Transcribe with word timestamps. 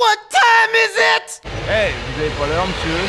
What 0.00 0.16
time 0.30 0.72
is 0.86 0.96
it? 0.96 1.42
Hey, 1.68 1.92
vous 1.92 2.20
avez 2.22 2.30
pas 2.30 2.46
l'heure, 2.46 2.66
monsieur 2.66 3.00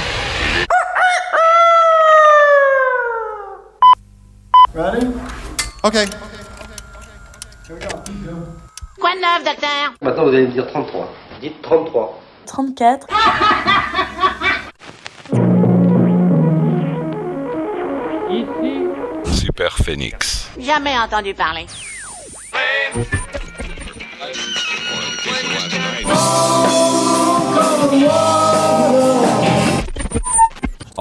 Ready? 4.76 5.08
Okay. 5.84 6.06
Quoi 9.00 9.16
de 9.16 9.22
neuf, 9.22 9.44
docteur? 9.46 9.94
Maintenant, 10.02 10.24
vous 10.24 10.30
allez 10.30 10.48
me 10.48 10.52
dire 10.52 10.68
33. 10.68 11.14
Dites 11.40 11.62
33. 11.62 12.22
34. 12.48 13.08
Super 19.32 19.78
Phoenix. 19.78 20.50
Jamais 20.60 20.98
entendu 21.00 21.34
parler. 21.34 21.68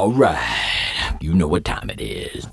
All 0.00 0.12
right, 0.12 1.14
you 1.20 1.34
know 1.34 1.46
what 1.46 1.66
time 1.66 1.90
it 1.90 2.00
is. 2.00 2.46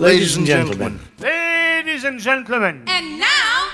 Ladies 0.00 0.36
and 0.36 0.44
gentlemen. 0.44 0.98
Ladies 1.20 2.02
and 2.02 2.18
gentlemen 2.18 2.82
And 2.88 3.20
now, 3.20 3.68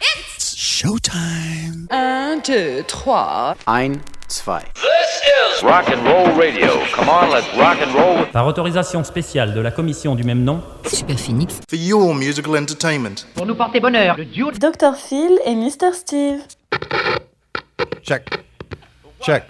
it's... 0.00 0.54
Showtime. 0.54 1.90
1, 1.90 2.40
2, 2.40 2.84
3. 2.88 3.54
Ein, 3.66 4.00
zwei. 4.28 4.64
Rock 5.62 5.90
and 5.90 6.06
roll 6.06 6.34
radio. 6.38 6.82
Come 6.94 7.10
on, 7.10 7.28
let's 7.28 7.54
rock 7.58 7.82
and 7.82 7.94
roll. 7.94 8.24
Par 8.32 8.46
autorisation 8.46 9.04
spéciale 9.04 9.52
de 9.52 9.60
la 9.60 9.72
commission 9.72 10.14
du 10.14 10.24
même 10.24 10.42
nom, 10.42 10.62
Super 10.86 11.18
Phoenix. 11.18 11.60
For 11.68 11.76
your 11.76 12.14
musical 12.14 12.56
entertainment. 12.56 13.26
Pour 13.34 13.44
nous 13.44 13.54
porter 13.54 13.78
bonheur, 13.78 14.16
le 14.16 14.24
duo 14.24 14.52
Dr. 14.52 14.96
Phil 14.96 15.38
et 15.44 15.54
Mr. 15.54 15.92
Steve. 15.92 16.40
Check. 18.02 18.30
Check. 19.20 19.44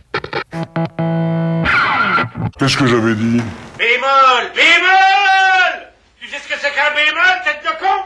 Qu'est-ce 2.56 2.77
que 2.77 2.86
j'avais 2.86 3.14
dit 3.14 3.42
Bémol 3.77 4.52
Bémol 4.55 5.88
Tu 6.20 6.28
sais 6.28 6.38
ce 6.38 6.48
que 6.48 6.55
c'est 6.60 6.70
qu'un 6.70 6.94
bémol, 6.94 7.42
tête 7.44 7.64
de 7.64 7.70
con 7.80 8.05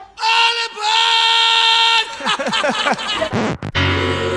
Ladies 3.75 4.25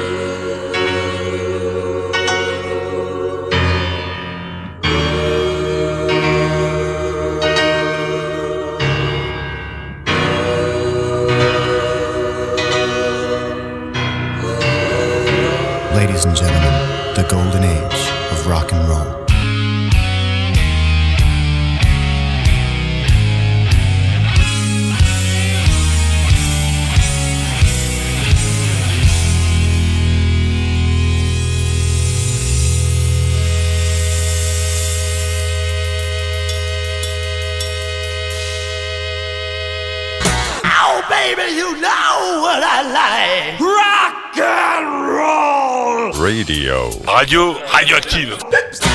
what 42.40 42.64
I 42.64 42.82
like. 42.92 43.60
Rock 43.60 44.38
and 44.38 44.88
roll. 45.10 46.24
Radio. 46.24 46.90
Radio 47.08 47.54
radioactive. 47.74 48.91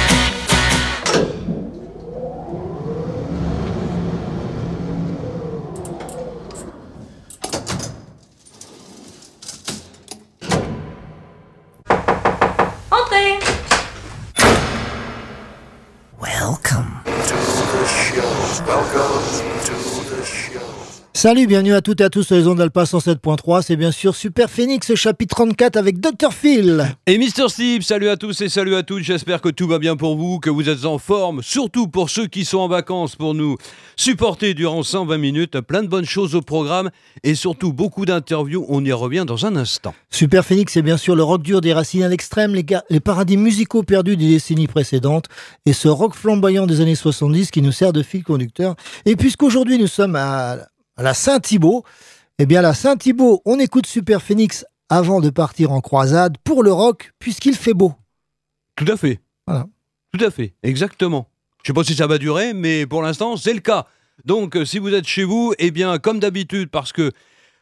Salut, 21.27 21.49
bienvenue 21.49 21.75
à 21.75 21.81
toutes 21.81 22.01
et 22.03 22.05
à 22.05 22.09
tous 22.09 22.23
sur 22.23 22.37
les 22.37 22.47
ondes 22.47 22.59
d'Alpa 22.59 22.85
107.3. 22.85 23.61
C'est 23.61 23.75
bien 23.75 23.91
sûr 23.91 24.15
Super 24.15 24.49
Phoenix, 24.49 24.95
chapitre 24.95 25.35
34 25.35 25.77
avec 25.77 25.99
Dr. 25.99 26.33
Phil. 26.33 26.87
Et 27.09 27.19
Mister 27.19 27.49
Steve, 27.49 27.83
salut 27.83 28.09
à 28.09 28.17
tous 28.17 28.43
et 28.43 28.49
salut 28.49 28.77
à 28.77 28.85
toutes. 28.85 29.03
J'espère 29.03 29.41
que 29.41 29.49
tout 29.49 29.67
va 29.67 29.81
bien 29.81 29.97
pour 29.97 30.17
vous, 30.17 30.39
que 30.39 30.51
vous 30.51 30.69
êtes 30.69 30.85
en 30.85 30.99
forme, 30.99 31.43
surtout 31.43 31.89
pour 31.89 32.11
ceux 32.11 32.29
qui 32.29 32.45
sont 32.45 32.59
en 32.59 32.69
vacances 32.69 33.17
pour 33.17 33.35
nous 33.35 33.57
supporter 33.97 34.55
durant 34.55 34.85
120 34.85 35.19
minutes. 35.19 35.61
Plein 35.63 35.83
de 35.83 35.89
bonnes 35.89 36.05
choses 36.05 36.37
au 36.37 36.43
programme 36.43 36.91
et 37.25 37.35
surtout 37.35 37.73
beaucoup 37.73 38.05
d'interviews. 38.05 38.65
On 38.69 38.85
y 38.85 38.93
revient 38.93 39.25
dans 39.27 39.47
un 39.47 39.57
instant. 39.57 39.97
Super 40.11 40.45
Phoenix, 40.45 40.75
c'est 40.75 40.83
bien 40.83 40.97
sûr 40.97 41.17
le 41.17 41.25
rock 41.25 41.43
dur 41.43 41.61
des 41.61 41.73
racines 41.73 42.05
à 42.05 42.09
l'extrême, 42.09 42.55
les, 42.55 42.65
les 42.89 43.01
paradis 43.01 43.37
musicaux 43.37 43.83
perdus 43.83 44.17
des 44.17 44.29
décennies 44.29 44.69
précédentes 44.69 45.27
et 45.67 45.73
ce 45.73 45.89
rock 45.89 46.15
flamboyant 46.15 46.69
des 46.69 46.81
années 46.81 46.95
70 46.95 47.51
qui 47.51 47.63
nous 47.63 47.73
sert 47.73 47.93
de 47.93 48.05
fil 48.05 48.23
conducteur. 48.23 48.77
Et 49.07 49.17
puisqu'aujourd'hui 49.17 49.77
nous 49.77 49.89
sommes 49.89 50.15
à, 50.15 50.59
à 50.97 51.03
la 51.03 51.15
Saint-Thibault, 51.15 51.85
eh 52.39 52.47
bien 52.47 52.63
la 52.63 52.75
Saint-Thibault, 52.75 53.43
on 53.45 53.59
écoute 53.59 53.87
Super 53.87 54.23
Phoenix 54.23 54.65
avant 54.89 55.21
de 55.21 55.31
partir 55.31 55.73
en 55.73 55.81
croisade 55.81 56.37
pour 56.45 56.63
le 56.63 56.73
rock 56.73 57.13
puisqu'il 57.19 57.55
fait 57.55 57.75
beau. 57.75 57.95
Tout 58.77 58.87
à 58.89 58.97
fait. 58.97 59.21
Voilà. 59.47 59.67
Tout 60.13 60.25
à 60.25 60.31
fait, 60.31 60.55
exactement. 60.63 61.29
Je 61.63 61.69
sais 61.69 61.75
pas 61.75 61.85
si 61.85 61.95
ça 61.95 62.07
va 62.07 62.19
durer, 62.19 62.55
mais 62.55 62.87
pour 62.87 63.03
l'instant, 63.03 63.37
c'est 63.37 63.53
le 63.53 63.61
cas. 63.61 63.87
Donc, 64.25 64.57
euh, 64.57 64.65
si 64.65 64.79
vous 64.79 64.95
êtes 64.95 65.07
chez 65.07 65.25
vous, 65.25 65.53
eh 65.59 65.71
bien, 65.71 65.99
comme 65.99 66.21
d'habitude, 66.21 66.71
parce 66.71 66.93
que 66.93 67.13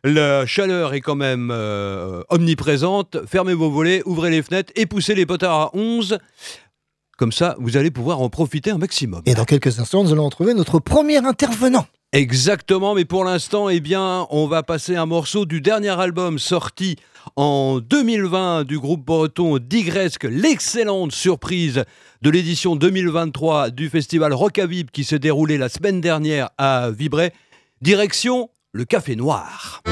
la 0.05 0.45
chaleur 0.47 0.93
est 0.93 1.01
quand 1.01 1.15
même 1.15 1.51
euh, 1.51 2.23
omniprésente, 2.29 3.17
fermez 3.27 3.55
vos 3.55 3.71
volets, 3.71 4.03
ouvrez 4.05 4.31
les 4.31 4.43
fenêtres 4.43 4.73
et 4.77 4.87
poussez 4.87 5.15
les 5.15 5.27
potards 5.27 5.61
à 5.61 5.71
11. 5.73 6.19
Comme 7.17 7.33
ça, 7.33 7.57
vous 7.59 7.77
allez 7.77 7.91
pouvoir 7.91 8.21
en 8.21 8.29
profiter 8.29 8.71
un 8.71 8.79
maximum. 8.79 9.23
Et 9.27 9.35
dans 9.35 9.45
quelques 9.45 9.81
instants, 9.81 10.05
nous 10.05 10.13
allons 10.13 10.27
retrouver 10.27 10.53
notre 10.53 10.79
premier 10.79 11.25
intervenant. 11.25 11.87
Exactement, 12.15 12.95
mais 12.95 13.05
pour 13.05 13.25
l'instant, 13.25 13.69
eh 13.69 13.81
bien, 13.81 14.29
on 14.31 14.47
va 14.47 14.63
passer 14.63 14.95
un 14.95 15.05
morceau 15.05 15.47
du 15.47 15.61
dernier 15.61 15.99
album 16.01 16.39
sorti 16.39 16.95
en 17.35 17.81
2020 17.81 18.63
du 18.63 18.79
groupe 18.79 19.05
breton 19.05 19.59
Digresque, 19.59 20.23
l'excellente 20.23 21.11
surprise 21.11 21.83
de 22.23 22.31
l'édition 22.31 22.77
2023 22.77 23.71
du 23.71 23.89
festival 23.89 24.33
Rockavib 24.33 24.93
qui 24.93 25.03
s'est 25.03 25.19
déroulé 25.19 25.59
la 25.59 25.69
semaine 25.69 26.01
dernière 26.01 26.51
à 26.57 26.93
Vibray. 26.93 27.33
Direction 27.83 28.49
le 28.71 28.85
Café 28.85 29.17
Noir. 29.17 29.83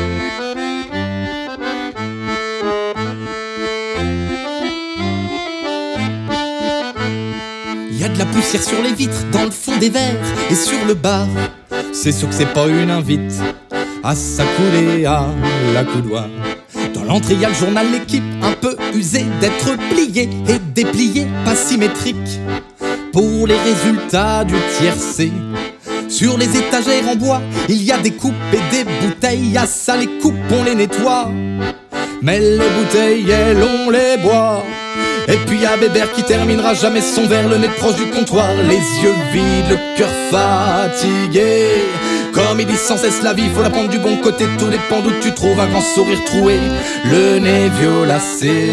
Y 8.02 8.04
a 8.04 8.08
de 8.08 8.18
la 8.18 8.26
poussière 8.26 8.62
sur 8.62 8.82
les 8.82 8.92
vitres, 8.92 9.24
dans 9.30 9.44
le 9.44 9.50
fond 9.52 9.76
des 9.76 9.88
verres 9.88 10.16
et 10.50 10.56
sur 10.56 10.84
le 10.86 10.94
bar. 10.94 11.28
C'est 11.92 12.10
sûr 12.10 12.28
que 12.28 12.34
c'est 12.34 12.52
pas 12.52 12.66
une 12.66 12.90
invite 12.90 13.40
à 14.02 14.16
s'accouler 14.16 15.04
à 15.04 15.26
la 15.72 15.84
couloir. 15.84 16.26
Dans 16.94 17.04
l'entrée, 17.04 17.34
y 17.34 17.44
a 17.44 17.48
le 17.48 17.54
journal 17.54 17.86
L'équipe, 17.92 18.24
un 18.42 18.52
peu 18.52 18.76
usé 18.94 19.24
d'être 19.40 19.76
plié 19.90 20.28
et 20.48 20.58
déplié, 20.74 21.28
pas 21.44 21.54
symétrique. 21.54 22.40
Pour 23.12 23.46
les 23.46 23.58
résultats 23.58 24.44
du 24.44 24.54
tiercé. 24.78 25.30
Sur 26.08 26.38
les 26.38 26.56
étagères 26.56 27.08
en 27.08 27.14
bois, 27.14 27.40
il 27.68 27.84
y 27.84 27.92
a 27.92 27.98
des 27.98 28.12
coupes 28.12 28.34
et 28.52 28.74
des 28.74 28.84
bouteilles. 28.84 29.56
À 29.56 29.66
ça, 29.66 29.96
les 29.96 30.08
coupes, 30.18 30.34
on 30.50 30.64
les 30.64 30.74
nettoie. 30.74 31.30
Mais 32.20 32.40
les 32.40 32.58
bouteilles, 32.58 33.30
elles, 33.30 33.62
on 33.62 33.90
les 33.90 34.16
boit. 34.16 34.64
Et 35.28 35.36
puis 35.46 35.60
y 35.60 35.66
a 35.66 35.76
Bébert 35.76 36.12
qui 36.12 36.22
terminera 36.22 36.74
jamais 36.74 37.00
son 37.00 37.26
verre, 37.26 37.48
le 37.48 37.58
nez 37.58 37.68
proche 37.68 37.96
du 37.96 38.10
comptoir, 38.10 38.48
les 38.68 39.02
yeux 39.02 39.14
vides, 39.32 39.70
le 39.70 39.96
cœur 39.96 40.10
fatigué. 40.30 41.68
Comme 42.32 42.60
il 42.60 42.66
dit 42.66 42.76
sans 42.76 42.96
cesse 42.96 43.22
la 43.22 43.32
vie, 43.32 43.48
faut 43.54 43.62
la 43.62 43.70
prendre 43.70 43.90
du 43.90 43.98
bon 43.98 44.16
côté, 44.16 44.44
tout 44.58 44.68
dépend 44.68 45.00
d'où 45.00 45.12
tu 45.20 45.32
trouves 45.34 45.60
un 45.60 45.68
grand 45.68 45.82
sourire 45.82 46.24
troué, 46.24 46.58
le 47.04 47.38
nez 47.38 47.68
violacé. 47.78 48.72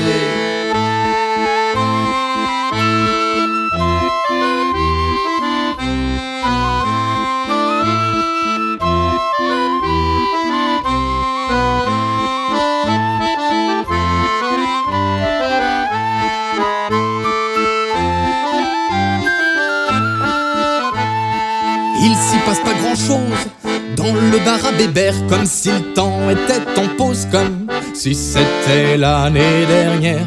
Dans 23.96 24.14
le 24.14 24.44
bar 24.44 24.60
à 24.68 24.72
Bébert, 24.74 25.16
comme 25.30 25.46
si 25.46 25.70
le 25.70 25.94
temps 25.94 26.30
était 26.30 26.80
en 26.80 26.88
pause, 26.98 27.28
comme 27.32 27.68
si 27.94 28.14
c'était 28.14 28.98
l'année 28.98 29.66
dernière. 29.68 30.26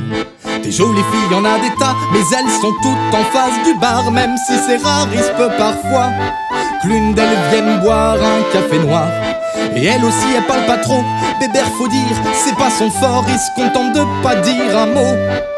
Des 0.63 0.73
jolies 0.73 1.03
filles, 1.11 1.33
y 1.33 1.35
en 1.35 1.45
a 1.45 1.59
des 1.59 1.75
tas, 1.79 1.95
mais 2.13 2.21
elles 2.21 2.51
sont 2.61 2.73
toutes 2.83 3.15
en 3.15 3.25
face 3.25 3.63
du 3.65 3.79
bar, 3.79 4.11
même 4.11 4.35
si 4.47 4.55
c'est 4.67 4.83
rare, 4.83 5.09
il 5.13 5.21
se 5.21 5.31
peut 5.33 5.51
parfois 5.59 6.09
que 6.83 6.89
l'une 6.89 7.15
d'elles 7.15 7.37
vienne 7.51 7.81
boire 7.81 8.17
un 8.17 8.53
café 8.53 8.79
noir. 8.79 9.09
Et 9.77 9.85
elle 9.85 10.05
aussi, 10.05 10.27
elle 10.37 10.47
parle 10.47 10.67
pas 10.67 10.79
trop. 10.79 11.03
Bébert, 11.41 11.69
faut 11.79 11.89
dire, 11.89 12.17
c'est 12.35 12.57
pas 12.57 12.71
son 12.71 12.91
fort, 12.91 13.25
il 13.29 13.39
se 13.39 13.55
contente 13.55 13.93
de 13.95 14.23
pas 14.23 14.37
dire 14.37 14.79
un 14.79 14.87
mot. 14.87 15.52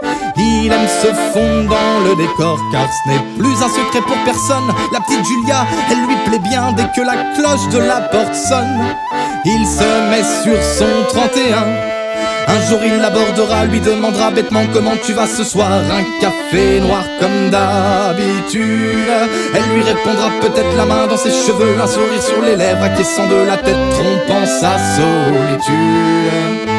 Il 0.46 0.70
aime 0.70 0.88
se 0.88 1.08
fondre 1.32 1.70
dans 1.70 2.00
le 2.06 2.16
décor 2.16 2.58
car 2.70 2.86
ce 2.92 3.08
n'est 3.08 3.24
plus 3.38 3.56
un 3.62 3.68
secret 3.68 4.02
pour 4.06 4.16
personne. 4.24 4.68
La 4.92 5.00
petite 5.00 5.24
Julia, 5.24 5.66
elle 5.90 6.06
lui 6.06 6.16
plaît 6.26 6.38
bien 6.38 6.72
dès 6.72 6.84
que 6.94 7.00
la 7.00 7.16
cloche 7.34 7.68
de 7.72 7.78
la 7.78 8.00
porte 8.12 8.34
sonne. 8.34 8.78
Il 9.46 9.66
se 9.66 10.10
met 10.10 10.22
sur 10.42 10.62
son 10.62 11.18
31. 11.18 11.94
Un 12.46 12.60
jour 12.68 12.78
il 12.84 12.98
l'abordera, 12.98 13.64
lui 13.64 13.80
demandera 13.80 14.30
bêtement 14.30 14.64
comment 14.72 14.96
tu 15.02 15.14
vas 15.14 15.26
ce 15.26 15.44
soir. 15.44 15.70
Un 15.70 16.04
café 16.20 16.80
noir 16.80 17.04
comme 17.20 17.50
d'habitude. 17.50 19.12
Elle 19.54 19.74
lui 19.74 19.82
répondra 19.82 20.28
peut-être 20.42 20.76
la 20.76 20.84
main 20.84 21.06
dans 21.06 21.16
ses 21.16 21.30
cheveux, 21.30 21.76
un 21.80 21.86
sourire 21.86 22.22
sur 22.22 22.42
les 22.42 22.56
lèvres, 22.56 22.82
acquiesçant 22.82 23.28
de 23.28 23.46
la 23.46 23.56
tête, 23.56 23.78
trompant 23.92 24.46
sa 24.46 24.76
solitude. 24.96 26.73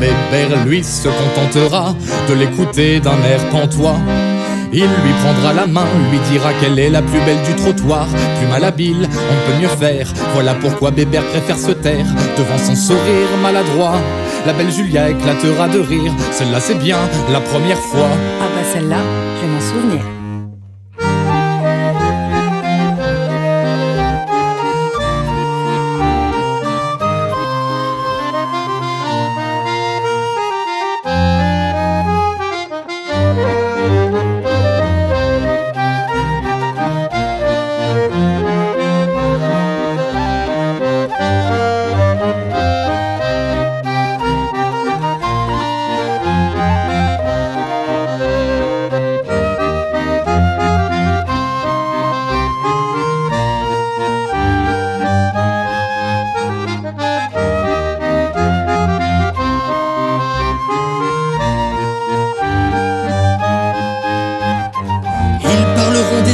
Bébert, 0.00 0.64
lui, 0.66 0.82
se 0.82 1.08
contentera 1.08 1.94
de 2.28 2.34
l'écouter 2.34 3.00
d'un 3.00 3.22
air 3.28 3.40
pantois. 3.50 3.98
Il 4.72 4.82
lui 4.82 5.12
prendra 5.22 5.52
la 5.52 5.66
main, 5.66 5.86
lui 6.10 6.18
dira 6.32 6.52
qu'elle 6.54 6.78
est 6.78 6.90
la 6.90 7.00
plus 7.00 7.20
belle 7.20 7.42
du 7.46 7.54
trottoir. 7.54 8.06
Plus 8.38 8.48
malhabile, 8.48 9.08
on 9.08 9.50
peut 9.50 9.62
mieux 9.62 9.68
faire. 9.68 10.12
Voilà 10.32 10.54
pourquoi 10.54 10.90
Bébert 10.90 11.24
préfère 11.26 11.58
se 11.58 11.70
taire 11.70 12.06
devant 12.36 12.58
son 12.58 12.74
sourire 12.74 13.28
maladroit. 13.40 13.94
La 14.46 14.52
belle 14.52 14.72
Julia 14.72 15.10
éclatera 15.10 15.68
de 15.68 15.78
rire. 15.78 16.12
Celle-là, 16.32 16.58
c'est 16.60 16.78
bien 16.78 16.98
la 17.32 17.40
première 17.40 17.78
fois. 17.78 18.08
Ah 18.40 18.46
bah 18.54 18.62
celle-là, 18.72 18.98
je 19.40 19.46
m'en 19.46 19.60
souvenir. 19.60 20.13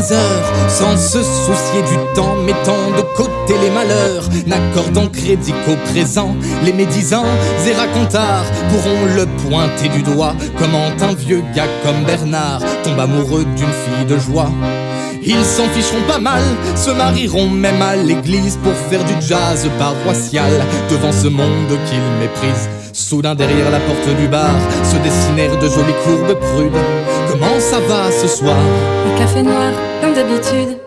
Sans 0.03 0.97
se 0.97 1.23
soucier 1.23 1.83
du 1.83 2.15
temps, 2.15 2.37
mettant 2.47 2.91
de 2.97 3.03
côté 3.17 3.55
les 3.61 3.71
malheurs, 3.71 4.29
n'accordant 4.47 5.09
crédit 5.09 5.53
qu'au 5.67 5.77
présent. 5.93 6.35
Les 6.65 6.73
médisants 6.73 7.27
et 7.67 7.73
racontards 7.75 8.47
pourront 8.71 9.15
le 9.15 9.27
pointer 9.49 9.89
du 9.89 10.03
doigt, 10.03 10.35
comment 10.59 10.87
un 11.01 11.15
vieux 11.15 11.43
gars 11.55 11.69
comme 11.85 12.05
Bernard 12.05 12.63
tombe 12.83 12.99
amoureux 12.99 13.45
d'une 13.57 13.67
fille 13.67 14.07
de 14.09 14.19
joie. 14.19 14.51
Ils 15.23 15.45
s'en 15.45 15.69
ficheront 15.69 16.03
pas 16.09 16.19
mal, 16.19 16.43
se 16.77 16.91
marieront 16.91 17.51
même 17.51 17.83
à 17.83 17.95
l'église 17.95 18.57
pour 18.63 18.73
faire 18.73 19.05
du 19.05 19.15
jazz 19.21 19.69
paroissial 19.79 20.51
devant 20.91 21.13
ce 21.13 21.29
monde 21.29 21.79
qu'ils 21.89 22.19
méprisent. 22.21 22.69
Soudain 22.95 23.35
derrière 23.35 23.71
la 23.71 23.81
porte 23.81 24.17
du 24.19 24.29
bar 24.29 24.55
se 24.85 24.97
dessinèrent 24.97 25.59
de 25.59 25.69
jolies 25.69 25.93
courbes 26.05 26.39
prudes. 26.39 27.10
Ça 27.61 27.79
va 27.79 28.11
ce 28.11 28.27
soir 28.27 28.57
Le 29.05 29.19
café 29.19 29.43
noir, 29.43 29.71
comme 30.01 30.15
d'habitude. 30.15 30.79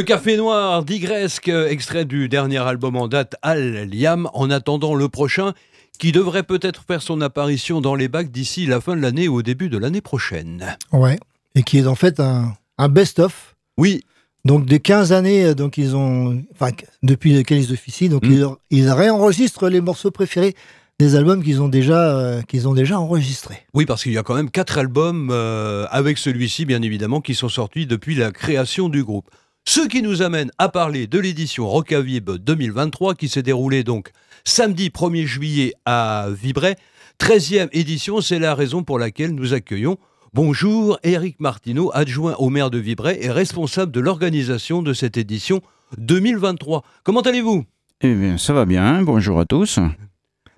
Le 0.00 0.04
Café 0.06 0.38
Noir 0.38 0.82
d'Igresque, 0.82 1.48
extrait 1.48 2.06
du 2.06 2.30
dernier 2.30 2.56
album 2.56 2.96
en 2.96 3.06
date, 3.06 3.36
Al 3.42 3.86
Liam, 3.90 4.30
en 4.32 4.48
attendant 4.48 4.94
le 4.94 5.10
prochain, 5.10 5.52
qui 5.98 6.10
devrait 6.10 6.42
peut-être 6.42 6.84
faire 6.86 7.02
son 7.02 7.20
apparition 7.20 7.82
dans 7.82 7.94
les 7.94 8.08
bacs 8.08 8.30
d'ici 8.30 8.64
la 8.64 8.80
fin 8.80 8.96
de 8.96 9.02
l'année 9.02 9.28
ou 9.28 9.34
au 9.34 9.42
début 9.42 9.68
de 9.68 9.76
l'année 9.76 10.00
prochaine. 10.00 10.74
Ouais. 10.90 11.18
Et 11.54 11.62
qui 11.62 11.76
est 11.76 11.86
en 11.86 11.96
fait 11.96 12.18
un, 12.18 12.54
un 12.78 12.88
best-of. 12.88 13.56
Oui. 13.76 14.00
Donc 14.46 14.64
des 14.64 14.80
15 14.80 15.12
années, 15.12 15.44
euh, 15.44 15.54
donc 15.54 15.76
ils 15.76 15.94
ont, 15.94 16.42
enfin 16.54 16.70
depuis 17.02 17.34
le 17.34 17.42
Calice 17.42 17.68
d'Officie, 17.68 18.08
donc 18.08 18.24
Mm. 18.24 18.56
ils, 18.70 18.78
ils 18.78 18.90
réenregistrent 18.90 19.68
les 19.68 19.82
morceaux 19.82 20.10
préférés 20.10 20.54
des 20.98 21.14
albums 21.14 21.44
qu'ils 21.44 21.60
ont 21.60 21.68
déjà, 21.68 22.16
euh, 22.16 22.40
qu'ils 22.40 22.66
ont 22.68 22.72
déjà 22.74 22.98
enregistrés. 22.98 23.66
Oui, 23.74 23.84
parce 23.84 24.02
qu'il 24.02 24.12
y 24.12 24.18
a 24.18 24.22
quand 24.22 24.34
même 24.34 24.50
quatre 24.50 24.78
albums 24.78 25.28
euh, 25.30 25.86
avec 25.90 26.16
celui-ci, 26.16 26.64
bien 26.64 26.80
évidemment, 26.80 27.20
qui 27.20 27.34
sont 27.34 27.50
sortis 27.50 27.84
depuis 27.84 28.14
la 28.14 28.32
création 28.32 28.88
du 28.88 29.04
groupe. 29.04 29.28
Ce 29.72 29.86
qui 29.86 30.02
nous 30.02 30.20
amène 30.20 30.50
à 30.58 30.68
parler 30.68 31.06
de 31.06 31.20
l'édition 31.20 31.68
Rockavib 31.68 32.28
2023 32.28 33.14
qui 33.14 33.28
s'est 33.28 33.44
déroulée 33.44 33.84
donc 33.84 34.10
samedi 34.42 34.88
1er 34.88 35.26
juillet 35.26 35.74
à 35.84 36.26
Vibray. 36.28 36.74
13e 37.20 37.68
édition, 37.70 38.20
c'est 38.20 38.40
la 38.40 38.56
raison 38.56 38.82
pour 38.82 38.98
laquelle 38.98 39.32
nous 39.32 39.54
accueillons 39.54 39.96
Bonjour, 40.34 40.98
Eric 41.04 41.38
Martineau, 41.38 41.92
adjoint 41.94 42.34
au 42.40 42.48
maire 42.48 42.70
de 42.70 42.78
Vibray 42.78 43.18
et 43.20 43.30
responsable 43.30 43.92
de 43.92 44.00
l'organisation 44.00 44.82
de 44.82 44.92
cette 44.92 45.16
édition 45.16 45.60
2023. 45.98 46.82
Comment 47.04 47.20
allez-vous? 47.20 47.64
Eh 48.00 48.12
bien, 48.12 48.38
ça 48.38 48.52
va 48.52 48.64
bien. 48.64 49.02
Bonjour 49.02 49.38
à 49.38 49.44
tous. 49.44 49.78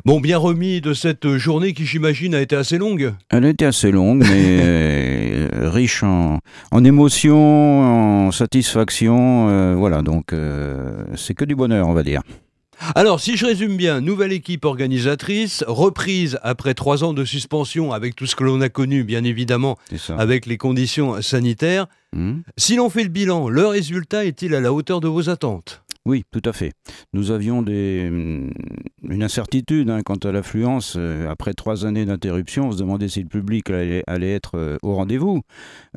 Bon, 0.04 0.18
bien 0.18 0.36
remis 0.36 0.80
de 0.80 0.94
cette 0.94 1.36
journée 1.36 1.74
qui, 1.74 1.86
j'imagine, 1.86 2.34
a 2.34 2.40
été 2.40 2.56
assez 2.56 2.76
longue. 2.76 3.14
Elle 3.30 3.44
était 3.44 3.66
assez 3.66 3.92
longue, 3.92 4.24
mais 4.28 4.58
euh, 4.60 5.48
riche 5.70 6.02
en, 6.02 6.40
en 6.72 6.84
émotions, 6.84 8.26
en 8.26 8.32
satisfaction. 8.32 9.48
euh, 9.48 9.76
voilà, 9.76 10.02
donc 10.02 10.32
euh, 10.32 11.04
c'est 11.14 11.34
que 11.34 11.44
du 11.44 11.54
bonheur, 11.54 11.86
on 11.86 11.92
va 11.92 12.02
dire. 12.02 12.22
Alors, 12.96 13.20
si 13.20 13.36
je 13.36 13.46
résume 13.46 13.76
bien, 13.76 14.00
nouvelle 14.00 14.32
équipe 14.32 14.64
organisatrice, 14.64 15.62
reprise 15.68 16.40
après 16.42 16.74
trois 16.74 17.04
ans 17.04 17.12
de 17.12 17.24
suspension 17.24 17.92
avec 17.92 18.16
tout 18.16 18.26
ce 18.26 18.34
que 18.34 18.42
l'on 18.42 18.60
a 18.60 18.68
connu, 18.68 19.04
bien 19.04 19.22
évidemment, 19.22 19.78
avec 20.18 20.46
les 20.46 20.56
conditions 20.56 21.22
sanitaires. 21.22 21.86
Hmm. 22.12 22.40
Si 22.56 22.74
l'on 22.74 22.90
fait 22.90 23.04
le 23.04 23.08
bilan, 23.08 23.48
le 23.48 23.66
résultat 23.66 24.24
est-il 24.24 24.52
à 24.56 24.60
la 24.60 24.72
hauteur 24.72 25.00
de 25.00 25.06
vos 25.06 25.30
attentes? 25.30 25.81
Oui, 26.04 26.24
tout 26.32 26.42
à 26.44 26.52
fait. 26.52 26.72
Nous 27.12 27.30
avions 27.30 27.58
hum, 27.58 28.50
une 29.08 29.22
incertitude 29.22 29.88
hein, 29.88 30.00
quant 30.04 30.16
à 30.16 30.32
l'affluence. 30.32 30.96
Euh, 30.98 31.28
après 31.30 31.54
trois 31.54 31.86
années 31.86 32.04
d'interruption, 32.04 32.68
on 32.68 32.72
se 32.72 32.78
demandait 32.78 33.08
si 33.08 33.22
le 33.22 33.28
public 33.28 33.70
allait, 33.70 34.02
être 34.08 34.56
euh, 34.56 34.78
au 34.82 34.94
rendez-vous. 34.96 35.42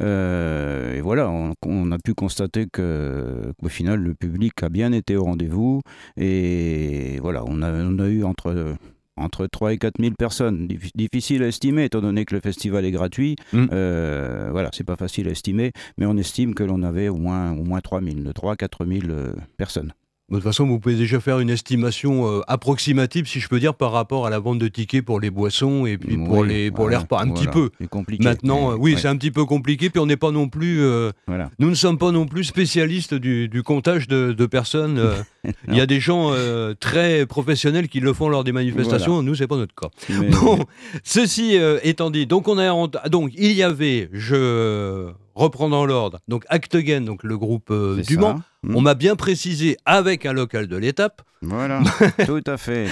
Euh, 0.02 0.96
et 0.96 1.02
voilà, 1.02 1.32
on, 1.32 1.92
a 1.92 1.98
pu 1.98 2.14
constater 2.14 2.68
que, 2.72 3.52
qu'au 3.60 3.70
final, 3.70 4.00
le 4.00 4.14
public 4.14 4.62
a 4.62 4.70
bien 4.70 4.92
été 4.92 5.16
au 5.16 5.24
rendez-vous. 5.24 5.82
Et 6.18 7.18
voilà, 7.22 7.44
on 7.48 7.64
a 7.64 8.08
eu 8.08 8.24
entre 8.24 8.76
entre 9.18 9.48
3 9.48 9.74
et 9.74 9.78
4 9.78 9.94
000 10.00 10.14
personnes. 10.18 10.68
Dif- 10.68 10.92
Difficile 10.96 11.44
à 11.44 11.48
estimer, 11.48 11.86
étant 11.86 12.02
donné 12.02 12.26
que 12.26 12.36
le 12.36 12.42
festival 12.42 12.86
est 12.86 12.92
gratuit. 12.92 13.36
Mm. 13.54 13.66
Euh, 13.72 14.50
voilà, 14.52 14.70
c'est 14.74 14.84
pas 14.84 14.96
facile 14.96 15.28
à 15.28 15.32
estimer, 15.32 15.72
mais 15.98 16.06
on 16.06 16.18
estime 16.18 16.54
que 16.56 16.64
l'on 16.64 16.84
avait 16.84 17.10
au 17.10 17.18
moins, 17.18 17.52
au 17.52 17.64
moins 17.64 17.80
3 17.82 18.02
000, 18.02 18.16
de 18.22 18.32
3 18.32 18.54
à 18.54 18.56
4 18.56 18.86
000 18.86 19.00
euh, 19.10 19.34
personnes. 19.58 19.94
De 20.28 20.38
toute 20.38 20.44
façon, 20.44 20.66
vous 20.66 20.80
pouvez 20.80 20.96
déjà 20.96 21.20
faire 21.20 21.38
une 21.40 21.52
estimation 21.52 22.28
euh, 22.28 22.42
approximative, 22.48 23.28
si 23.28 23.40
je 23.40 23.48
peux 23.48 23.60
dire, 23.60 23.76
par 23.76 23.92
rapport 23.92 24.26
à 24.26 24.32
la 24.32 24.40
vente 24.40 24.58
de 24.58 24.68
tickets 24.68 25.06
pour 25.06 25.20
les 25.20 25.30
boissons 25.30 25.86
et 25.86 26.00
puis 26.00 26.18
pour, 26.18 26.44
les, 26.44 26.72
pour 26.72 26.86
voilà, 26.86 26.98
les 26.98 27.04
repas. 27.04 27.22
Un 27.22 27.30
petit 27.30 27.46
peu. 27.46 27.70
C'est 27.80 27.88
compliqué. 27.88 28.24
Maintenant, 28.24 28.72
euh, 28.72 28.76
oui, 28.76 28.96
ouais. 28.96 29.00
c'est 29.00 29.08
un 29.08 29.18
petit 29.18 29.30
peu 29.30 29.46
compliqué, 29.46 29.92
puis 29.92 30.00
on 30.00 30.08
n'est 30.08 30.18
pas 30.18 30.32
non 30.32 30.50
plus. 30.50 30.82
euh, 30.82 31.12
Voilà. 31.28 31.52
nous 31.60 31.70
ne 31.70 31.76
sommes 31.76 32.00
pas 32.00 32.10
non 32.12 32.26
plus 32.26 32.44
spécialistes 32.44 33.14
du, 33.14 33.48
du 33.50 33.62
comptage 33.62 34.08
de, 34.08 34.32
de 34.34 34.46
personnes. 34.48 35.00
Il 35.68 35.76
y 35.76 35.82
a 35.82 35.86
des 35.86 36.00
gens 36.00 36.32
euh, 36.34 36.74
très 36.80 37.26
professionnels 37.26 37.88
qui 37.88 38.00
le 38.00 38.14
font 38.14 38.30
lors 38.30 38.44
des 38.44 38.52
manifestations. 38.52 39.14
Voilà. 39.16 39.26
Nous, 39.30 39.36
c'est 39.36 39.48
pas 39.48 39.58
notre 39.58 39.76
cas. 39.76 39.90
Mais- 40.10 40.30
Bon, 40.42 40.60
ceci 41.04 41.58
euh, 41.58 41.80
étant 41.84 42.10
dit, 42.12 42.26
donc 42.28 42.48
on 42.48 42.58
a 42.58 42.66
donc 43.10 43.32
il 43.38 43.52
y 43.54 43.64
avait, 43.64 44.10
je 44.14 45.08
reprends 45.36 45.70
dans 45.70 45.86
l'ordre, 45.86 46.20
donc 46.28 46.46
Actegen, 46.50 47.04
donc 47.06 47.24
le 47.24 47.38
groupe 47.38 47.70
euh, 47.72 48.02
du. 48.02 48.18
Mans. 48.18 48.42
On 48.74 48.82
m'a 48.82 48.96
bien 48.96 49.16
précisé 49.16 49.78
avec 49.86 50.26
un 50.26 50.34
local 50.34 50.68
de 50.68 50.76
l'étape. 50.78 51.22
Voilà, 51.44 51.82
tout 52.26 52.42
à 52.48 52.58
fait. 52.58 52.88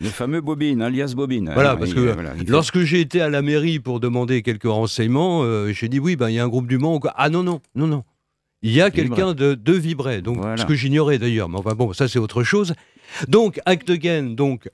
le 0.00 0.08
fameux 0.08 0.40
Bobine, 0.40 0.82
alias 0.82 1.12
Bobine. 1.14 1.50
Voilà, 1.54 1.72
hein, 1.72 1.76
parce 1.76 1.90
il- 1.90 1.94
que 1.94 2.00
voilà, 2.12 2.32
il 2.36 2.44
fait- 2.46 2.50
lorsque 2.50 2.80
j'ai 2.80 3.00
été 3.00 3.20
à 3.20 3.28
la 3.28 3.42
mairie 3.42 3.78
pour 3.78 4.00
demander 4.00 4.42
quelques 4.42 4.64
renseignements, 4.64 5.44
j'ai 5.72 5.88
dit 5.88 6.00
oui, 6.00 6.16
ben, 6.16 6.28
il 6.28 6.34
y 6.34 6.38
a 6.40 6.44
un 6.44 6.48
groupe 6.48 6.66
du 6.66 6.78
Mans. 6.78 6.98
Ah 7.16 7.28
non, 7.30 7.42
non, 7.44 7.60
non, 7.76 7.86
non. 7.86 8.02
Il 8.62 8.72
y 8.72 8.80
a 8.80 8.90
quelqu'un 8.90 9.34
de, 9.34 9.54
de 9.54 9.72
Vibray, 9.72 10.22
donc 10.22 10.38
Voilà. 10.38 10.56
ce 10.56 10.66
que 10.66 10.74
j'ignorais 10.74 11.18
d'ailleurs, 11.18 11.48
mais 11.48 11.58
enfin 11.58 11.74
bon, 11.74 11.92
ça 11.92 12.06
c'est 12.08 12.18
autre 12.18 12.42
chose. 12.44 12.74
Donc 13.28 13.60
Actegen, 13.66 14.34
donc 14.36 14.68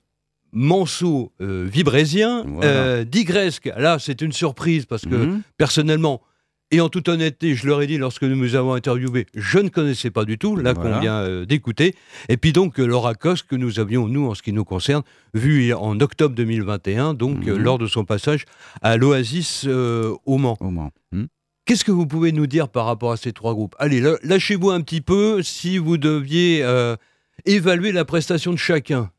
Manceau 0.53 1.33
euh, 1.41 1.67
vibrésien, 1.71 2.45
Voilà. 2.47 2.67
euh, 2.71 3.05
Digresque, 3.05 3.71
là 3.77 3.99
c'est 3.99 4.23
une 4.23 4.33
surprise 4.33 4.87
parce 4.87 5.03
que 5.05 5.15
Mhm. 5.15 5.43
personnellement, 5.59 6.23
et 6.71 6.81
en 6.83 6.89
toute 6.91 7.09
honnêteté, 7.09 7.55
je 7.55 7.67
leur 7.67 7.81
ai 7.83 7.87
dit 7.87 7.97
lorsque 7.99 8.23
nous 8.25 8.37
nous 8.37 8.55
avons 8.55 8.73
interviewé, 8.75 9.27
je 9.35 9.59
ne 9.59 9.69
connaissais 9.69 10.11
pas 10.11 10.25
du 10.25 10.37
tout, 10.39 10.57
là 10.57 10.73
Voilà. 10.75 10.97
qu'on 10.97 11.01
vient 11.01 11.15
euh, 11.21 11.45
d'écouter. 11.47 11.95
Et 12.29 12.37
puis 12.39 12.53
donc 12.53 12.79
euh, 12.81 12.87
Laura 12.87 13.15
Cos, 13.15 13.37
que 13.49 13.57
nous 13.57 13.79
avions, 13.81 14.07
nous, 14.09 14.27
en 14.27 14.35
ce 14.35 14.43
qui 14.43 14.53
nous 14.53 14.65
concerne, 14.65 15.03
vu 15.35 15.73
en 15.75 15.99
octobre 16.01 16.35
2021, 16.35 17.15
donc 17.15 17.47
euh, 17.47 17.57
Mhm. 17.57 17.63
lors 17.63 17.79
de 17.79 17.87
son 17.87 18.05
passage 18.05 18.45
à 18.83 18.97
l'Oasis 18.99 19.65
euh, 19.67 20.15
au 20.27 20.37
Mans. 20.39 20.57
Au 20.61 20.71
Mans. 20.71 20.93
Hmm. 21.13 21.25
Qu'est-ce 21.69 21.85
que 21.85 21.93
vous 21.93 22.07
pouvez 22.07 22.33
nous 22.33 22.47
dire 22.47 22.71
par 22.71 22.87
rapport 22.87 23.13
à 23.13 23.19
ces 23.19 23.33
trois 23.33 23.53
groupes? 23.53 23.75
Allez, 23.79 24.03
lâchez-vous 24.23 24.71
un 24.71 24.81
petit 24.81 25.03
peu 25.03 25.43
si 25.43 25.77
vous 25.77 25.99
deviez 25.99 26.63
euh, 26.63 26.97
évaluer 27.45 27.93
la 27.93 28.07
prestation 28.07 28.53
de 28.53 28.57
chacun. 28.57 29.11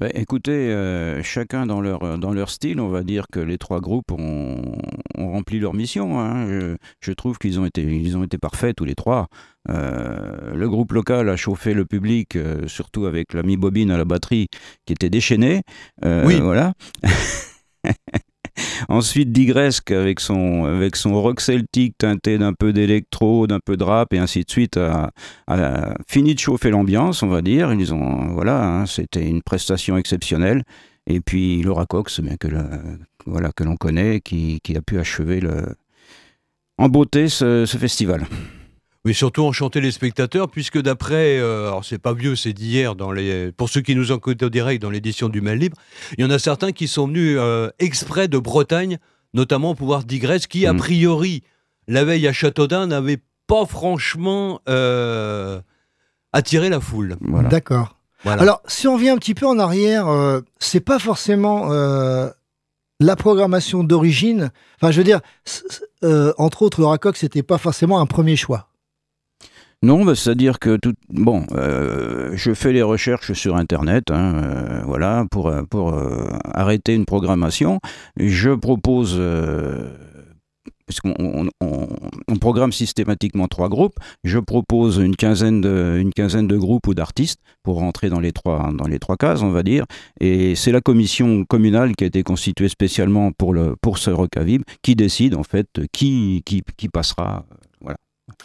Ben, 0.00 0.10
écoutez, 0.14 0.52
euh, 0.52 1.22
chacun 1.22 1.66
dans 1.66 1.82
leur, 1.82 2.16
dans 2.18 2.32
leur 2.32 2.48
style, 2.48 2.80
on 2.80 2.88
va 2.88 3.02
dire 3.02 3.26
que 3.30 3.40
les 3.40 3.58
trois 3.58 3.80
groupes 3.82 4.10
ont, 4.10 4.78
ont 5.18 5.32
rempli 5.32 5.58
leur 5.58 5.74
mission. 5.74 6.18
hein. 6.18 6.46
Je, 6.48 6.76
je 7.02 7.12
trouve 7.12 7.36
qu'ils 7.36 7.60
ont 7.60 7.66
été, 7.66 7.82
ils 7.82 8.16
ont 8.16 8.24
été 8.24 8.38
parfaits 8.38 8.74
tous 8.74 8.86
les 8.86 8.94
trois. 8.94 9.26
Euh, 9.68 10.54
le 10.54 10.66
groupe 10.66 10.92
local 10.92 11.28
a 11.28 11.36
chauffé 11.36 11.74
le 11.74 11.84
public, 11.84 12.36
euh, 12.36 12.66
surtout 12.68 13.04
avec 13.04 13.34
l'ami 13.34 13.58
Bobine 13.58 13.90
à 13.90 13.98
la 13.98 14.06
batterie, 14.06 14.48
qui 14.86 14.94
était 14.94 15.10
déchaîné. 15.10 15.60
Euh, 16.06 16.24
Oui. 16.24 16.40
Voilà. 16.40 16.72
Ensuite, 18.88 19.32
Digresque 19.32 19.90
avec 19.90 20.20
son, 20.20 20.64
avec 20.64 20.96
son 20.96 21.20
rock 21.20 21.40
celtique 21.40 21.96
teinté 21.98 22.38
d'un 22.38 22.52
peu 22.52 22.72
d'électro, 22.72 23.46
d'un 23.46 23.60
peu 23.64 23.76
de 23.76 23.84
rap 23.84 24.12
et 24.12 24.18
ainsi 24.18 24.44
de 24.44 24.50
suite, 24.50 24.76
a, 24.76 25.10
fini 26.06 26.34
de 26.34 26.40
chauffer 26.40 26.70
l'ambiance, 26.70 27.22
on 27.22 27.28
va 27.28 27.42
dire. 27.42 27.72
Ils 27.72 27.94
ont, 27.94 28.28
voilà, 28.32 28.64
hein, 28.64 28.86
c'était 28.86 29.26
une 29.26 29.42
prestation 29.42 29.96
exceptionnelle. 29.96 30.62
Et 31.06 31.20
puis 31.20 31.62
Laura 31.62 31.86
Cox, 31.86 32.20
bien 32.20 32.36
que, 32.36 32.48
voilà, 33.26 33.50
que 33.56 33.64
l'on 33.64 33.76
connaît, 33.76 34.20
qui, 34.20 34.60
qui 34.62 34.76
a 34.76 34.82
pu 34.82 34.98
achever 34.98 35.40
le, 35.40 35.74
en 36.76 36.88
beauté 36.88 37.28
ce 37.28 37.64
festival. 37.66 38.26
Oui, 39.08 39.14
surtout 39.14 39.42
enchanter 39.44 39.80
les 39.80 39.90
spectateurs, 39.90 40.50
puisque 40.50 40.78
d'après, 40.82 41.38
euh, 41.38 41.68
alors 41.68 41.82
c'est 41.82 41.96
pas 41.96 42.12
vieux, 42.12 42.36
c'est 42.36 42.52
d'hier, 42.52 42.94
dans 42.94 43.10
les, 43.10 43.52
pour 43.52 43.70
ceux 43.70 43.80
qui 43.80 43.94
nous 43.94 44.12
ont 44.12 44.16
écouté 44.18 44.44
au 44.44 44.50
direct 44.50 44.82
dans 44.82 44.90
l'édition 44.90 45.30
du 45.30 45.40
Mail 45.40 45.60
Libre, 45.60 45.78
il 46.18 46.22
y 46.22 46.28
en 46.28 46.30
a 46.30 46.38
certains 46.38 46.72
qui 46.72 46.88
sont 46.88 47.06
venus 47.06 47.38
euh, 47.40 47.70
exprès 47.78 48.28
de 48.28 48.36
Bretagne, 48.36 48.98
notamment 49.32 49.74
pour 49.74 49.86
voir 49.86 50.04
Digresse, 50.04 50.46
qui 50.46 50.66
a 50.66 50.74
Mm. 50.74 50.76
priori, 50.76 51.42
la 51.86 52.04
veille 52.04 52.28
à 52.28 52.34
Châteaudun, 52.34 52.86
n'avait 52.86 53.16
pas 53.46 53.64
franchement 53.64 54.60
euh, 54.68 55.58
attiré 56.34 56.68
la 56.68 56.78
foule. 56.80 57.16
Voilà. 57.22 57.48
D'accord. 57.48 57.96
Voilà. 58.24 58.42
Alors, 58.42 58.60
si 58.66 58.88
on 58.88 58.98
vient 58.98 59.14
un 59.14 59.18
petit 59.18 59.32
peu 59.32 59.46
en 59.46 59.58
arrière, 59.58 60.08
euh, 60.08 60.42
c'est 60.58 60.80
pas 60.80 60.98
forcément 60.98 61.72
euh, 61.72 62.28
la 63.00 63.16
programmation 63.16 63.84
d'origine. 63.84 64.50
Enfin, 64.76 64.90
je 64.90 64.98
veux 64.98 65.04
dire, 65.04 65.20
euh, 66.04 66.34
entre 66.36 66.60
autres, 66.60 66.78
le 66.82 66.86
Racoc, 66.88 67.16
c'était 67.16 67.42
pas 67.42 67.56
forcément 67.56 68.00
un 68.00 68.06
premier 68.06 68.36
choix. 68.36 68.67
Non, 69.82 70.04
bah, 70.04 70.16
c'est-à-dire 70.16 70.58
que 70.58 70.76
tout, 70.76 70.94
bon, 71.08 71.46
euh, 71.52 72.32
je 72.34 72.52
fais 72.52 72.72
les 72.72 72.82
recherches 72.82 73.32
sur 73.34 73.54
Internet, 73.54 74.10
hein, 74.10 74.34
euh, 74.42 74.82
voilà, 74.84 75.24
pour 75.30 75.46
euh, 75.46 75.62
pour 75.62 75.94
euh, 75.94 76.26
arrêter 76.44 76.96
une 76.96 77.04
programmation. 77.04 77.78
Je 78.16 78.50
propose, 78.50 79.20
parce 80.86 81.00
qu'on 81.00 81.48
on, 81.60 82.36
programme 82.40 82.72
systématiquement 82.72 83.46
trois 83.46 83.68
groupes, 83.68 83.98
je 84.24 84.38
propose 84.38 84.96
une 84.96 85.14
quinzaine 85.14 85.60
de 85.60 85.98
une 86.00 86.12
quinzaine 86.12 86.48
de 86.48 86.56
groupes 86.56 86.86
ou 86.88 86.94
d'artistes 86.94 87.40
pour 87.62 87.78
rentrer 87.78 88.10
dans 88.10 88.20
les 88.20 88.32
trois 88.32 88.72
dans 88.72 88.86
les 88.86 88.98
trois 88.98 89.16
cases, 89.16 89.42
on 89.42 89.50
va 89.50 89.62
dire. 89.62 89.84
Et 90.20 90.56
c'est 90.56 90.72
la 90.72 90.80
commission 90.80 91.44
communale 91.44 91.94
qui 91.94 92.02
a 92.02 92.06
été 92.08 92.24
constituée 92.24 92.68
spécialement 92.68 93.30
pour 93.30 93.52
le 93.52 93.76
pour 93.80 93.98
ce 93.98 94.10
Vibre 94.40 94.64
qui 94.82 94.96
décide 94.96 95.36
en 95.36 95.44
fait 95.44 95.68
qui 95.92 96.42
qui, 96.44 96.62
qui 96.76 96.88
passera, 96.88 97.44
voilà, 97.80 97.98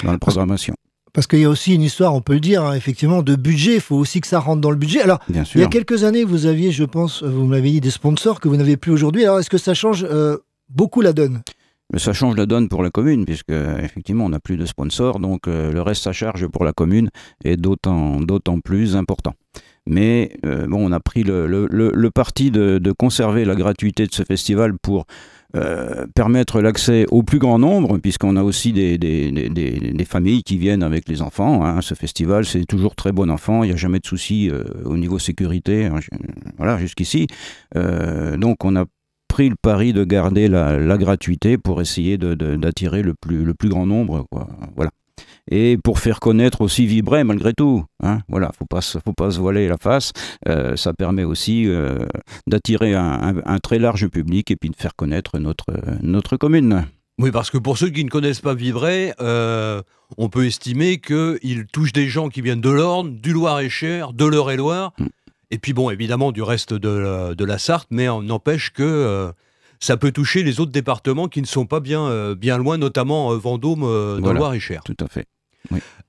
dans 0.03 0.11
la 0.11 0.19
programmation. 0.19 0.75
Parce 1.13 1.27
qu'il 1.27 1.39
y 1.39 1.45
a 1.45 1.49
aussi 1.49 1.75
une 1.75 1.83
histoire, 1.83 2.15
on 2.15 2.21
peut 2.21 2.33
le 2.33 2.39
dire, 2.39 2.63
hein, 2.63 2.73
effectivement, 2.73 3.21
de 3.21 3.35
budget. 3.35 3.75
Il 3.75 3.81
faut 3.81 3.95
aussi 3.97 4.19
que 4.19 4.27
ça 4.27 4.39
rentre 4.39 4.61
dans 4.61 4.71
le 4.71 4.77
budget. 4.77 5.01
Alors, 5.01 5.19
Bien 5.29 5.43
il 5.53 5.61
y 5.61 5.63
a 5.63 5.67
quelques 5.67 6.03
années, 6.03 6.23
vous 6.23 6.47
aviez, 6.47 6.71
je 6.71 6.83
pense, 6.83 7.21
vous 7.23 7.45
m'avez 7.45 7.69
dit 7.69 7.81
des 7.81 7.91
sponsors 7.91 8.39
que 8.39 8.47
vous 8.47 8.57
n'avez 8.57 8.77
plus 8.77 8.91
aujourd'hui. 8.91 9.23
Alors, 9.23 9.39
est-ce 9.39 9.49
que 9.49 9.59
ça 9.59 9.75
change 9.75 10.05
euh, 10.09 10.37
beaucoup 10.69 11.01
la 11.01 11.13
donne? 11.13 11.43
Mais 11.91 11.99
ça 11.99 12.13
change 12.13 12.35
la 12.35 12.47
donne 12.47 12.67
pour 12.67 12.81
la 12.81 12.89
commune, 12.89 13.25
puisque 13.25 13.51
effectivement 13.51 14.25
on 14.25 14.29
n'a 14.29 14.39
plus 14.39 14.57
de 14.57 14.65
sponsors, 14.65 15.19
donc 15.19 15.47
euh, 15.47 15.71
le 15.71 15.81
reste 15.83 16.07
à 16.07 16.13
charge 16.13 16.47
pour 16.47 16.63
la 16.65 16.71
commune 16.73 17.09
est 17.43 17.57
d'autant, 17.57 18.19
d'autant 18.19 18.59
plus 18.61 18.95
important. 18.95 19.33
Mais 19.85 20.31
euh, 20.45 20.65
bon, 20.65 20.89
on 20.89 20.91
a 20.93 20.99
pris 20.99 21.23
le, 21.23 21.45
le- 21.45 21.67
le- 21.69 21.91
le 21.93 22.09
parti 22.09 22.49
de, 22.51 22.79
de 22.79 22.91
conserver 22.93 23.43
la 23.45 23.53
gratuité 23.53 24.07
de 24.07 24.13
ce 24.13 24.23
festival 24.23 24.73
pour 24.81 25.05
euh, 25.55 26.05
permettre 26.15 26.61
l'accès 26.61 27.05
au 27.11 27.21
plus 27.23 27.39
grand 27.39 27.59
nombre, 27.59 27.97
puisqu'on 27.99 28.35
a 28.37 28.43
aussi 28.43 28.73
des, 28.73 28.97
des- 28.97 29.31
des- 29.31 30.05
familles 30.05 30.43
qui 30.43 30.57
viennent 30.57 30.83
avec 30.83 31.07
les 31.07 31.21
enfants. 31.21 31.63
hein. 31.65 31.81
Ce 31.81 31.93
festival, 31.93 32.45
c'est 32.45 32.65
toujours 32.65 32.95
très 32.95 33.11
bon 33.11 33.29
enfant, 33.29 33.63
il 33.63 33.67
n'y 33.67 33.73
a 33.73 33.77
jamais 33.77 33.99
de 33.99 34.05
souci 34.05 34.49
euh, 34.49 34.63
au 34.85 34.97
niveau 34.97 35.19
sécurité, 35.19 35.85
hein, 35.85 35.99
voilà, 36.57 36.77
jusqu'ici. 36.77 37.27
Euh, 37.75 38.35
donc 38.37 38.63
on 38.65 38.75
a 38.75 38.85
pris 39.27 39.49
le 39.49 39.55
pari 39.55 39.93
de 39.93 40.03
garder 40.03 40.47
la, 40.47 40.97
gratuité 40.97 41.57
pour 41.57 41.81
essayer 41.81 42.17
d'attirer 42.17 43.01
le 43.01 43.13
plus, 43.13 43.43
le 43.43 43.53
plus 43.53 43.69
grand 43.69 43.85
nombre. 43.87 44.25
Quoi. 44.31 44.47
Voilà. 44.75 44.91
Et 45.51 45.77
pour 45.83 45.99
faire 45.99 46.19
connaître 46.19 46.61
aussi 46.61 46.85
Vibray 46.85 47.23
malgré 47.23 47.53
tout. 47.53 47.83
Hein. 48.01 48.19
Voilà, 48.29 48.51
faut 48.57 48.65
pas, 48.65 48.79
faut 48.81 49.13
pas 49.13 49.31
se 49.31 49.39
voiler 49.39 49.67
la 49.67 49.77
face. 49.77 50.11
Euh, 50.47 50.75
ça 50.77 50.93
permet 50.93 51.23
aussi 51.25 51.67
euh, 51.67 51.97
d'attirer 52.47 52.93
un, 52.95 53.03
un- 53.37 53.41
un 53.45 53.59
très 53.59 53.77
large 53.79 54.07
public 54.07 54.51
et 54.51 54.55
puis 54.55 54.69
de 54.69 54.75
faire 54.75 54.95
connaître 54.95 55.39
notre, 55.39 55.65
notre 56.01 56.37
commune. 56.37 56.85
Oui, 57.19 57.29
parce 57.29 57.51
que 57.51 57.57
pour 57.57 57.77
ceux 57.77 57.89
qui 57.89 58.03
ne 58.05 58.09
connaissent 58.09 58.41
pas 58.41 58.53
Vibray, 58.55 59.13
euh, 59.21 59.81
on 60.17 60.29
peut 60.29 60.45
estimer 60.45 60.97
qu'il 60.99 61.65
touche 61.71 61.91
des 61.93 62.07
gens 62.07 62.29
qui 62.29 62.41
viennent 62.41 62.61
de 62.61 62.69
l'Orne, 62.71 63.17
du 63.17 63.33
Loir-et-Cher, 63.33 64.13
de 64.13 64.25
l'Eure-et-Loire, 64.25 64.93
Mm. 64.97 65.05
et 65.51 65.57
puis 65.59 65.73
bon, 65.73 65.89
évidemment 65.91 66.31
du 66.31 66.41
reste 66.41 66.73
de 66.73 66.89
la, 66.89 67.35
de 67.35 67.45
la 67.45 67.57
Sarthe, 67.59 67.87
mais 67.91 68.09
on 68.09 68.23
n'empêche 68.23 68.71
que 68.71 69.31
ça 69.83 69.97
peut 69.97 70.11
toucher 70.11 70.43
les 70.43 70.61
autres 70.61 70.71
départements 70.71 71.27
qui 71.27 71.41
ne 71.41 71.45
sont 71.45 71.65
pas 71.65 71.81
bien, 71.81 72.05
euh, 72.05 72.35
bien 72.35 72.57
loin, 72.57 72.77
notamment 72.77 73.33
euh, 73.33 73.37
Vendôme, 73.37 73.83
euh, 73.83 74.15
dans 74.15 74.21
Voilà. 74.21 74.33
le 74.33 74.39
Loir-et-Cher. 74.39 74.81
Tout 74.85 74.95
à 75.03 75.07
fait. 75.07 75.25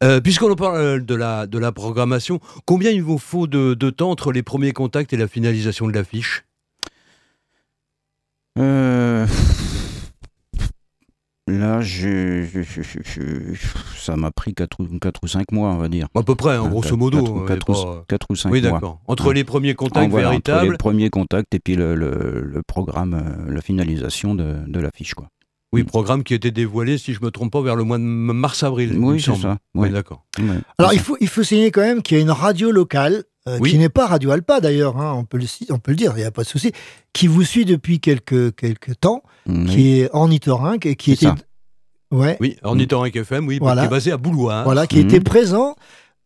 Euh, 0.03 0.21
Puisqu'on 0.21 0.51
en 0.51 0.57
parle 0.57 1.05
de 1.05 1.15
la, 1.15 1.47
de 1.49 1.59
la 1.59 1.73
programmation, 1.73 2.39
combien 2.67 2.91
il 2.91 3.03
vous 3.03 3.19
faut 3.19 3.47
de, 3.49 3.75
de 3.75 3.91
temps 3.91 4.11
entre 4.11 4.31
les 4.33 4.43
premiers 4.45 4.73
contacts 4.73 5.13
et 5.13 5.17
la 5.17 5.27
finalisation 5.29 5.89
de 5.89 5.93
l'affiche? 5.93 6.45
Euh, 8.59 9.27
Là, 11.47 11.83
j'ai- 11.83 12.49
ça 13.99 14.17
m'a 14.17 14.31
pris 14.31 14.55
4 14.55 14.81
ou, 14.81 14.99
quatre 14.99 15.21
ou 15.23 15.27
5 15.29 15.53
mois, 15.53 15.69
on 15.71 15.77
va 15.77 15.89
dire. 15.89 16.07
À 16.15 16.23
peu 16.23 16.35
près, 16.35 16.55
hein, 16.55 16.63
Hein, 16.65 16.69
grosso 16.71 16.97
modo. 16.97 17.19
quatre 17.19 17.33
ou- 17.33 17.41
euh, 17.43 17.47
quatre 17.47 17.67
pas- 17.67 17.73
ou- 17.73 18.03
quatre 18.09 18.27
ou 18.31 18.37
cinq 18.37 18.51
Oui, 18.51 18.63
mois. 18.63 18.71
d'accord. 18.73 19.01
Entre 19.07 19.29
Hein. 19.31 19.35
les 19.35 19.45
premiers 19.45 19.75
contacts 19.75 20.07
Ah, 20.07 20.09
voilà, 20.09 20.29
entre 20.29 20.51
véritables. 20.51 20.73
les 20.73 20.79
premiers 20.79 21.11
contacts 21.11 21.55
et 21.55 21.59
puis 21.61 21.77
le, 21.77 21.95
le- 21.95 22.41
le 22.51 22.63
programme, 22.63 23.13
euh, 23.15 23.53
la 23.53 23.61
finalisation 23.61 24.35
de, 24.35 24.55
de 24.67 24.81
l'affiche. 24.81 25.13
quoi. 25.13 25.29
Oui, 25.75 25.83
programme 25.83 26.23
qui 26.23 26.33
était 26.35 26.51
dévoilé, 26.53 26.97
si 26.99 27.13
je 27.13 27.21
me 27.23 27.31
trompe 27.31 27.53
pas, 27.53 27.61
vers 27.61 27.75
le 27.77 27.83
mois 27.85 27.99
de 27.99 28.03
mars-avril. 28.05 28.97
Oui, 28.97 29.21
c'est 29.21 29.35
ça. 29.35 29.59
Oui, 29.75 29.91
d'accord. 29.91 30.25
Alors 30.79 30.95
il 30.95 31.01
faut, 31.01 31.17
il 31.21 31.29
faut 31.29 31.43
signaler 31.43 31.73
quand 31.73 31.81
même 31.83 32.01
qu'il 32.01 32.17
y 32.17 32.21
a 32.21 32.23
une 32.23 32.31
radio 32.31 32.71
locale, 32.71 33.25
euh, 33.49 33.59
Oui. 33.61 33.71
qui 33.73 33.79
n'est 33.79 33.89
pas 33.89 34.07
Radio 34.07 34.31
Alpa 34.31 34.61
d'ailleurs, 34.61 34.97
hein, 34.99 35.15
on, 35.17 35.25
peut 35.25 35.39
le, 35.39 35.47
si- 35.47 35.67
on 35.71 35.79
peut 35.79 35.91
le 35.93 35.97
dire, 35.97 36.13
il 36.17 36.21
n'y 36.21 36.25
a 36.25 36.31
pas 36.31 36.43
de 36.43 36.49
souci, 36.49 36.73
qui 37.13 37.27
vous 37.27 37.43
suit 37.43 37.65
depuis 37.65 38.01
quelques, 38.01 38.55
quelques 38.57 38.99
temps, 39.01 39.23
Mm, 39.47 39.67
qui 39.67 40.01
est 40.01 40.09
ornithorynque 40.15 40.87
et 40.87 40.97
qui 40.97 41.13
était... 41.13 41.27
ça. 41.27 41.35
Ouais, 42.11 42.37
Oui, 42.41 42.57
Ornithorynque 42.63 43.17
FM, 43.17 43.47
oui, 43.47 43.59
Voilà. 43.61 43.83
qui 43.83 43.87
est 43.89 43.91
basé 43.91 44.13
à 44.13 44.17
Boulois. 44.17 44.55
hein. 44.61 44.65
voilà, 44.65 44.87
qui 44.87 45.01
Mhm. 45.01 45.05
était 45.07 45.21
présent, 45.21 45.75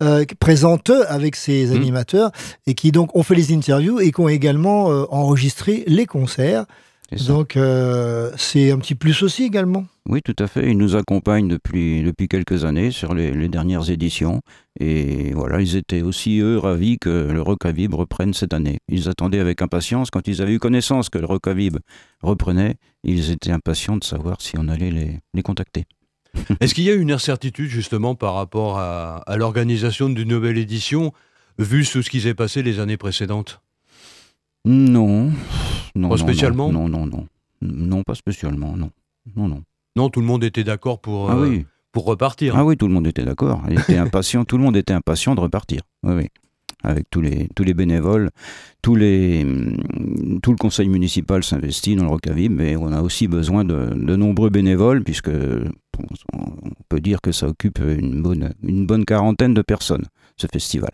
euh, 0.03 0.25
présente 0.39 0.91
avec 1.09 1.35
ses 1.35 1.73
animateurs 1.73 2.31
et 2.69 2.75
qui 2.75 2.93
donc 2.93 3.17
ont 3.17 3.23
fait 3.25 3.35
les 3.35 3.53
interviews 3.53 3.99
et 3.99 4.13
qui 4.13 4.21
ont 4.21 4.29
également 4.29 4.93
euh, 4.93 5.05
enregistré 5.11 5.83
les 5.89 6.07
concerts. 6.07 6.67
Donc 7.17 7.57
euh, 7.57 8.31
c'est 8.37 8.71
un 8.71 8.79
petit 8.79 8.95
plus 8.95 9.23
aussi 9.23 9.45
également. 9.45 9.87
Oui, 10.07 10.21
tout 10.23 10.37
à 10.39 10.47
fait. 10.47 10.71
Ils 10.71 10.77
nous 10.77 10.95
accompagnent 10.95 11.49
depuis, 11.49 12.03
depuis 12.03 12.29
quelques 12.29 12.65
années 12.65 12.91
sur 12.91 13.15
les, 13.15 13.33
les 13.33 13.49
dernières 13.49 13.89
éditions. 13.91 14.43
Et 14.79 15.33
voilà, 15.33 15.61
ils 15.61 15.77
étaient 15.77 16.03
aussi, 16.03 16.39
eux, 16.41 16.59
ravis 16.59 16.99
que 16.99 17.09
le 17.31 17.41
Rocavib 17.41 17.95
reprenne 17.95 18.35
cette 18.35 18.53
année. 18.53 18.79
Ils 18.89 19.09
attendaient 19.09 19.41
avec 19.41 19.63
impatience. 19.63 20.11
Quand 20.11 20.29
ils 20.29 20.43
avaient 20.43 20.53
eu 20.53 20.59
connaissance 20.59 21.09
que 21.09 21.19
le 21.19 21.27
Rocavib 21.27 21.79
reprenait, 22.23 22.77
ils 23.05 23.31
étaient 23.31 23.53
impatients 23.53 23.97
de 23.97 24.05
savoir 24.05 24.41
si 24.41 24.59
on 24.59 24.69
allait 24.69 24.91
les, 24.91 25.19
les 25.33 25.43
contacter. 25.43 25.85
Est-ce 26.61 26.75
qu'il 26.75 26.85
y 26.85 26.91
a 26.91 26.95
une 26.95 27.11
incertitude 27.11 27.71
justement 27.71 28.15
par 28.15 28.35
rapport 28.35 28.79
à, 28.79 29.19
à 29.27 29.37
l'organisation 29.39 30.11
d'une 30.11 30.29
nouvelle 30.29 30.59
édition, 30.59 31.13
vu 31.59 31.87
tout 31.87 32.03
ce 32.03 32.11
qui 32.11 32.21
s'est 32.21 32.35
passé 32.35 32.63
les 32.63 32.81
années 32.81 32.99
précédentes? 32.99 33.63
Non. 34.67 35.33
Non 35.95 36.09
Pas 36.09 36.17
spécialement 36.19 36.71
Non, 36.73 36.89
non, 36.89 37.07
non. 37.07 37.27
Non, 37.63 38.03
pas 38.03 38.15
spécialement, 38.15 38.77
non. 38.77 38.91
Non, 39.37 39.49
non. 39.49 39.63
Non, 39.97 40.11
tout 40.11 40.21
le 40.21 40.27
monde 40.27 40.45
était 40.45 40.65
d'accord 40.65 41.01
pour, 41.01 41.31
Ah 41.31 41.37
euh, 41.37 41.49
oui. 41.49 41.67
pour 41.93 42.05
repartir. 42.05 42.55
Ah 42.57 42.65
oui, 42.65 42.77
tout 42.77 42.87
le 42.87 42.93
monde 42.95 43.07
était 43.07 43.25
d'accord. 43.25 43.63
Était 43.69 43.97
impatient, 44.07 44.45
tout 44.45 44.57
le 44.59 44.65
monde 44.65 44.77
était 44.77 44.93
impatient 44.95 45.35
de 45.35 45.41
repartir. 45.41 45.83
Oui, 46.05 46.15
oui. 46.15 46.27
Avec 46.85 47.11
tous 47.11 47.21
les, 47.21 47.49
tous 47.57 47.65
les 47.65 47.75
bénévoles, 47.75 48.31
tous 48.83 48.95
les, 48.95 49.43
hum, 49.43 50.41
tout 50.41 50.53
le 50.53 50.57
conseil 50.57 50.89
municipal 50.89 51.43
s'investit 51.43 51.97
dans 51.97 52.05
le 52.05 52.11
Rocavib, 52.11 52.53
mais 52.53 52.77
on 52.77 52.93
a 52.93 53.03
aussi 53.03 53.27
besoin 53.27 53.65
de, 53.65 53.93
de 53.95 54.15
nombreux 54.15 54.49
bénévoles, 54.51 55.03
puisque 55.03 55.31
on 56.33 56.71
peut 56.89 57.01
dire 57.01 57.21
que 57.21 57.33
ça 57.33 57.49
occupe 57.49 57.81
une 57.81 58.23
bonne, 58.23 58.53
une 58.63 58.87
bonne 58.87 59.05
quarantaine 59.05 59.55
de 59.55 59.63
personnes, 59.63 60.05
ce 60.37 60.47
festival. 60.47 60.93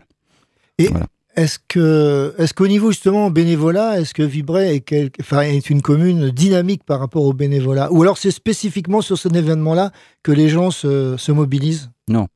Et 0.79 0.87
Voilà. 0.87 1.05
Est-ce 1.35 1.59
que 1.67 2.33
est-ce 2.37 2.53
qu'au 2.53 2.67
niveau 2.67 2.91
justement 2.91 3.29
bénévolat, 3.29 3.99
est-ce 3.99 4.13
que 4.13 4.23
Vibray 4.23 4.75
est, 4.75 4.79
quel- 4.81 5.11
enfin, 5.19 5.41
est 5.41 5.69
une 5.69 5.81
commune 5.81 6.29
dynamique 6.31 6.83
par 6.85 6.99
rapport 6.99 7.23
au 7.23 7.33
bénévolat? 7.33 7.91
Ou 7.91 8.01
alors 8.01 8.17
c'est 8.17 8.31
spécifiquement 8.31 9.01
sur 9.01 9.17
cet 9.17 9.35
événement-là 9.35 9.91
que 10.23 10.31
les 10.31 10.49
gens 10.49 10.71
se, 10.71 11.15
se 11.17 11.31
mobilisent? 11.31 11.89
Non. 12.09 12.27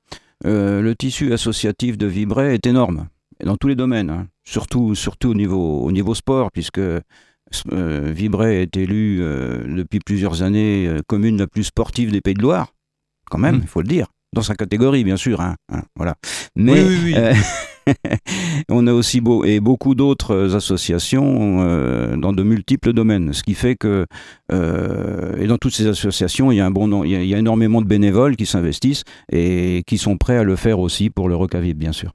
Euh, 0.45 0.81
le 0.81 0.95
tissu 0.95 1.33
associatif 1.33 1.97
de 1.97 2.05
Vibray 2.07 2.53
est 2.55 2.65
énorme, 2.67 3.07
dans 3.43 3.57
tous 3.57 3.67
les 3.67 3.75
domaines, 3.75 4.09
hein. 4.09 4.27
surtout, 4.45 4.95
surtout 4.95 5.29
au, 5.31 5.33
niveau, 5.35 5.81
au 5.81 5.91
niveau 5.91 6.15
sport, 6.15 6.49
puisque 6.51 6.79
euh, 6.79 7.01
Vibray 7.71 8.61
est 8.61 8.77
élu 8.77 9.19
euh, 9.21 9.63
depuis 9.75 9.99
plusieurs 9.99 10.43
années 10.43 10.87
euh, 10.87 11.01
commune 11.07 11.37
la 11.37 11.47
plus 11.47 11.63
sportive 11.65 12.11
des 12.11 12.21
Pays 12.21 12.35
de 12.35 12.41
Loire, 12.41 12.73
quand 13.29 13.37
même, 13.37 13.55
il 13.55 13.63
Mm. 13.63 13.67
faut 13.67 13.81
le 13.81 13.87
dire. 13.87 14.07
Dans 14.33 14.41
sa 14.43 14.55
catégorie, 14.55 15.03
bien 15.03 15.17
sûr. 15.17 15.41
hein, 15.41 15.55
hein, 15.71 15.81
voilà. 15.95 16.15
Mais 16.55 16.73
Oui, 16.73 16.79
oui, 16.87 16.97
oui. 17.05 17.13
euh, 17.17 17.33
on 18.69 18.85
a 18.85 18.93
aussi 18.93 19.21
beau, 19.21 19.43
et 19.43 19.59
beaucoup 19.59 19.95
d'autres 19.95 20.55
associations 20.55 21.61
euh, 21.61 22.15
dans 22.15 22.33
de 22.33 22.43
multiples 22.43 22.93
domaines, 22.93 23.33
ce 23.33 23.41
qui 23.41 23.55
fait 23.55 23.75
que 23.75 24.05
euh, 24.51 25.35
et 25.37 25.47
dans 25.47 25.57
toutes 25.57 25.73
ces 25.73 25.87
associations, 25.87 26.51
il 26.51 26.57
y 26.57 26.59
a 26.59 26.65
un 26.65 26.71
bon, 26.71 27.03
il 27.03 27.11
y 27.11 27.15
a, 27.15 27.23
il 27.23 27.27
y 27.29 27.33
a 27.33 27.39
énormément 27.39 27.81
de 27.81 27.87
bénévoles 27.87 28.35
qui 28.35 28.45
s'investissent 28.45 29.03
et 29.31 29.83
qui 29.87 29.97
sont 29.97 30.17
prêts 30.17 30.37
à 30.37 30.43
le 30.43 30.55
faire 30.55 30.79
aussi 30.79 31.09
pour 31.09 31.27
le 31.29 31.35
Rocavib, 31.35 31.77
bien 31.77 31.91
sûr. 31.91 32.11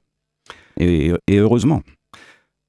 Et, 0.79 1.11
et 1.27 1.37
heureusement. 1.37 1.81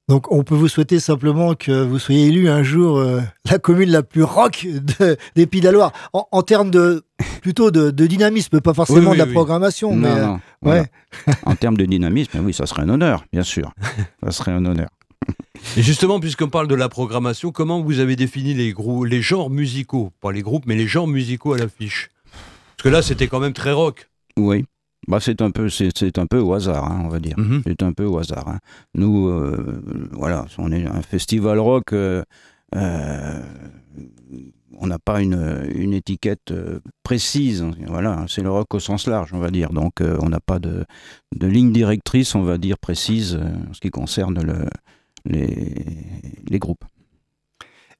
Donc 0.07 0.31
on 0.31 0.43
peut 0.43 0.55
vous 0.55 0.69
souhaiter 0.69 0.99
simplement 1.01 1.53
que 1.53 1.83
vous 1.83 1.99
soyez 1.99 2.27
élu 2.27 2.47
un 2.47 2.63
jour 2.63 2.97
euh, 2.97 3.19
la 3.51 3.59
commune 3.59 3.89
la 3.89 4.03
plus 4.03 4.23
rock 4.23 4.65
de- 4.99 5.17
des 5.35 5.45
Pays 5.47 5.59
de 5.59 5.65
la 5.65 5.71
Loire, 5.73 5.91
en, 6.13 6.25
en 6.31 6.41
termes 6.43 6.71
de 6.71 7.03
plutôt 7.41 7.71
de, 7.71 7.91
de 7.91 8.07
dynamisme, 8.07 8.61
pas 8.61 8.73
forcément 8.73 8.99
Oui, 8.99 9.05
oui, 9.07 9.13
de 9.13 9.17
la 9.19 9.25
oui. 9.25 9.33
programmation. 9.33 9.93
Non, 9.93 9.97
mais, 9.97 10.07
euh, 10.21 10.25
non, 10.25 10.39
voilà. 10.61 10.81
ouais. 10.81 11.33
en 11.45 11.55
termes 11.57 11.75
de 11.75 11.83
dynamisme, 11.85 12.39
oui, 12.41 12.53
ça 12.53 12.65
serait 12.65 12.83
un 12.83 12.89
honneur, 12.89 13.25
bien 13.33 13.43
sûr. 13.43 13.73
Ça 14.23 14.31
serait 14.31 14.51
un 14.51 14.65
honneur. 14.65 14.87
Et 15.75 15.81
justement, 15.81 16.19
puisqu'on 16.19 16.47
parle 16.49 16.67
de 16.67 16.75
la 16.75 16.87
programmation, 16.89 17.51
comment 17.51 17.81
vous 17.81 17.99
avez 17.99 18.15
défini 18.15 18.53
les, 18.53 18.73
les 19.05 19.21
genres 19.21 19.49
musicaux? 19.49 20.11
Pas 20.21 20.31
les 20.31 20.41
groupes, 20.41 20.63
mais 20.67 20.75
les 20.75 20.87
genres 20.87 21.07
musicaux 21.07 21.53
à 21.53 21.57
l'affiche 21.57 22.09
Parce 22.77 22.83
que 22.83 22.89
là, 22.89 23.01
c'était 23.01 23.27
quand 23.27 23.39
même 23.39 23.53
très 23.53 23.71
rock. 23.73 24.09
Oui. 24.37 24.65
Bah, 25.07 25.19
c'est 25.21 25.41
un 25.41 25.51
peu, 25.51 25.69
c'est, 25.69 26.17
un 26.17 26.25
peu 26.25 26.39
au 26.39 26.53
hasard, 26.53 26.91
hein, 26.91 27.01
on 27.05 27.07
va 27.07 27.19
dire. 27.19 27.37
Mhm. 27.39 27.61
C'est 27.65 27.81
un 27.83 27.93
peu 27.93 28.05
au 28.05 28.17
hasard. 28.17 28.47
hein. 28.49 28.59
Nous, 28.93 29.27
euh, 29.27 29.81
voilà, 30.11 30.45
on 30.57 30.71
est 30.71 30.85
un 30.85 31.01
festival 31.01 31.59
rock. 31.59 31.93
euh, 31.93 32.23
euh, 32.75 33.41
on 34.79 34.85
n'a 34.87 34.99
pas 34.99 35.21
une, 35.21 35.65
une 35.73 35.93
étiquette 35.93 36.53
précise. 37.03 37.65
Voilà, 37.87 38.25
c'est 38.27 38.43
le 38.43 38.51
rock 38.51 38.75
au 38.75 38.79
sens 38.79 39.07
large, 39.07 39.33
on 39.33 39.39
va 39.39 39.49
dire. 39.49 39.69
Donc, 39.71 40.01
on 40.01 40.29
n'a 40.29 40.39
pas 40.39 40.59
de, 40.59 40.85
de 41.35 41.47
ligne 41.47 41.71
directrice, 41.71 42.35
on 42.35 42.43
va 42.43 42.57
dire 42.59 42.77
précise, 42.77 43.39
en 43.69 43.73
ce 43.73 43.79
qui 43.79 43.89
concerne 43.89 44.39
le, 44.43 44.65
les, 45.25 45.73
les 46.47 46.59
groupes. 46.59 46.83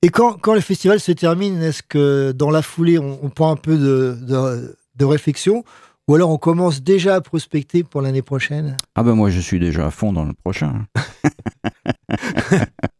Et 0.03 0.09
quand, 0.09 0.33
quand 0.33 0.53
le 0.53 0.59
festival 0.59 0.99
se 0.99 1.13
termine, 1.13 1.59
est-ce 1.63 1.81
que 1.81 2.31
dans 2.31 2.51
la 2.51 2.61
foulée, 2.61 2.99
on, 2.99 3.17
on 3.23 3.29
prend 3.29 3.51
un 3.51 3.55
peu 3.55 3.77
de, 3.77 4.15
de, 4.21 4.77
de 4.97 5.05
réflexion 5.05 5.63
ou 6.07 6.15
alors 6.15 6.29
on 6.29 6.37
commence 6.37 6.81
déjà 6.81 7.15
à 7.15 7.21
prospecter 7.21 7.83
pour 7.83 8.01
l'année 8.01 8.21
prochaine? 8.21 8.77
Ah 8.95 9.03
ben 9.03 9.13
moi 9.13 9.29
je 9.29 9.39
suis 9.39 9.59
déjà 9.59 9.87
à 9.87 9.91
fond 9.91 10.13
dans 10.13 10.25
le 10.25 10.33
prochain. 10.33 10.85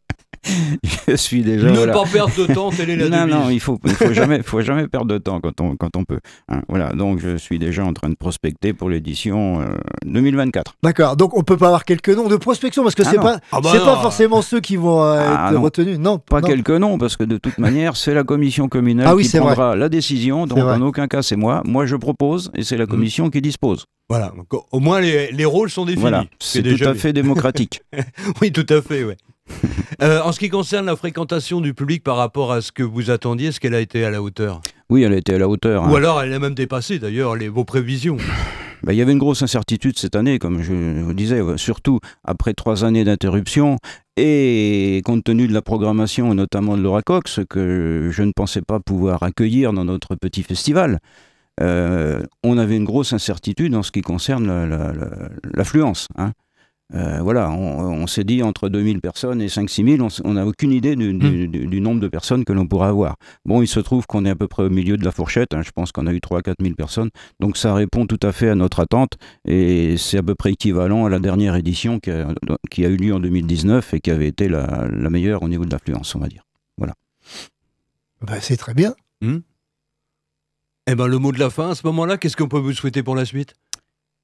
je 1.08 1.16
suis 1.16 1.42
déjà. 1.42 1.70
ne 1.70 1.76
voilà. 1.76 1.92
pas 1.92 2.04
perdre 2.04 2.32
de 2.36 2.52
temps, 2.52 2.70
telle 2.70 2.90
est 2.90 2.96
la 2.96 3.08
non, 3.08 3.22
devise. 3.26 3.34
non, 3.34 3.50
il 3.50 3.60
faut, 3.60 3.78
il 3.84 3.90
faut 3.92 4.12
jamais, 4.12 4.42
faut 4.42 4.60
jamais 4.60 4.86
perdre 4.88 5.06
de 5.06 5.18
temps 5.18 5.40
quand 5.40 5.60
on, 5.60 5.76
quand 5.76 5.96
on 5.96 6.04
peut. 6.04 6.18
hein. 6.48 6.62
voilà, 6.68 6.92
donc 6.92 7.18
je 7.20 7.36
suis 7.36 7.58
déjà 7.58 7.84
en 7.84 7.92
train 7.92 8.08
de 8.08 8.14
prospecter 8.14 8.72
pour 8.72 8.90
l'édition 8.90 9.60
euh, 9.60 9.66
2024. 10.06 10.74
D'accord, 10.82 11.16
donc 11.16 11.36
on 11.36 11.42
peut 11.42 11.56
pas 11.56 11.66
avoir 11.66 11.84
quelques 11.84 12.10
noms 12.10 12.28
de 12.28 12.36
prospection 12.36 12.82
parce 12.82 12.94
que 12.94 13.02
Ah 13.06 13.10
c'est 13.10 13.16
pas, 13.16 13.38
Ah 13.52 13.60
bah 13.60 13.70
c'est 13.72 13.78
non. 13.78 13.84
pas 13.86 13.96
forcément 14.00 14.42
ceux 14.42 14.60
qui 14.60 14.76
vont 14.76 15.02
euh, 15.02 15.18
Ah 15.20 15.48
être 15.50 15.54
non. 15.54 15.62
retenus. 15.62 15.98
Non, 15.98 16.18
Pas 16.18 16.40
non. 16.40 16.46
quelques 16.48 16.70
noms, 16.70 16.98
parce 16.98 17.16
que 17.16 17.24
de 17.24 17.36
toute 17.38 17.58
manière, 17.58 17.96
c'est 17.96 18.14
la 18.14 18.24
commission 18.24 18.68
communale 18.68 19.06
Ah 19.08 19.14
oui, 19.16 19.22
qui 19.24 19.28
c'est 19.28 19.38
vrai. 19.38 19.54
prendra 19.54 19.76
la 19.76 19.88
décision. 19.88 20.46
Donc 20.46 20.58
en 20.58 20.80
aucun 20.82 21.08
cas 21.08 21.22
c'est 21.22 21.36
moi. 21.36 21.62
Moi 21.64 21.86
je 21.86 21.96
propose 21.96 22.50
et 22.54 22.62
c'est 22.64 22.76
la 22.76 22.86
commission 22.86 23.30
qui 23.30 23.40
dispose. 23.40 23.84
Voilà, 24.10 24.32
donc, 24.34 24.46
au- 24.72 24.80
moins 24.80 25.00
les, 25.00 25.30
les 25.32 25.44
rôles 25.44 25.68
sont 25.68 25.84
définis. 25.84 26.00
Voilà, 26.00 26.24
c'est 26.38 26.62
tout 26.62 26.68
déjà 26.70 26.90
à 26.90 26.94
fait 26.94 27.12
démocratique. 27.12 27.82
Oui, 28.40 28.50
tout 28.52 28.64
à 28.70 28.80
fait, 28.80 29.04
ouais. 29.04 29.16
Euh, 30.00 30.20
en 30.22 30.30
ce 30.30 30.38
qui 30.38 30.48
concerne 30.48 30.86
la 30.86 30.94
fréquentation 30.94 31.60
du 31.60 31.74
public 31.74 32.04
par 32.04 32.16
rapport 32.16 32.52
à 32.52 32.60
ce 32.60 32.70
que 32.70 32.84
vous 32.84 33.10
attendiez, 33.10 33.48
est-ce 33.48 33.58
qu'elle 33.58 33.74
a 33.74 33.80
été 33.80 34.04
à 34.04 34.10
la 34.10 34.22
hauteur? 34.22 34.60
Oui, 34.90 35.02
elle 35.02 35.12
a 35.12 35.16
été 35.16 35.34
à 35.34 35.38
la 35.38 35.48
hauteur. 35.48 35.82
hein. 35.84 35.90
Ou 35.90 35.96
alors 35.96 36.22
elle 36.22 36.32
a 36.32 36.38
même 36.38 36.54
dépassé 36.54 37.00
d'ailleurs 37.00 37.34
les, 37.34 37.48
vos 37.48 37.64
prévisions 37.64 38.16
Ben, 38.84 38.92
il 38.92 38.96
y 38.96 39.02
avait 39.02 39.10
une 39.10 39.18
grosse 39.18 39.42
incertitude 39.42 39.98
cette 39.98 40.14
année, 40.14 40.38
comme 40.38 40.62
je 40.62 40.72
vous 41.02 41.12
disais, 41.14 41.42
surtout 41.56 41.98
après 42.22 42.54
trois 42.54 42.84
années 42.84 43.02
d'interruption 43.02 43.76
et 44.16 45.02
compte 45.04 45.24
tenu 45.24 45.48
de 45.48 45.52
la 45.52 45.62
programmation, 45.62 46.32
notamment 46.32 46.76
de 46.76 46.82
l'Oracox, 46.82 47.40
que 47.50 48.08
je 48.12 48.22
ne 48.22 48.30
pensais 48.30 48.62
pas 48.62 48.78
pouvoir 48.78 49.24
accueillir 49.24 49.72
dans 49.72 49.84
notre 49.84 50.14
petit 50.14 50.44
festival. 50.44 51.00
euh, 51.60 52.22
on 52.44 52.56
avait 52.56 52.76
une 52.76 52.84
grosse 52.84 53.12
incertitude 53.12 53.74
en 53.74 53.82
ce 53.82 53.90
qui 53.90 54.00
concerne 54.02 54.46
la- 54.46 54.64
la- 54.64 54.92
la- 54.92 55.28
l'affluence. 55.54 56.06
hein. 56.16 56.30
Euh, 56.94 57.20
voilà, 57.20 57.50
on, 57.50 57.80
on 58.02 58.06
s'est 58.06 58.24
dit 58.24 58.42
entre 58.42 58.70
2000 58.70 59.02
personnes 59.02 59.42
et 59.42 59.48
5-6 59.48 59.96
000, 59.98 60.08
on 60.24 60.32
n'a 60.32 60.46
aucune 60.46 60.72
idée 60.72 60.96
du, 60.96 61.12
du- 61.12 61.46
du- 61.46 61.66
du 61.66 61.80
nombre 61.82 62.00
de 62.00 62.08
personnes 62.08 62.46
que 62.46 62.52
l'on 62.54 62.66
pourra 62.66 62.88
avoir. 62.88 63.16
Bon, 63.44 63.60
il 63.60 63.66
se 63.66 63.78
trouve 63.80 64.06
qu'on 64.06 64.24
est 64.24 64.30
à 64.30 64.34
peu 64.36 64.48
près 64.48 64.62
au 64.62 64.70
milieu 64.70 64.96
de 64.96 65.04
la 65.04 65.12
fourchette, 65.12 65.52
hein, 65.52 65.60
je 65.62 65.70
pense 65.70 65.92
qu'on 65.92 66.06
a 66.06 66.12
eu 66.14 66.18
3-4 66.20 66.54
000 66.62 66.74
personnes, 66.74 67.10
donc 67.40 67.58
ça 67.58 67.74
répond 67.74 68.06
tout 68.06 68.18
à 68.22 68.32
fait 68.32 68.48
à 68.48 68.54
notre 68.54 68.80
attente, 68.80 69.18
et 69.46 69.96
c'est 69.98 70.16
à 70.16 70.22
peu 70.22 70.34
près 70.34 70.52
équivalent 70.52 71.04
à 71.04 71.10
la 71.10 71.18
dernière 71.18 71.56
édition 71.56 71.98
qui 72.00 72.10
a, 72.10 72.28
qui 72.70 72.86
a 72.86 72.88
eu 72.88 72.96
lieu 72.96 73.14
en 73.14 73.20
2019 73.20 73.92
et 73.92 74.00
qui 74.00 74.10
avait 74.10 74.28
été 74.28 74.48
la, 74.48 74.88
la 74.90 75.10
meilleure 75.10 75.42
au 75.42 75.48
niveau 75.50 75.66
de 75.66 75.70
l'affluence, 75.70 76.14
on 76.14 76.20
va 76.20 76.28
dire. 76.28 76.44
Voilà. 76.78 76.94
Bah, 78.22 78.40
c'est 78.40 78.56
très 78.56 78.72
bien. 78.72 78.94
Eh 80.86 80.94
ben 80.94 81.06
le 81.06 81.18
mot 81.18 81.32
de 81.32 81.38
la 81.38 81.50
fin, 81.50 81.70
à 81.70 81.74
ce 81.74 81.86
moment-là, 81.86 82.16
qu'est-ce 82.16 82.36
qu'on 82.36 82.48
peut 82.48 82.58
vous 82.58 82.72
souhaiter 82.72 83.02
pour 83.02 83.14
la 83.14 83.26
suite? 83.26 83.54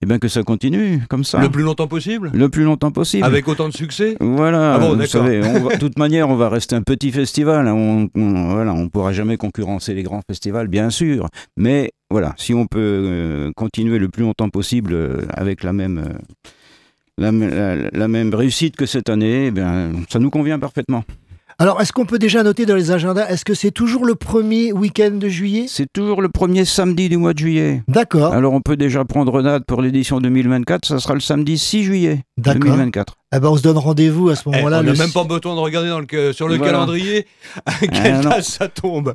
Eh 0.04 0.06
ben 0.06 0.18
que 0.18 0.28
ça 0.28 0.42
continue 0.42 1.00
comme 1.08 1.24
ça. 1.24 1.40
Le 1.40 1.48
plus 1.48 1.62
longtemps 1.62 1.86
possible 1.88 2.30
Le 2.34 2.48
plus 2.50 2.62
longtemps 2.64 2.90
possible. 2.90 3.24
Avec 3.24 3.48
autant 3.48 3.68
de 3.70 3.72
succès 3.74 4.16
Voilà, 4.20 4.74
Ah 4.74 4.78
bon, 4.78 4.94
vous 4.96 5.06
savez, 5.06 5.40
on 5.42 5.64
va- 5.64 5.74
de 5.76 5.80
toute 5.80 5.98
manière, 5.98 6.28
on 6.28 6.36
va 6.36 6.50
rester 6.50 6.76
un 6.76 6.82
petit 6.82 7.10
festival. 7.10 7.66
hein. 7.66 7.74
On, 7.74 8.08
voilà, 8.54 8.74
on 8.74 8.88
pourra 8.90 9.12
jamais 9.14 9.38
concurrencer 9.38 9.94
les 9.94 10.02
grands 10.02 10.20
festivals, 10.26 10.68
bien 10.68 10.90
sûr. 10.90 11.28
Mais 11.56 11.90
voilà, 12.10 12.34
si 12.36 12.52
on 12.52 12.66
peut 12.66 12.78
euh, 12.80 13.50
continuer 13.56 13.98
le 13.98 14.08
plus 14.10 14.22
longtemps 14.24 14.50
possible 14.50 14.92
euh, 14.92 15.22
avec 15.30 15.64
la 15.64 15.72
même, 15.72 15.98
euh, 15.98 16.12
la- 17.16 17.90
la 17.98 18.08
même 18.08 18.34
réussite 18.34 18.76
que 18.76 18.86
cette 18.86 19.08
année, 19.08 19.46
eh 19.46 19.50
bien, 19.50 19.92
ça 20.10 20.18
nous 20.18 20.30
convient 20.30 20.58
parfaitement. 20.58 21.04
Alors, 21.58 21.80
est-ce 21.80 21.92
qu'on 21.92 22.04
peut 22.04 22.18
déjà 22.18 22.42
noter 22.42 22.66
dans 22.66 22.74
les 22.74 22.90
agendas, 22.90 23.28
est-ce 23.28 23.44
que 23.44 23.54
c'est 23.54 23.70
toujours 23.70 24.04
le 24.04 24.16
premier 24.16 24.72
week-end 24.72 25.12
de 25.12 25.28
juillet? 25.28 25.66
C'est 25.68 25.86
toujours 25.92 26.20
le 26.20 26.28
premier 26.28 26.64
samedi 26.64 27.08
du 27.08 27.16
mois 27.16 27.32
de 27.32 27.38
juillet. 27.38 27.82
D'accord. 27.86 28.32
Alors 28.32 28.52
on 28.54 28.60
peut 28.60 28.76
déjà 28.76 29.04
prendre 29.04 29.40
date 29.40 29.64
pour 29.64 29.80
l'édition 29.80 30.20
2024, 30.20 30.84
ça 30.84 30.98
sera 30.98 31.14
le 31.14 31.20
samedi 31.20 31.56
6 31.56 31.84
juillet 31.84 32.24
D'accord. 32.38 32.62
2024. 32.72 33.14
Eh 33.36 33.38
ben, 33.38 33.48
on 33.48 33.56
se 33.56 33.62
donne 33.62 33.78
rendez-vous 33.78 34.30
à 34.30 34.34
ce 34.36 34.42
Eh, 34.46 34.50
moment-là. 34.50 34.80
on 34.80 34.82
n'a 34.82 34.92
même 34.94 35.12
pas 35.12 35.22
besoin 35.24 35.54
de 35.54 35.60
regarder 35.60 35.88
dans 35.90 36.00
le, 36.00 36.32
sur 36.32 36.48
le 36.48 36.56
Voilà. 36.56 36.72
calendrier 36.72 37.26
à 37.66 37.72
quelle 37.86 38.14
Ah, 38.14 38.22
non. 38.22 38.30
date 38.30 38.42
ça 38.44 38.66
tombe? 38.68 39.12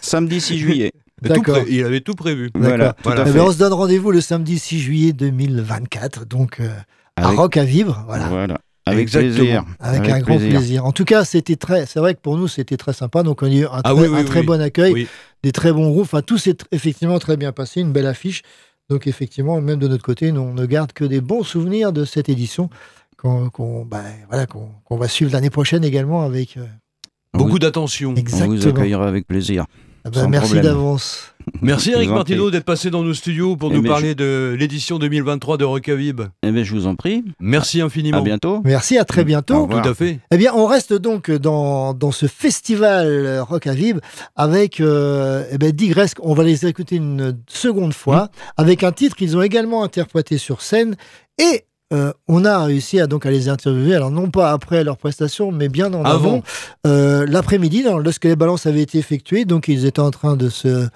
Samedi 0.00 0.40
6 0.40 0.58
juillet. 0.58 0.92
D'accord. 1.22 1.56
pré- 1.62 1.66
il 1.70 1.84
avait 1.84 2.00
tout 2.02 2.14
prévu. 2.14 2.50
Voilà, 2.54 2.92
tout 2.92 3.00
Voilà. 3.04 3.22
à 3.22 3.28
Eh 3.28 3.32
ben, 3.32 3.40
on 3.40 3.50
se 3.52 3.58
donne 3.58 3.72
rendez-vous 3.72 4.12
le 4.12 4.20
samedi 4.20 4.58
6 4.60 4.78
juillet 4.78 5.12
2024, 5.12 6.24
donc 6.26 6.60
euh, 6.60 6.68
à 7.16 7.26
Avec- 7.26 7.38
Rock 7.38 7.56
à 7.56 7.64
Vivre. 7.64 8.04
Voilà. 8.06 8.26
Voilà. 8.28 8.58
Avec 8.86 9.02
Exactement. 9.02 9.34
plaisir. 9.34 9.64
Avec, 9.80 10.08
un 10.10 10.20
grand 10.20 10.36
plaisir. 10.36 10.84
En 10.84 10.92
tout 10.92 11.04
cas, 11.06 11.24
c'était 11.24 11.56
très. 11.56 11.86
C'est 11.86 12.00
vrai 12.00 12.14
que 12.14 12.20
pour 12.20 12.36
nous, 12.36 12.48
c'était 12.48 12.76
très 12.76 12.92
sympa. 12.92 13.22
Donc, 13.22 13.42
on 13.42 13.46
a 13.46 13.50
eu 13.50 13.64
un, 13.64 13.70
Ah 13.82 13.82
très, 13.82 13.92
oui, 13.94 14.08
oui, 14.08 14.18
un 14.20 14.24
très 14.24 14.40
oui. 14.40 14.46
bon 14.46 14.60
accueil, 14.60 14.92
Oui. 14.92 15.08
des 15.42 15.52
très 15.52 15.72
bons 15.72 15.88
groupes. 15.90 16.02
Enfin, 16.04 16.20
tout 16.20 16.36
s'est 16.36 16.56
effectivement 16.70 17.18
très 17.18 17.36
bien 17.38 17.52
passé. 17.52 17.80
Une 17.80 17.92
belle 17.92 18.06
affiche. 18.06 18.42
Donc, 18.90 19.06
effectivement, 19.06 19.58
même 19.62 19.78
de 19.78 19.88
notre 19.88 20.02
côté, 20.04 20.32
nous, 20.32 20.42
on 20.42 20.52
ne 20.52 20.66
garde 20.66 20.92
que 20.92 21.04
des 21.06 21.22
bons 21.22 21.42
souvenirs 21.44 21.92
de 21.92 22.04
cette 22.04 22.28
édition 22.28 22.68
qu'on 23.16 23.48
qu'on- 23.48 23.86
ben, 23.86 24.02
voilà, 24.28 24.46
qu'on 24.46 24.68
qu'on 24.84 24.96
va 24.98 25.08
suivre 25.08 25.32
l'année 25.32 25.48
prochaine 25.50 25.82
également 25.84 26.22
avec. 26.22 26.58
euh, 26.58 26.66
Beaucoup 27.32 27.58
d'attention. 27.58 28.10
On 28.10 28.12
vous 28.14 28.20
exactement. 28.20 28.70
accueillera 28.70 29.08
avec 29.08 29.26
plaisir. 29.26 29.64
Ah 30.06 30.10
sans 30.12 30.28
merci 30.28 30.60
d'avance. 30.60 31.34
Merci 31.62 31.92
Eric 31.92 32.10
Martineau 32.10 32.50
d'être 32.50 32.64
passé 32.64 32.90
dans 32.90 33.02
nos 33.02 33.14
studios 33.14 33.56
pour 33.56 33.70
Eh 33.72 33.76
nous 33.76 33.82
ben, 33.82 33.88
parler 33.88 34.14
de 34.14 34.54
l'édition 34.58 34.98
2023 34.98 35.56
de 35.56 35.64
Rockavib. 35.64 36.22
Eh 36.42 36.50
bien, 36.50 36.62
je 36.62 36.72
vous 36.72 36.86
en 36.86 36.94
prie. 36.94 37.24
Merci 37.40 37.80
infiniment. 37.80 38.18
À 38.18 38.22
bientôt. 38.22 38.60
Merci, 38.64 38.98
à 38.98 39.04
très 39.04 39.24
bientôt. 39.24 39.62
revoir. 39.62 39.82
Tout 39.82 39.88
à 39.88 39.94
fait. 39.94 40.18
Eh 40.30 40.36
bien, 40.36 40.52
on 40.54 40.66
reste 40.66 40.92
donc 40.92 41.30
dans, 41.30 41.94
dans 41.94 42.12
ce 42.12 42.26
festival 42.26 43.06
euh, 43.06 43.42
Rock 43.42 43.66
à 43.66 43.72
Vib 43.74 44.00
avec 44.36 44.80
euh, 44.80 45.44
eh 45.50 45.58
ben, 45.58 45.72
Digresque. 45.72 46.18
On 46.22 46.34
va 46.34 46.44
les 46.44 46.66
écouter 46.66 46.96
une 46.96 47.38
seconde 47.48 47.94
fois 47.94 48.28
avec 48.56 48.82
un 48.82 48.92
titre 48.92 49.16
qu'ils 49.16 49.36
ont 49.36 49.42
également 49.42 49.84
interprété 49.84 50.36
sur 50.36 50.60
scène 50.60 50.96
et 51.38 51.64
euh, 51.92 52.12
on 52.28 52.44
a 52.44 52.64
réussi 52.64 52.98
à 52.98 53.06
donc 53.06 53.26
à 53.26 53.30
les 53.30 53.48
interviewer. 53.48 53.94
Alors 53.94 54.10
non 54.10 54.30
pas 54.30 54.50
après 54.52 54.82
leur 54.84 54.96
prestation, 54.96 55.52
mais 55.52 55.68
bien 55.68 55.92
en 55.92 56.04
Avant. 56.04 56.14
avant, 56.14 56.42
euh, 56.86 57.26
l'après-midi, 57.28 57.84
lorsque 58.02 58.24
les 58.24 58.36
balances 58.36 58.66
avaient 58.66 58.82
été 58.82 58.98
effectuées. 58.98 59.44
Donc 59.44 59.68
ils 59.68 59.84
étaient 59.84 60.00
en 60.00 60.10
train 60.10 60.36
de 60.36 60.48
se 60.48 60.88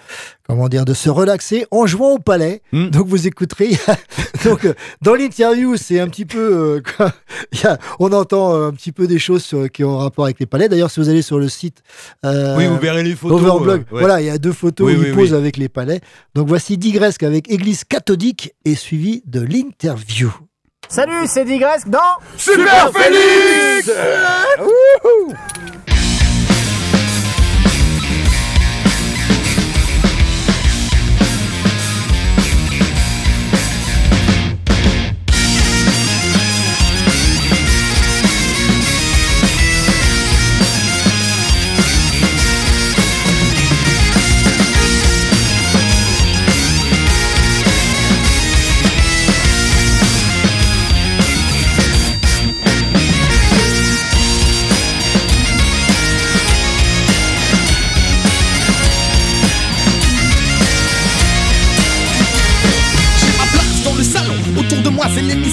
comment 0.48 0.68
dire 0.68 0.84
de 0.86 0.94
se 0.94 1.10
relaxer 1.10 1.66
en 1.70 1.86
jouant 1.86 2.14
au 2.14 2.18
palais. 2.18 2.62
Hmm. 2.72 2.88
Donc 2.88 3.06
vous 3.06 3.26
écouterez. 3.26 3.70
donc 4.44 4.64
euh, 4.64 4.72
dans 5.02 5.14
l'interview, 5.14 5.76
c'est 5.76 6.00
un 6.00 6.08
petit 6.08 6.24
peu 6.24 6.82
a- 7.64 7.78
on 8.00 8.12
entend 8.12 8.54
un 8.60 8.72
petit 8.72 8.92
peu 8.92 9.06
des 9.06 9.18
choses 9.18 9.44
sur- 9.44 9.70
qui 9.70 9.84
ont 9.84 9.98
rapport 9.98 10.24
avec 10.24 10.40
les 10.40 10.46
palais. 10.46 10.68
D'ailleurs, 10.68 10.90
si 10.90 11.00
vous 11.00 11.08
allez 11.10 11.22
sur 11.22 11.38
le 11.38 11.48
site 11.48 11.82
Oui, 12.24 12.66
vous 12.66 12.78
verrez 12.78 13.02
les 13.02 13.14
photos. 13.14 13.40
Overblog, 13.42 13.80
ouais. 13.92 14.00
voilà, 14.00 14.20
il 14.20 14.26
y 14.26 14.30
a 14.30 14.38
deux 14.38 14.52
photos 14.52 14.86
Oui, 14.88 14.96
où 14.96 15.00
oui, 15.00 15.06
il 15.10 15.14
pose 15.14 15.32
oui. 15.32 15.38
avec 15.38 15.56
les 15.58 15.68
palais. 15.68 16.00
Donc 16.34 16.48
voici 16.48 16.78
Digresque 16.78 17.22
avec 17.22 17.50
Église 17.50 17.84
cathodique 17.84 18.54
et 18.64 18.74
suivi 18.74 19.22
de 19.26 19.40
l'interview. 19.42 20.32
Salut, 20.88 21.26
c'est 21.26 21.44
Digresque 21.44 21.88
dans 21.88 21.98
Super 22.38 22.90
J'ai 23.84 23.92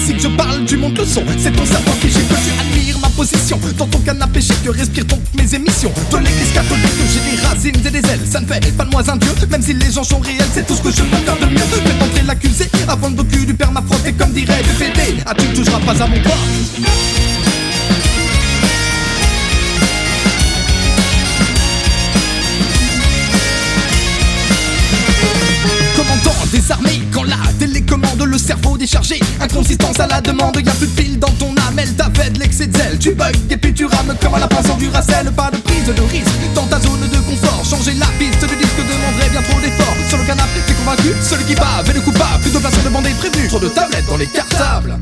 c'est 0.06 0.12
l'hémicycle, 0.12 0.20
je 0.20 0.36
parle 0.36 0.64
du 0.64 0.76
monde 0.76 0.96
le 0.98 1.04
son. 1.04 1.22
C'est 1.38 1.52
ton 1.52 1.64
cerveau 1.64 1.92
qui 2.00 2.08
j'ai 2.08 2.20
que 2.20 2.34
tu 2.34 2.98
ma 3.00 3.08
position. 3.10 3.58
Dans 3.76 3.86
ton 3.86 3.98
canapé 3.98 4.40
chic, 4.40 4.62
que 4.62 4.70
respire 4.70 5.04
donc 5.04 5.20
mes 5.34 5.54
émissions. 5.54 5.92
De 6.10 6.16
l'église 6.18 6.52
catholique, 6.52 6.86
j'ai 7.12 7.36
des 7.36 7.42
racines 7.42 7.86
et 7.86 7.90
des 7.90 8.10
ailes. 8.10 8.26
Ça 8.30 8.40
ne 8.40 8.46
fait 8.46 8.72
pas 8.76 8.84
de 8.84 8.90
moi 8.90 9.02
un 9.08 9.16
dieu, 9.16 9.32
même 9.50 9.62
si 9.62 9.74
les 9.74 9.90
gens 9.90 10.04
sont 10.04 10.18
réels, 10.18 10.48
c'est 10.54 10.66
tout 10.66 10.74
ce 10.74 10.82
que 10.82 10.90
je 10.90 11.02
peux 11.02 11.16
faire 11.16 11.36
de 11.36 11.46
mieux. 11.46 11.58
Fais 11.58 12.04
entrer 12.04 12.22
l'accusé 12.26 12.70
avant 12.88 13.10
cul 13.12 13.46
du 13.46 13.54
père 13.54 13.72
m'a 13.72 13.82
frotté 13.82 14.12
comme 14.12 14.32
dirait 14.32 14.62
le 14.62 14.74
PD. 14.78 15.22
Ah, 15.26 15.34
tu 15.36 15.46
ne 15.46 15.54
toucheras 15.54 15.80
pas 15.80 16.02
à 16.02 16.06
mon 16.06 16.20
corps. 16.22 16.38
Commandant 25.96 26.46
des 26.52 26.72
armées, 26.72 27.02
quand 27.12 27.24
la 27.24 27.35
le 28.36 28.40
cerveau 28.40 28.76
déchargé, 28.76 29.18
inconsistance 29.40 29.98
à 29.98 30.06
la 30.06 30.20
demande, 30.20 30.56
y 30.56 30.68
a 30.68 30.72
plus 30.72 30.86
de 30.86 30.92
pile 30.92 31.18
dans 31.18 31.32
ton 31.40 31.52
âme, 31.56 31.78
elle 31.78 31.94
t'avait 31.94 32.28
de 32.28 32.38
l'excès 32.38 32.66
de 32.66 32.76
zèle, 32.76 32.98
tu 32.98 33.14
bugs 33.14 33.32
et 33.48 33.56
puis 33.56 33.72
tu 33.72 33.86
rames 33.86 34.14
comme 34.20 34.34
à 34.34 34.38
la 34.38 34.46
pince 34.46 34.76
du 34.76 34.88
racel, 34.88 35.32
pas 35.32 35.50
de 35.50 35.56
prise 35.56 35.86
de 35.86 36.02
risque 36.02 36.54
dans 36.54 36.66
ta 36.66 36.78
zone 36.78 37.00
de 37.00 37.16
confort, 37.16 37.64
changer 37.64 37.94
la 37.94 38.04
piste 38.18 38.44
du 38.46 38.56
disque 38.56 38.76
demanderait 38.76 39.30
bien 39.30 39.40
trop 39.40 39.58
d'efforts, 39.60 39.96
sur 40.10 40.18
le 40.18 40.24
canapé 40.24 40.60
t'es 40.66 40.74
convaincu, 40.74 41.14
celui 41.22 41.44
qui 41.44 41.54
bave 41.54 41.88
et 41.88 41.94
le 41.94 42.00
coupable, 42.02 42.42
plus 42.42 42.52
de 42.52 42.58
place 42.58 42.84
de 42.84 42.88
bande 42.90 43.06
est 43.06 43.14
prévenu, 43.14 43.48
trop 43.48 43.58
de 43.58 43.68
tablettes 43.68 44.06
dans 44.06 44.18
les 44.18 44.26
cartables. 44.26 44.98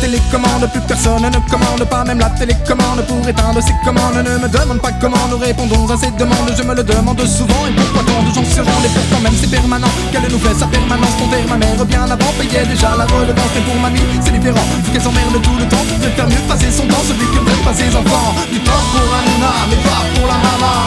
Télécommande, 0.00 0.68
plus 0.72 0.80
personne 0.82 1.22
ne 1.22 1.50
commande 1.50 1.84
pas, 1.88 2.04
même 2.04 2.18
la 2.18 2.30
télécommande 2.30 3.02
pour 3.06 3.26
éteindre 3.28 3.60
ses 3.62 3.74
commandes. 3.84 4.16
Ne 4.16 4.38
me 4.38 4.48
demande 4.48 4.80
pas 4.80 4.92
comment 5.00 5.26
nous 5.30 5.38
répondons 5.38 5.88
à 5.90 5.96
ces 5.96 6.10
demandes, 6.12 6.52
je 6.56 6.62
me 6.62 6.74
le 6.74 6.82
demande 6.82 7.20
souvent. 7.26 7.66
Et 7.68 7.72
pourquoi 7.72 8.02
tant 8.02 8.22
de 8.22 8.34
gens 8.34 8.44
se 8.44 8.60
rendent, 8.60 8.84
et 8.84 8.92
pourtant 8.94 9.20
même 9.22 9.36
c'est 9.40 9.50
permanent. 9.50 9.92
Qu'elle 10.12 10.30
nous 10.30 10.38
fait 10.38 10.54
sa 10.54 10.66
permanence, 10.66 11.16
ton 11.18 11.28
père, 11.28 11.46
ma 11.48 11.56
mère, 11.56 11.84
bien 11.84 12.04
avant, 12.04 12.32
payait 12.38 12.66
déjà 12.66 12.96
la 12.96 13.04
redevance. 13.04 13.52
Mais 13.54 13.62
pour 13.62 13.76
mamie, 13.80 14.00
c'est 14.20 14.32
différent, 14.32 14.66
vu 14.84 14.92
qu'elle 14.92 15.02
s'emmerde 15.02 15.40
tout 15.42 15.56
le 15.58 15.66
temps. 15.68 15.86
De 16.02 16.08
faire 16.10 16.28
mieux 16.28 16.44
passer 16.48 16.70
son 16.70 16.86
temps, 16.86 17.04
celui 17.06 17.26
que 17.26 17.40
veulent 17.40 17.64
pas 17.64 17.74
ses 17.74 17.90
enfants. 17.96 18.34
Du 18.52 18.60
temps 18.60 18.84
pour 18.92 19.08
Hanouna, 19.16 19.52
mais 19.70 19.80
pas 19.86 20.02
pour 20.14 20.26
la 20.26 20.38
maman. 20.46 20.78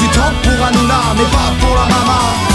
Du 0.00 0.08
temps 0.08 0.34
pour 0.42 0.58
Hanouna, 0.66 1.00
mais 1.16 1.28
pas 1.34 1.50
pour 1.60 1.74
la 1.76 1.86
maman. 1.94 2.51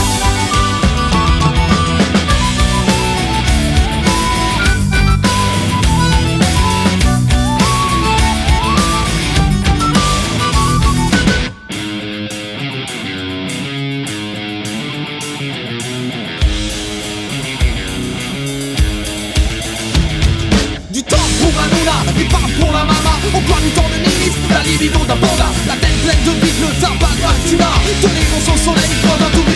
qui 24.78 24.84
vivons 24.84 25.04
d'un 25.06 25.16
panda 25.16 25.46
La 25.68 25.76
tête 25.76 25.98
pleine 26.04 26.24
de 26.26 26.40
bif, 26.40 26.62
le 26.62 26.82
tabac 26.82 27.16
gratuit 27.20 27.58
Tenez 28.02 28.26
mon 28.32 28.42
son 28.42 28.58
soleil 28.58 28.94
comme 29.02 29.26
un 29.26 29.30
tout 29.32 29.47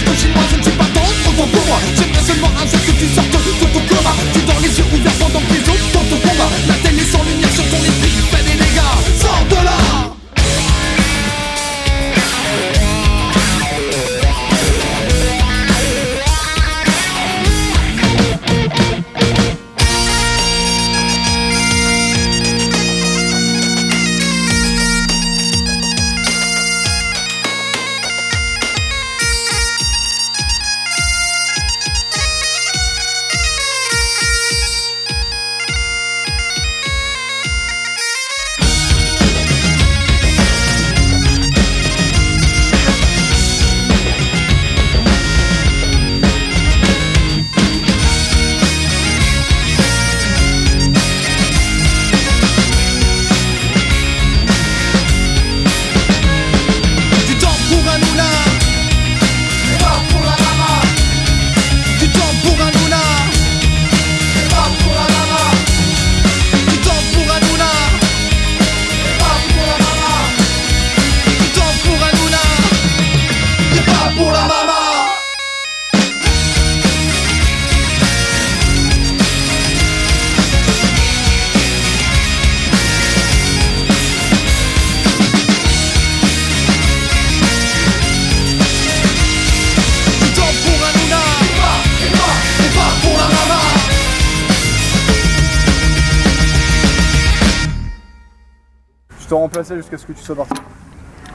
jusqu'à 99.77 99.97
ce 99.97 100.05
que 100.05 100.13
tu 100.13 100.23
sois 100.23 100.35
parti. 100.35 100.53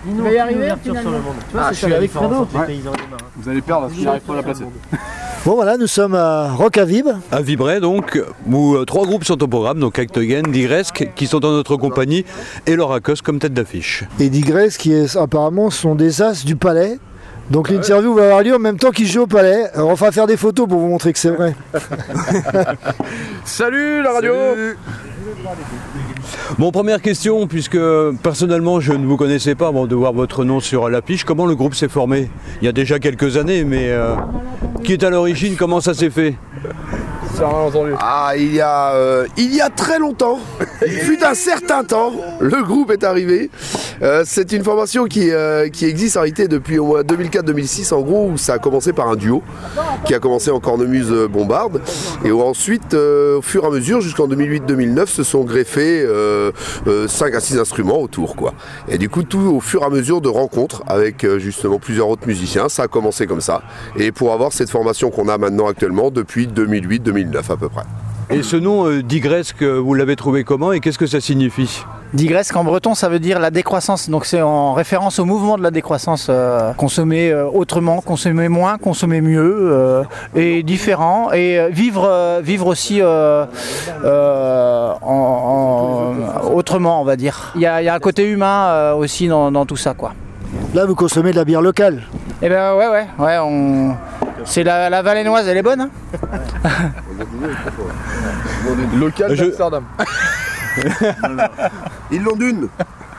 Tu 0.08 0.22
vas 0.22 0.30
y 0.30 0.38
arriver 0.38 0.72
finalement. 0.82 1.10
Tu 1.48 1.52
vois, 1.56 1.62
Ah, 1.66 1.72
je 1.72 1.76
suis 1.76 1.92
avec 1.92 2.10
Fredo. 2.10 2.46
Ouais. 2.54 2.80
Vous 3.36 3.48
allez 3.48 3.60
perdre 3.60 3.82
parce 3.82 3.94
qu'il 3.94 4.04
n'arrive 4.04 4.22
pas 4.22 4.32
à 4.32 4.36
la 4.36 4.42
placer. 4.42 4.64
Bon 5.44 5.54
voilà, 5.54 5.76
nous 5.76 5.86
sommes 5.86 6.16
à 6.16 6.50
Rock 6.50 6.76
à 6.76 6.84
Vib. 6.84 7.06
À 7.30 7.40
Vibray, 7.40 7.78
donc, 7.78 8.20
où 8.50 8.74
euh, 8.74 8.84
trois 8.84 9.06
groupes 9.06 9.22
sont 9.22 9.40
au 9.40 9.46
programme, 9.46 9.78
donc 9.78 9.96
Actogen, 9.96 10.42
Digresque, 10.50 11.08
qui 11.14 11.28
sont 11.28 11.38
dans 11.38 11.52
notre 11.52 11.76
compagnie, 11.76 12.24
et 12.66 12.74
Loracos 12.74 13.22
comme 13.22 13.38
tête 13.38 13.54
d'affiche. 13.54 14.02
Et 14.18 14.28
Digress 14.28 14.76
qui 14.76 14.92
est, 14.92 15.16
apparemment 15.16 15.70
sont 15.70 15.94
des 15.94 16.20
as 16.20 16.44
du 16.44 16.56
palais. 16.56 16.98
Donc 17.48 17.70
l'interview 17.70 18.12
va 18.12 18.24
avoir 18.24 18.42
lieu 18.42 18.56
en 18.56 18.58
même 18.58 18.76
temps 18.76 18.90
qu'ils 18.90 19.06
jouent 19.06 19.22
au 19.22 19.26
palais. 19.28 19.70
Alors, 19.74 19.90
on 19.90 19.94
va 19.94 20.10
faire 20.10 20.26
des 20.26 20.36
photos 20.36 20.68
pour 20.68 20.80
vous 20.80 20.88
montrer 20.88 21.12
que 21.12 21.18
c'est 21.20 21.30
vrai. 21.30 21.54
Salut 23.44 24.02
la 24.02 24.14
radio 24.14 24.34
Bon, 26.58 26.70
première 26.70 27.02
question, 27.02 27.46
puisque 27.46 27.78
personnellement 28.22 28.80
je 28.80 28.92
ne 28.92 29.06
vous 29.06 29.16
connaissais 29.16 29.54
pas 29.54 29.68
avant 29.68 29.86
de 29.86 29.94
voir 29.94 30.12
votre 30.12 30.44
nom 30.44 30.60
sur 30.60 30.88
l'affiche. 30.88 31.24
Comment 31.24 31.46
le 31.46 31.54
groupe 31.54 31.74
s'est 31.74 31.88
formé? 31.88 32.30
Il 32.62 32.64
y 32.64 32.68
a 32.68 32.72
déjà 32.72 32.98
quelques 32.98 33.36
années, 33.36 33.64
mais 33.64 33.90
euh, 33.90 34.14
qui 34.84 34.92
est 34.92 35.04
à 35.04 35.10
l'origine? 35.10 35.56
Comment 35.56 35.80
ça 35.80 35.94
s'est 35.94 36.10
fait? 36.10 36.34
Ah, 38.00 38.32
il 38.36 38.54
y 38.54 38.60
a, 38.60 38.94
euh, 38.94 39.26
il 39.36 39.54
y 39.54 39.60
a 39.60 39.68
très 39.68 39.98
longtemps, 39.98 40.38
il 40.86 40.92
fut 41.00 41.22
un 41.22 41.34
certain 41.34 41.84
temps, 41.84 42.12
le 42.40 42.62
groupe 42.62 42.90
est 42.90 43.04
arrivé. 43.04 43.50
Euh, 44.02 44.24
c'est 44.26 44.52
une 44.52 44.62
formation 44.62 45.04
qui, 45.04 45.30
euh, 45.30 45.68
qui 45.68 45.84
existe 45.86 46.16
en 46.16 46.20
réalité 46.20 46.48
depuis 46.48 46.78
au 46.78 46.86
moins 46.86 47.02
2004-2006 47.02 47.92
en 47.92 48.00
gros, 48.00 48.30
où 48.30 48.38
ça 48.38 48.54
a 48.54 48.58
commencé 48.58 48.92
par 48.92 49.08
un 49.08 49.16
duo 49.16 49.42
qui 50.04 50.14
a 50.14 50.18
commencé 50.18 50.50
en 50.50 50.60
cornemuse 50.60 51.12
bombarde 51.30 51.80
et 52.24 52.30
où 52.30 52.40
ensuite, 52.42 52.94
au 52.94 53.42
fur 53.42 53.64
et 53.64 53.66
à 53.66 53.70
mesure, 53.70 54.00
jusqu'en 54.00 54.28
2008-2009, 54.28 55.06
se 55.06 55.22
sont 55.22 55.44
greffés 55.44 56.06
5 57.08 57.34
à 57.34 57.40
6 57.40 57.58
instruments 57.58 58.00
autour. 58.00 58.36
quoi. 58.36 58.54
Et 58.88 58.98
du 58.98 59.08
coup, 59.08 59.22
tout 59.22 59.56
au 59.56 59.60
fur 59.60 59.82
et 59.82 59.86
à 59.86 59.90
mesure 59.90 60.20
de 60.20 60.28
rencontres 60.28 60.82
avec 60.86 61.26
justement 61.38 61.78
plusieurs 61.78 62.08
autres 62.08 62.26
musiciens, 62.26 62.68
ça 62.68 62.84
a 62.84 62.88
commencé 62.88 63.26
comme 63.26 63.40
ça. 63.40 63.62
Et 63.96 64.12
pour 64.12 64.32
avoir 64.32 64.52
cette 64.52 64.70
formation 64.70 65.10
qu'on 65.10 65.28
a 65.28 65.38
maintenant 65.38 65.66
actuellement 65.68 66.10
depuis 66.10 66.46
2008-2009 66.46 67.25
à 67.34 67.56
peu 67.56 67.68
près. 67.68 67.82
Et 68.28 68.42
ce 68.42 68.56
nom 68.56 68.88
euh, 68.88 69.02
Digresque, 69.04 69.62
vous 69.62 69.94
l'avez 69.94 70.16
trouvé 70.16 70.42
comment 70.42 70.72
et 70.72 70.80
qu'est-ce 70.80 70.98
que 70.98 71.06
ça 71.06 71.20
signifie 71.20 71.84
Digresque 72.12 72.56
en 72.56 72.64
breton, 72.64 72.94
ça 72.96 73.08
veut 73.08 73.20
dire 73.20 73.38
la 73.38 73.50
décroissance. 73.52 74.08
Donc 74.10 74.26
c'est 74.26 74.42
en 74.42 74.72
référence 74.72 75.18
au 75.20 75.24
mouvement 75.24 75.56
de 75.56 75.62
la 75.62 75.70
décroissance. 75.70 76.26
euh, 76.28 76.72
consommer 76.72 77.30
euh, 77.30 77.46
autrement, 77.46 78.00
consommer 78.00 78.48
moins, 78.48 78.78
consommer 78.78 79.20
mieux 79.20 79.68
euh, 79.72 80.02
et 80.34 80.62
différent. 80.64 81.30
Et 81.32 81.68
vivre, 81.70 82.04
euh, 82.08 82.40
vivre 82.42 82.66
aussi 82.66 83.00
euh, 83.00 83.44
euh, 84.04 84.92
en- 85.02 86.14
en- 86.46 86.52
autrement, 86.52 87.00
on 87.00 87.04
va 87.04 87.16
dire. 87.16 87.52
Il 87.54 87.60
y 87.60 87.66
a, 87.66 87.80
il 87.82 87.84
y 87.84 87.88
a 87.88 87.94
un 87.94 87.98
côté 88.00 88.28
humain 88.28 88.66
euh, 88.70 88.94
aussi 88.94 89.28
dans, 89.28 89.50
dans 89.52 89.66
tout 89.66 89.76
ça. 89.76 89.94
quoi. 89.94 90.14
Là, 90.74 90.84
vous 90.84 90.94
consommez 90.94 91.30
de 91.30 91.36
la 91.36 91.44
bière 91.44 91.62
locale. 91.62 92.02
Eh 92.42 92.48
ben 92.48 92.74
ouais, 92.74 92.88
ouais, 92.88 93.06
ouais. 93.18 93.38
On... 93.40 93.96
C'est 94.44 94.62
la, 94.62 94.90
la 94.90 95.02
valénoise, 95.02 95.48
elle 95.48 95.56
est 95.56 95.62
bonne. 95.62 95.80
hein 95.80 95.90
Local 98.98 99.34
d'Amsterdam. 99.36 99.84
Ils 102.10 102.22
l'ont 102.22 102.36
d'une 102.36 102.68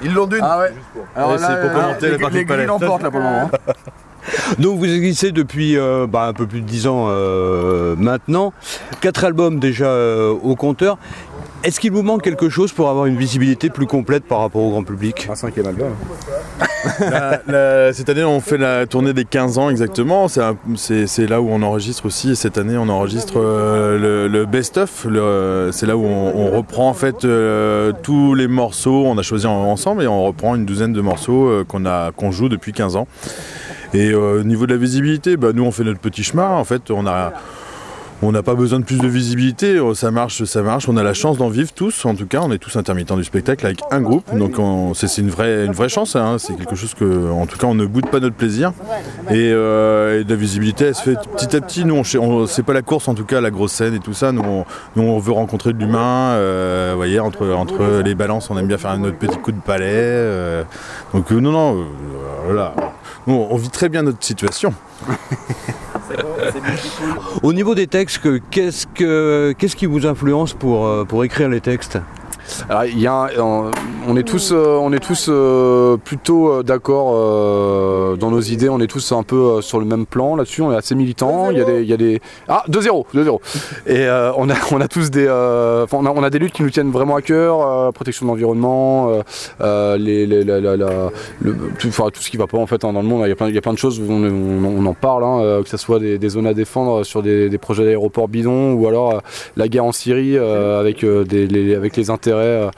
Ils 0.04 0.14
l'ont 0.14 0.28
d'une 0.28 0.40
Ah 0.44 0.60
ouais. 0.60 0.74
Alors 1.16 1.32
Ouais, 1.32 1.38
là, 1.40 1.48
c'est 1.48 1.62
pour 1.68 1.72
euh, 1.72 1.74
commenter 1.82 2.06
les, 2.06 2.12
la 2.12 2.18
partie 2.20 2.36
les 2.38 2.46
grilles 2.46 2.46
palette. 2.46 2.68
l'emportent 2.68 3.02
là 3.04 3.10
pour 3.12 3.20
le 3.20 3.26
moment. 3.26 3.50
hein. 3.54 3.74
Donc 4.60 4.78
vous 4.78 4.86
existez 4.86 5.32
depuis 5.32 5.78
euh, 5.78 6.06
bah, 6.08 6.26
un 6.28 6.34
peu 6.34 6.46
plus 6.46 6.62
de 6.62 6.66
10 6.68 6.88
ans 6.88 7.06
euh, 7.08 7.96
maintenant. 7.98 8.54
Quatre 9.00 9.24
albums 9.24 9.58
déjà 9.60 9.86
euh, 9.86 10.34
au 10.44 10.56
compteur. 10.56 10.98
Est-ce 11.64 11.80
qu'il 11.80 11.92
vous 11.92 12.04
manque 12.04 12.22
quelque 12.22 12.50
chose 12.50 12.72
pour 12.72 12.90
avoir 12.90 13.08
une 13.08 13.18
visibilité 13.18 13.70
plus 13.70 13.88
complète 13.88 14.24
par 14.24 14.40
rapport 14.40 14.62
au 14.62 14.70
grand 14.70 14.84
public 14.84 15.28
Un 15.30 15.36
cinquième 15.36 15.66
album. 15.68 15.90
La- 17.02 17.42
la- 17.48 17.94
cette 17.94 18.08
année, 18.10 18.24
on 18.24 18.40
fait 18.40 18.58
la 18.58 18.86
tournée 18.86 19.12
des 19.12 19.26
15 19.26 19.58
ans 19.58 19.70
exactement. 19.70 20.28
C'est 20.30 21.28
là 21.28 21.42
où 21.42 21.50
on 21.50 21.62
enregistre 21.64 22.06
aussi. 22.06 22.32
Et 22.32 22.36
cette 22.36 22.58
année, 22.58 22.78
on 22.78 22.88
enregistre 22.88 23.34
euh, 23.38 23.98
le, 24.00 24.28
le 24.28 24.46
best-of. 24.46 25.06
C'est 25.74 25.86
là 25.86 25.98
où 25.98 26.06
on, 26.06 26.34
on 26.36 26.56
reprend 26.56 26.88
en 26.90 26.94
fait 26.94 27.26
euh, 27.26 27.92
tous 28.04 28.36
les 28.36 28.48
morceaux. 28.48 29.04
On 29.06 29.18
a 29.18 29.22
choisi 29.24 29.48
en- 29.48 29.52
ensemble 29.70 30.04
et 30.04 30.08
on 30.08 30.24
reprend 30.24 30.56
une 30.56 30.66
douzaine 30.66 30.94
de 30.94 31.02
morceaux 31.02 31.48
euh, 31.48 31.66
qu'on 31.66 32.32
joue 32.32 32.48
depuis 32.48 32.72
15 32.72 32.96
ans. 32.96 33.08
Et 33.94 34.12
euh, 34.12 34.42
au 34.42 34.44
niveau 34.44 34.66
de 34.68 34.74
la 34.74 34.80
visibilité, 34.80 35.36
bah, 35.36 35.50
nous, 35.54 35.64
on 35.66 35.72
fait 35.72 35.84
notre 35.84 36.00
petit 36.00 36.24
chemin. 36.24 36.48
En 36.52 36.64
fait, 36.64 36.90
on 36.92 37.06
a. 37.08 37.34
On 38.24 38.32
n'a 38.32 38.42
pas 38.42 38.56
besoin 38.56 38.80
de 38.80 38.84
plus 38.84 38.98
de 38.98 39.08
visibilité, 39.08 39.80
Oh, 39.80 39.94
ça 39.94 40.10
marche, 40.10 40.44
ça 40.46 40.64
marche. 40.64 40.90
On 40.90 40.98
a 40.98 41.04
la 41.04 41.14
chance 41.14 41.38
d'en 41.38 41.50
vivre 41.50 41.72
tous, 41.72 42.04
en 42.06 42.16
tout 42.16 42.26
cas, 42.26 42.40
on 42.42 42.52
est 42.52 42.58
tous 42.58 42.76
intermittents 42.76 43.16
du 43.16 43.24
spectacle 43.24 43.64
avec 43.64 43.80
un 43.92 44.02
groupe, 44.02 44.36
donc 44.36 44.58
on- 44.58 44.96
c'est 44.96 45.22
une 45.22 45.30
vraie, 45.30 45.68
chance. 45.88 46.16
hein. 46.16 46.38
C'est 46.40 46.56
quelque 46.58 46.76
chose 46.76 46.96
que, 46.96 47.30
en 47.32 47.46
tout 47.46 47.60
cas, 47.60 47.68
on 47.68 47.76
ne 47.76 47.86
boude 47.86 48.10
pas 48.10 48.20
notre 48.20 48.36
plaisir. 48.36 48.74
Et, 49.30 49.52
euh, 49.54 50.24
la 50.28 50.36
visibilité, 50.36 50.86
elle 50.86 50.96
se 50.96 51.04
fait 51.04 51.16
petit 51.38 51.56
à 51.56 51.62
petit. 51.62 51.86
Nous, 51.86 52.02
on, 52.20 52.48
c'est 52.48 52.64
pas 52.64 52.74
la 52.74 52.82
course, 52.82 53.08
en 53.08 53.14
tout 53.14 53.24
cas, 53.26 53.40
la 53.40 53.52
grosse 53.52 53.74
scène 53.74 53.94
et 53.94 54.00
tout 54.00 54.14
ça. 54.14 54.32
Nous, 54.32 54.44
on, 54.96 55.20
veut 55.20 55.32
rencontrer 55.32 55.74
de 55.74 55.78
l'humain. 55.80 56.32
euh, 56.38 56.90
vous 56.94 56.98
voyez, 56.98 57.20
entre, 57.20 57.48
entre 57.52 58.02
les 58.04 58.16
balances, 58.16 58.50
on 58.50 58.58
aime 58.58 58.68
bien 58.68 58.80
faire 58.80 58.98
notre 58.98 59.18
petit 59.18 59.38
coup 59.38 59.52
de 59.52 59.60
palais. 59.62 59.86
euh. 59.92 60.64
donc 61.14 61.32
euh, 61.32 61.40
non, 61.40 61.52
non, 61.52 61.76
euh, 61.82 61.84
voilà. 62.46 62.74
Nous, 63.28 63.36
on 63.36 63.58
vit 63.58 63.70
très 63.70 63.90
bien 63.90 64.02
notre 64.02 64.24
situation. 64.26 64.74
Au 67.44 67.54
niveau 67.54 67.76
des 67.76 67.88
textes, 67.88 68.20
que- 68.20 68.40
qu'est-ce 68.52 68.88
que- 68.88 69.54
qu'est-ce 69.58 69.76
qui 69.76 69.86
vous 69.86 70.06
influence 70.06 70.54
pour, 70.54 70.86
euh, 70.86 71.04
pour 71.06 71.24
écrire 71.24 71.50
les 71.50 71.62
textes? 71.62 72.00
Alors, 72.70 72.86
il 72.86 73.00
y 73.00 73.08
a 73.08 73.14
un- 73.38 73.72
on, 74.08 74.16
est 74.18 74.24
tous, 74.24 74.52
euh, 74.52 74.78
on 74.82 74.92
est 74.94 75.00
tous 75.00 75.28
euh, 75.30 75.98
plutôt 75.98 76.52
euh, 76.52 76.64
d'accord 76.64 77.14
dans 78.18 78.32
nos 78.32 78.40
idées. 78.42 78.70
On 78.70 78.80
est 78.80 78.88
tous 78.88 79.12
un 79.12 79.24
peu 79.24 79.62
sur 79.62 79.80
le 79.80 79.86
même 79.86 80.06
plan 80.06 80.36
là-dessus. 80.36 80.62
On 80.62 80.72
est 80.72 80.76
assez 80.76 80.96
militants. 80.96 81.52
Il 81.52 81.58
y 81.58 81.62
a 81.62 81.66
des, 81.66 81.82
il 81.82 81.88
y 81.90 81.94
a 81.94 81.98
des 81.98 82.22
ah 82.48 82.64
2-0, 82.70 83.06
2-0. 83.14 83.40
Et 83.88 84.08
on 84.38 84.50
a, 84.50 84.54
on 84.72 84.82
a 84.82 84.88
tous 84.88 85.10
des, 85.12 85.26
enfin, 85.28 85.98
on, 86.00 86.06
a, 86.06 86.12
on 86.12 86.24
a 86.24 86.30
des 86.30 86.40
luttes 86.40 86.54
qui 86.54 86.64
nous 86.64 86.70
tiennent 86.70 86.92
vraiment 86.92 87.16
à 87.16 87.22
cœur. 87.22 87.92
protection 87.94 88.26
de 88.26 88.32
l'environnement, 88.32 89.12
les, 89.62 90.26
les- 90.26 90.44
la- 90.44 90.60
la- 90.60 90.78
la- 90.78 91.10
le- 91.42 91.56
tout, 91.80 91.88
enfin, 91.90 92.06
tout 92.14 92.22
ce 92.22 92.30
qui 92.30 92.38
va 92.38 92.48
pas 92.48 92.58
en 92.58 92.68
fait 92.68 92.84
hein, 92.86 92.94
dans 92.94 93.02
le 93.02 93.08
monde. 93.08 93.22
Il 93.26 93.30
y 93.30 93.32
a 93.32 93.36
plein, 93.36 93.48
il 93.50 93.56
y 93.56 93.58
a 93.58 93.62
plein 93.62 93.74
de 93.74 93.78
choses. 93.78 94.02
On, 94.08 94.24
on- 94.24 94.78
on 94.78 94.86
en 94.86 94.94
parle, 94.94 95.24
hein, 95.24 95.62
que 95.64 95.70
ce 95.70 95.78
soit 95.78 96.00
des, 96.00 96.18
des 96.18 96.30
zones 96.30 96.48
à 96.48 96.54
défendre 96.54 97.04
sur 97.04 97.22
des, 97.22 97.50
des 97.50 97.58
projets 97.58 97.84
d'aéroports 97.86 98.28
bidons 98.28 98.74
ou 98.74 98.88
alors 98.88 99.22
la 99.56 99.68
guerre 99.68 99.86
en 99.86 99.92
Syrie 99.92 100.38
avec 100.38 101.06
des, 101.06 101.48
les, 101.48 101.76
avec 101.76 101.96
les 101.98 102.10
intérêts. 102.10 102.37
Euh, 102.46 102.70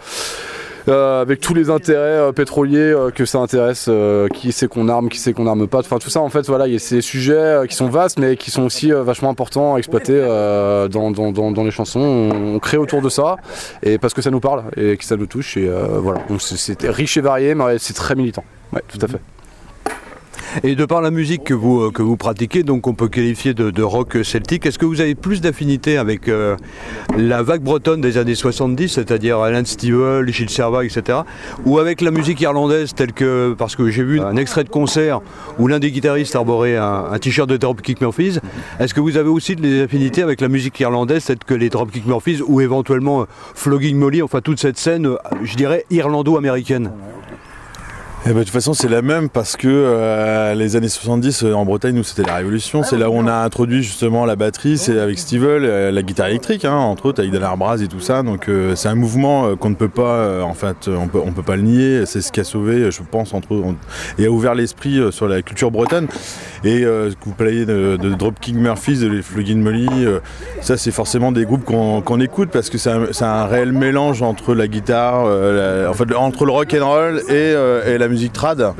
euh, 0.87 1.21
avec 1.21 1.39
tous 1.39 1.53
les 1.53 1.69
intérêts 1.69 1.99
euh, 1.99 2.31
pétroliers 2.31 2.79
euh, 2.79 3.11
que 3.11 3.25
ça 3.25 3.37
intéresse, 3.39 3.89
qui 4.33 4.51
c'est 4.51 4.67
qu'on 4.67 4.87
arme, 4.89 5.09
qui 5.09 5.19
c'est 5.19 5.33
qu'on 5.33 5.45
arme 5.45 5.67
pas, 5.67 5.79
enfin 5.79 5.97
tout 5.99 6.09
ça 6.09 6.21
en 6.21 6.29
fait 6.29 6.47
voilà, 6.47 6.67
il 6.67 6.73
y 6.73 6.75
a 6.75 6.79
ces 6.79 7.01
sujets 7.01 7.61
qui 7.69 7.75
sont 7.75 7.89
vastes 7.89 8.17
mais 8.17 8.37
qui 8.37 8.49
sont 8.49 8.63
aussi 8.63 8.91
vachement 8.91 9.29
importants 9.29 9.75
à 9.75 9.77
exploiter 9.77 10.17
dans, 10.19 11.11
dans- 11.11 11.31
dans- 11.31 11.51
dans 11.51 11.63
les 11.63 11.71
chansons. 11.71 11.99
On, 11.99 12.55
on 12.55 12.59
crée 12.59 12.77
autour 12.77 13.01
de 13.01 13.09
ça 13.09 13.35
et 13.83 13.97
parce 13.97 14.13
que 14.13 14.21
ça 14.21 14.31
nous 14.31 14.39
parle 14.39 14.63
et 14.77 14.97
que 14.97 15.03
ça 15.05 15.15
nous 15.17 15.27
touche 15.27 15.57
et 15.57 15.69
voilà. 15.99 16.21
Donc 16.29 16.41
c'est- 16.41 16.57
c'est 16.57 16.89
riche 16.89 17.17
et 17.17 17.21
varié 17.21 17.53
mais 17.55 17.77
c'est 17.77 17.93
très 17.93 18.15
militant. 18.15 18.43
Ouais, 18.73 18.81
tout 18.87 18.99
à 19.03 19.07
fait. 19.07 19.19
Et 20.63 20.75
de 20.75 20.85
par 20.85 21.01
la 21.01 21.11
musique 21.11 21.43
que 21.43 21.53
vous, 21.53 21.81
euh, 21.81 21.91
que 21.91 22.01
vous 22.01 22.17
pratiquez, 22.17 22.63
donc 22.63 22.87
on 22.87 22.93
peut 22.93 23.07
qualifier 23.07 23.53
de, 23.53 23.69
de 23.69 23.83
rock 23.83 24.17
celtique, 24.23 24.65
est-ce 24.65 24.79
que 24.79 24.85
vous 24.85 24.99
avez 24.99 25.15
plus 25.15 25.41
d'affinité 25.41 25.97
avec 25.97 26.27
euh, 26.27 26.55
la 27.17 27.43
vague 27.43 27.61
bretonne 27.61 28.01
des 28.01 28.17
années 28.17 28.35
70, 28.35 28.89
c'est-à-dire 28.89 29.39
Alan 29.39 29.63
Stivell, 29.63 30.27
Gilles 30.29 30.49
Serva, 30.49 30.83
etc., 30.83 31.19
ou 31.65 31.77
avec 31.77 32.01
la 32.01 32.11
musique 32.11 32.41
irlandaise 32.41 32.93
telle 32.95 33.13
que, 33.13 33.55
parce 33.57 33.75
que 33.75 33.89
j'ai 33.89 34.03
vu 34.03 34.19
un 34.19 34.35
extrait 34.37 34.63
de 34.63 34.69
concert 34.69 35.21
où 35.59 35.67
l'un 35.67 35.79
des 35.79 35.91
guitaristes 35.91 36.35
arborait 36.35 36.77
un, 36.77 37.05
un 37.11 37.19
t-shirt 37.19 37.49
de 37.49 37.57
Dropkick 37.57 38.01
Murphys, 38.01 38.39
est-ce 38.79 38.93
que 38.93 39.01
vous 39.01 39.17
avez 39.17 39.29
aussi 39.29 39.55
des 39.55 39.83
affinités 39.83 40.23
avec 40.23 40.41
la 40.41 40.47
musique 40.47 40.79
irlandaise 40.79 41.25
telle 41.25 41.39
que 41.39 41.53
les 41.53 41.69
Dropkick 41.69 42.05
Murphys 42.05 42.41
ou 42.45 42.61
éventuellement 42.61 43.21
euh, 43.21 43.25
Flogging 43.55 43.97
Molly, 43.97 44.21
enfin 44.21 44.41
toute 44.41 44.59
cette 44.59 44.77
scène, 44.77 45.09
je 45.43 45.55
dirais, 45.55 45.85
irlando-américaine? 45.91 46.91
Eh 48.25 48.33
ben, 48.33 48.39
de 48.39 48.43
toute 48.43 48.51
façon, 48.53 48.73
c'est 48.73 48.89
la 48.89 49.01
même 49.01 49.29
parce 49.29 49.55
que 49.55 49.67
euh, 49.69 50.53
les 50.53 50.75
années 50.75 50.89
70 50.89 51.43
euh, 51.43 51.53
en 51.53 51.63
Bretagne, 51.65 51.95
nous, 51.95 52.03
c'était 52.03 52.27
la 52.29 52.35
révolution. 52.35 52.83
C'est 52.83 52.97
là 52.97 53.09
où 53.09 53.13
on 53.13 53.25
a 53.27 53.33
introduit 53.33 53.81
justement 53.81 54.25
la 54.25 54.35
batterie, 54.35 54.77
c'est 54.77 54.99
avec 54.99 55.17
Stevel, 55.17 55.63
euh, 55.63 55.89
la 55.89 56.01
guitare 56.03 56.27
électrique, 56.27 56.65
hein, 56.65 56.75
entre 56.75 57.05
autres, 57.07 57.21
avec 57.21 57.31
Dalar 57.31 57.55
Braz 57.57 57.81
et 57.81 57.87
tout 57.87 58.01
ça. 58.01 58.21
Donc, 58.21 58.49
euh, 58.49 58.75
c'est 58.75 58.89
un 58.89 58.93
mouvement 58.95 59.55
qu'on 59.55 59.69
ne 59.69 59.75
peut 59.75 59.87
pas, 59.89 60.43
en 60.43 60.53
fait, 60.53 60.89
on 60.89 61.07
peut, 61.07 61.19
on 61.25 61.31
peut 61.31 61.43
pas 61.43 61.55
le 61.55 61.61
nier. 61.61 62.05
C'est 62.05 62.19
ce 62.19 62.31
qui 62.33 62.41
a 62.41 62.43
sauvé, 62.43 62.91
je 62.91 62.99
pense, 63.09 63.33
entre 63.33 63.53
on- 63.53 63.75
et 64.19 64.25
a 64.25 64.29
ouvert 64.29 64.53
l'esprit 64.53 64.99
sur 65.11 65.27
la 65.29 65.41
culture 65.41 65.71
bretonne. 65.71 66.07
Et 66.65 66.81
ce 66.81 67.09
que 67.15 67.23
vous 67.25 67.31
parliez 67.31 67.65
de, 67.65 67.97
de 67.99 68.09
Dropkick 68.13 68.55
Murphys, 68.55 68.99
de 68.99 69.07
les 69.07 69.21
Flogging 69.21 69.61
Molly, 69.61 69.87
ça, 70.61 70.75
c'est 70.75 70.91
forcément 70.91 71.31
des 71.31 71.45
groupes 71.45 71.63
qu'on 71.63 72.01
qu'on 72.01 72.19
écoute 72.19 72.49
parce 72.51 72.69
que 72.69 72.77
c'est 72.77 72.91
un, 72.91 73.05
un 73.21 73.45
réel 73.45 73.71
mélange 73.71 74.21
entre 74.21 74.53
la 74.53 74.67
guitare, 74.67 75.25
la- 75.25 75.89
en 75.89 75.93
fait, 75.93 76.13
entre 76.13 76.45
le 76.45 76.51
rock 76.51 76.75
and 76.79 76.85
roll 76.85 77.21
et, 77.29 77.53
et 77.87 77.97
la 77.97 78.08
musique 78.09 78.33
trad. 78.33 78.73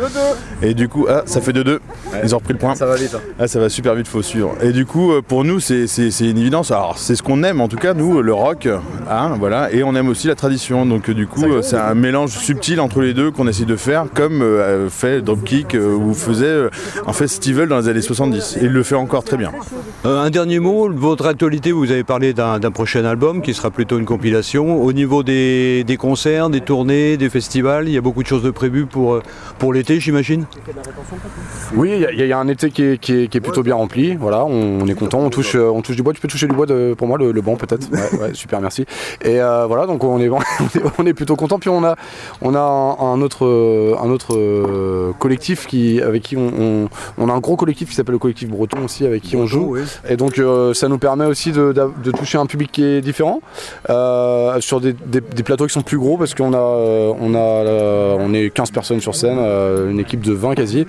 Et 0.61 0.73
du 0.73 0.89
coup, 0.89 1.05
ah, 1.09 1.21
ça 1.25 1.39
fait 1.41 1.53
2-2. 1.53 1.79
Ils 2.23 2.35
ont 2.35 2.39
repris 2.39 2.53
le 2.53 2.59
point. 2.59 2.75
Ça 2.75 2.85
va 2.85 2.95
vite. 2.95 3.13
hein. 3.15 3.21
Ah, 3.39 3.47
ça 3.47 3.59
va 3.59 3.69
super 3.69 3.95
vite, 3.95 4.07
faut 4.07 4.21
suivre. 4.21 4.53
Et 4.61 4.71
du 4.71 4.85
coup, 4.85 5.11
euh, 5.11 5.21
pour 5.25 5.43
nous, 5.45 5.59
c'est 5.59 5.87
c'est- 5.87 6.11
c'est 6.11 6.29
une 6.29 6.37
évidence. 6.37 6.71
Alors, 6.71 6.97
c'est 6.97 7.15
ce 7.15 7.23
qu'on 7.23 7.43
aime, 7.43 7.61
en 7.61 7.67
tout 7.67 7.77
cas, 7.77 7.93
nous, 7.93 8.21
le 8.21 8.33
rock, 8.33 8.67
hein, 9.09 9.35
voilà. 9.39 9.71
Et 9.71 9.83
on 9.83 9.95
aime 9.95 10.09
aussi 10.09 10.27
la 10.27 10.35
tradition. 10.35 10.85
Donc, 10.85 11.09
euh, 11.09 11.13
du 11.13 11.27
coup, 11.27 11.45
euh, 11.45 11.61
c'est 11.61 11.77
un 11.77 11.93
mélange 11.95 12.31
subtil 12.31 12.79
entre 12.81 13.01
les 13.01 13.13
deux 13.13 13.31
qu'on 13.31 13.47
essaie 13.47 13.65
de 13.65 13.75
faire, 13.75 14.05
comme 14.13 14.41
euh, 14.41 14.89
fait 14.89 15.21
Dropkick 15.21 15.75
euh, 15.75 15.95
ou 15.95 16.13
faisait 16.13 16.45
euh, 16.45 16.69
en 17.05 17.13
festival 17.13 17.67
dans 17.69 17.79
les 17.79 17.87
années 17.87 18.01
70. 18.01 18.57
Et 18.61 18.65
il 18.65 18.71
le 18.71 18.83
fait 18.83 18.95
encore 18.95 19.23
très 19.23 19.37
bien. 19.37 19.51
Euh, 20.05 20.19
un 20.21 20.29
dernier 20.29 20.59
mot, 20.59 20.89
votre 20.91 21.25
actualité, 21.27 21.71
vous 21.71 21.91
avez 21.91 22.03
parlé 22.03 22.33
d'un 22.33 22.59
d'un 22.59 22.71
prochain 22.71 23.05
album 23.05 23.41
qui 23.41 23.53
sera 23.53 23.69
plutôt 23.69 23.97
une 23.99 24.05
compilation. 24.05 24.81
Au 24.83 24.91
niveau 24.93 25.23
des, 25.23 25.83
des 25.85 25.97
concerts, 25.97 26.49
des 26.49 26.61
tournées, 26.61 27.17
des 27.17 27.29
festivals, 27.29 27.87
il 27.87 27.93
y 27.93 27.97
a 27.97 28.01
beaucoup 28.01 28.23
de 28.23 28.27
choses 28.27 28.43
de 28.43 28.49
prévues 28.51 28.85
pour, 28.85 29.13
euh, 29.15 29.18
pour 29.57 29.73
l'été, 29.73 29.99
j'imagine 29.99 30.45
Oui, 31.75 31.91
il 31.93 31.99
y, 32.01 32.05
a- 32.05 32.11
il 32.11 32.27
y 32.27 32.33
a 32.33 32.37
un 32.37 32.47
été 32.47 32.69
qui 32.71 32.83
est, 32.83 32.97
qui 32.97 33.13
est- 33.13 33.27
qui 33.27 33.37
est 33.37 33.41
plutôt 33.41 33.63
bien 33.63 33.75
rempli. 33.75 34.15
Voilà, 34.15 34.45
on, 34.45 34.79
on 34.81 34.87
est 34.87 34.93
content, 34.95 35.19
on 35.19 35.29
touche, 35.29 35.55
euh, 35.55 35.69
on 35.69 35.81
touche 35.81 35.95
du 35.95 36.03
bois. 36.03 36.13
Tu 36.13 36.21
peux 36.21 36.27
toucher 36.27 36.47
du 36.47 36.55
bois 36.55 36.65
de- 36.65 36.93
pour 36.97 37.07
moi, 37.07 37.17
le, 37.17 37.31
le 37.31 37.41
banc 37.41 37.55
peut-être? 37.55 37.87
Ouais, 37.91 38.19
ouais, 38.19 38.33
super, 38.33 38.61
merci. 38.61 38.85
Et 39.23 39.39
euh, 39.41 39.65
voilà, 39.67 39.85
donc 39.85 40.03
on 40.03 40.19
est, 40.19 40.29
on 40.29 40.39
est, 40.39 40.81
on 40.99 41.05
est 41.05 41.13
plutôt 41.13 41.35
content. 41.35 41.59
Puis 41.59 41.69
on 41.69 41.83
a, 41.83 41.95
on 42.41 42.55
a 42.55 42.59
un, 42.59 43.13
un 43.13 43.21
autre, 43.21 43.45
un 44.01 44.09
autre 44.09 44.35
euh, 44.35 45.11
collectif 45.19 45.67
qui, 45.67 46.01
avec 46.01 46.23
qui 46.23 46.37
on, 46.37 46.51
on, 46.59 46.89
on 47.17 47.29
a 47.29 47.33
un 47.33 47.39
gros 47.39 47.55
collectif 47.55 47.89
qui 47.89 47.95
s'appelle 47.95 48.13
le 48.13 48.19
collectif 48.19 48.49
Breton 48.49 48.79
aussi, 48.85 49.05
avec 49.05 49.23
qui 49.23 49.35
on 49.35 49.45
joue. 49.45 49.75
Et 50.09 50.17
donc 50.17 50.39
euh, 50.39 50.73
ça 50.73 50.87
nous 50.87 50.97
permet 50.97 51.25
aussi 51.25 51.51
de, 51.51 51.73
toucher 52.11 52.37
un 52.37 52.45
public 52.45 52.71
qui 52.71 52.83
est 52.83 53.01
différent 53.01 53.41
euh, 53.89 54.59
sur 54.61 54.81
des, 54.81 54.93
des- 54.93 55.21
des 55.21 55.43
plateaux 55.43 55.67
qui 55.67 55.73
sont 55.73 55.81
plus 55.81 55.97
gros 55.97 56.17
parce 56.17 56.33
qu'on 56.33 56.53
a, 56.53 56.57
on 56.57 57.35
a, 57.35 58.15
on 58.19 58.33
est 58.33 58.49
15 58.53 58.71
personnes 58.71 58.99
sur 59.01 59.08
scène, 59.11 59.37
euh, 59.39 59.89
une 59.89 59.99
équipe 59.99 60.21
de 60.21 60.33
20 60.33 60.55
quasi. 60.55 60.79
Et, 60.79 60.85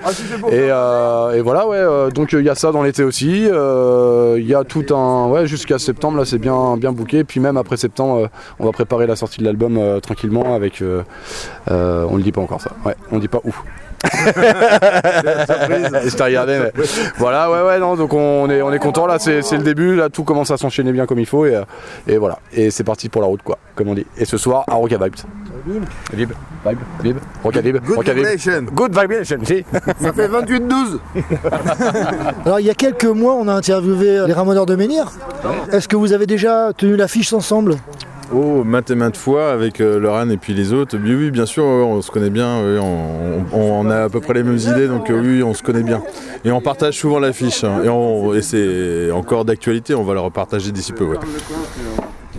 euh, 0.52 1.32
et 1.32 1.40
voilà, 1.40 1.66
ouais. 1.66 1.76
euh, 1.76 2.10
donc 2.10 2.32
il 2.32 2.42
y 2.42 2.48
a 2.48 2.54
ça 2.54 2.72
dans 2.72 2.82
l'été 2.82 3.02
aussi. 3.02 3.46
Il 3.46 4.46
y 4.46 4.54
a 4.54 4.64
tout 4.64 4.94
un, 4.94 5.28
ouais, 5.28 5.46
jusqu'à 5.46 5.78
septembre 5.78 6.18
là, 6.18 6.24
c'est 6.24 6.38
bien, 6.38 6.76
bien 6.76 6.92
booké. 6.92 7.24
Puis 7.24 7.40
même 7.40 7.56
après 7.56 7.76
septembre, 7.76 8.28
on 8.58 8.66
va 8.66 8.72
préparer 8.72 9.06
la 9.06 9.16
sortie 9.16 9.38
de 9.40 9.44
l'album 9.44 9.78
tranquillement 10.00 10.54
avec. 10.54 10.82
on 11.68 12.16
le 12.16 12.22
dit 12.22 12.32
pas 12.32 12.40
encore 12.40 12.60
ça. 12.60 12.72
Ouais, 12.84 12.94
on 13.12 13.18
dit 13.18 13.28
pas 13.28 13.40
où. 13.44 13.54
Je 16.04 16.16
t'ai 16.16 16.24
regardé, 16.24 16.58
mais 16.58 16.72
voilà, 17.18 17.50
ouais, 17.50 17.62
ouais, 17.62 17.78
non, 17.78 17.96
donc 17.96 18.12
on 18.14 18.48
est, 18.48 18.62
on 18.62 18.72
est 18.72 18.78
content 18.78 19.06
là, 19.06 19.18
c'est 19.18 19.42
c'est 19.42 19.56
le 19.56 19.62
début, 19.62 19.96
là, 19.96 20.08
tout 20.08 20.24
commence 20.24 20.50
à 20.50 20.56
s'enchaîner 20.56 20.92
bien 20.92 21.06
comme 21.06 21.18
il 21.18 21.26
faut, 21.26 21.44
et, 21.46 21.54
euh, 21.54 21.64
et 22.06 22.16
voilà, 22.16 22.38
et 22.52 22.70
c'est 22.70 22.84
parti 22.84 23.08
pour 23.08 23.20
la 23.22 23.28
route, 23.28 23.42
quoi, 23.42 23.58
comme 23.74 23.88
on 23.88 23.94
dit. 23.94 24.06
Et 24.16 24.24
ce 24.24 24.36
soir, 24.36 24.64
à 24.68 24.74
Roca 24.74 24.96
Vibes. 24.96 25.14
Vib, 26.12 26.30
vibe, 26.66 26.78
vib, 27.02 27.16
Roca 27.44 27.60
Vib, 27.60 27.76
Good 27.84 27.96
Roca 27.96 28.14
vibration. 28.14 28.62
Good 28.72 28.98
vibration, 28.98 29.38
si. 29.44 29.64
Ça 30.00 30.12
fait 30.12 30.28
28-12. 30.28 30.98
Alors 32.46 32.60
il 32.60 32.66
y 32.66 32.70
a 32.70 32.74
quelques 32.74 33.04
mois, 33.04 33.34
on 33.34 33.46
a 33.46 33.52
interviewé 33.52 34.24
les 34.26 34.32
ramoneurs 34.32 34.66
de 34.66 34.74
Menhir. 34.76 35.12
Est-ce 35.70 35.86
que 35.86 35.96
vous 35.96 36.12
avez 36.12 36.26
déjà 36.26 36.72
tenu 36.76 36.96
l'affiche 36.96 37.32
ensemble? 37.32 37.76
Oh, 38.32 38.62
maintes 38.62 38.90
et 38.90 38.94
maintes 38.94 39.16
fois 39.16 39.50
avec 39.52 39.80
euh, 39.80 39.98
Laurent 39.98 40.28
et 40.30 40.36
puis 40.36 40.54
les 40.54 40.72
autres. 40.72 40.96
Oui, 41.02 41.14
oui, 41.14 41.30
bien 41.32 41.46
sûr, 41.46 41.64
on 41.64 42.00
se 42.00 42.10
connaît 42.12 42.30
bien. 42.30 42.60
oui, 42.62 42.78
on, 42.78 43.44
on- 43.52 43.86
on 43.86 43.90
a 43.90 44.04
à 44.04 44.08
peu 44.08 44.20
près 44.20 44.34
les 44.34 44.44
mêmes 44.44 44.56
idées, 44.58 44.86
donc 44.86 45.10
euh, 45.10 45.20
oui, 45.20 45.42
on 45.42 45.52
se 45.52 45.62
connaît 45.64 45.82
bien. 45.82 46.00
Et 46.44 46.52
on 46.52 46.60
partage 46.60 46.94
souvent 46.98 47.18
l'affiche. 47.18 47.64
hein, 47.64 47.80
et 48.34 48.42
c'est 48.42 49.10
encore 49.10 49.44
d'actualité, 49.44 49.94
on 49.96 50.04
va 50.04 50.14
le 50.14 50.20
repartager 50.20 50.70
d'ici 50.70 50.92
peu. 50.92 51.04
ouais. 51.04 51.16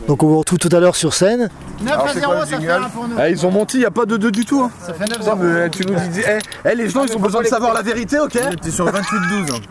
Donc 0.07 0.23
on 0.23 0.27
vous 0.27 0.39
retrouve 0.39 0.57
tout 0.59 0.69
à 0.71 0.79
l'heure 0.79 0.95
sur 0.95 1.13
scène. 1.13 1.49
9 1.83 1.93
à 1.93 2.13
0, 2.13 2.33
ça 2.45 2.45
fait 2.59 2.69
un 2.69 2.81
pour 2.89 3.07
nous. 3.07 3.15
Eh, 3.23 3.29
ils 3.31 3.45
ont 3.45 3.51
menti, 3.51 3.77
il 3.77 3.81
n'y 3.81 3.85
a 3.85 3.91
pas 3.91 4.05
de 4.05 4.17
2 4.17 4.31
du 4.31 4.45
tout. 4.45 4.61
hein. 4.61 4.71
Ça 4.81 4.93
fait 4.93 5.05
9 5.07 5.19
Putain, 5.19 5.35
mais 5.35 5.69
tu 5.69 5.85
nous 5.85 5.93
dis. 5.93 6.21
Eh, 6.25 6.69
eh, 6.71 6.75
les 6.75 6.89
gens, 6.89 7.03
ils 7.03 7.15
ont 7.15 7.19
besoin 7.19 7.41
de 7.41 7.47
savoir 7.47 7.73
la 7.73 7.81
vérité, 7.81 8.17
ok 8.19 8.37
T'es 8.61 8.71
sur 8.71 8.85
28-12. 8.87 9.61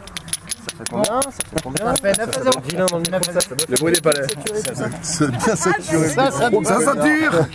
Combien 0.90 1.20
Ça 1.22 1.30
fait 1.30 1.62
combien 1.62 1.86
Ça 1.86 1.94
fait 2.02 2.18
9 2.18 2.28
à 2.28 2.42
0. 2.42 2.50
Le 3.68 3.76
bruit 3.76 3.92
des 3.92 4.00
palais. 4.00 4.22
C'est 5.02 5.30
bien 5.30 5.56
saturé. 5.56 6.08
Ça, 6.08 6.30
ça, 6.30 6.50
Ça 6.64 6.80
sature 6.80 7.46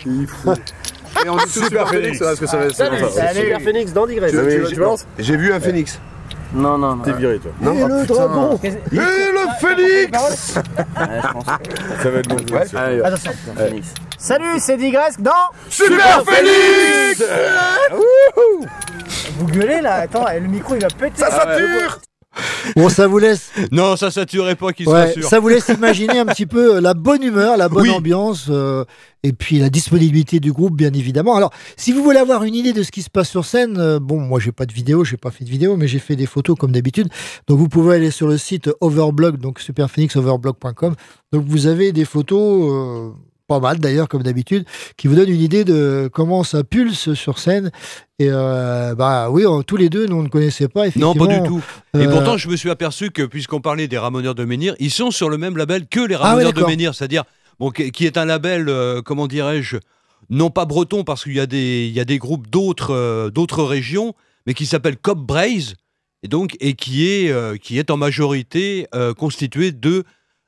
Et 1.25 1.29
on 1.29 1.37
dit 1.37 1.49
Super 1.49 1.87
Phoenix, 1.89 2.19
parce 2.19 2.39
que 2.39 2.45
ça 2.45 2.57
va 2.57 2.69
salut. 2.71 2.97
Super 3.33 3.61
Phoenix 3.61 3.93
dans 3.93 4.05
Digress. 4.05 4.31
Tu, 4.31 4.63
tu- 4.67 4.73
tu 4.75 4.79
penses 4.81 5.05
J'ai 5.17 5.37
vu 5.37 5.53
un 5.53 5.59
phénix. 5.59 5.99
Non, 6.53 6.77
non, 6.77 6.95
non. 6.95 7.03
T'es 7.03 7.11
viré, 7.13 7.39
toi. 7.39 7.51
Non, 7.59 7.73
Et 7.73 7.83
ah, 7.83 7.87
le 7.87 8.01
putain. 8.01 8.13
dragon 8.13 8.59
Et 8.63 8.69
le 8.69 9.45
phénix 9.59 10.53
Ça 10.53 12.09
va 12.09 12.19
être 12.19 12.29
bon. 12.29 12.35
bien. 12.35 12.61
Allez, 12.79 13.01
Attention. 13.01 13.31
Phoenix. 13.57 13.87
Salut, 14.17 14.59
c'est 14.59 14.77
Digress 14.77 15.19
dans 15.19 15.31
Super 15.69 16.23
Phoenix 16.23 17.23
Vous 19.37 19.47
gueulez 19.47 19.81
là, 19.81 19.95
attends, 19.95 20.25
le 20.33 20.47
micro 20.47 20.75
il 20.75 20.81
va 20.81 20.87
péter. 20.87 21.19
Ça 21.21 21.31
sature 21.31 21.99
Bon, 22.75 22.89
ça 22.89 23.07
vous 23.07 23.17
laisse, 23.19 23.51
Non, 23.71 23.95
ça 23.95 24.11
saturerait 24.11 24.55
pas 24.55 24.73
qu'il 24.73 24.87
ouais, 24.89 25.05
rassure. 25.05 25.23
ça 25.27 25.39
vous 25.39 25.47
laisse 25.49 25.67
imaginer 25.77 26.19
un 26.19 26.25
petit 26.25 26.45
peu 26.45 26.79
la 26.79 26.93
bonne 26.93 27.23
humeur, 27.23 27.57
la 27.57 27.69
bonne 27.69 27.83
Oui. 27.83 27.89
ambiance 27.91 28.47
euh, 28.49 28.83
et 29.23 29.33
puis 29.33 29.59
la 29.59 29.69
disponibilité 29.69 30.39
du 30.39 30.51
groupe, 30.51 30.75
bien 30.75 30.91
évidemment. 30.93 31.35
Alors, 31.35 31.51
si 31.77 31.91
vous 31.93 32.03
voulez 32.03 32.17
avoir 32.19 32.43
une 32.43 32.53
idée 32.55 32.73
de 32.73 32.83
ce 32.83 32.91
qui 32.91 33.01
se 33.01 33.09
passe 33.09 33.29
sur 33.29 33.45
scène, 33.45 33.77
euh, 33.79 33.99
bon, 33.99 34.19
moi 34.19 34.39
j'ai 34.39 34.51
pas 34.51 34.65
de 34.65 34.73
vidéo, 34.73 35.03
j'ai 35.03 35.17
pas 35.17 35.31
fait 35.31 35.45
de 35.45 35.49
vidéo, 35.49 35.77
mais 35.77 35.87
j'ai 35.87 35.99
fait 35.99 36.15
des 36.15 36.25
photos 36.25 36.57
comme 36.57 36.71
d'habitude. 36.71 37.07
Donc 37.47 37.57
vous 37.59 37.69
pouvez 37.69 37.95
aller 37.95 38.11
sur 38.11 38.27
le 38.27 38.37
site 38.37 38.69
Overblog, 38.81 39.37
donc 39.37 39.59
superphoenixoverblog.com. 39.59 40.95
Donc 41.31 41.45
vous 41.47 41.67
avez 41.67 41.91
des 41.91 42.05
photos. 42.05 42.71
euh, 42.71 43.09
pas 43.47 43.59
mal 43.59 43.79
d'ailleurs 43.79 44.07
comme 44.07 44.23
d'habitude, 44.23 44.65
qui 44.97 45.07
vous 45.07 45.15
donnent 45.15 45.29
une 45.29 45.41
idée 45.41 45.63
de 45.63 46.09
comment 46.11 46.43
ça 46.43 46.63
pulse 46.63 47.13
sur 47.13 47.37
scène. 47.39 47.71
Et 48.19 48.27
euh, 48.29 48.95
bah 48.95 49.29
oui, 49.29 49.45
on- 49.45 49.61
tous 49.61 49.77
les 49.77 49.89
deux, 49.89 50.07
nous 50.07 50.15
on 50.17 50.23
ne 50.23 50.29
connaissait 50.29 50.67
pas. 50.67 50.81
Non, 50.95 51.13
Effectivement, 51.13 51.25
pas 51.27 51.39
du 51.41 51.47
tout. 51.47 51.63
Et 51.93 52.07
euh, 52.07 52.09
pourtant, 52.11 52.37
je 52.37 52.49
me 52.49 52.55
suis 52.55 52.69
aperçu 52.69 53.11
que, 53.11 53.23
puisqu'on 53.23 53.61
parlait 53.61 53.87
des 53.87 53.97
Ramoneurs 53.97 54.35
de 54.35 54.45
Menhir, 54.45 54.75
ils 54.79 54.91
sont 54.91 55.11
sur 55.11 55.29
le 55.29 55.37
même 55.37 55.57
label 55.57 55.87
que 55.87 55.99
les 55.99 56.15
Ah 56.15 56.19
ouais, 56.35 56.43
Ramoneurs 56.45 56.53
de. 56.53 56.63
Menhir, 56.63 56.95
c'est-à-dire, 56.95 57.23
bon, 57.59 57.69
qui 57.71 58.05
est 58.05 58.17
un 58.17 58.25
label, 58.25 58.67
euh, 58.69 59.01
comment 59.03 59.27
dirais-je, 59.27 59.77
non 60.29 60.49
pas 60.49 60.65
breton, 60.65 61.03
parce 61.03 61.23
qu'il 61.23 61.33
y, 61.35 61.39
a 61.39 61.45
des- 61.45 61.85
il 61.87 61.93
y 61.93 61.99
a 61.99 62.05
des 62.05 62.17
groupes 62.17 62.47
d'autres 62.49 63.29
d'autres 63.29 63.63
régions, 63.63 64.13
mais 64.47 64.53
qui 64.55 64.65
s'appelle 64.65 64.97
Cop 64.97 65.19
Braze, 65.19 65.75
et, 66.23 66.27
donc, 66.27 66.55
et 66.59 66.73
qui, 66.73 67.05
est, 67.07 67.59
qui 67.59 67.77
est 67.77 67.91
en 67.91 67.97
majorité 67.97 68.87
constitué 69.17 69.71
de 69.71 70.03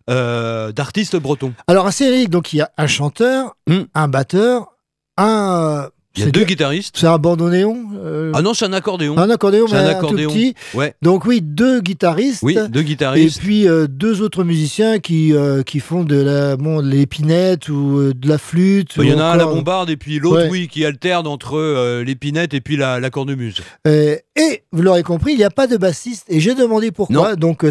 euh, 0.09 0.71
d'artistes 0.71 1.15
bretons. 1.17 1.53
Alors, 1.67 1.87
assez 1.87 2.05
Eric, 2.05 2.29
donc 2.29 2.53
il 2.53 2.57
y 2.57 2.61
a 2.61 2.71
un 2.77 2.87
chanteur, 2.87 3.55
Hmm. 3.67 3.83
un 3.93 4.07
batteur, 4.07 4.67
un. 5.17 5.89
Il 6.19 6.23
y 6.23 6.27
a 6.27 6.31
deux 6.31 6.45
guitaristes. 6.45 6.95
C'est 6.97 7.05
un 7.05 7.19
bandoneon 7.19 7.77
euh, 8.03 8.31
Ah 8.33 8.41
non, 8.41 8.55
c'est 8.55 8.65
un 8.65 8.73
accordéon. 8.73 9.15
Un 9.19 9.29
accordéon, 9.29 9.67
C'est 9.67 9.73
mais 9.75 9.81
un 9.81 9.89
un, 9.89 9.91
tout 9.91 9.97
accordéon. 10.07 10.31
petit. 10.31 10.55
Ouais. 10.73 10.95
Donc 11.03 11.25
oui, 11.25 11.41
deux 11.43 11.79
guitaristes. 11.79 12.41
Oui, 12.41 12.57
deux 12.69 12.79
Et 12.81 12.83
guitaristes. 12.85 13.39
puis 13.39 13.67
euh, 13.67 13.85
deux 13.87 14.23
autres 14.23 14.43
musiciens 14.43 14.97
qui, 14.97 15.31
euh, 15.35 15.61
qui 15.61 15.79
font 15.79 16.03
de 16.03 16.15
la 16.19 16.57
bon, 16.57 16.81
de 16.81 16.87
l'épinette 16.89 17.69
ou 17.69 18.13
de 18.13 18.27
la 18.27 18.39
flûte. 18.39 18.93
Il 18.97 19.09
y 19.09 19.13
en 19.13 19.19
a 19.19 19.25
un 19.25 19.31
à 19.33 19.37
la 19.37 19.45
bombarde 19.45 19.91
et 19.91 19.97
puis 19.97 20.17
l'autre, 20.17 20.41
Ouais. 20.45 20.49
oui, 20.49 20.67
qui 20.67 20.83
alterne 20.85 21.27
entre 21.27 22.01
l'épinette 22.01 22.55
et 22.55 22.61
puis 22.61 22.77
la, 22.77 22.99
la 22.99 23.11
cornemuse. 23.11 23.61
Et 23.85 24.23
vous 24.71 24.81
l'aurez 24.81 25.03
compris, 25.03 25.33
il 25.33 25.37
n'y 25.37 25.43
a 25.43 25.51
pas 25.51 25.67
de 25.67 25.77
bassiste. 25.77 26.25
Et 26.29 26.39
j'ai 26.39 26.55
demandé 26.55 26.89
pourquoi. 26.91 27.35
Donc 27.35 27.63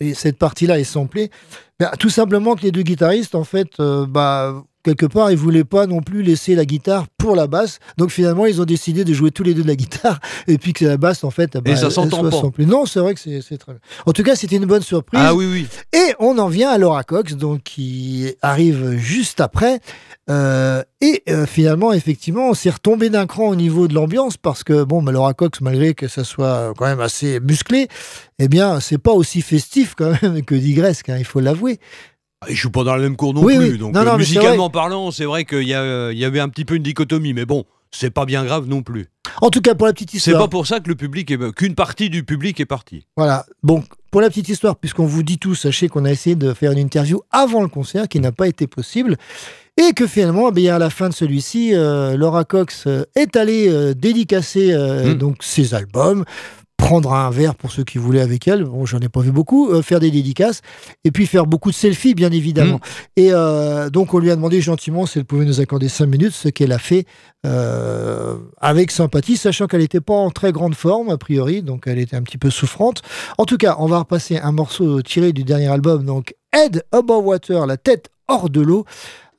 et 0.00 0.14
cette 0.14 0.38
partie-là 0.38 0.78
est 0.78 0.84
samplée. 0.84 1.30
Ben, 1.78 1.90
tout 1.98 2.10
simplement 2.10 2.54
que 2.54 2.62
les 2.62 2.72
deux 2.72 2.82
guitaristes, 2.82 3.34
en 3.34 3.44
fait, 3.44 3.68
euh, 3.80 4.06
bah, 4.06 4.62
quelque 4.86 5.06
part, 5.06 5.30
ils 5.30 5.36
voulaient 5.36 5.64
pas 5.64 5.86
non 5.86 6.00
plus 6.00 6.22
laisser 6.22 6.54
la 6.54 6.64
guitare 6.64 7.06
pour 7.18 7.34
la 7.34 7.46
basse. 7.46 7.80
Donc 7.96 8.10
finalement, 8.10 8.46
ils 8.46 8.60
ont 8.62 8.64
décidé 8.64 9.04
de 9.04 9.12
jouer 9.12 9.32
tous 9.32 9.42
les 9.42 9.52
deux 9.52 9.62
de 9.62 9.68
la 9.68 9.74
guitare 9.74 10.20
et 10.46 10.58
puis 10.58 10.72
que 10.72 10.84
la 10.84 10.96
basse, 10.96 11.24
en 11.24 11.30
fait, 11.30 11.54
bah, 11.54 11.70
Et 11.70 11.76
ça 11.76 11.86
elle 11.86 11.92
s'entend 11.92 12.30
soit 12.30 12.52
pas. 12.52 12.62
Non, 12.64 12.86
c'est 12.86 13.00
vrai 13.00 13.14
que 13.14 13.20
c'est 13.20 13.58
très 13.58 13.72
bien. 13.72 13.80
En 14.06 14.12
tout 14.12 14.22
cas, 14.22 14.36
c'était 14.36 14.56
une 14.56 14.66
bonne 14.66 14.82
surprise. 14.82 15.20
Ah 15.22 15.34
oui, 15.34 15.46
oui. 15.50 15.66
Et 15.92 16.14
on 16.20 16.38
en 16.38 16.48
vient 16.48 16.70
à 16.70 16.78
Laura 16.78 17.02
Cox, 17.02 17.34
donc 17.34 17.62
qui 17.64 18.32
arrive 18.42 18.96
juste 18.96 19.40
après. 19.40 19.80
Euh, 20.28 20.82
et 21.00 21.22
euh, 21.28 21.46
finalement, 21.46 21.92
effectivement, 21.92 22.50
on 22.50 22.54
s'est 22.54 22.70
retombé 22.70 23.10
d'un 23.10 23.26
cran 23.26 23.48
au 23.48 23.56
niveau 23.56 23.86
de 23.88 23.94
l'ambiance 23.94 24.36
parce 24.36 24.64
que 24.64 24.84
bon, 24.84 25.02
bah, 25.02 25.12
Laura 25.12 25.34
Cox, 25.34 25.60
malgré 25.60 25.94
que 25.94 26.08
ça 26.08 26.24
soit 26.24 26.72
quand 26.76 26.86
même 26.86 27.00
assez 27.00 27.40
musclé, 27.40 27.88
eh 28.38 28.48
bien, 28.48 28.80
c'est 28.80 28.98
pas 28.98 29.12
aussi 29.12 29.42
festif 29.42 29.94
quand 29.96 30.12
même 30.22 30.42
que 30.44 30.54
Digresque, 30.54 31.08
hein, 31.08 31.16
il 31.18 31.24
faut 31.24 31.40
l'avouer. 31.40 31.78
Ah, 32.42 32.46
Ils 32.50 32.56
jouent 32.56 32.70
pas 32.70 32.84
dans 32.84 32.94
la 32.94 33.02
même 33.02 33.16
cour 33.16 33.32
non 33.34 33.42
Oui, 33.42 33.56
plus. 33.56 33.72
oui. 33.72 33.78
Donc, 33.78 33.94
Non, 33.94 34.00
euh, 34.00 34.04
non, 34.04 34.10
c'est 34.12 34.18
musicalement 34.18 34.70
parlant, 34.70 35.10
c'est 35.10 35.24
vrai 35.24 35.44
qu'il 35.44 35.62
y, 35.68 35.74
euh, 35.74 36.12
avait 36.26 36.40
un 36.40 36.48
petit 36.48 36.64
peu 36.64 36.74
une 36.74 36.82
dichotomie. 36.82 37.32
Mais 37.32 37.46
bon, 37.46 37.64
c'est 37.90 38.10
pas 38.10 38.26
bien 38.26 38.44
grave 38.44 38.66
non 38.68 38.82
plus. 38.82 39.06
En 39.40 39.50
tout 39.50 39.60
cas, 39.60 39.74
pour 39.74 39.86
la 39.86 39.92
petite 39.92 40.10
C'est 40.10 40.16
histoire. 40.18 40.38
pas 40.44 40.48
pour 40.48 40.66
ça 40.66 40.80
que 40.80 40.88
le 40.88 40.94
public 40.94 41.30
est, 41.30 41.52
qu'une 41.54 41.74
partie 41.74 42.10
du 42.10 42.24
public 42.24 42.60
est 42.60 42.66
partie. 42.66 43.06
Voilà. 43.16 43.46
Bon, 43.62 43.82
pour 44.10 44.20
la 44.20 44.28
petite 44.28 44.48
histoire, 44.48 44.76
puisqu'on 44.76 45.06
vous 45.06 45.22
dit 45.22 45.38
tout, 45.38 45.54
sachez 45.54 45.88
qu'on 45.88 46.04
a 46.04 46.10
essayé 46.10 46.36
de 46.36 46.52
faire 46.52 46.72
une 46.72 46.78
interview 46.78 47.22
avant 47.32 47.62
le 47.62 47.68
concert, 47.68 48.08
qui 48.08 48.20
n'a 48.20 48.32
pas 48.32 48.48
été 48.48 48.66
possible. 48.66 49.16
Et 49.78 49.92
que 49.92 50.06
finalement, 50.06 50.48
eh 50.48 50.52
bien, 50.52 50.76
à 50.76 50.78
la 50.78 50.88
fin 50.88 51.10
de 51.10 51.14
celui-ci, 51.14 51.74
euh, 51.74 52.16
Laura 52.16 52.44
Cox 52.44 52.84
euh, 52.86 53.04
est 53.14 53.36
allée 53.36 53.68
euh, 53.68 53.92
dédicacer 53.92 54.72
euh, 54.72 55.12
Mm. 55.12 55.18
donc 55.18 55.36
ses 55.42 55.74
albums. 55.74 56.24
Prendre 56.76 57.12
un 57.12 57.30
verre 57.30 57.54
pour 57.54 57.72
ceux 57.72 57.84
qui 57.84 57.98
voulaient 57.98 58.20
avec 58.20 58.46
elle. 58.46 58.64
Bon, 58.64 58.86
j'en 58.86 59.00
ai 59.00 59.08
pas 59.08 59.20
vu 59.20 59.32
beaucoup. 59.32 59.70
euh, 59.70 59.82
faire 59.82 60.00
des 60.00 60.10
dédicaces 60.10 60.62
et 61.04 61.10
puis 61.10 61.26
faire 61.26 61.46
beaucoup 61.46 61.70
de 61.70 61.74
selfies, 61.74 62.14
bien 62.14 62.30
évidemment. 62.30 62.80
Et 63.16 63.30
euh, 63.32 63.90
donc, 63.90 64.14
on 64.14 64.18
lui 64.18 64.30
a 64.30 64.36
demandé 64.36 64.60
gentiment 64.60 65.06
si 65.06 65.18
elle 65.18 65.24
pouvait 65.24 65.44
nous 65.44 65.60
accorder 65.60 65.88
cinq 65.88 66.06
minutes, 66.06 66.32
ce 66.32 66.48
qu'elle 66.48 66.72
a 66.72 66.78
fait 66.78 67.06
euh, 67.44 68.36
avec 68.60 68.90
sympathie, 68.90 69.36
sachant 69.36 69.66
qu'elle 69.66 69.80
n'était 69.80 70.00
pas 70.00 70.14
en 70.14 70.30
très 70.30 70.52
grande 70.52 70.74
forme, 70.74 71.10
a 71.10 71.18
priori, 71.18 71.62
donc 71.62 71.84
elle 71.86 71.98
était 71.98 72.16
un 72.16 72.22
petit 72.22 72.38
peu 72.38 72.50
souffrante. 72.50 73.02
En 73.38 73.44
tout 73.44 73.56
cas, 73.56 73.76
on 73.78 73.86
va 73.86 74.00
repasser 74.00 74.38
un 74.38 74.52
morceau 74.52 75.02
tiré 75.02 75.32
du 75.32 75.44
dernier 75.44 75.68
album, 75.68 76.04
donc 76.04 76.34
Head 76.52 76.84
Above 76.92 77.26
Water, 77.26 77.66
la 77.66 77.76
tête 77.76 78.10
hors 78.28 78.50
de 78.50 78.60
l'eau, 78.60 78.84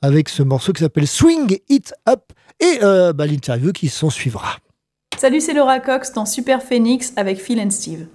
avec 0.02 0.28
ce 0.28 0.42
morceau 0.42 0.72
qui 0.72 0.82
s'appelle 0.82 1.06
Swing 1.06 1.58
It 1.68 1.92
Up, 2.08 2.32
et 2.60 2.78
bah, 2.80 3.26
l'interview 3.26 3.72
qui 3.72 3.88
s'en 3.88 4.10
suivra. 4.10 4.56
Salut, 5.18 5.40
c'est 5.40 5.52
Laura 5.52 5.80
Cox 5.80 6.12
dans 6.12 6.24
Super 6.24 6.62
Phoenix 6.62 7.12
avec 7.16 7.40
Phil 7.40 7.60
and 7.60 7.70
Steve. 7.70 8.06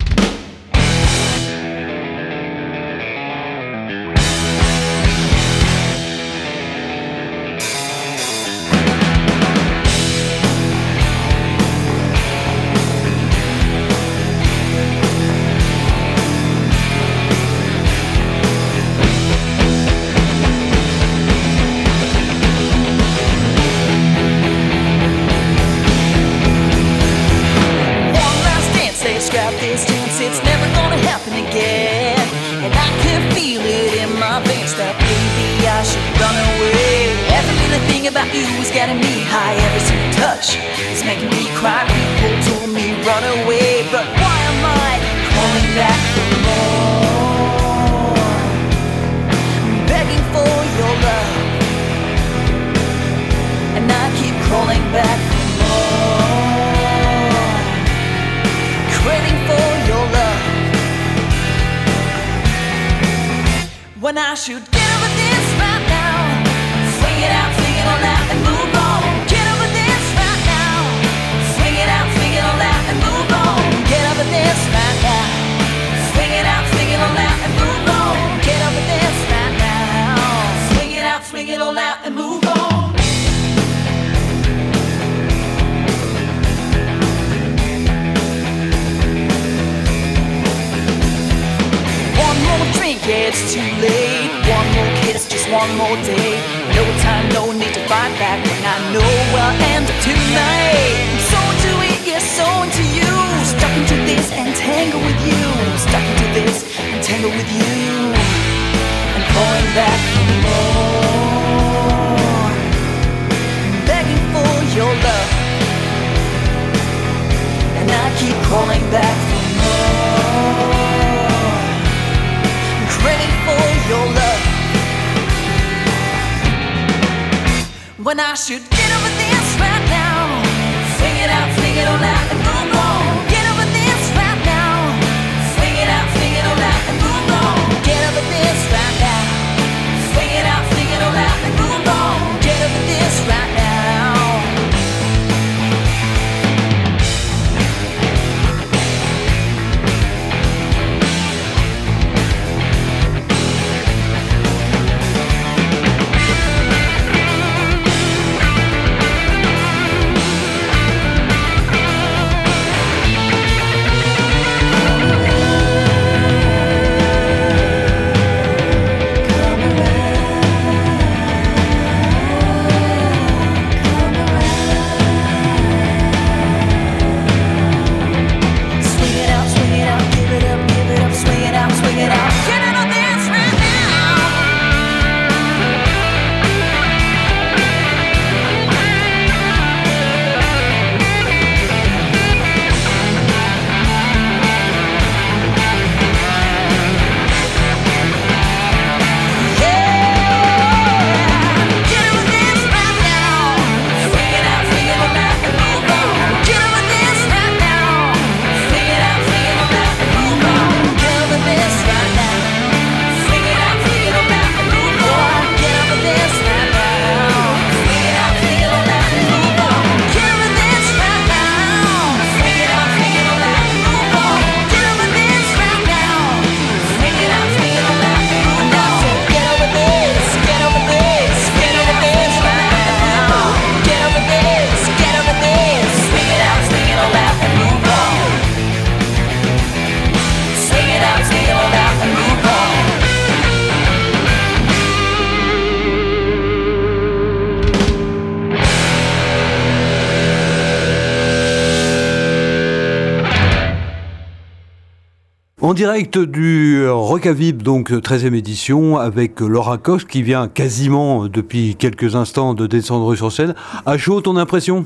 En 255.64 255.74
direct 255.74 256.18
du 256.18 256.90
Rockavib, 256.90 257.62
donc 257.64 257.90
13e 257.90 258.36
édition, 258.36 258.98
avec 258.98 259.40
Laura 259.40 259.78
Cox 259.78 260.04
qui 260.04 260.22
vient 260.22 260.50
quasiment 260.50 261.30
depuis 261.30 261.76
quelques 261.76 262.18
instants 262.18 262.54
de 262.54 262.68
descendre 262.68 263.16
sur 263.16 263.32
scène. 263.32 263.56
À 263.86 263.98
chaud, 263.98 264.20
ton 264.20 264.36
impression? 264.36 264.86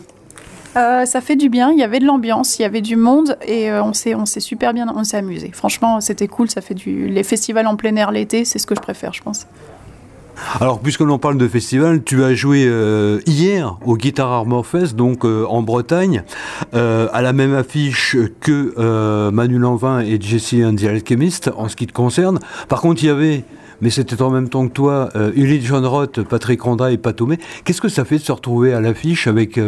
Euh, 0.75 1.05
ça 1.05 1.19
fait 1.19 1.35
du 1.35 1.49
bien, 1.49 1.71
il 1.71 1.79
y 1.79 1.83
avait 1.83 1.97
de 1.97 2.05
l'ambiance, 2.05 2.59
il 2.59 2.61
y 2.61 2.65
avait 2.65 2.81
du 2.81 2.95
monde 2.95 3.39
et 3.43 3.71
euh, 3.71 3.83
on 3.83 3.93
s'est 3.93 4.13
on 4.13 4.27
s'est 4.27 4.39
super 4.39 4.71
bien 4.71 4.85
on 4.95 5.03
s'est 5.03 5.17
amusé. 5.17 5.49
Franchement, 5.51 5.99
c'était 5.99 6.27
cool, 6.27 6.47
ça 6.47 6.61
fait 6.61 6.75
du 6.75 7.07
les 7.07 7.23
festivals 7.23 7.65
en 7.65 7.75
plein 7.75 7.95
air 7.95 8.11
l'été, 8.11 8.45
c'est 8.45 8.59
ce 8.59 8.67
que 8.67 8.75
je 8.75 8.81
préfère, 8.81 9.13
je 9.13 9.23
pense. 9.23 9.47
Alors, 10.59 10.79
puisque 10.79 11.01
l'on 11.01 11.19
parle 11.19 11.37
de 11.37 11.47
festival, 11.47 12.03
tu 12.03 12.23
as 12.23 12.33
joué 12.33 12.65
euh, 12.67 13.19
hier 13.25 13.77
au 13.85 13.95
Guitar 13.95 14.31
Armor 14.31 14.65
Fest, 14.65 14.95
donc 14.95 15.25
euh, 15.25 15.45
en 15.47 15.61
Bretagne, 15.61 16.23
euh, 16.73 17.07
à 17.13 17.21
la 17.21 17.33
même 17.33 17.53
affiche 17.53 18.15
que 18.39 19.29
Manu 19.31 19.57
Lanvin 19.57 19.99
et 19.99 20.19
Jesse 20.19 20.55
and 20.63 20.75
the 20.75 20.85
Alchemist, 20.85 21.51
en 21.55 21.67
ce 21.67 21.75
qui 21.75 21.87
te 21.87 21.93
concerne. 21.93 22.39
Par 22.69 22.81
contre, 22.81 23.03
il 23.03 23.07
y 23.07 23.09
avait, 23.09 23.43
mais 23.81 23.89
c'était 23.89 24.21
en 24.21 24.29
même 24.29 24.49
temps 24.49 24.67
que 24.67 24.73
toi, 24.73 25.09
euh, 25.15 25.31
Uli 25.35 25.61
John 25.61 25.85
Roth, 25.85 26.21
Patrick 26.23 26.61
Ronda 26.61 26.91
et 26.91 26.97
Patomé. 26.97 27.39
Qu'est-ce 27.63 27.81
que 27.81 27.89
ça 27.89 28.05
fait 28.05 28.17
de 28.17 28.23
se 28.23 28.31
retrouver 28.31 28.73
à 28.73 28.81
l'affiche 28.81 29.27
avec 29.27 29.59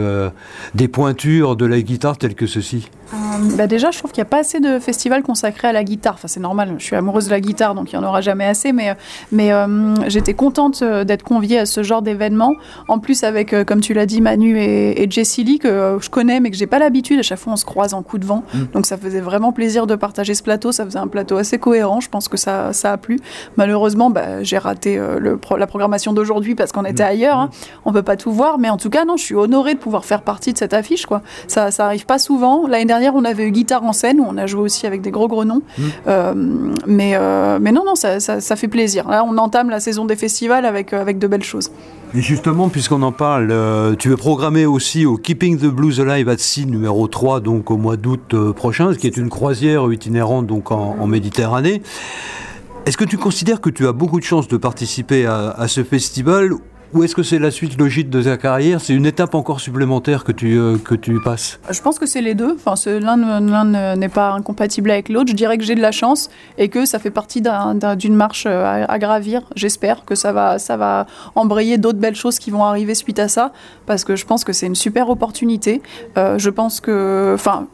des 0.75 0.87
pointures 0.87 1.55
de 1.55 1.65
la 1.65 1.81
guitare 1.81 2.17
telles 2.17 2.35
que 2.35 2.47
ceci? 2.47 2.89
Euh, 3.13 3.17
bah 3.57 3.67
déjà, 3.67 3.91
je 3.91 3.97
trouve 3.97 4.11
qu'il 4.11 4.21
n'y 4.21 4.27
a 4.27 4.29
pas 4.29 4.39
assez 4.39 4.59
de 4.59 4.77
festivals 4.79 5.23
consacrés 5.23 5.67
à 5.67 5.73
la 5.73 5.83
guitare. 5.83 6.13
Enfin, 6.13 6.27
c'est 6.27 6.39
normal, 6.39 6.75
je 6.77 6.83
suis 6.83 6.95
amoureuse 6.95 7.25
de 7.25 7.31
la 7.31 7.39
guitare, 7.39 7.73
donc 7.73 7.91
il 7.91 7.97
n'y 7.97 8.05
en 8.05 8.07
aura 8.07 8.21
jamais 8.21 8.45
assez. 8.45 8.71
Mais, 8.71 8.95
mais 9.31 9.51
euh, 9.51 9.95
j'étais 10.07 10.33
contente 10.33 10.81
euh, 10.83 11.03
d'être 11.03 11.23
conviée 11.23 11.59
à 11.59 11.65
ce 11.65 11.81
genre 11.81 12.01
d'événement. 12.01 12.53
En 12.87 12.99
plus, 12.99 13.23
avec, 13.23 13.53
euh, 13.53 13.63
comme 13.63 13.81
tu 13.81 13.93
l'as 13.93 14.05
dit, 14.05 14.21
Manu 14.21 14.59
et, 14.59 15.01
et 15.01 15.09
Jessie 15.09 15.43
Lee, 15.43 15.59
que 15.59 15.67
euh, 15.67 15.99
je 15.99 16.09
connais, 16.09 16.39
mais 16.39 16.51
que 16.51 16.57
j'ai 16.57 16.67
pas 16.67 16.77
l'habitude. 16.79 17.19
À 17.19 17.23
chaque 17.23 17.39
fois, 17.39 17.53
on 17.53 17.57
se 17.57 17.65
croise 17.65 17.93
en 17.93 18.03
coup 18.03 18.19
de 18.19 18.25
vent. 18.25 18.43
Donc, 18.73 18.85
ça 18.85 18.97
faisait 18.97 19.21
vraiment 19.21 19.51
plaisir 19.51 19.87
de 19.87 19.95
partager 19.95 20.35
ce 20.35 20.43
plateau. 20.43 20.71
Ça 20.71 20.85
faisait 20.85 20.99
un 20.99 21.07
plateau 21.07 21.37
assez 21.37 21.57
cohérent. 21.57 21.99
Je 22.01 22.09
pense 22.09 22.27
que 22.27 22.37
ça, 22.37 22.73
ça 22.73 22.91
a 22.93 22.97
plu. 22.97 23.19
Malheureusement, 23.57 24.09
bah, 24.11 24.43
j'ai 24.43 24.57
raté 24.59 24.97
euh, 24.97 25.19
le 25.19 25.37
pro- 25.37 25.57
la 25.57 25.67
programmation 25.67 26.13
d'aujourd'hui 26.13 26.53
parce 26.53 26.71
qu'on 26.71 26.85
était 26.85 27.03
ailleurs. 27.03 27.37
hein. 27.37 27.49
On 27.85 27.91
peut 27.91 28.03
pas 28.03 28.17
tout 28.17 28.31
voir. 28.31 28.59
Mais 28.59 28.69
en 28.69 28.77
tout 28.77 28.89
cas, 28.91 29.03
non, 29.05 29.17
je 29.17 29.23
suis 29.23 29.35
honorée 29.35 29.73
de 29.73 29.79
pouvoir 29.79 30.05
faire 30.05 30.21
partie 30.21 30.53
de 30.53 30.57
cette 30.59 30.73
affiche. 30.73 31.05
Quoi. 31.07 31.21
Ça, 31.47 31.71
ça 31.71 31.85
arrive 31.85 32.05
pas 32.05 32.19
souvent. 32.19 32.67
L'année 32.67 32.85
dernière, 32.85 32.98
on 33.15 33.25
avait 33.25 33.47
eu 33.47 33.51
Guitare 33.51 33.83
en 33.83 33.93
scène 33.93 34.19
où 34.19 34.25
on 34.27 34.37
a 34.37 34.45
joué 34.45 34.61
aussi 34.61 34.85
avec 34.87 35.01
des 35.01 35.11
gros 35.11 35.27
gros 35.27 35.45
noms. 35.45 35.61
Euh, 36.07 36.33
mais, 36.87 37.13
euh, 37.15 37.59
mais 37.61 37.71
non, 37.71 37.83
non, 37.85 37.95
ça, 37.95 38.19
ça, 38.19 38.41
ça 38.41 38.55
fait 38.55 38.67
plaisir. 38.67 39.07
Là, 39.07 39.23
on 39.27 39.37
entame 39.37 39.69
la 39.69 39.79
saison 39.79 40.05
des 40.05 40.15
festivals 40.15 40.65
avec, 40.65 40.93
euh, 40.93 41.01
avec 41.01 41.19
de 41.19 41.27
belles 41.27 41.43
choses. 41.43 41.71
Et 42.15 42.21
justement, 42.21 42.69
puisqu'on 42.69 43.01
en 43.03 43.11
parle, 43.11 43.49
euh, 43.51 43.95
tu 43.95 44.11
es 44.11 44.15
programmé 44.15 44.65
aussi 44.65 45.05
au 45.05 45.17
Keeping 45.17 45.57
the 45.57 45.67
Blues 45.67 45.99
Alive 45.99 46.27
at 46.29 46.37
Sea 46.37 46.65
numéro 46.65 47.07
3, 47.07 47.39
donc 47.39 47.69
au 47.71 47.77
mois 47.77 47.97
d'août 47.97 48.35
prochain, 48.55 48.93
ce 48.93 48.97
qui 48.97 49.07
est 49.07 49.17
une 49.17 49.29
croisière 49.29 49.91
itinérante 49.91 50.47
donc 50.47 50.71
en, 50.71 50.95
en 50.99 51.07
Méditerranée. 51.07 51.81
Est-ce 52.85 52.97
que 52.97 53.05
tu 53.05 53.17
considères 53.17 53.61
que 53.61 53.69
tu 53.69 53.87
as 53.87 53.91
beaucoup 53.91 54.19
de 54.19 54.25
chances 54.25 54.47
de 54.47 54.57
participer 54.57 55.25
à, 55.25 55.51
à 55.51 55.67
ce 55.67 55.83
festival 55.83 56.53
ou 56.93 57.03
est-ce 57.03 57.15
que 57.15 57.23
c'est 57.23 57.39
la 57.39 57.51
suite 57.51 57.77
logique 57.79 58.09
de 58.09 58.21
ta 58.21 58.37
carrière? 58.37 58.81
C'est 58.81 58.93
une 58.93 59.05
étape 59.05 59.35
encore 59.35 59.59
supplémentaire 59.59 60.23
que 60.23 60.31
tu, 60.31 60.57
euh, 60.57 60.77
que 60.77 60.95
tu 60.95 61.19
passes? 61.21 61.59
Je 61.69 61.81
pense 61.81 61.99
que 61.99 62.05
c'est 62.05 62.21
les 62.21 62.35
deux. 62.35 62.55
Enfin, 62.55 62.73
l'un 62.99 63.17
ne- 63.17 63.49
l'un 63.51 63.65
ne- 63.65 63.95
n'est 63.95 64.09
pas 64.09 64.31
incompatible 64.31 64.91
avec 64.91 65.09
l'autre. 65.09 65.29
Je 65.29 65.35
dirais 65.35 65.57
que 65.57 65.63
j'ai 65.63 65.75
de 65.75 65.81
la 65.81 65.91
chance 65.91 66.29
et 66.57 66.69
que 66.69 66.85
ça 66.85 66.99
fait 66.99 67.11
partie 67.11 67.41
d'un- 67.41 67.75
d'un- 67.75 67.95
d'une 67.95 68.15
marche 68.15 68.45
euh, 68.47 68.63
à, 68.65 68.91
à 68.91 68.99
gravir. 68.99 69.41
J'espère 69.55 70.05
que 70.05 70.15
ça 70.15 70.31
va, 70.31 70.59
ça 70.59 70.77
va 70.77 71.05
embrayer 71.35 71.77
d'autres 71.77 71.99
belles 71.99 72.15
choses 72.15 72.39
qui 72.39 72.51
vont 72.51 72.63
arriver 72.63 72.95
suite 72.95 73.19
à 73.19 73.27
ça, 73.27 73.51
parce 73.85 74.03
que 74.03 74.15
je 74.15 74.25
pense 74.25 74.43
que 74.43 74.53
c'est 74.53 74.65
une 74.67 74.75
super 74.75 75.09
opportunité. 75.09 75.81
Euh, 76.17 76.37
je 76.39 76.49
pense 76.49 76.79
que, 76.81 77.31
enfin. 77.35 77.67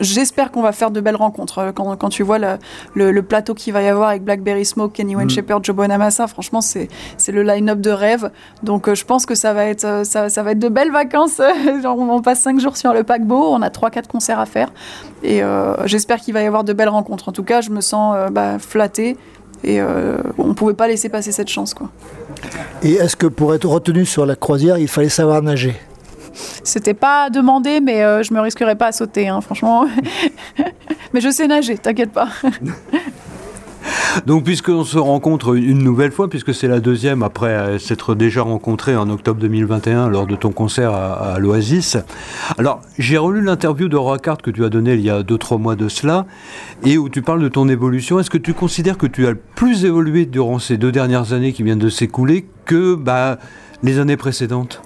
J'espère 0.00 0.50
qu'on 0.50 0.62
va 0.62 0.72
faire 0.72 0.90
de 0.90 1.00
belles 1.00 1.16
rencontres. 1.16 1.58
Euh, 1.58 1.72
Quand, 1.72 1.94
quand 1.96 2.08
tu 2.08 2.22
vois 2.22 2.38
le, 2.38 2.56
le- 2.94 3.12
le 3.12 3.22
plateau 3.22 3.54
qu'il 3.54 3.72
va 3.72 3.82
y 3.82 3.88
avoir 3.88 4.08
avec 4.10 4.24
Blackberry 4.24 4.64
Smoke, 4.64 4.92
Kenny 4.92 5.14
Wayne 5.16 5.26
Mm. 5.26 5.30
Shepherd, 5.30 5.64
Joe 5.64 5.76
Bonamassa, 5.76 6.26
franchement, 6.26 6.60
c'est 6.60 6.88
le 7.28 7.42
line-up 7.42 7.80
de 7.80 7.90
rêve. 7.90 8.30
Donc, 8.62 8.88
euh, 8.88 8.94
je 8.94 9.04
pense 9.04 9.26
que 9.26 9.34
ça 9.34 9.52
va 9.52 9.66
être, 9.66 9.84
euh, 9.84 10.04
ça, 10.04 10.28
ça 10.28 10.42
va 10.42 10.52
être 10.52 10.58
de 10.58 10.68
belles 10.68 10.90
vacances. 10.92 11.40
Genre, 11.82 11.98
on 11.98 12.20
passe 12.22 12.40
cinq 12.40 12.58
jours 12.60 12.76
sur 12.76 12.92
le 12.92 13.02
paquebot, 13.04 13.52
on 13.52 13.62
a 13.62 13.70
trois, 13.70 13.90
quatre 13.90 14.08
concerts 14.08 14.40
à 14.40 14.46
faire. 14.46 14.72
Et 15.22 15.42
euh, 15.42 15.74
j'espère 15.86 16.18
qu'il 16.20 16.34
va 16.34 16.42
y 16.42 16.46
avoir 16.46 16.64
de 16.64 16.72
belles 16.72 16.88
rencontres. 16.88 17.28
En 17.28 17.32
tout 17.32 17.44
cas, 17.44 17.60
je 17.60 17.70
me 17.70 17.80
sens 17.80 18.14
euh, 18.16 18.28
bah, 18.28 18.58
flattée. 18.58 19.16
Et 19.64 19.80
euh, 19.80 20.16
on 20.38 20.48
ne 20.48 20.52
pouvait 20.54 20.74
pas 20.74 20.88
laisser 20.88 21.08
passer 21.08 21.30
cette 21.30 21.48
chance. 21.48 21.72
Quoi. 21.72 21.88
Et 22.82 22.94
est-ce 22.94 23.14
que 23.14 23.28
pour 23.28 23.54
être 23.54 23.68
retenu 23.68 24.04
sur 24.04 24.26
la 24.26 24.34
croisière, 24.34 24.76
il 24.78 24.88
fallait 24.88 25.08
savoir 25.08 25.40
nager? 25.40 25.76
C'était 26.34 26.94
pas 26.94 27.30
demandé, 27.30 27.80
mais 27.80 28.02
euh, 28.02 28.22
je 28.22 28.32
me 28.34 28.40
risquerais 28.40 28.76
pas 28.76 28.86
à 28.86 28.92
sauter, 28.92 29.28
hein, 29.28 29.40
franchement. 29.40 29.86
mais 31.12 31.20
je 31.20 31.30
sais 31.30 31.46
nager, 31.46 31.78
t'inquiète 31.78 32.12
pas. 32.12 32.28
Donc, 34.26 34.44
puisqu'on 34.44 34.84
se 34.84 34.98
rencontre 34.98 35.56
une 35.56 35.82
nouvelle 35.82 36.12
fois, 36.12 36.28
puisque 36.28 36.54
c'est 36.54 36.68
la 36.68 36.80
deuxième 36.80 37.22
après 37.22 37.78
s'être 37.78 38.14
déjà 38.14 38.42
rencontré 38.42 38.96
en 38.96 39.08
octobre 39.10 39.40
2021 39.40 40.08
lors 40.08 40.26
de 40.26 40.36
ton 40.36 40.50
concert 40.50 40.92
à, 40.92 41.34
à 41.34 41.38
l'Oasis. 41.38 41.96
Alors, 42.58 42.82
j'ai 42.98 43.18
relu 43.18 43.42
l'interview 43.42 43.88
de 43.88 43.96
Rockart 43.96 44.38
que 44.38 44.50
tu 44.50 44.64
as 44.64 44.68
donnée 44.68 44.94
il 44.94 45.00
y 45.00 45.10
a 45.10 45.22
2-3 45.22 45.58
mois 45.58 45.76
de 45.76 45.88
cela, 45.88 46.26
et 46.84 46.98
où 46.98 47.08
tu 47.08 47.22
parles 47.22 47.42
de 47.42 47.48
ton 47.48 47.68
évolution. 47.68 48.20
Est-ce 48.20 48.30
que 48.30 48.38
tu 48.38 48.54
considères 48.54 48.98
que 48.98 49.06
tu 49.06 49.26
as 49.26 49.34
plus 49.34 49.84
évolué 49.84 50.26
durant 50.26 50.58
ces 50.58 50.76
deux 50.76 50.92
dernières 50.92 51.32
années 51.32 51.52
qui 51.52 51.62
viennent 51.62 51.78
de 51.78 51.88
s'écouler 51.88 52.46
que 52.66 52.94
bah, 52.94 53.38
les 53.82 53.98
années 53.98 54.16
précédentes? 54.16 54.82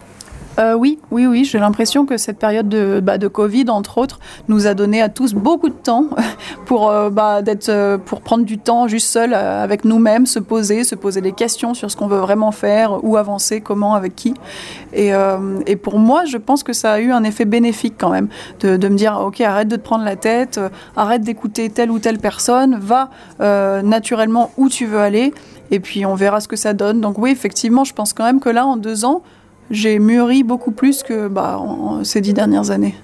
Euh, 0.59 0.75
oui, 0.75 0.99
oui, 1.11 1.27
oui, 1.27 1.45
j'ai 1.45 1.59
l'impression 1.59 2.07
que 2.07 2.17
cette 2.17 2.39
période 2.39 2.69
de, 2.69 3.01
bah, 3.01 3.19
de 3.19 3.29
Covid, 3.29 3.67
entre 3.69 3.99
autres, 3.99 4.21
nous 4.49 4.67
a 4.67 4.75
donné 4.75 5.03
à 5.03 5.09
tous 5.09 5.35
beaucoup 5.35 5.69
de 5.69 5.75
temps 5.75 6.07
pour, 6.67 6.91
euh, 6.91 7.11
bah, 7.11 7.41
euh, 7.69 7.99
pour 7.99 8.23
prendre 8.23 8.45
du 8.45 8.59
temps 8.59 8.89
juste 8.89 9.09
seul 9.09 9.35
avec 9.35 9.85
nous-mêmes, 9.85 10.27
se 10.27 10.39
poser, 10.39 10.85
se 10.85 10.95
poser 10.95 11.21
des 11.21 11.33
questions 11.33 11.75
sur 11.75 11.91
ce 11.91 11.97
qu'on 11.97 12.07
veut 12.07 12.19
vraiment 12.19 12.53
faire, 12.53 13.05
où 13.05 13.17
avancer, 13.17 13.61
comment, 13.61 13.95
avec 13.95 14.15
qui. 14.17 14.35
Et, 14.93 15.13
pour 15.83 15.99
moi, 15.99 16.25
je 16.25 16.39
pense 16.39 16.63
que 16.63 16.73
ça 16.73 16.93
a 16.93 17.01
eu 17.01 17.13
un 17.13 17.23
effet 17.23 17.45
bénéfique 17.45 17.95
quand 17.99 18.11
même, 18.11 18.29
de, 18.61 18.77
de 18.77 18.89
me 18.89 18.97
dire, 18.97 19.21
ok, 19.25 19.41
arrête 19.43 19.69
de 19.69 19.77
te 19.77 19.83
prendre 19.83 20.05
la 20.05 20.17
tête, 20.17 20.59
arrête 20.97 21.23
d'écouter 21.23 21.69
telle 21.69 21.91
ou 21.91 21.99
telle 21.99 22.19
personne, 22.19 22.79
va 22.81 23.11
naturellement 23.83 24.51
où 24.57 24.69
tu 24.69 24.87
veux 24.87 25.01
aller, 25.01 25.35
et 25.71 25.81
puis 25.81 26.07
on 26.07 26.15
verra 26.15 26.41
ce 26.41 26.49
que 26.49 26.57
ça 26.57 26.73
donne. 26.73 27.01
Donc 27.01 27.19
oui, 27.19 27.31
effectivement, 27.31 27.85
je 27.85 27.93
pense 27.93 28.13
quand 28.13 28.25
même 28.25 28.41
que 28.41 28.49
là, 28.49 28.67
en 28.67 28.77
deux 28.77 29.05
ans, 29.05 29.23
j'ai 29.71 29.99
mûri 29.99 30.43
beaucoup 30.43 30.71
plus 30.71 31.03
que 31.03 31.29
bah, 31.29 31.61
ces 32.03 32.21
dix 32.21 32.35
dernières 32.35 32.71
années. 32.71 32.95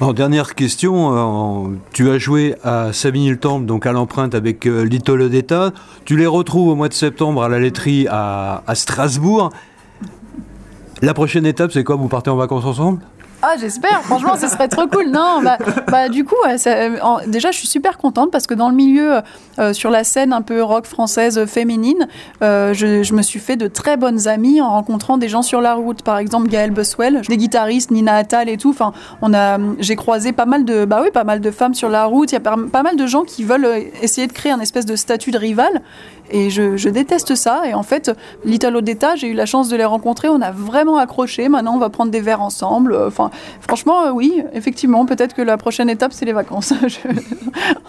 Alors, 0.00 0.14
dernière 0.14 0.56
question, 0.56 1.66
euh, 1.68 1.76
tu 1.92 2.10
as 2.10 2.18
joué 2.18 2.56
à 2.64 2.92
Savigny-le-Temple, 2.92 3.66
donc 3.66 3.86
à 3.86 3.92
l'empreinte 3.92 4.34
avec 4.34 4.66
euh, 4.66 4.82
Little 4.82 5.20
Odetta. 5.20 5.70
Tu 6.04 6.16
les 6.16 6.26
retrouves 6.26 6.70
au 6.70 6.74
mois 6.74 6.88
de 6.88 6.94
septembre 6.94 7.44
à 7.44 7.48
la 7.48 7.60
laiterie 7.60 8.08
à 8.08 8.62
Strasbourg. 8.74 9.50
La 11.02 11.14
prochaine 11.14 11.46
étape, 11.46 11.72
c'est 11.72 11.84
quoi? 11.84 11.96
Vous 11.96 12.08
partez 12.08 12.30
en 12.30 12.36
vacances 12.36 12.64
ensemble? 12.64 13.00
Ah, 13.44 13.54
j'espère, 13.58 14.02
franchement, 14.02 14.36
ce 14.36 14.46
serait 14.46 14.68
trop 14.68 14.86
cool. 14.86 15.10
Non, 15.10 15.42
bah, 15.42 15.58
bah, 15.88 16.08
du 16.08 16.24
coup, 16.24 16.36
en- 17.02 17.18
déjà, 17.26 17.50
je 17.50 17.58
suis 17.58 17.66
super 17.66 17.98
contente 17.98 18.30
parce 18.30 18.46
que 18.46 18.54
dans 18.54 18.68
le 18.68 18.76
milieu, 18.76 19.20
euh, 19.58 19.72
sur 19.72 19.90
la 19.90 20.04
scène 20.04 20.32
un 20.32 20.42
peu 20.42 20.62
rock 20.62 20.86
française 20.86 21.38
euh, 21.38 21.46
féminine, 21.46 22.06
euh, 22.42 22.72
je, 22.72 23.12
me 23.12 23.20
suis 23.22 23.40
fait 23.40 23.56
de 23.56 23.66
très 23.66 23.96
bonnes 23.96 24.28
amies 24.28 24.60
en 24.60 24.70
rencontrant 24.70 25.18
des 25.18 25.28
gens 25.28 25.42
sur 25.42 25.60
la 25.60 25.74
route. 25.74 26.02
Par 26.02 26.18
exemple, 26.18 26.48
Gaëlle 26.48 26.70
Buswell, 26.70 27.22
des 27.28 27.36
guitaristes, 27.36 27.90
Nina 27.90 28.14
Attal 28.14 28.48
et 28.48 28.56
tout. 28.56 28.70
Enfin, 28.70 28.92
on 29.22 29.34
a, 29.34 29.58
j'ai 29.80 29.96
croisé 29.96 30.30
pas 30.30 30.46
mal 30.46 30.64
de, 30.64 30.84
bah 30.84 31.00
oui, 31.02 31.10
pas 31.12 31.24
mal 31.24 31.40
de 31.40 31.50
femmes 31.50 31.74
sur 31.74 31.88
la 31.88 32.04
route. 32.04 32.30
Il 32.30 32.36
y 32.36 32.38
a 32.38 32.40
pas, 32.40 32.82
mal 32.82 32.96
de 32.96 33.06
gens 33.08 33.24
qui 33.24 33.42
veulent 33.42 33.64
euh, 33.64 33.80
essayer 34.02 34.28
de 34.28 34.32
créer 34.32 34.52
un 34.52 34.60
espèce 34.60 34.86
de 34.86 34.94
statut 34.94 35.32
de 35.32 35.38
rival. 35.38 35.82
Et 36.30 36.48
je, 36.48 36.88
déteste 36.88 37.34
ça. 37.34 37.62
Et 37.66 37.74
en 37.74 37.82
fait, 37.82 38.10
l'Italo 38.44 38.78
Odetta, 38.78 39.16
j'ai 39.16 39.28
eu 39.28 39.34
la 39.34 39.46
chance 39.46 39.68
de 39.68 39.76
les 39.76 39.84
rencontrer. 39.84 40.28
On 40.28 40.40
a 40.40 40.50
vraiment 40.50 40.96
accroché. 40.96 41.48
Maintenant, 41.48 41.74
on 41.74 41.78
va 41.78 41.90
prendre 41.90 42.10
des 42.10 42.20
verres 42.20 42.42
ensemble. 42.42 42.94
Euh, 42.94 43.08
Enfin, 43.12 43.30
franchement, 43.60 44.04
euh, 44.06 44.10
oui, 44.10 44.42
effectivement, 44.52 45.04
peut-être 45.06 45.34
que 45.34 45.42
la 45.42 45.56
prochaine 45.56 45.88
étape, 45.90 46.12
c'est 46.12 46.24
les 46.24 46.32
vacances. 46.32 46.72
Je- 46.86 46.98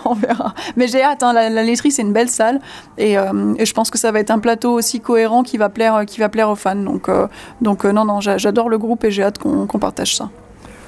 on 0.05 0.13
verra. 0.13 0.53
Mais 0.75 0.87
j'ai 0.87 1.01
hâte. 1.01 1.23
hein. 1.23 1.33
La, 1.33 1.49
la 1.49 1.63
laiterie, 1.63 1.91
c'est 1.91 2.01
une 2.01 2.13
belle 2.13 2.29
salle. 2.29 2.59
Et, 2.97 3.17
euh, 3.17 3.53
et 3.57 3.65
je 3.65 3.73
pense 3.73 3.89
que 3.89 3.97
ça 3.97 4.11
va 4.11 4.19
être 4.19 4.31
un 4.31 4.39
plateau 4.39 4.71
aussi 4.73 4.99
cohérent 4.99 5.43
qui 5.43 5.57
va 5.57 5.69
plaire, 5.69 6.03
qui 6.05 6.19
va 6.19 6.29
plaire 6.29 6.49
aux 6.49 6.55
fans. 6.55 6.75
Donc, 6.75 7.09
euh, 7.09 7.27
donc 7.61 7.83
non, 7.85 8.05
non, 8.05 8.19
j'a- 8.21 8.37
j'adore 8.37 8.69
le 8.69 8.77
groupe 8.77 9.03
et 9.03 9.11
j'ai 9.11 9.23
hâte 9.23 9.37
qu'on 9.39 9.67
partage 9.79 10.15
ça. 10.15 10.29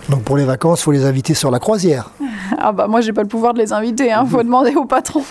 Donc 0.09 0.21
pour 0.23 0.37
les 0.37 0.45
vacances, 0.45 0.81
il 0.81 0.83
faut 0.83 0.91
les 0.91 1.05
inviter 1.05 1.33
sur 1.33 1.49
la 1.49 1.57
croisière. 1.59 2.11
Ah 2.59 2.71
bah 2.71 2.85
moi 2.87 3.01
j'ai 3.01 3.11
pas 3.11 3.23
le 3.23 3.27
pouvoir 3.27 3.55
de 3.55 3.59
les 3.59 3.73
inviter, 3.73 4.11
hein. 4.11 4.23
faut 4.29 4.43
demander 4.43 4.75
au 4.75 4.85
patron. 4.85 5.23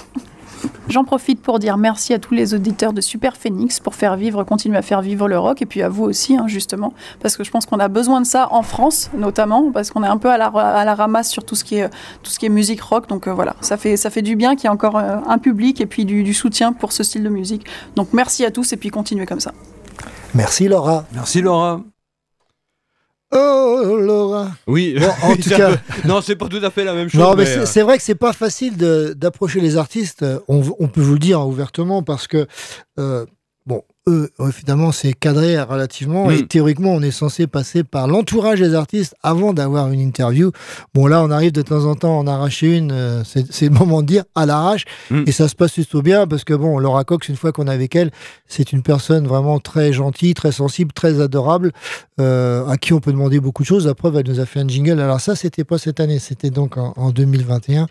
J'en 0.89 1.05
profite 1.05 1.41
pour 1.41 1.59
dire 1.59 1.77
merci 1.77 2.13
à 2.13 2.19
tous 2.19 2.35
les 2.35 2.55
auditeurs 2.55 2.93
de 2.93 3.01
Super 3.01 3.37
Phoenix 3.37 3.81
pour 3.81 3.95
faire 3.95 4.17
vivre, 4.17 4.45
continuer 4.45 4.77
à 4.77 4.83
faire 4.83 5.03
vivre 5.03 5.29
le 5.29 5.39
rock, 5.39 5.63
et 5.63 5.67
puis 5.67 5.83
à 5.83 5.89
vous 5.89 6.05
aussi, 6.05 6.37
hein, 6.37 6.47
justement, 6.47 6.93
parce 7.21 7.37
que 7.37 7.45
je 7.45 7.51
pense 7.51 7.67
qu'on 7.67 7.79
a 7.79 7.89
besoin 7.89 8.21
de 8.21 8.27
ça 8.27 8.49
en 8.53 8.63
France, 8.63 9.11
notamment, 9.17 9.71
parce 9.73 9.91
qu'on 9.91 10.03
est 10.03 10.09
un 10.09 10.19
peu 10.19 10.31
à 10.31 10.39
la, 10.39 10.47
à 10.47 10.85
la 10.85 10.95
ramasse 10.95 11.31
sur 11.31 11.45
tout 11.45 11.55
ce 11.55 11.65
qui 11.65 11.77
est, 11.77 11.89
tout 12.23 12.31
ce 12.31 12.39
qui 12.39 12.47
est 12.47 12.51
musique 12.51 12.81
rock, 12.81 13.09
donc 13.09 13.27
euh, 13.27 13.33
voilà, 13.33 13.57
ça 13.61 13.77
fait, 13.77 13.97
ça 13.97 14.11
fait 14.11 14.23
du 14.23 14.37
bien 14.37 14.57
qu'il 14.57 14.65
y 14.65 14.67
ait 14.67 14.71
encore 14.71 14.97
euh, 14.97 15.17
un 15.27 15.39
public 15.39 15.81
et 15.81 15.87
puis 15.87 16.05
du, 16.05 16.23
du 16.23 16.35
soutien 16.35 16.73
pour 16.73 16.93
ce 16.93 17.03
style 17.03 17.23
de 17.23 17.29
musique. 17.29 17.67
Donc 17.97 18.09
merci 18.13 18.45
à 18.45 18.51
tous, 18.51 18.73
et 18.73 18.77
puis 18.77 18.91
continuez 18.91 19.27
comme 19.27 19.41
ça. 19.41 19.53
Merci 20.35 20.69
Laura. 20.69 21.05
Merci 21.13 21.41
Laura. 21.41 21.81
Oh 23.37 23.97
Laura. 24.01 24.51
Oui, 24.67 24.97
Bon, 24.99 25.09
en 25.23 25.35
tout 25.37 25.49
cas. 25.51 25.77
non, 26.05 26.21
c'est 26.21 26.37
pas 26.37 26.49
tout 26.49 26.61
à 26.63 26.71
fait 26.71 26.85
la 26.85 26.95
même 26.95 27.09
chose. 27.09 27.21
Non, 27.21 27.31
mais, 27.35 27.43
mais, 27.43 27.47
c'est- 27.47 27.59
euh, 27.59 27.67
c'est 27.67 27.83
vrai 27.83 27.97
que 27.99 28.03
c'est 28.05 28.15
pas 28.15 28.33
facile 28.33 28.77
d'approcher 28.77 29.61
les 29.61 29.77
artistes. 29.77 30.25
On, 30.49 30.63
on 30.79 30.89
peut 30.89 31.01
vous 31.01 31.15
le 31.15 31.19
dire 31.19 31.41
ouvertement 31.47 32.03
parce 32.03 32.27
que 32.29 32.47
euh, 32.99 33.27
eux, 34.07 34.31
euh, 34.41 34.51
finalement, 34.51 34.93
c'est 34.93 35.13
cadré 35.13 35.61
relativement. 35.61 36.31
Et 36.31 36.47
théoriquement, 36.47 36.93
on 36.93 37.01
est 37.01 37.11
censé 37.11 37.47
passer 37.47 37.85
par 37.85 38.07
l'entourage 38.07 38.61
des 38.61 38.75
artistes 38.75 39.15
avant 39.23 39.53
d'avoir 39.55 39.91
une 39.91 40.01
interview. 40.01 40.53
Bon, 40.95 41.07
là, 41.07 41.23
on 41.23 41.31
arrive 41.31 41.53
de 41.53 41.63
temps 41.63 41.85
en 41.85 41.95
temps 41.95 42.19
à 42.19 42.23
en 42.23 42.27
arracher 42.27 42.77
une. 42.77 42.93
euh, 42.93 43.23
c'est 43.25 43.65
le 43.67 43.71
moment 43.71 44.03
de 44.03 44.07
dire 44.07 44.25
à 44.35 44.47
l'arrache. 44.47 44.85
Mm. 45.11 45.25
Et 45.27 45.33
ça 45.33 45.49
se 45.49 45.55
passe 45.55 45.73
plutôt 45.73 46.03
bien 46.03 46.27
parce 46.27 46.45
que, 46.45 46.55
bon, 46.55 46.79
Laura 46.79 47.05
Cox, 47.05 47.29
une 47.29 47.37
fois 47.37 47.53
qu'on 47.53 47.67
est 47.67 47.73
avec 47.73 47.97
elle, 47.97 48.11
c'est 48.47 48.73
une 48.73 48.83
personne 48.83 49.27
vraiment 49.27 49.59
très 49.59 49.93
gentille, 49.93 50.35
très 50.35 50.53
sensible, 50.53 50.93
très 50.93 51.21
adorable, 51.21 51.73
euh, 52.21 52.67
à 52.67 52.77
qui 52.77 52.93
on 52.93 53.01
peut 53.01 53.13
demander 53.13 53.41
beaucoup 53.41 53.63
de 53.63 53.69
choses. 53.69 53.87
La 53.87 53.95
preuve, 53.95 54.17
elle 54.17 54.29
nous 54.29 54.41
a 54.41 54.47
fait 54.47 54.61
un 54.61 54.69
jingle. 54.69 55.01
Alors, 55.01 55.21
ça, 55.21 55.35
c'était 55.35 55.65
pas 55.65 55.79
cette 55.79 56.01
année, 56.01 56.19
c'était 56.19 56.51
donc 56.51 56.77
en, 56.77 56.93
en 56.97 57.11
2021. 57.11 57.87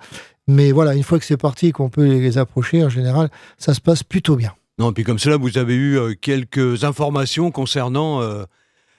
Mais 0.47 0.71
voilà, 0.71 0.93
une 0.93 1.03
fois 1.03 1.19
que 1.19 1.25
c'est 1.25 1.37
parti 1.37 1.67
et 1.67 1.71
qu'on 1.71 1.89
peut 1.89 2.05
les 2.05 2.37
approcher, 2.37 2.83
en 2.83 2.89
général, 2.89 3.29
ça 3.57 3.73
se 3.73 3.81
passe 3.81 4.03
plutôt 4.03 4.35
bien. 4.35 4.51
Non, 4.79 4.91
puis 4.93 5.03
comme 5.03 5.19
cela, 5.19 5.37
vous 5.37 5.57
avez 5.57 5.75
eu 5.75 5.97
euh, 5.97 6.13
quelques 6.19 6.83
informations 6.83 7.51
concernant 7.51 8.21
euh, 8.21 8.43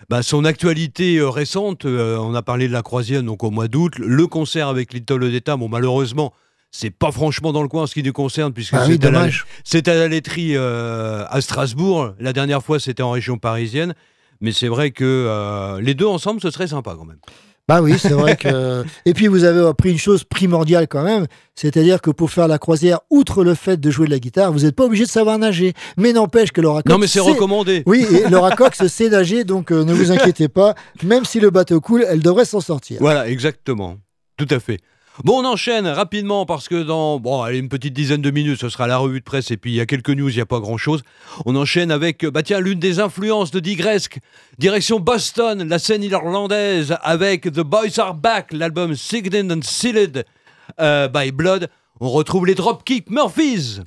bah, 0.08 0.22
son 0.22 0.44
actualité 0.44 1.16
euh, 1.16 1.28
récente. 1.28 1.84
Euh, 1.84 2.16
on 2.18 2.34
a 2.34 2.42
parlé 2.42 2.68
de 2.68 2.72
la 2.72 2.82
croisière 2.82 3.22
donc 3.22 3.42
au 3.42 3.50
mois 3.50 3.66
d'août. 3.68 3.92
Le 3.98 4.26
concert 4.26 4.68
avec 4.68 4.92
Little 4.92 5.30
d'État, 5.30 5.56
bon, 5.56 5.68
malheureusement, 5.68 6.32
c'est 6.70 6.90
pas 6.90 7.10
franchement 7.10 7.52
dans 7.52 7.62
le 7.62 7.68
coin 7.68 7.82
en 7.82 7.86
ce 7.86 7.94
qui 7.94 8.02
nous 8.02 8.12
concerne, 8.12 8.52
puisque 8.52 8.74
Ah 8.74 8.84
oui, 8.86 8.98
c'est 9.64 9.88
à 9.88 9.94
la- 9.94 10.08
laiterie 10.08 10.56
à 10.56 11.40
Strasbourg. 11.40 12.14
La 12.18 12.32
dernière 12.32 12.62
fois, 12.62 12.78
c'était 12.80 13.02
en 13.02 13.10
région 13.12 13.38
parisienne. 13.38 13.94
Mais 14.40 14.50
c'est 14.52 14.66
vrai 14.68 14.90
que 14.90 15.78
les 15.80 15.94
deux 15.94 16.06
ensemble, 16.06 16.40
ce 16.40 16.50
serait 16.50 16.66
sympa 16.66 16.94
quand 16.98 17.04
même. 17.04 17.18
Bah 17.66 17.80
oui, 17.80 17.94
c'est 17.98 18.10
vrai 18.10 18.36
que. 18.36 18.84
Et 19.06 19.14
puis 19.14 19.26
vous 19.26 19.44
avez 19.44 19.66
appris 19.66 19.90
une 19.90 19.98
chose 19.98 20.24
primordiale 20.24 20.86
quand 20.86 21.02
même, 21.02 21.26
c'est-à-dire 21.54 22.02
que 22.02 22.10
pour 22.10 22.30
faire 22.30 22.46
la 22.46 22.58
croisière, 22.58 23.00
outre 23.08 23.42
le 23.42 23.54
fait 23.54 23.78
de 23.80 23.90
jouer 23.90 24.06
de 24.06 24.10
la 24.10 24.18
guitare, 24.18 24.52
vous 24.52 24.60
n'êtes 24.60 24.76
pas 24.76 24.84
obligé 24.84 25.04
de 25.04 25.10
savoir 25.10 25.38
nager. 25.38 25.72
Mais 25.96 26.12
n'empêche 26.12 26.52
que 26.52 26.60
Laura 26.60 26.82
Cox. 26.82 26.92
Non, 26.92 26.98
mais 26.98 27.06
c'est 27.06 27.20
sait- 27.20 27.30
recommandé. 27.30 27.82
Oui, 27.86 28.06
et 28.10 28.28
Laura 28.28 28.50
Cox 28.50 28.86
sait 28.86 29.08
nager, 29.08 29.44
donc 29.44 29.70
euh, 29.72 29.82
ne 29.84 29.94
vous 29.94 30.12
inquiétez 30.12 30.48
pas. 30.48 30.74
Même 31.02 31.24
si 31.24 31.40
le 31.40 31.48
bateau 31.50 31.80
coule, 31.80 32.04
elle 32.06 32.20
devrait 32.20 32.44
s'en 32.44 32.60
sortir. 32.60 32.98
Voilà, 33.00 33.28
exactement. 33.28 33.96
Tout 34.36 34.48
à 34.50 34.60
fait. 34.60 34.78
Bon, 35.22 35.42
on 35.42 35.44
enchaîne 35.44 35.86
rapidement 35.86 36.44
parce 36.44 36.68
que 36.68 36.82
dans 36.82 37.20
bon, 37.20 37.46
une 37.46 37.68
petite 37.68 37.94
dizaine 37.94 38.20
de 38.20 38.32
minutes, 38.32 38.60
ce 38.60 38.68
sera 38.68 38.88
la 38.88 38.96
revue 38.96 39.20
de 39.20 39.24
presse 39.24 39.52
et 39.52 39.56
puis 39.56 39.70
il 39.70 39.76
y 39.76 39.80
a 39.80 39.86
quelques 39.86 40.10
news, 40.10 40.28
il 40.28 40.34
n'y 40.34 40.40
a 40.40 40.46
pas 40.46 40.58
grand-chose. 40.58 41.04
On 41.46 41.54
enchaîne 41.54 41.92
avec, 41.92 42.26
bah 42.26 42.42
tiens, 42.42 42.58
l'une 42.58 42.80
des 42.80 42.98
influences 42.98 43.52
de 43.52 43.60
Digresque, 43.60 44.18
direction 44.58 44.98
Boston, 44.98 45.68
la 45.68 45.78
scène 45.78 46.02
irlandaise 46.02 46.96
avec 47.02 47.42
The 47.42 47.60
Boys 47.60 47.98
Are 47.98 48.14
Back, 48.14 48.52
l'album 48.52 48.96
Signed 48.96 49.52
and 49.52 49.62
Sealed 49.62 50.24
euh, 50.80 51.06
by 51.06 51.30
Blood. 51.30 51.68
On 52.00 52.10
retrouve 52.10 52.46
les 52.46 52.56
Dropkick 52.56 53.08
Murphys. 53.08 53.82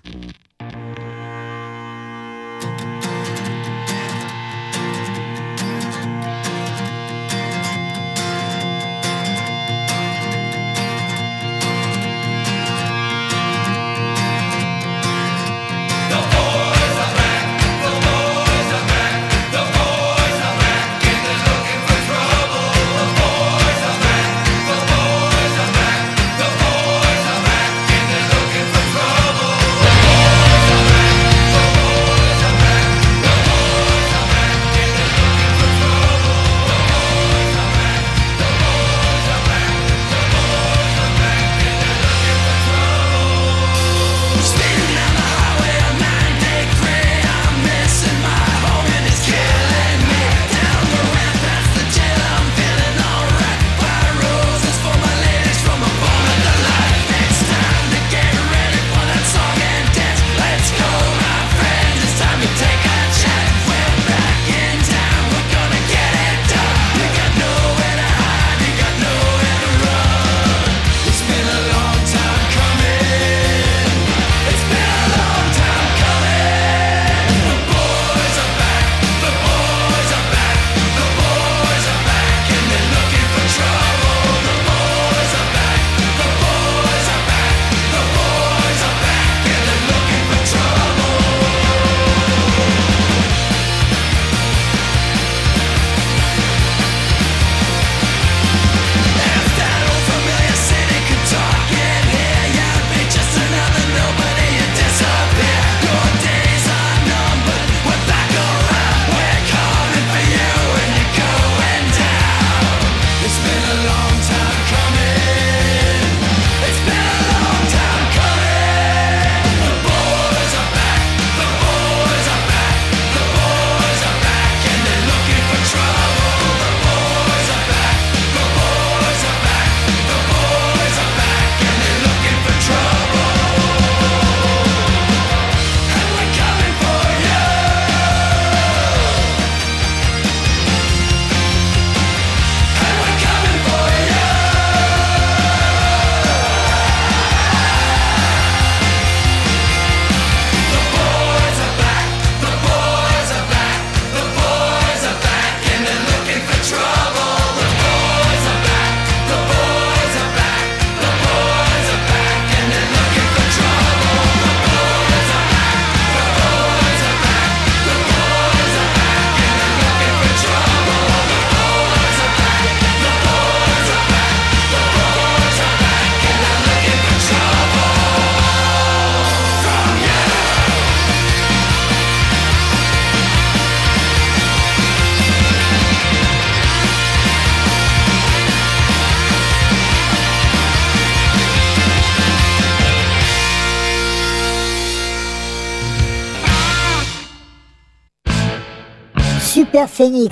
Phoenix. 199.97 200.29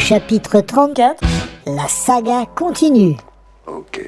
Chapitre 0.00 0.60
34. 0.60 1.20
La 1.66 1.86
saga 1.86 2.46
continue. 2.46 3.16
Ok. 3.68 4.00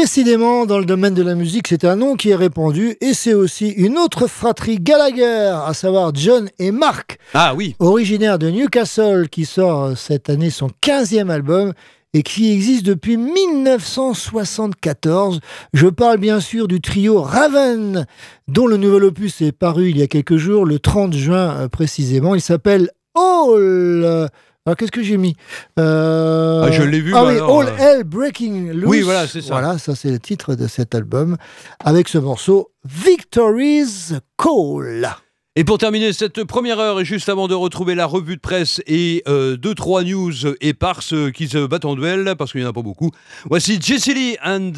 Décidément, 0.00 0.64
dans 0.64 0.78
le 0.78 0.86
domaine 0.86 1.12
de 1.12 1.22
la 1.22 1.34
musique, 1.34 1.68
c'est 1.68 1.84
un 1.84 1.94
nom 1.94 2.16
qui 2.16 2.30
est 2.30 2.34
répandu 2.34 2.96
et 3.02 3.12
c'est 3.12 3.34
aussi 3.34 3.68
une 3.68 3.98
autre 3.98 4.28
fratrie 4.28 4.78
Gallagher, 4.80 5.52
à 5.66 5.74
savoir 5.74 6.12
John 6.14 6.48
et 6.58 6.70
Mark, 6.70 7.18
Ah 7.34 7.52
oui. 7.54 7.76
originaire 7.80 8.38
de 8.38 8.48
Newcastle, 8.48 9.28
qui 9.28 9.44
sort 9.44 9.98
cette 9.98 10.30
année 10.30 10.48
son 10.48 10.70
15e 10.82 11.28
album 11.28 11.74
et 12.14 12.22
qui 12.22 12.50
existe 12.50 12.86
depuis 12.86 13.18
1974. 13.18 15.40
Je 15.74 15.88
parle 15.88 16.16
bien 16.16 16.40
sûr 16.40 16.66
du 16.66 16.80
trio 16.80 17.20
Raven, 17.20 18.06
dont 18.48 18.66
le 18.66 18.78
nouvel 18.78 19.04
opus 19.04 19.42
est 19.42 19.52
paru 19.52 19.90
il 19.90 19.98
y 19.98 20.02
a 20.02 20.06
quelques 20.06 20.38
jours, 20.38 20.64
le 20.64 20.78
30 20.78 21.12
juin 21.12 21.56
euh, 21.58 21.68
précisément. 21.68 22.34
Il 22.34 22.40
s'appelle 22.40 22.88
All. 23.14 24.30
Alors 24.66 24.76
qu'est-ce 24.76 24.92
que 24.92 25.02
j'ai 25.02 25.16
mis 25.16 25.36
Euh, 25.78 26.64
Ah, 26.66 26.70
je 26.70 26.82
l'ai 26.82 27.00
vu, 27.00 27.12
Ah 27.14 27.22
bah 27.22 27.28
oui, 27.30 27.36
alors, 27.36 27.60
All 27.62 27.68
euh. 27.68 27.76
Hell 27.78 28.04
Breaking 28.04 28.72
Loose. 28.74 28.84
Oui, 28.90 29.00
voilà, 29.00 29.26
c'est 29.26 29.40
ça. 29.40 29.48
Voilà, 29.54 29.78
ça 29.78 29.94
c'est 29.94 30.10
le 30.10 30.18
titre 30.18 30.54
de 30.54 30.66
cet 30.66 30.94
album, 30.94 31.36
avec 31.82 32.08
ce 32.08 32.18
morceau 32.18 32.70
Victory's 32.84 34.14
Call. 34.36 35.08
Et 35.56 35.64
pour 35.64 35.78
terminer 35.78 36.12
cette 36.12 36.44
première 36.44 36.78
heure, 36.78 37.00
et 37.00 37.04
juste 37.06 37.28
avant 37.30 37.48
de 37.48 37.54
retrouver 37.54 37.94
la 37.94 38.06
revue 38.06 38.36
de 38.36 38.40
presse 38.40 38.82
et 38.86 39.22
euh, 39.26 39.56
deux, 39.56 39.74
trois 39.74 40.04
news 40.04 40.32
éparses 40.60 41.14
qui 41.34 41.48
se 41.48 41.66
battent 41.66 41.86
en 41.86 41.96
duel, 41.96 42.34
parce 42.38 42.52
qu'il 42.52 42.60
n'y 42.60 42.66
en 42.66 42.70
a 42.70 42.74
pas 42.74 42.82
beaucoup, 42.82 43.10
voici 43.48 43.78
Jesse 43.80 44.08
Lee 44.08 44.36
and 44.44 44.72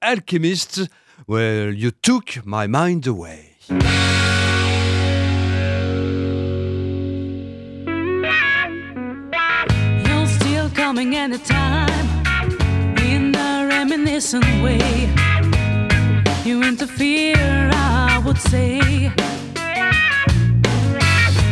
Alchemist. 0.00 0.82
Well, 1.28 1.74
you 1.78 1.90
took 1.90 2.40
my 2.46 2.66
mind 2.66 3.06
away. 3.06 3.50
Coming 11.20 11.32
anytime 11.32 12.98
in 12.98 13.34
a 13.34 13.66
reminiscent 13.66 14.44
way. 14.62 15.10
You 16.44 16.62
interfere, 16.62 17.70
I 17.72 18.22
would 18.24 18.38
say. 18.38 18.78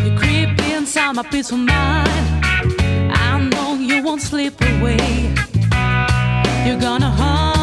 You 0.05 0.19
creep 0.19 0.59
inside 0.73 1.13
my 1.17 1.23
peaceful 1.23 1.59
mind. 1.59 2.09
I 3.13 3.49
know 3.53 3.75
you 3.75 4.03
won't 4.03 4.23
slip 4.23 4.61
away. 4.61 5.35
You're 6.67 6.81
gonna 6.81 7.11
haunt 7.11 7.58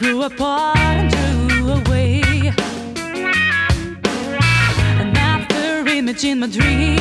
grew 0.00 0.22
apart 0.22 0.78
and 0.78 1.50
drew 1.50 1.72
away. 1.72 2.22
And 4.98 5.16
after 5.16 5.86
image 5.88 6.24
in 6.24 6.40
my 6.40 6.46
dream, 6.46 7.00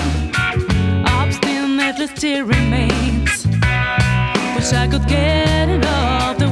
obstinately 1.05 2.07
still 2.07 2.45
remains. 2.45 3.47
Wish 4.53 4.73
I 4.73 4.87
could 4.91 5.07
get 5.07 5.69
it 5.69 5.85
off 5.85 6.37
the 6.39 6.49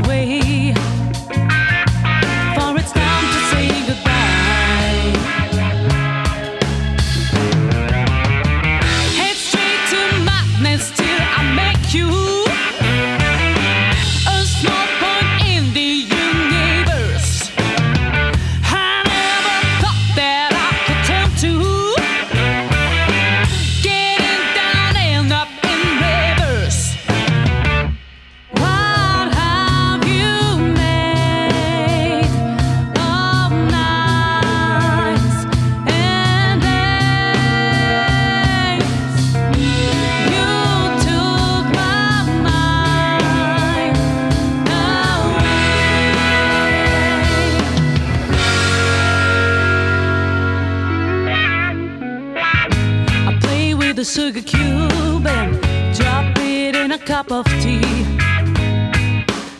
the 53.97 54.05
sugar 54.05 54.43
cube 54.43 55.25
and 55.25 55.59
drop 55.95 56.37
it 56.37 56.75
in 56.75 56.91
a 56.91 56.99
cup 56.99 57.31
of 57.31 57.43
tea 57.63 57.81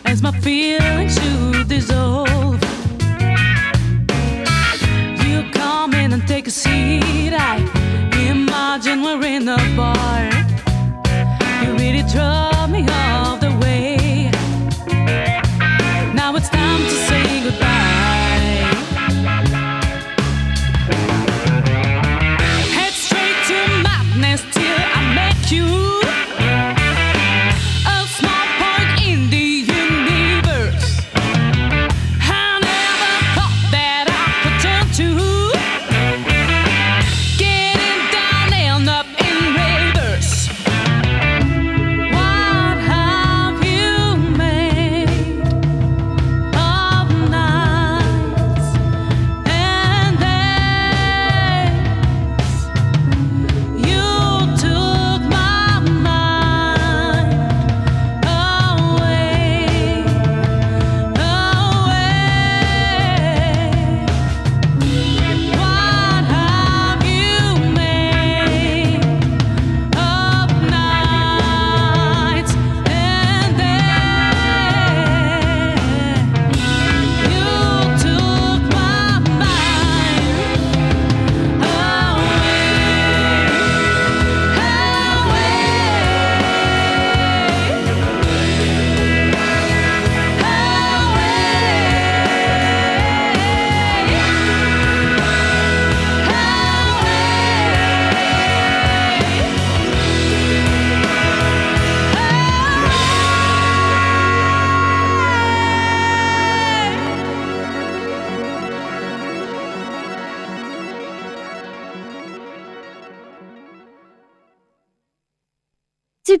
as 0.04 0.22
my 0.22 0.30
feelings 0.30 1.14
should 1.18 1.66
dissolve. 1.66 2.62
You 5.26 5.42
come 5.50 5.92
in 5.94 6.12
and 6.12 6.24
take 6.28 6.46
a 6.46 6.52
seat. 6.52 7.32
I 7.32 7.56
imagine 8.30 9.02
we're 9.02 9.24
in 9.24 9.48
a 9.48 9.56
bar. 9.76 9.97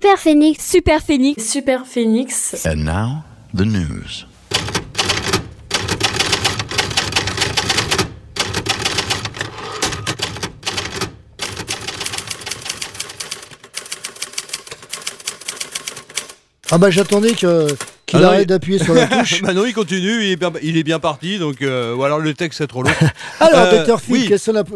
Super 0.08 0.16
Phoenix. 0.16 0.64
Super 0.64 1.00
Phoenix. 1.00 1.42
Super 1.44 1.84
Phoenix. 1.84 2.64
And 2.64 2.86
now, 2.86 3.24
the 3.52 3.66
news. 3.66 4.24
Ah 16.70 16.78
bah 16.78 16.90
j'attendais 16.90 17.34
que 17.34 17.66
qu'il 18.08 18.24
Ah 18.24 18.28
arrête 18.28 18.48
d'appuyer 18.48 18.78
sur 18.80 18.94
la 18.94 19.06
touche. 19.20 19.42
bah 19.42 19.52
non, 19.54 19.64
il 19.64 19.72
continue, 19.74 20.24
il 20.24 20.32
est 20.32 20.36
bien, 20.36 20.50
il 20.62 20.76
est 20.76 20.82
bien 20.82 20.98
parti, 20.98 21.38
donc 21.38 21.62
euh, 21.62 21.94
ou 21.94 22.02
alors 22.02 22.18
le 22.18 22.34
texte 22.34 22.60
est 22.60 22.66
trop 22.66 22.82
long. 22.82 22.90
Alors, 23.40 23.60
Euh, 23.60 23.76
docteur 23.76 24.00
Phil, 24.00 24.14
oui. 24.14 24.28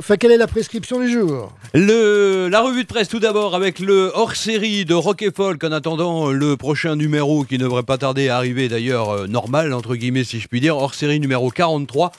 la- 0.09 0.17
quelle 0.17 0.31
est 0.31 0.37
la 0.37 0.47
prescription 0.47 1.01
du 1.01 1.11
jour? 1.11 1.51
Le, 1.75 2.49
la 2.49 2.61
revue 2.61 2.83
de 2.83 2.87
presse 2.89 3.09
tout 3.09 3.19
d'abord 3.19 3.55
avec 3.57 3.81
le 3.81 4.13
hors-série 4.15 4.85
de 4.85 4.95
Rock 4.95 5.23
et 5.23 5.31
Folk 5.35 5.65
en 5.65 5.73
attendant 5.73 6.31
le 6.31 6.57
prochain 6.57 6.95
numéro 6.95 7.43
qui 7.45 7.55
ne 7.55 7.65
devrait 7.65 7.83
pas 7.83 7.99
tarder 7.99 8.29
à 8.29 8.37
arriver 8.37 8.69
d'ailleurs 8.69 9.11
euh, 9.11 9.27
normal 9.27 9.73
entre 9.73 9.97
guillemets 9.97 10.25
si 10.25 10.39
je 10.39 10.47
puis 10.47 10.61
dire, 10.61 10.77
hors-série 10.77 11.19
numéro 11.19 11.51
43 11.51 12.13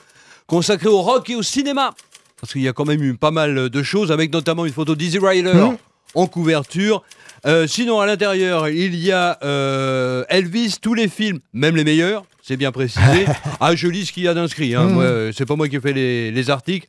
consacré 0.46 0.88
au 0.88 1.00
rock 1.00 1.30
et 1.30 1.36
au 1.36 1.42
cinéma. 1.42 1.94
Parce 2.40 2.52
qu'il 2.52 2.62
y 2.62 2.68
a 2.68 2.72
quand 2.74 2.84
même 2.84 3.02
eu 3.02 3.14
pas 3.14 3.30
mal 3.30 3.70
de 3.70 3.82
choses 3.82 4.12
avec 4.12 4.30
notamment 4.32 4.66
une 4.66 4.72
photo 4.72 4.94
d'Easy 4.94 5.18
Rider 5.18 5.54
Mhm. 5.54 5.76
en 6.14 6.26
couverture. 6.26 7.02
Euh, 7.46 7.66
sinon 7.66 8.00
à 8.00 8.06
l'intérieur 8.06 8.68
il 8.68 8.94
y 8.94 9.12
a 9.12 9.38
euh, 9.42 10.24
Elvis, 10.28 10.76
tous 10.80 10.94
les 10.94 11.08
films, 11.08 11.40
même 11.52 11.76
les 11.76 11.84
meilleurs, 11.84 12.24
c'est 12.42 12.56
bien 12.56 12.72
précisé. 12.72 13.26
ah 13.60 13.74
je 13.74 13.86
lis 13.88 14.06
ce 14.06 14.12
qu'il 14.12 14.22
y 14.22 14.28
a 14.28 14.34
d'inscrit, 14.34 14.74
hein. 14.74 14.84
Moi, 14.84 15.04
euh, 15.04 15.32
c'est 15.34 15.46
pas 15.46 15.56
moi 15.56 15.68
qui 15.68 15.76
ai 15.76 15.80
fait 15.80 15.92
les, 15.92 16.30
les 16.30 16.50
articles. 16.50 16.88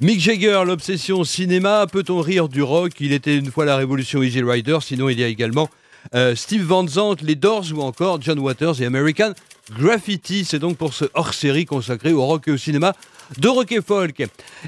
Mick 0.00 0.20
Jagger, 0.20 0.62
l'obsession 0.64 1.24
cinéma, 1.24 1.86
peut-on 1.90 2.20
rire 2.20 2.48
du 2.48 2.62
rock? 2.62 2.92
Il 3.00 3.12
était 3.12 3.36
une 3.36 3.50
fois 3.50 3.64
la 3.64 3.76
révolution 3.76 4.22
Easy 4.22 4.42
Rider, 4.42 4.78
sinon 4.80 5.08
il 5.08 5.18
y 5.18 5.24
a 5.24 5.28
également 5.28 5.68
euh, 6.14 6.34
Steve 6.34 6.62
Van 6.62 6.86
Zandt, 6.86 7.24
les 7.24 7.34
Doors 7.34 7.66
ou 7.74 7.80
encore 7.80 8.20
John 8.22 8.38
Waters 8.38 8.80
et 8.80 8.86
American 8.86 9.32
Graffiti. 9.78 10.44
C'est 10.44 10.58
donc 10.58 10.76
pour 10.76 10.94
ce 10.94 11.06
hors-série 11.14 11.64
consacré 11.64 12.12
au 12.12 12.24
rock 12.24 12.48
et 12.48 12.52
au 12.52 12.56
cinéma 12.56 12.94
de 13.38 13.48
Rock 13.48 13.72
et 13.72 13.82
Folk. 13.82 14.22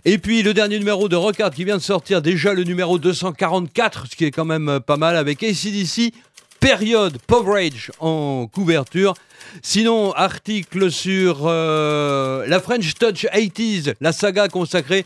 Et 0.04 0.18
puis 0.18 0.42
le 0.42 0.54
dernier 0.54 0.78
numéro 0.78 1.08
de 1.08 1.16
Rock 1.16 1.40
Hard 1.40 1.54
qui 1.54 1.64
vient 1.64 1.76
de 1.76 1.82
sortir, 1.82 2.22
déjà 2.22 2.54
le 2.54 2.64
numéro 2.64 2.98
244, 2.98 4.06
ce 4.10 4.16
qui 4.16 4.24
est 4.24 4.30
quand 4.30 4.44
même 4.44 4.68
euh, 4.68 4.80
pas 4.80 4.96
mal 4.96 5.16
avec 5.16 5.42
ACDC. 5.42 6.12
Période 6.60 7.18
Poverage 7.26 7.92
en 8.00 8.48
couverture. 8.52 9.14
Sinon, 9.62 10.12
article 10.12 10.90
sur 10.90 11.42
euh, 11.44 12.44
la 12.48 12.58
French 12.60 12.94
Touch 12.94 13.26
80s, 13.26 13.94
la 14.00 14.10
saga 14.10 14.48
consacrée 14.48 15.04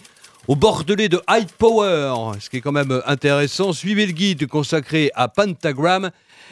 au 0.48 0.56
bordelais 0.56 1.10
de 1.10 1.20
High 1.28 1.48
Power, 1.58 2.32
ce 2.40 2.48
qui 2.48 2.56
est 2.56 2.60
quand 2.62 2.72
même 2.72 2.90
euh, 2.90 3.00
intéressant. 3.06 3.74
Suivez 3.74 4.06
le 4.06 4.12
guide 4.12 4.46
consacré 4.46 5.10
à 5.14 5.28
Pentagram. 5.28 6.10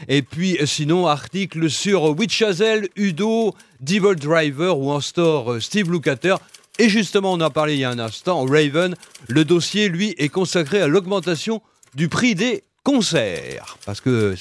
Et 0.09 0.23
puis 0.23 0.59
sinon, 0.65 1.07
article 1.07 1.69
sur 1.71 2.19
Witch 2.19 2.43
Hazel, 2.43 2.89
Udo, 2.97 3.55
Devil 3.81 4.17
Driver 4.17 4.79
ou 4.79 4.91
en 4.91 5.01
store 5.01 5.61
Steve 5.61 5.91
Lukather. 5.91 6.37
Et 6.81 6.89
justement, 6.89 7.33
on 7.33 7.35
en 7.35 7.43
a 7.43 7.51
parlé 7.51 7.75
il 7.75 7.81
y 7.81 7.85
a 7.85 7.91
un 7.91 7.99
instant, 7.99 8.47
Raven, 8.47 8.97
le 9.29 9.45
dossier, 9.45 9.91
lui, 9.91 10.15
est 10.17 10.31
consacré 10.31 10.81
à 10.81 10.89
l'augmentation 10.89 11.61
du 11.95 12.09
prix 12.09 12.35
des 12.35 12.65
concerts. 12.85 13.77
Parce 13.85 14.01
que, 14.01 14.35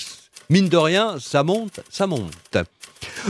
mine 0.49 0.69
de 0.69 0.77
rien, 0.77 1.17
ça 1.19 1.43
monte, 1.43 1.81
ça 1.89 2.07
monte. 2.07 2.57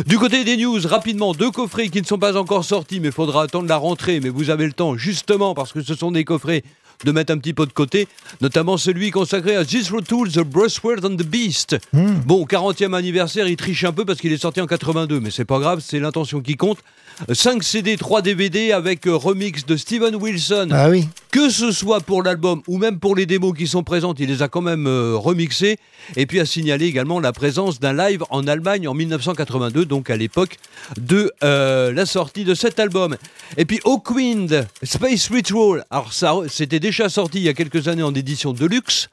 Du 0.06 0.20
côté 0.20 0.44
des 0.44 0.58
news, 0.58 0.80
rapidement, 0.86 1.34
deux 1.34 1.50
coffrets 1.50 1.90
qui 1.90 2.00
ne 2.00 2.06
sont 2.06 2.20
pas 2.20 2.38
encore 2.38 2.64
sortis, 2.64 3.00
mais 3.00 3.08
il 3.08 3.12
faudra 3.12 3.42
attendre 3.42 3.68
la 3.68 3.78
rentrée. 3.78 4.20
Mais 4.20 4.30
vous 4.30 4.52
avez 4.52 4.68
le 4.68 4.74
temps, 4.74 4.96
justement, 4.96 5.56
parce 5.56 5.74
que 5.74 5.82
ce 5.82 5.96
sont 5.96 6.12
des 6.12 6.24
coffrets 6.24 6.64
de 7.04 7.12
mettre 7.12 7.34
un 7.34 7.40
petit 7.40 7.54
peu 7.54 7.66
de 7.66 7.74
côté, 7.74 8.08
notamment 8.42 8.78
celui 8.78 9.10
consacré 9.10 9.56
à 9.56 9.66
This 9.66 9.92
Tools, 10.08 10.34
The 10.34 10.42
Brushword 10.42 11.04
and 11.04 11.16
the 11.16 11.24
Beast. 11.24 11.78
Bon, 11.94 12.46
40e 12.46 12.94
anniversaire, 12.94 13.48
il 13.48 13.56
triche 13.56 13.86
un 13.86 13.92
peu 13.92 14.06
parce 14.06 14.20
qu'il 14.20 14.32
est 14.34 14.38
sorti 14.38 14.62
en 14.62 14.68
82, 14.68 15.20
mais 15.20 15.32
c'est 15.32 15.46
pas 15.46 15.58
grave, 15.58 15.82
c'est 15.84 16.00
l'intention 16.00 16.42
qui 16.42 16.58
compte. 16.58 16.80
5 17.28 17.64
CD, 17.64 17.98
3 17.98 18.22
DVD 18.22 18.72
avec 18.72 19.06
euh, 19.06 19.16
remix 19.16 19.66
de 19.66 19.76
Steven 19.76 20.16
Wilson. 20.16 20.70
Ah 20.72 20.90
oui. 20.90 21.08
Que 21.32 21.50
ce 21.50 21.72
soit 21.72 22.00
pour 22.00 22.24
l'album 22.24 22.62
ou 22.68 22.78
même 22.78 23.00
pour 23.00 23.16
les 23.16 23.26
démos 23.26 23.56
qui 23.58 23.68
sont 23.68 23.84
présentes, 23.84 24.20
il 24.20 24.30
les 24.30 24.42
a 24.42 24.48
quand 24.48 24.62
même 24.62 24.88
euh, 24.88 25.16
remixés. 25.16 25.78
Et 26.16 26.26
puis 26.26 26.40
à 26.40 26.46
signaler 26.46 26.86
également 26.86 27.20
la 27.20 27.34
présence 27.34 27.80
d'un 27.80 27.94
live 27.94 28.24
en 28.30 28.48
Allemagne 28.48 28.88
en 28.88 28.94
1982, 28.94 29.86
donc 29.86 30.10
à 30.10 30.16
l'époque 30.16 30.58
de 31.00 31.32
euh, 31.44 31.92
la 31.92 32.06
sortie 32.06 32.46
de 32.46 32.56
cet 32.56 32.80
album. 32.80 33.18
Et 33.58 33.66
puis 33.66 33.80
Hawkwind, 33.84 34.66
Space 34.84 35.30
Ritual, 35.30 35.86
alors 35.92 36.14
ça 36.14 36.34
c'était 36.48 36.80
déjà 36.80 37.10
sorti 37.10 37.40
il 37.40 37.44
y 37.44 37.50
a 37.50 37.54
quelques 37.54 37.88
années 37.88 38.04
en 38.04 38.14
édition 38.14 38.54
de 38.54 38.66
luxe. 38.66 39.10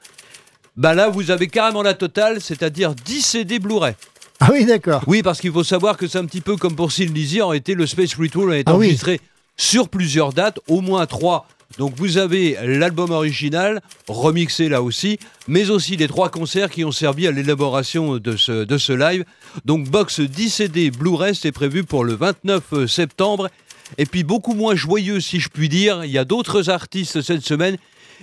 Bah 0.77 0.93
là 0.93 1.09
vous 1.09 1.29
avez 1.29 1.47
carrément 1.47 1.81
la 1.81 1.93
totale, 1.93 2.39
c'est-à-dire 2.39 2.95
10 2.95 3.21
CD 3.21 3.59
Blu-ray. 3.59 3.93
Ah 4.39 4.49
oui, 4.51 4.65
d'accord. 4.65 5.03
Oui, 5.07 5.23
parce 5.23 5.39
qu'il 5.41 5.51
faut 5.51 5.63
savoir 5.63 5.97
que 5.97 6.07
c'est 6.07 6.17
un 6.19 6.25
petit 6.25 6.41
peu 6.41 6.55
comme 6.57 6.75
pour 6.75 6.91
Sin 6.91 7.05
Lizzy, 7.05 7.41
en 7.41 7.53
été, 7.53 7.73
le 7.73 7.87
Space 7.87 8.13
Ritual 8.15 8.51
a 8.51 8.57
été 8.57 8.71
Ah 8.71 8.75
oui. 8.77 8.87
enregistré 8.87 9.19
sur 9.57 9.89
plusieurs 9.89 10.33
dates, 10.33 10.59
au 10.67 10.81
moins 10.81 11.05
trois. 11.07 11.47
Donc 11.79 11.95
vous 11.97 12.17
avez 12.17 12.55
l'album 12.63 13.11
original, 13.11 13.81
remixé 14.07 14.69
là 14.69 14.81
aussi, 14.81 15.19
mais 15.47 15.69
aussi 15.69 15.97
les 15.97 16.07
trois 16.07 16.29
concerts 16.29 16.69
qui 16.69 16.85
ont 16.85 16.91
servi 16.93 17.27
à 17.27 17.31
l'élaboration 17.31 18.17
de 18.19 18.37
ce, 18.37 18.63
de 18.63 18.77
ce 18.77 18.93
live. 18.93 19.25
Donc 19.65 19.89
box 19.89 20.21
10 20.21 20.49
CD 20.49 20.91
Blu-ray, 20.91 21.35
c'est 21.35 21.51
prévu 21.51 21.83
pour 21.83 22.05
le 22.05 22.13
29 22.15 22.85
septembre. 22.87 23.49
Et 23.97 24.05
puis 24.05 24.23
beaucoup 24.23 24.53
moins 24.53 24.75
joyeux, 24.75 25.19
si 25.19 25.39
je 25.39 25.49
puis 25.49 25.67
dire, 25.67 26.05
il 26.05 26.11
y 26.11 26.17
a 26.17 26.25
d'autres 26.25 26.69
artistes 26.69 27.21
cette 27.21 27.43
semaine 27.43 27.77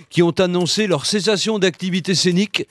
qui 0.09 0.23
ont 0.23 0.31
annoncé 0.31 0.87
leur 0.87 1.05
cessation 1.05 1.59
d'activité 1.59 2.15
scénique, 2.15 2.67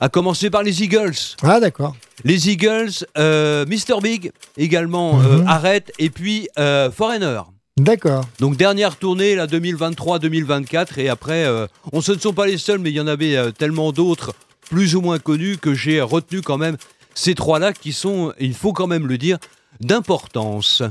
à 0.00 0.08
commencer 0.08 0.50
par 0.50 0.62
les 0.62 0.82
Eagles. 0.82 1.14
Ah 1.42 1.60
d'accord. 1.60 1.96
Les 2.24 2.50
Eagles, 2.50 2.90
euh, 3.16 3.64
Mr. 3.66 4.00
Big 4.02 4.32
également 4.56 5.20
euh, 5.20 5.42
arrête, 5.46 5.92
et 5.98 6.10
puis 6.10 6.48
euh, 6.58 6.90
Foreigner. 6.90 7.40
D'accord. 7.78 8.24
Donc 8.40 8.56
dernière 8.56 8.96
tournée, 8.96 9.36
là, 9.36 9.46
2023-2024, 9.46 10.98
et 10.98 11.08
après, 11.08 11.44
euh, 11.44 11.66
on 11.92 12.00
ce 12.00 12.12
ne 12.12 12.18
sont 12.18 12.32
pas 12.32 12.46
les 12.46 12.58
seuls, 12.58 12.78
mais 12.80 12.90
il 12.90 12.96
y 12.96 13.00
en 13.00 13.06
avait 13.06 13.36
euh, 13.36 13.50
tellement 13.52 13.92
d'autres, 13.92 14.32
plus 14.68 14.96
ou 14.96 15.00
moins 15.00 15.18
connus, 15.18 15.58
que 15.58 15.74
j'ai 15.74 16.00
retenu 16.00 16.42
quand 16.42 16.58
même 16.58 16.76
ces 17.14 17.34
trois-là 17.34 17.72
qui 17.72 17.92
sont, 17.92 18.32
il 18.38 18.54
faut 18.54 18.72
quand 18.72 18.86
même 18.86 19.06
le 19.06 19.18
dire, 19.18 19.38
d'importance. 19.80 20.82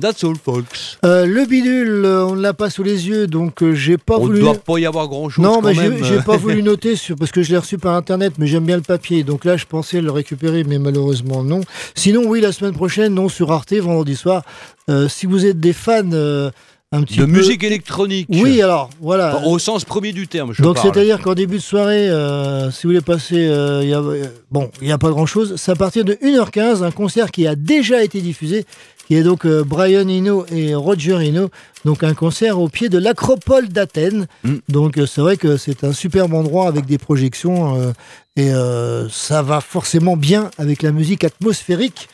That's 0.00 0.24
all, 0.24 0.34
folks. 0.42 0.98
Euh, 1.04 1.26
le 1.26 1.44
bidule, 1.44 2.04
euh, 2.04 2.26
on 2.26 2.34
ne 2.34 2.40
l'a 2.40 2.54
pas 2.54 2.70
sous 2.70 2.82
les 2.82 3.06
yeux, 3.08 3.26
donc 3.26 3.62
euh, 3.62 3.74
j'ai 3.74 3.98
pas 3.98 4.16
On 4.16 4.22
ne 4.22 4.26
voulu. 4.26 4.40
doit 4.40 4.54
pas 4.54 4.78
y 4.78 4.86
avoir 4.86 5.06
grand-chose 5.06 5.44
Non, 5.44 5.60
mais 5.62 5.74
j'ai 5.74 6.18
pas 6.24 6.36
voulu 6.36 6.62
noter 6.64 6.96
sur, 6.96 7.14
parce 7.14 7.30
que 7.30 7.42
je 7.42 7.50
l'ai 7.52 7.58
reçu 7.58 7.78
par 7.78 7.94
internet, 7.94 8.32
mais 8.38 8.46
j'aime 8.46 8.64
bien 8.64 8.76
le 8.76 8.82
papier. 8.82 9.22
Donc 9.22 9.44
là, 9.44 9.56
je 9.56 9.66
pensais 9.66 10.00
le 10.00 10.10
récupérer, 10.10 10.64
mais 10.64 10.78
malheureusement 10.78 11.44
non. 11.44 11.60
Sinon, 11.94 12.22
oui, 12.26 12.40
la 12.40 12.52
semaine 12.52 12.72
prochaine, 12.74 13.14
non, 13.14 13.28
sur 13.28 13.52
Arte, 13.52 13.74
vendredi 13.74 14.16
soir. 14.16 14.42
Euh, 14.90 15.08
si 15.08 15.26
vous 15.26 15.44
êtes 15.46 15.60
des 15.60 15.72
fans 15.74 16.02
un 16.94 17.04
petit 17.04 17.16
De 17.18 17.24
peu- 17.24 17.30
musique 17.30 17.64
électronique. 17.64 18.26
Oui, 18.30 18.60
alors 18.60 18.90
voilà. 19.00 19.36
Enfin, 19.36 19.46
Au 19.46 19.58
sens 19.58 19.84
premier 19.84 20.12
du 20.12 20.28
terme, 20.28 20.52
je 20.52 20.62
Donc 20.62 20.76
c'est-à-dire 20.78 21.20
qu'en 21.22 21.32
début 21.34 21.56
de 21.56 21.62
soirée, 21.62 22.10
euh, 22.10 22.70
si 22.70 22.82
vous 22.82 22.90
voulez 22.90 23.00
passer, 23.00 23.46
euh, 23.48 23.82
y 23.82 23.94
a, 23.94 24.02
bon, 24.50 24.70
il 24.82 24.86
n'y 24.88 24.92
a 24.92 24.98
pas 24.98 25.08
grand-chose. 25.08 25.54
C'est 25.56 25.72
à 25.72 25.74
partir 25.74 26.04
de 26.04 26.12
1h15, 26.22 26.82
un 26.82 26.90
concert 26.90 27.30
qui 27.30 27.46
a 27.46 27.54
déjà 27.54 28.04
été 28.04 28.20
diffusé, 28.20 28.66
qui 29.06 29.16
est 29.16 29.22
donc 29.22 29.44
euh, 29.44 29.64
Brian 29.64 30.08
Eno 30.08 30.46
et 30.50 30.74
Roger 30.74 31.28
Eno. 31.28 31.50
Donc 31.84 32.04
un 32.04 32.14
concert 32.14 32.60
au 32.60 32.68
pied 32.68 32.88
de 32.88 32.98
l'Acropole 32.98 33.68
d'Athènes. 33.68 34.26
Mm. 34.44 34.54
Donc 34.68 34.98
euh, 34.98 35.06
c'est 35.06 35.20
vrai 35.20 35.36
que 35.36 35.56
c'est 35.56 35.84
un 35.84 35.92
superbe 35.92 36.34
endroit 36.34 36.68
avec 36.68 36.86
des 36.86 36.98
projections 36.98 37.78
euh, 37.80 37.92
et 38.36 38.50
ça 39.10 39.42
va 39.42 39.60
forcément 39.60 40.16
bien 40.16 40.50
avec 40.56 40.82
la 40.82 40.92
musique 40.92 41.24
atmosphérique. 41.24 42.08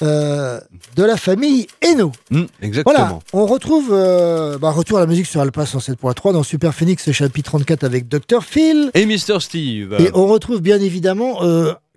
de 0.00 0.60
la 1.04 1.16
famille 1.16 1.66
Eno. 1.84 2.10
Mm, 2.30 2.44
exactement. 2.62 2.94
Voilà, 2.96 3.18
on 3.32 3.46
retrouve 3.46 3.90
bah, 3.90 4.70
retour 4.70 4.98
à 4.98 5.00
la 5.02 5.06
musique 5.06 5.26
sur 5.26 5.40
Alpha 5.42 5.64
107.3 5.64 6.32
dans 6.32 6.42
Super 6.42 6.74
Phoenix 6.74 7.12
chapitre 7.12 7.50
34 7.50 7.84
avec 7.84 8.08
Dr 8.08 8.42
Phil. 8.42 8.90
Et 8.94 9.06
Mr. 9.06 9.38
Steve. 9.40 9.94
Et 10.00 10.10
on 10.14 10.26
retrouve 10.26 10.60
bien 10.60 10.80
évidemment 10.80 11.40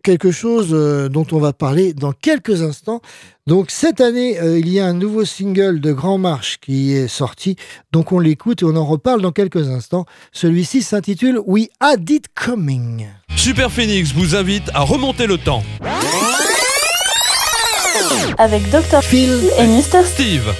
quelque 0.04 0.32
chose 0.32 0.70
dont 1.10 1.26
on 1.32 1.40
va 1.40 1.54
parler 1.54 1.94
dans 1.94 2.12
quelques 2.12 2.62
instants. 2.62 3.02
Donc 3.46 3.72
cette 3.72 4.00
année, 4.00 4.40
euh, 4.40 4.58
il 4.58 4.70
y 4.70 4.80
a 4.80 4.86
un 4.86 4.94
nouveau 4.94 5.26
single 5.26 5.82
de 5.82 5.92
Grand 5.92 6.18
Marche 6.18 6.60
qui 6.62 6.94
est 6.94 7.10
sorti. 7.10 7.58
Donc 7.92 8.14
on 8.14 8.20
l'écoute 8.20 8.62
et 8.62 8.66
on 8.66 8.78
en 8.78 8.86
reparle 8.86 9.22
dans 9.22 9.34
quelques 9.34 9.68
instants. 9.68 10.06
Celui-ci 10.32 10.82
s'intitule 10.82 11.40
We 11.46 11.68
Had 11.82 12.10
It 12.10 12.28
Coming. 12.34 13.08
Super 13.36 13.70
Phoenix 13.70 14.14
vous 14.14 14.38
invite 14.38 14.72
à 14.74 14.84
remonter 14.84 15.28
le 15.28 15.38
temps. 15.38 15.62
Avec 18.38 18.70
Dr. 18.70 19.04
Phil 19.04 19.50
et 19.60 19.68
Mr. 19.68 20.06
Steve. 20.06 20.54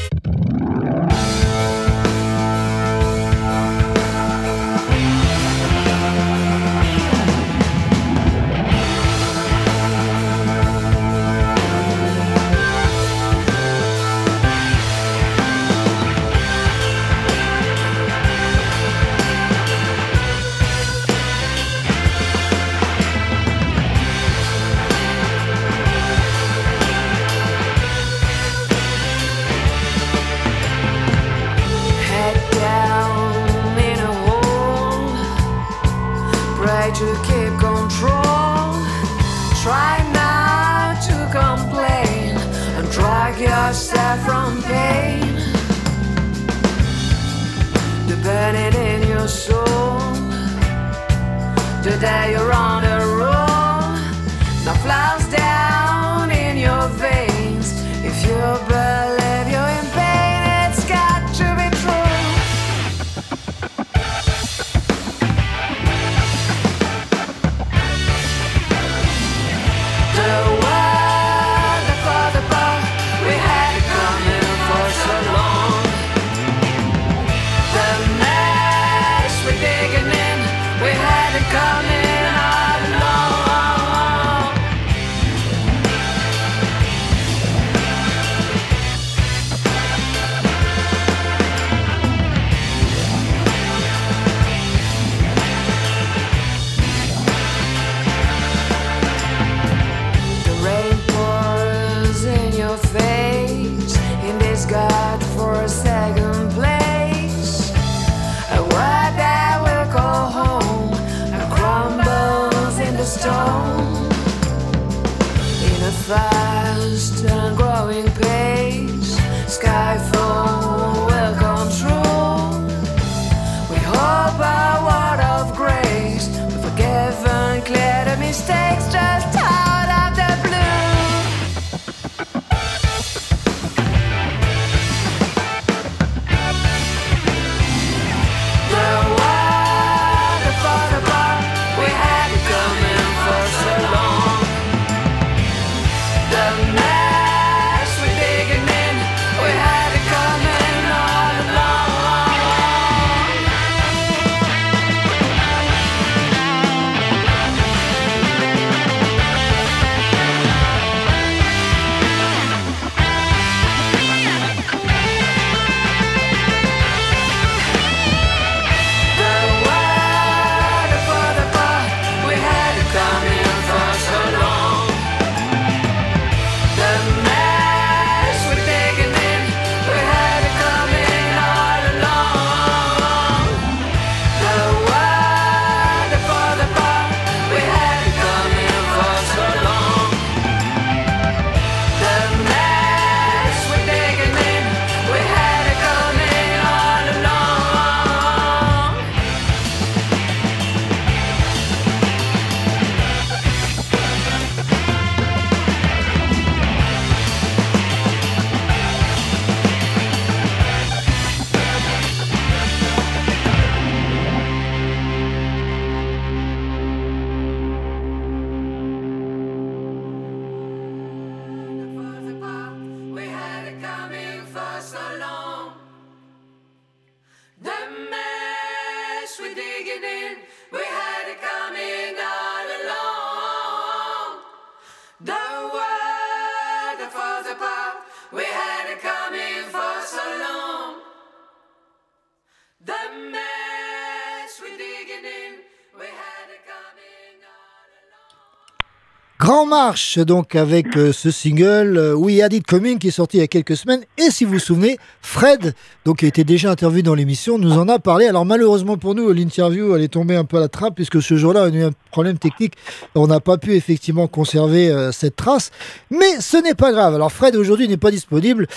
Marche, 249.66 250.20
donc 250.20 250.56
avec 250.56 250.98
euh, 250.98 251.14
ce 251.14 251.32
single 251.32 251.98
euh, 251.98 252.14
We 252.14 252.42
Had 252.42 252.54
It 252.54 252.66
Coming 252.66 252.98
qui 252.98 253.08
est 253.08 253.12
sorti 253.12 253.38
il 253.38 253.40
y 253.42 253.44
a 253.44 253.48
quelques 253.48 253.78
semaines. 253.78 254.02
Et 254.18 254.30
si 254.32 254.46
vous 254.46 254.54
vous 254.54 254.60
souvenez, 254.60 254.98
Fred, 255.22 255.74
donc 256.06 256.20
qui 256.20 256.26
a 256.26 256.28
été 256.28 256.44
déjà 256.44 256.72
interviewé 256.72 257.02
dans 257.02 257.16
l'émission, 257.16 257.58
nous 257.58 257.74
en 257.74 257.88
a 257.88 258.00
parlé. 258.00 258.28
Alors 258.28 258.46
malheureusement 258.46 258.98
pour 258.98 259.16
nous, 259.16 259.32
l'interview 259.32 259.96
elle 259.96 260.02
est 260.02 260.10
tombée 260.10 260.36
un 260.36 260.46
peu 260.46 260.58
à 260.58 260.60
la 260.60 260.68
trappe 260.68 260.96
puisque 260.96 261.22
ce 261.22 261.36
jour-là, 261.36 261.64
on 261.64 261.74
a 261.74 261.76
eu 261.76 261.84
un 261.84 261.92
problème 262.12 262.38
technique. 262.38 262.74
On 263.16 263.28
n'a 263.28 263.40
pas 263.40 263.58
pu 263.58 263.76
effectivement 263.76 264.28
conserver 264.28 264.90
euh, 264.90 265.12
cette 265.12 265.36
trace. 265.36 265.72
Mais 266.10 266.40
ce 266.40 266.58
n'est 266.58 266.76
pas 266.76 266.92
grave. 266.92 267.16
Alors 267.16 267.32
Fred 267.32 267.56
aujourd'hui 267.56 267.88
n'est 267.88 267.98
pas 267.98 268.12
disponible. 268.12 268.68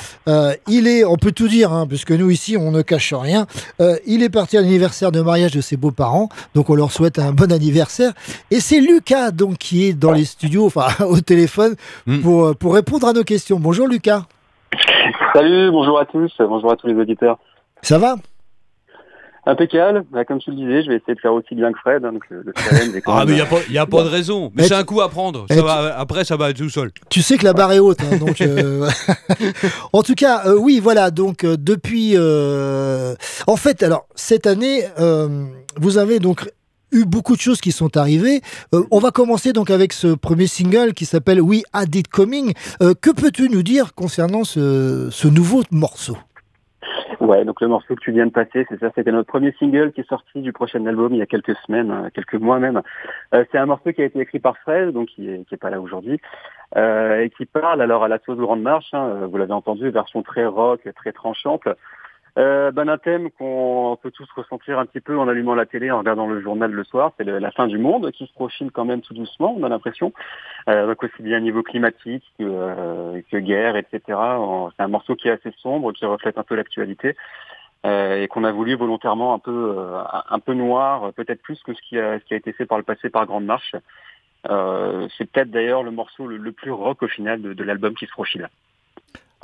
Il 0.69 0.89
est, 0.89 1.05
on 1.05 1.17
peut 1.17 1.33
tout 1.33 1.49
dire, 1.49 1.73
hein, 1.73 1.87
puisque 1.87 2.13
nous 2.13 2.31
ici 2.31 2.57
on 2.57 2.71
ne 2.71 2.83
cache 2.83 3.15
rien. 3.15 3.47
Il 4.07 4.23
est 4.23 4.31
parti 4.31 4.57
à 4.57 4.61
l'anniversaire 4.61 5.13
de 5.13 5.21
mariage 5.21 5.53
de 5.53 5.61
ses 5.61 5.77
beaux-parents. 5.77 6.29
Donc 6.55 6.71
on 6.71 6.75
leur 6.75 6.93
souhaite 6.93 7.19
un 7.19 7.33
bon 7.33 7.53
anniversaire. 7.53 8.13
Et 8.51 8.61
c'est 8.61 8.81
Lucas 8.81 9.31
donc 9.31 9.59
qui 9.59 9.85
est 9.85 9.93
dans 9.93 10.13
les 10.13 10.25
studios, 10.25 10.67
enfin 10.77 11.05
au 11.07 11.21
téléphone, 11.21 11.75
pour, 12.23 12.47
euh, 12.47 12.55
pour 12.55 12.75
répondre 12.75 13.07
à 13.09 13.13
nos 13.13 13.25
questions. 13.25 13.59
Bonjour 13.61 13.87
Lucas. 13.89 14.25
Salut, 15.33 15.71
bonjour 15.71 15.99
à 15.99 16.05
tous, 16.05 16.33
bonjour 16.39 16.71
à 16.73 16.77
tous 16.77 16.87
les 16.87 16.95
auditeurs. 16.95 17.39
Ça 17.83 17.99
va? 17.99 18.17
Impeccable, 19.49 20.05
Bah, 20.11 20.25
comme 20.25 20.41
tu 20.41 20.51
le 20.51 20.57
disais, 20.57 20.83
je 20.83 20.89
vais 20.89 20.97
essayer 20.97 21.15
de 21.15 21.21
faire 21.21 21.33
aussi 21.33 21.55
bien 21.55 21.73
que 21.73 21.79
Fred, 21.79 22.05
hein, 22.05 22.13
donc 22.13 22.25
le, 22.31 22.43
challenge 22.57 23.01
Ah, 23.07 23.23
mais 23.25 23.33
il 23.33 23.35
n'y 23.37 23.41
a, 23.41 23.47
pas- 23.47 23.61
y 23.71 23.79
a 23.79 23.87
pas 23.87 24.03
de 24.03 24.09
raison. 24.19 24.51
Mais 24.57 24.65
Eh, 24.65 24.67
c'est 24.67 24.75
tu- 24.75 24.81
un 24.81 24.83
coup 24.83 25.01
à 25.01 25.09
prendre. 25.09 25.47
Eh, 25.51 25.55
tu- 25.55 25.61
après, 25.65 26.25
ça 26.25 26.37
va 26.37 26.51
être 26.51 26.57
tout 26.57 26.69
seul. 26.69 26.91
Tu 27.11 27.23
sais 27.23 27.37
que 27.39 27.45
la 27.45 27.53
barre 27.53 27.71
est 27.73 27.79
haute, 27.79 28.01
hein, 28.03 28.17
donc. 28.17 28.41
euh, 28.41 28.89
en 29.93 30.03
tout 30.03 30.15
cas, 30.17 30.43
euh, 30.47 30.57
oui, 30.59 30.81
voilà. 30.83 31.13
Donc 31.13 31.45
euh, 31.45 31.57
depuis, 31.57 32.15
euh, 32.17 33.15
en 33.47 33.55
fait, 33.55 33.85
alors 33.85 34.07
cette 34.17 34.49
année, 34.49 34.83
euh, 34.99 35.45
vous 35.77 35.97
avez 35.99 36.19
donc 36.19 36.51
eu 36.93 37.05
beaucoup 37.05 37.35
de 37.35 37.41
choses 37.41 37.61
qui 37.61 37.73
sont 37.73 37.97
arrivées. 37.97 38.41
Euh, 38.75 38.83
on 38.91 38.99
va 38.99 39.11
commencer 39.11 39.53
donc 39.53 39.71
avec 39.71 39.93
ce 39.93 40.15
premier 40.15 40.47
single 40.47 40.95
qui 40.95 41.05
s'appelle 41.05 41.41
We 41.41 41.63
Had 41.73 41.95
It 41.95 42.09
Coming. 42.09 42.53
Euh, 42.83 42.95
que 42.95 43.11
peux-tu 43.11 43.49
nous 43.49 43.63
dire 43.63 43.95
concernant 43.95 44.45
ce, 44.45 45.29
nouveau 45.29 45.63
morceau? 45.71 46.17
Ouais, 47.21 47.45
donc 47.45 47.61
le 47.61 47.69
morceau 47.69 47.95
que 47.95 48.01
tu 48.01 48.13
viens 48.13 48.27
de 48.27 48.31
passer, 48.31 48.67
c'est 48.69 48.79
ça, 48.79 48.91
c'était 48.95 49.11
notre 49.11 49.27
premier 49.27 49.53
single 49.59 49.93
qui 49.93 50.03
est 50.03 50.09
sorti 50.09 50.43
du 50.43 50.53
prochain 50.53 50.85
album 50.87 51.13
il 51.15 51.19
y 51.19 51.23
a 51.23 51.27
quelques 51.27 51.57
semaines, 51.67 51.91
euh, 51.91 52.09
quelques 52.15 52.35
mois 52.35 52.59
même. 52.59 52.83
C'est 53.33 53.59
un 53.59 53.67
morceau 53.67 53.93
qui 53.93 54.03
a 54.03 54.05
été 54.05 54.21
écrit 54.21 54.39
par 54.39 54.57
Fred, 54.59 54.91
donc 54.91 55.09
qui 55.09 55.29
est, 55.29 55.45
qui 55.49 55.55
est 55.55 55.59
pas 55.59 55.71
là 55.71 55.81
aujourd'hui, 55.81 56.21
et 56.77 57.31
qui 57.37 57.47
parle 57.47 57.81
alors 57.81 58.05
à 58.05 58.09
la 58.09 58.19
sauce 58.25 58.39
Grande 58.39 58.63
Marche, 58.63 58.93
hein, 58.93 59.27
vous 59.31 59.37
l'avez 59.39 59.53
entendu, 59.53 59.91
version 59.91 60.23
très 60.23 60.47
rock, 60.47 60.89
très 60.95 61.13
tranchante, 61.13 61.67
euh, 62.39 62.71
ben, 62.71 62.89
un 62.89 62.99
thème 62.99 63.31
qu'on 63.31 63.99
peut 64.03 64.11
tous 64.11 64.29
ressentir 64.37 64.79
un 64.79 64.87
petit 64.87 65.01
peu 65.01 65.19
en 65.19 65.27
allumant 65.29 65.55
la 65.55 65.65
télé, 65.67 65.91
en 65.91 65.99
regardant 65.99 66.27
le 66.27 66.41
journal 66.43 66.71
le 66.71 66.85
soir, 66.85 67.13
c'est 67.17 67.25
la 67.25 67.51
fin 67.53 67.67
du 67.67 67.79
monde 67.79 68.11
qui 68.13 68.27
se 68.27 68.33
profile 68.33 68.71
quand 68.71 68.85
même 68.85 69.01
tout 69.01 69.15
doucement, 69.15 69.55
on 69.59 69.63
a 69.63 69.69
l'impression. 69.69 70.13
Euh, 70.69 70.87
donc 70.87 71.03
aussi 71.03 71.23
bien 71.23 71.41
niveau 71.41 71.63
climatique 71.63 72.25
que, 72.39 72.45
euh, 72.45 73.21
que 73.31 73.39
guerre, 73.39 73.77
etc. 73.77 74.01
C'est 74.09 74.83
un 74.83 74.89
morceau 74.89 75.15
qui 75.17 75.29
est 75.29 75.33
assez 75.33 75.53
sombre, 75.63 75.93
qui 75.93 76.05
reflète 76.05 76.39
un 76.39 76.43
peu 76.43 76.57
l'actualité. 76.57 77.17
euh, 77.87 78.23
et 78.23 78.29
qu'on 78.29 78.45
a 78.45 78.53
voulu 78.53 78.75
volontairement 78.75 79.35
un 79.35 79.39
peu 79.39 79.75
euh, 79.79 80.03
un 80.31 80.39
peu 80.41 80.55
noir, 80.55 81.13
peut-être 81.15 81.43
plus 81.43 81.63
que 81.63 81.73
ce 81.75 81.81
qui 81.83 81.99
a 81.99 82.19
ce 82.19 82.25
qui 82.25 82.35
a 82.35 82.37
été 82.37 82.53
fait 82.53 82.67
par 82.67 82.79
le 82.79 82.85
passé 82.85 83.11
par 83.11 83.27
Grande 83.27 83.45
Marche. 83.45 83.75
Euh, 84.51 85.09
c'est 85.17 85.31
peut-être 85.31 85.51
d'ailleurs 85.51 85.83
le 85.83 85.91
morceau 85.91 86.27
le, 86.27 86.37
le 86.37 86.53
plus 86.53 86.71
rock 86.71 87.03
au 87.03 87.09
final 87.09 87.43
de, 87.43 87.53
de 87.53 87.65
l'album 87.65 87.95
qui 87.95 88.07
se 88.07 88.13
profile. 88.13 88.49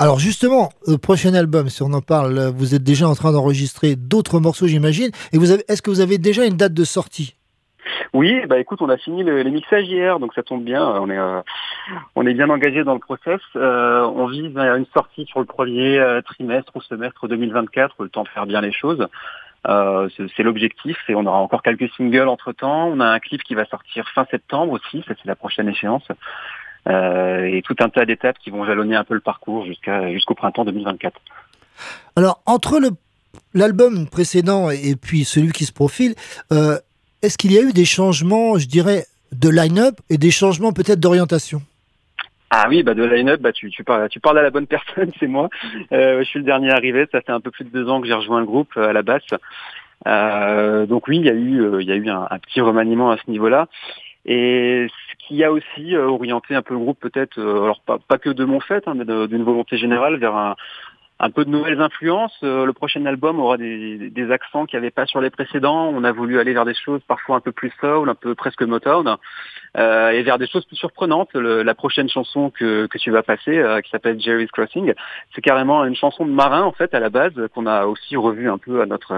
Alors 0.02 0.18
justement, 0.18 0.70
le 0.88 0.98
prochain 0.98 1.32
album, 1.32 1.68
si 1.68 1.80
on 1.84 1.92
en 1.92 2.00
parle, 2.00 2.50
vous 2.56 2.74
êtes 2.74 2.82
déjà 2.82 3.06
en 3.06 3.14
train 3.14 3.30
d'enregistrer 3.30 3.94
d'autres 3.94 4.40
morceaux, 4.40 4.66
j'imagine. 4.66 5.12
Et 5.32 5.36
est-ce 5.68 5.80
que 5.80 5.90
vous 5.90 6.00
avez 6.00 6.18
déjà 6.18 6.44
une 6.44 6.56
date 6.56 6.74
de 6.74 6.82
sortie? 6.82 7.36
Oui, 8.12 8.34
bah 8.48 8.58
écoute, 8.58 8.82
on 8.82 8.88
a 8.88 8.96
fini 8.96 9.22
le- 9.22 9.42
les 9.42 9.50
mixages 9.52 9.86
hier, 9.86 10.18
donc 10.18 10.34
ça 10.34 10.42
tombe 10.42 10.64
bien. 10.64 10.84
On 10.84 11.08
est, 11.08 11.16
euh, 11.18 11.40
bien 12.34 12.50
engagé 12.50 12.82
dans 12.82 12.94
le 12.94 12.98
process. 12.98 13.40
Euh, 13.54 14.02
on 14.16 14.26
vise 14.26 14.46
une 14.56 14.86
sortie 14.92 15.24
sur 15.26 15.38
le 15.38 15.46
premier 15.46 16.00
euh, 16.00 16.20
trimestre 16.20 16.72
ou 16.74 16.80
semestre 16.82 17.28
2024, 17.28 18.02
le 18.02 18.08
temps 18.08 18.24
de 18.24 18.28
faire 18.28 18.46
bien 18.46 18.60
les 18.60 18.72
choses. 18.72 19.06
C'est 19.64 20.26
c'est 20.36 20.42
l'objectif 20.42 20.96
et 21.08 21.14
on 21.14 21.24
aura 21.26 21.38
encore 21.38 21.62
quelques 21.62 21.88
singles 21.96 22.26
entre 22.26 22.50
temps. 22.50 22.88
On 22.88 22.98
a 22.98 23.06
un 23.06 23.20
clip 23.20 23.44
qui 23.44 23.54
va 23.54 23.66
sortir 23.66 24.08
fin 24.12 24.26
septembre 24.32 24.72
aussi, 24.72 25.04
ça 25.06 25.14
c'est 25.16 25.28
la 25.28 25.36
prochaine 25.36 25.68
échéance. 25.68 26.02
Euh, 26.88 27.44
et 27.44 27.62
tout 27.62 27.76
un 27.78 27.88
tas 27.88 28.04
d'étapes 28.04 28.38
qui 28.42 28.50
vont 28.50 28.64
jalonner 28.64 28.96
un 28.96 29.04
peu 29.04 29.14
le 29.14 29.20
parcours 29.20 29.64
jusqu'à 29.64 30.12
jusqu'au 30.12 30.34
printemps 30.34 30.64
2024. 30.64 31.20
Alors 32.16 32.40
entre 32.44 32.80
le 32.80 32.90
l'album 33.54 34.09
précédent 34.09 34.70
et, 34.70 34.96
puis 34.96 35.24
celui 35.24 35.52
qui 35.52 35.64
se 35.64 35.72
profile, 35.72 36.14
euh, 36.52 36.78
est-ce 37.22 37.38
qu'il 37.38 37.52
y 37.52 37.59
a 37.59 37.62
eu 37.62 37.72
des 37.72 37.84
changements, 37.84 38.59
je 38.59 38.66
dirais, 38.66 39.04
de 39.32 39.48
line-up 39.48 39.94
et 40.10 40.18
des 40.18 40.30
changements 40.30 40.72
peut-être 40.72 41.00
d'orientation? 41.00 41.62
Ah 42.50 42.66
oui, 42.68 42.82
bah 42.82 42.94
de 42.94 43.04
line-up, 43.04 43.40
bah 43.40 43.52
tu, 43.52 43.70
tu, 43.70 43.84
parles, 43.84 44.09
tu 44.10 44.20
parles 44.20 44.38
à 44.38 44.42
la 44.42 44.50
bonne 44.50 44.66
personne, 44.66 45.10
c'est 45.18 45.26
moi. 45.26 45.48
Euh, 45.92 46.18
je 46.18 46.24
suis 46.24 46.38
le 46.38 46.44
dernier 46.44 46.70
arrivé, 46.70 47.06
ça 47.12 47.20
fait 47.20 47.32
un 47.32 47.40
peu 47.40 47.50
plus 47.50 47.64
de 47.64 47.70
deux 47.70 47.88
ans 47.88 48.00
que 48.00 48.06
j'ai 48.06 48.14
rejoint 48.14 48.40
le 48.40 48.46
groupe 48.46 48.76
à 48.76 48.92
la 48.92 49.02
basse. 49.02 49.22
Euh, 50.06 50.84
donc 50.86 51.09
oui, 51.09 51.18
il 51.18 51.26
y 51.26 51.30
a 51.30 51.34
eu, 51.34 51.80
il 51.80 51.86
y 51.86 51.92
a 51.92 51.96
eu 51.96 52.09
un, 52.09 52.26
un 52.28 52.38
petit 52.38 52.60
remaniement 52.60 53.10
à 53.10 53.16
ce 53.16 53.30
niveau-là. 53.30 53.68
Et 54.24 54.86
qui 55.32 55.44
a 55.44 55.50
aussi 55.50 55.96
euh, 55.96 56.09
orienté 56.09 56.54
un 56.54 56.60
peu 56.60 56.74
le 56.74 56.80
groupe 56.80 57.00
peut-être, 57.00 57.38
euh, 57.38 57.62
alors 57.64 57.80
pas, 57.80 58.18
que 58.18 58.28
de 58.28 58.44
mon 58.44 58.60
fait, 58.60 58.86
hein, 58.86 58.92
mais 58.94 59.04
d'une 59.04 59.44
volonté 59.44 59.78
générale 59.78 60.16
vers 60.16 60.36
un, 60.36 60.56
un 61.23 61.31
peu 61.31 61.44
de 61.44 61.51
nouvelles 61.51 61.81
influences. 61.81 62.36
Euh, 62.43 62.66
le 62.66 62.73
prochain 62.73 63.07
album 63.07 63.39
aura 63.39 63.57
des, 63.57 64.31
accents 64.32 64.66
qu'il 64.66 64.78
n'y 64.78 64.85
avait 64.85 64.90
pas 64.90 65.07
sur 65.07 65.20
les 65.20 65.31
précédents. 65.31 65.89
On 65.94 66.03
a 66.03 66.11
voulu 66.11 66.40
aller 66.40 66.53
vers 66.53 66.65
des 66.65 66.74
choses 66.74 67.01
parfois 67.07 67.36
un 67.36 67.40
peu 67.40 67.53
plus 67.53 67.73
soul, 67.81 68.09
un 68.09 68.15
peu 68.16 68.35
presque 68.35 68.62
Motown, 68.62 69.16
euh, 69.77 70.11
et 70.11 70.23
vers 70.23 70.39
des 70.39 70.49
choses 70.49 70.65
plus 70.65 70.77
surprenantes. 70.77 71.32
La 71.35 71.74
prochaine 71.74 72.09
chanson 72.09 72.51
que, 72.51 72.86
que 72.86 72.99
tu 72.99 73.12
vas 73.12 73.23
passer, 73.23 73.57
euh, 73.57 73.81
qui 73.81 73.90
s'appelle 73.90 74.20
Jerry's 74.20 74.51
Crossing, 74.51 74.94
c'est 75.35 75.43
carrément 75.43 75.85
une 75.85 75.94
chanson 75.94 76.27
de 76.27 76.32
marin 76.32 76.62
en 76.62 76.73
fait 76.73 76.93
à 76.93 76.99
la 76.99 77.09
base 77.09 77.35
qu'on 77.55 77.66
a 77.66 77.86
aussi 77.86 78.16
revue 78.16 78.51
un 78.51 78.59
peu 78.59 78.82
à 78.82 78.86
notre, 78.86 79.15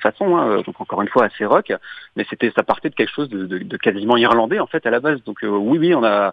façon. 0.00 0.36
hein. 0.36 0.62
donc 0.64 0.80
encore 0.80 1.02
une 1.02 1.08
fois 1.08 1.24
assez 1.24 1.44
rock, 1.44 1.72
mais 2.14 2.24
c'était 2.30 2.52
ça 2.54 2.62
partait 2.62 2.90
de 2.90 2.94
quelque 2.94 3.12
chose 3.12 3.28
de, 3.28 3.76
quasiment 3.76 4.16
irlandais 4.16 4.60
en 4.60 4.66
fait 4.66 4.86
à 4.86 4.90
la 4.90 5.00
base. 5.00 5.22
Donc 5.24 5.38
oui 5.42 5.78
oui 5.78 5.94
on 5.94 6.04
a 6.04 6.32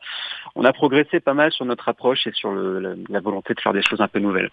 on 0.55 0.63
a 0.63 0.73
progressé 0.73 1.19
pas 1.19 1.33
mal 1.33 1.51
sur 1.51 1.65
notre 1.65 1.89
approche 1.89 2.27
et 2.27 2.31
sur 2.33 2.53
la 2.53 3.19
volonté 3.19 3.55
de 3.55 3.59
faire 3.59 3.73
des 3.73 3.81
choses 3.81 4.01
un 4.01 4.07
peu 4.07 4.19
nouvelles. 4.19 4.51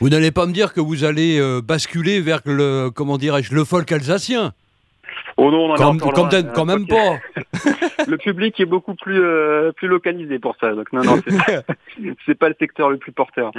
Vous 0.00 0.08
n'allez 0.08 0.30
pas 0.30 0.46
me 0.46 0.52
dire 0.52 0.72
que 0.72 0.80
vous 0.80 1.04
allez 1.04 1.38
euh, 1.38 1.60
basculer 1.62 2.20
vers 2.20 2.40
le, 2.44 2.90
comment 2.94 3.18
dirais-je, 3.18 3.54
le 3.54 3.64
folk 3.64 3.90
alsacien 3.92 4.52
Oh 5.38 5.50
non, 5.50 5.66
on 5.66 5.70
en 5.72 5.76
Quand- 5.76 5.98
quand 5.98 6.16
loin. 6.16 6.30
même- 6.30 6.52
quand 6.54 6.64
même 6.64 6.86
pas. 6.86 7.18
le 8.06 8.16
public 8.16 8.58
est 8.60 8.64
beaucoup 8.66 8.94
plus 8.94 9.20
euh, 9.22 9.72
plus 9.72 9.88
localisé 9.88 10.38
pour 10.38 10.56
ça. 10.60 10.72
Donc 10.74 10.92
non 10.92 11.02
non, 11.04 11.20
c'est 11.26 11.64
c'est 12.26 12.34
pas 12.38 12.48
le 12.48 12.54
secteur 12.58 12.90
le 12.90 12.96
plus 12.98 13.12
porteur. 13.12 13.50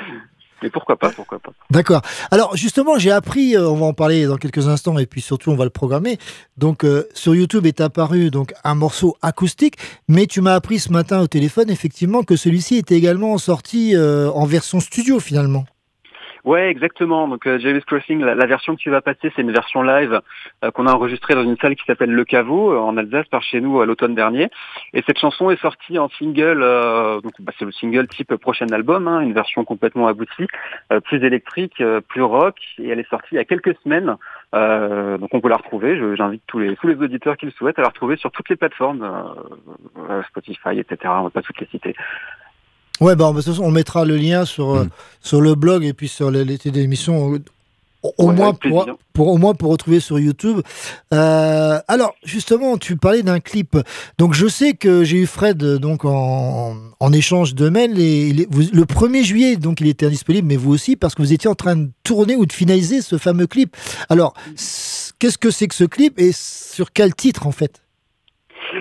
Mais 0.64 0.72
pourquoi 0.72 0.96
pas, 0.98 1.12
pourquoi 1.12 1.38
pas. 1.38 1.52
D'accord. 1.70 2.02
Alors 2.32 2.56
justement, 2.58 2.98
j'ai 2.98 3.12
appris, 3.12 3.56
euh, 3.56 3.68
on 3.70 3.76
va 3.76 3.86
en 3.86 3.94
parler 3.94 4.26
dans 4.26 4.38
quelques 4.38 4.68
instants, 4.68 4.98
et 4.98 5.06
puis 5.06 5.22
surtout 5.22 5.52
on 5.52 5.56
va 5.56 5.66
le 5.66 5.70
programmer. 5.70 6.18
Donc 6.58 6.84
euh, 6.84 7.04
sur 7.14 7.36
YouTube 7.36 7.68
est 7.68 7.80
apparu 7.80 8.32
donc 8.32 8.54
un 8.64 8.74
morceau 8.74 9.16
acoustique, 9.22 9.76
mais 10.08 10.26
tu 10.26 10.42
m'as 10.42 10.56
appris 10.56 10.80
ce 10.80 10.92
matin 10.92 11.22
au 11.22 11.28
téléphone 11.28 11.70
effectivement 11.70 12.24
que 12.24 12.36
celui-ci 12.36 12.78
était 12.78 12.96
également 12.96 13.38
sorti 13.38 13.96
euh, 13.96 14.32
en 14.32 14.46
version 14.48 14.80
studio 14.80 15.20
finalement. 15.20 15.66
Ouais, 16.48 16.70
exactement. 16.70 17.28
Donc 17.28 17.46
euh, 17.46 17.60
Jerry's 17.60 17.84
Crossing, 17.84 18.22
la, 18.22 18.34
la 18.34 18.46
version 18.46 18.74
que 18.74 18.80
tu 18.80 18.90
vas 18.90 19.02
passer, 19.02 19.34
c'est 19.36 19.42
une 19.42 19.52
version 19.52 19.82
live 19.82 20.22
euh, 20.64 20.72
qu'on 20.72 20.88
a 20.88 20.94
enregistrée 20.94 21.36
dans 21.36 21.44
une 21.44 21.58
salle 21.58 21.76
qui 21.76 21.84
s'appelle 21.84 22.10
Le 22.10 22.24
Caveau 22.24 22.72
euh, 22.72 22.80
en 22.80 22.96
Alsace 22.96 23.28
par 23.28 23.44
chez 23.44 23.60
nous 23.60 23.82
à 23.82 23.86
l'automne 23.86 24.16
dernier. 24.16 24.48
Et 24.94 25.04
cette 25.06 25.20
chanson 25.20 25.52
est 25.52 25.60
sortie 25.60 26.00
en 26.00 26.08
single, 26.08 26.62
euh, 26.64 27.20
donc 27.20 27.34
bah, 27.40 27.52
c'est 27.60 27.66
le 27.66 27.74
single 27.74 28.08
type 28.08 28.34
prochain 28.36 28.68
album, 28.68 29.10
hein, 29.10 29.20
une 29.20 29.34
version 29.34 29.66
complètement 29.66 30.08
aboutie, 30.08 30.48
euh, 30.94 31.02
plus 31.02 31.22
électrique, 31.22 31.82
euh, 31.82 32.00
plus 32.00 32.22
rock, 32.22 32.56
et 32.80 32.88
elle 32.88 33.02
est 33.02 33.10
sortie 33.10 33.28
il 33.34 33.36
y 33.36 33.40
a 33.40 33.44
quelques 33.44 33.76
semaines. 33.84 34.16
Donc 34.54 35.34
on 35.34 35.42
peut 35.42 35.50
la 35.50 35.58
retrouver. 35.58 36.00
J'invite 36.16 36.44
tous 36.48 36.60
les 36.60 36.78
tous 36.78 36.88
les 36.88 36.96
auditeurs 36.96 37.36
qui 37.36 37.46
le 37.46 37.52
souhaitent 37.52 37.78
à 37.78 37.82
la 37.82 37.90
retrouver 37.90 38.16
sur 38.16 38.32
toutes 38.32 38.48
les 38.48 38.56
plateformes, 38.56 39.06
Spotify, 40.30 40.80
etc. 40.80 40.98
On 41.08 41.24
va 41.24 41.30
pas 41.30 41.42
toutes 41.42 41.60
les 41.60 41.68
citer. 41.68 41.94
Ouais, 43.00 43.16
bah, 43.16 43.30
de 43.32 43.36
toute 43.38 43.46
façon, 43.46 43.64
on 43.64 43.72
mettra 43.72 44.06
le 44.06 44.18
lien 44.18 44.46
sur, 44.46 44.76
euh, 44.76 44.86
sur 45.22 45.42
le 45.42 45.56
blog 45.56 45.84
et 45.86 45.94
puis 45.94 46.08
sur 46.08 46.32
l'été 46.32 46.72
d'émission. 46.72 47.34
Au, 48.04 48.14
au 48.20 48.28
Ouais, 48.28 48.34
moins 48.36 48.54
pour, 48.54 48.86
pour 49.12 49.28
au 49.30 49.38
moins 49.38 49.54
pour 49.56 49.72
retrouver 49.72 50.00
sur 50.00 50.20
YouTube. 50.20 50.62
Euh, 51.14 51.80
alors 51.88 52.14
justement, 52.24 52.78
tu 52.78 52.96
parlais 52.96 53.24
d'un 53.24 53.40
clip. 53.40 53.76
Donc 54.18 54.34
je 54.36 54.48
sais 54.48 54.74
que 54.74 55.04
j'ai 55.04 55.18
eu 55.18 55.26
Fred 55.26 55.62
euh, 55.64 55.78
donc 55.80 56.06
en, 56.06 56.76
en 57.00 57.14
échange 57.14 57.56
de 57.56 57.70
mails 57.70 58.00
et 58.00 58.28
il 58.28 58.42
est- 58.42 58.48
vous- 58.52 58.70
le 58.72 58.86
1er 58.86 59.24
juillet 59.24 59.56
donc 59.58 59.82
il 59.82 59.88
était 59.88 60.06
indisponible, 60.06 60.48
mais 60.48 60.58
vous 60.58 60.72
aussi 60.72 60.96
parce 60.96 61.16
que 61.16 61.22
vous 61.24 61.34
étiez 61.34 61.50
en 61.50 61.56
train 61.56 61.76
de 61.76 61.90
tourner 62.04 62.36
ou 62.36 62.46
de 62.46 62.54
finaliser 62.54 63.02
ce 63.02 63.18
fameux 63.18 63.48
clip. 63.48 63.76
Alors 64.10 64.34
qu'est-ce 65.20 65.38
que 65.40 65.50
c'est 65.52 65.68
que 65.68 65.76
ce 65.76 65.84
clip 65.84 66.20
et 66.20 66.32
sur 66.34 66.94
quel 66.94 67.16
titre 67.16 67.48
en 67.48 67.52
fait? 67.52 67.82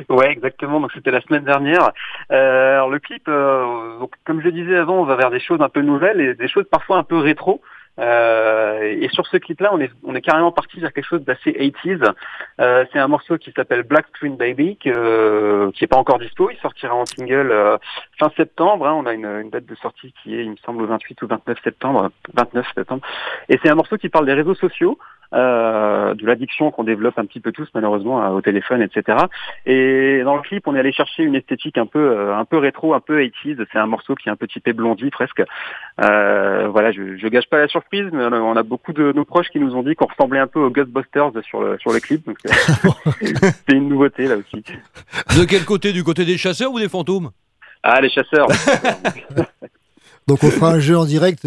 Ouais, 0.09 0.31
exactement. 0.31 0.81
Donc 0.81 0.93
c'était 0.93 1.11
la 1.11 1.21
semaine 1.21 1.45
dernière. 1.45 1.91
Euh, 2.31 2.75
alors 2.75 2.91
le 2.91 2.99
clip, 2.99 3.29
euh, 3.29 3.99
donc, 3.99 4.13
comme 4.25 4.41
je 4.41 4.47
le 4.47 4.53
disais 4.53 4.77
avant, 4.77 4.97
on 5.01 5.05
va 5.05 5.17
vers 5.17 5.31
des 5.31 5.41
choses 5.41 5.61
un 5.61 5.69
peu 5.69 5.81
nouvelles 5.83 6.21
et 6.21 6.35
des 6.35 6.49
choses 6.49 6.67
parfois 6.71 6.99
un 6.99 7.05
peu 7.05 7.17
rétro. 7.19 7.61
Euh, 7.99 8.83
et 9.01 9.09
sur 9.09 9.27
ce 9.27 9.39
clip-là, 9.39 9.71
on 9.73 9.81
est, 9.81 9.91
on 10.05 10.15
est 10.15 10.21
carrément 10.21 10.53
parti 10.53 10.81
vers 10.81 10.93
quelque 10.93 11.07
chose 11.07 11.25
d'assez 11.25 11.51
80s. 11.53 12.13
Euh, 12.61 12.85
c'est 12.93 12.99
un 12.99 13.09
morceau 13.09 13.39
qui 13.39 13.53
s'appelle 13.53 13.85
Black 13.85 14.07
Screen 14.09 14.37
Baby, 14.37 14.77
que, 14.77 14.91
euh, 14.95 15.71
qui 15.73 15.85
est 15.85 15.87
pas 15.87 15.97
encore 15.97 16.19
dispo. 16.19 16.51
Il 16.51 16.59
sortira 16.59 16.95
en 16.95 17.07
single 17.07 17.51
euh, 17.51 17.79
fin 18.19 18.31
septembre. 18.37 18.87
hein. 18.87 18.93
On 18.95 19.07
a 19.07 19.15
une, 19.15 19.25
une 19.25 19.51
date 19.51 19.65
de 19.65 19.75
sortie 19.77 20.13
qui 20.23 20.35
est, 20.39 20.45
il 20.45 20.51
me 20.51 20.57
semble, 20.57 20.83
au 20.83 20.87
28 20.87 21.23
ou 21.23 21.27
29 21.27 21.59
septembre. 21.65 22.11
29 22.35 22.67
septembre. 22.75 23.07
Et 23.49 23.59
c'est 23.63 23.71
un 23.71 23.75
morceau 23.75 23.97
qui 23.97 24.11
parle 24.11 24.27
des 24.27 24.35
réseaux 24.35 24.55
sociaux. 24.55 24.99
Euh, 25.33 26.15
de 26.15 26.27
l'addiction 26.27 26.71
qu'on 26.71 26.85
développe 26.85 27.19
un 27.19 27.25
petit 27.25 27.41
peu 27.41 27.53
tous 27.53 27.69
malheureusement 27.75 28.23
euh, 28.23 28.29
au 28.31 28.41
téléphone, 28.41 28.83
etc. 28.83 29.19
Et 29.65 30.23
dans 30.25 30.37
le 30.37 30.43
clip, 30.43 30.67
on 30.67 30.75
est 30.75 30.79
allé 30.79 30.93
chercher 30.93 31.23
une 31.25 31.35
esthétique 31.35 31.79
un 31.79 31.87
peu, 31.87 31.99
euh, 31.99 32.37
un 32.37 32.45
peu 32.45 32.59
rétro, 32.59 32.95
un 32.95 33.01
peu 33.01 33.21
80s. 33.21 33.65
C'est 33.73 33.79
un 33.79 33.87
morceau 33.87 34.15
qui 34.15 34.29
est 34.29 34.33
un 34.33 34.37
peu 34.37 34.47
typé 34.47 34.73
blondie 34.73 35.11
presque. 35.11 35.43
Euh, 36.03 36.69
voilà, 36.69 36.93
je, 36.93 37.17
je 37.17 37.29
gâche 37.29 37.49
pas 37.49 37.59
la 37.59 37.69
surprise, 37.69 38.07
mais 38.13 38.25
on 38.25 38.57
a, 38.57 38.63
beaucoup 38.63 38.93
de 38.93 39.13
nos 39.13 39.25
proches 39.25 39.49
qui 39.49 39.61
nous 39.61 39.75
ont 39.75 39.83
dit 39.83 39.95
qu'on 39.95 40.07
ressemblait 40.07 40.41
un 40.41 40.47
peu 40.47 40.61
aux 40.61 40.71
Ghostbusters 40.71 41.31
sur 41.43 41.61
le 41.61 41.79
sur 41.79 41.93
le 41.93 42.01
clip. 42.01 42.27
Donc 42.27 42.39
euh, 42.47 42.51
c'est 43.69 43.75
une 43.75 43.89
nouveauté 43.89 44.27
là 44.27 44.37
aussi. 44.37 44.65
De 45.39 45.45
quel 45.45 45.65
côté 45.65 45.93
Du 45.93 46.05
côté 46.05 46.25
des 46.25 46.37
chasseurs 46.37 46.73
ou 46.73 46.79
des 46.79 46.89
fantômes? 46.89 47.31
Ah, 47.83 48.01
les 48.01 48.09
chasseurs. 48.09 48.49
Donc 50.27 50.43
on 50.43 50.51
fera 50.51 50.73
un 50.73 50.81
jeu 50.81 50.99
en 50.99 51.05
direct. 51.05 51.47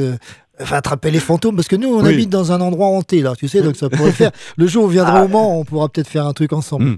Enfin, 0.62 0.76
attraper 0.78 1.10
les 1.10 1.20
fantômes, 1.20 1.56
parce 1.56 1.68
que 1.70 1.78
nous, 1.78 1.88
on 1.88 2.04
Oui. 2.04 2.10
habite 2.14 2.30
dans 2.30 2.52
un 2.52 2.60
endroit 2.60 2.88
hanté, 2.88 3.22
là, 3.22 3.34
tu 3.38 3.48
sais, 3.48 3.62
donc 3.62 3.78
ça 3.78 3.90
pourrait 3.90 4.12
faire. 4.12 4.32
Le 4.58 4.68
jour 4.68 4.84
où 4.84 4.88
on 4.88 4.90
viendra 4.90 5.20
Ah. 5.22 5.24
au 5.24 5.28
Mans, 5.30 5.58
on 5.60 5.64
pourra 5.64 5.88
peut-être 5.88 6.10
faire 6.10 6.26
un 6.26 6.34
truc 6.34 6.52
ensemble. 6.52 6.98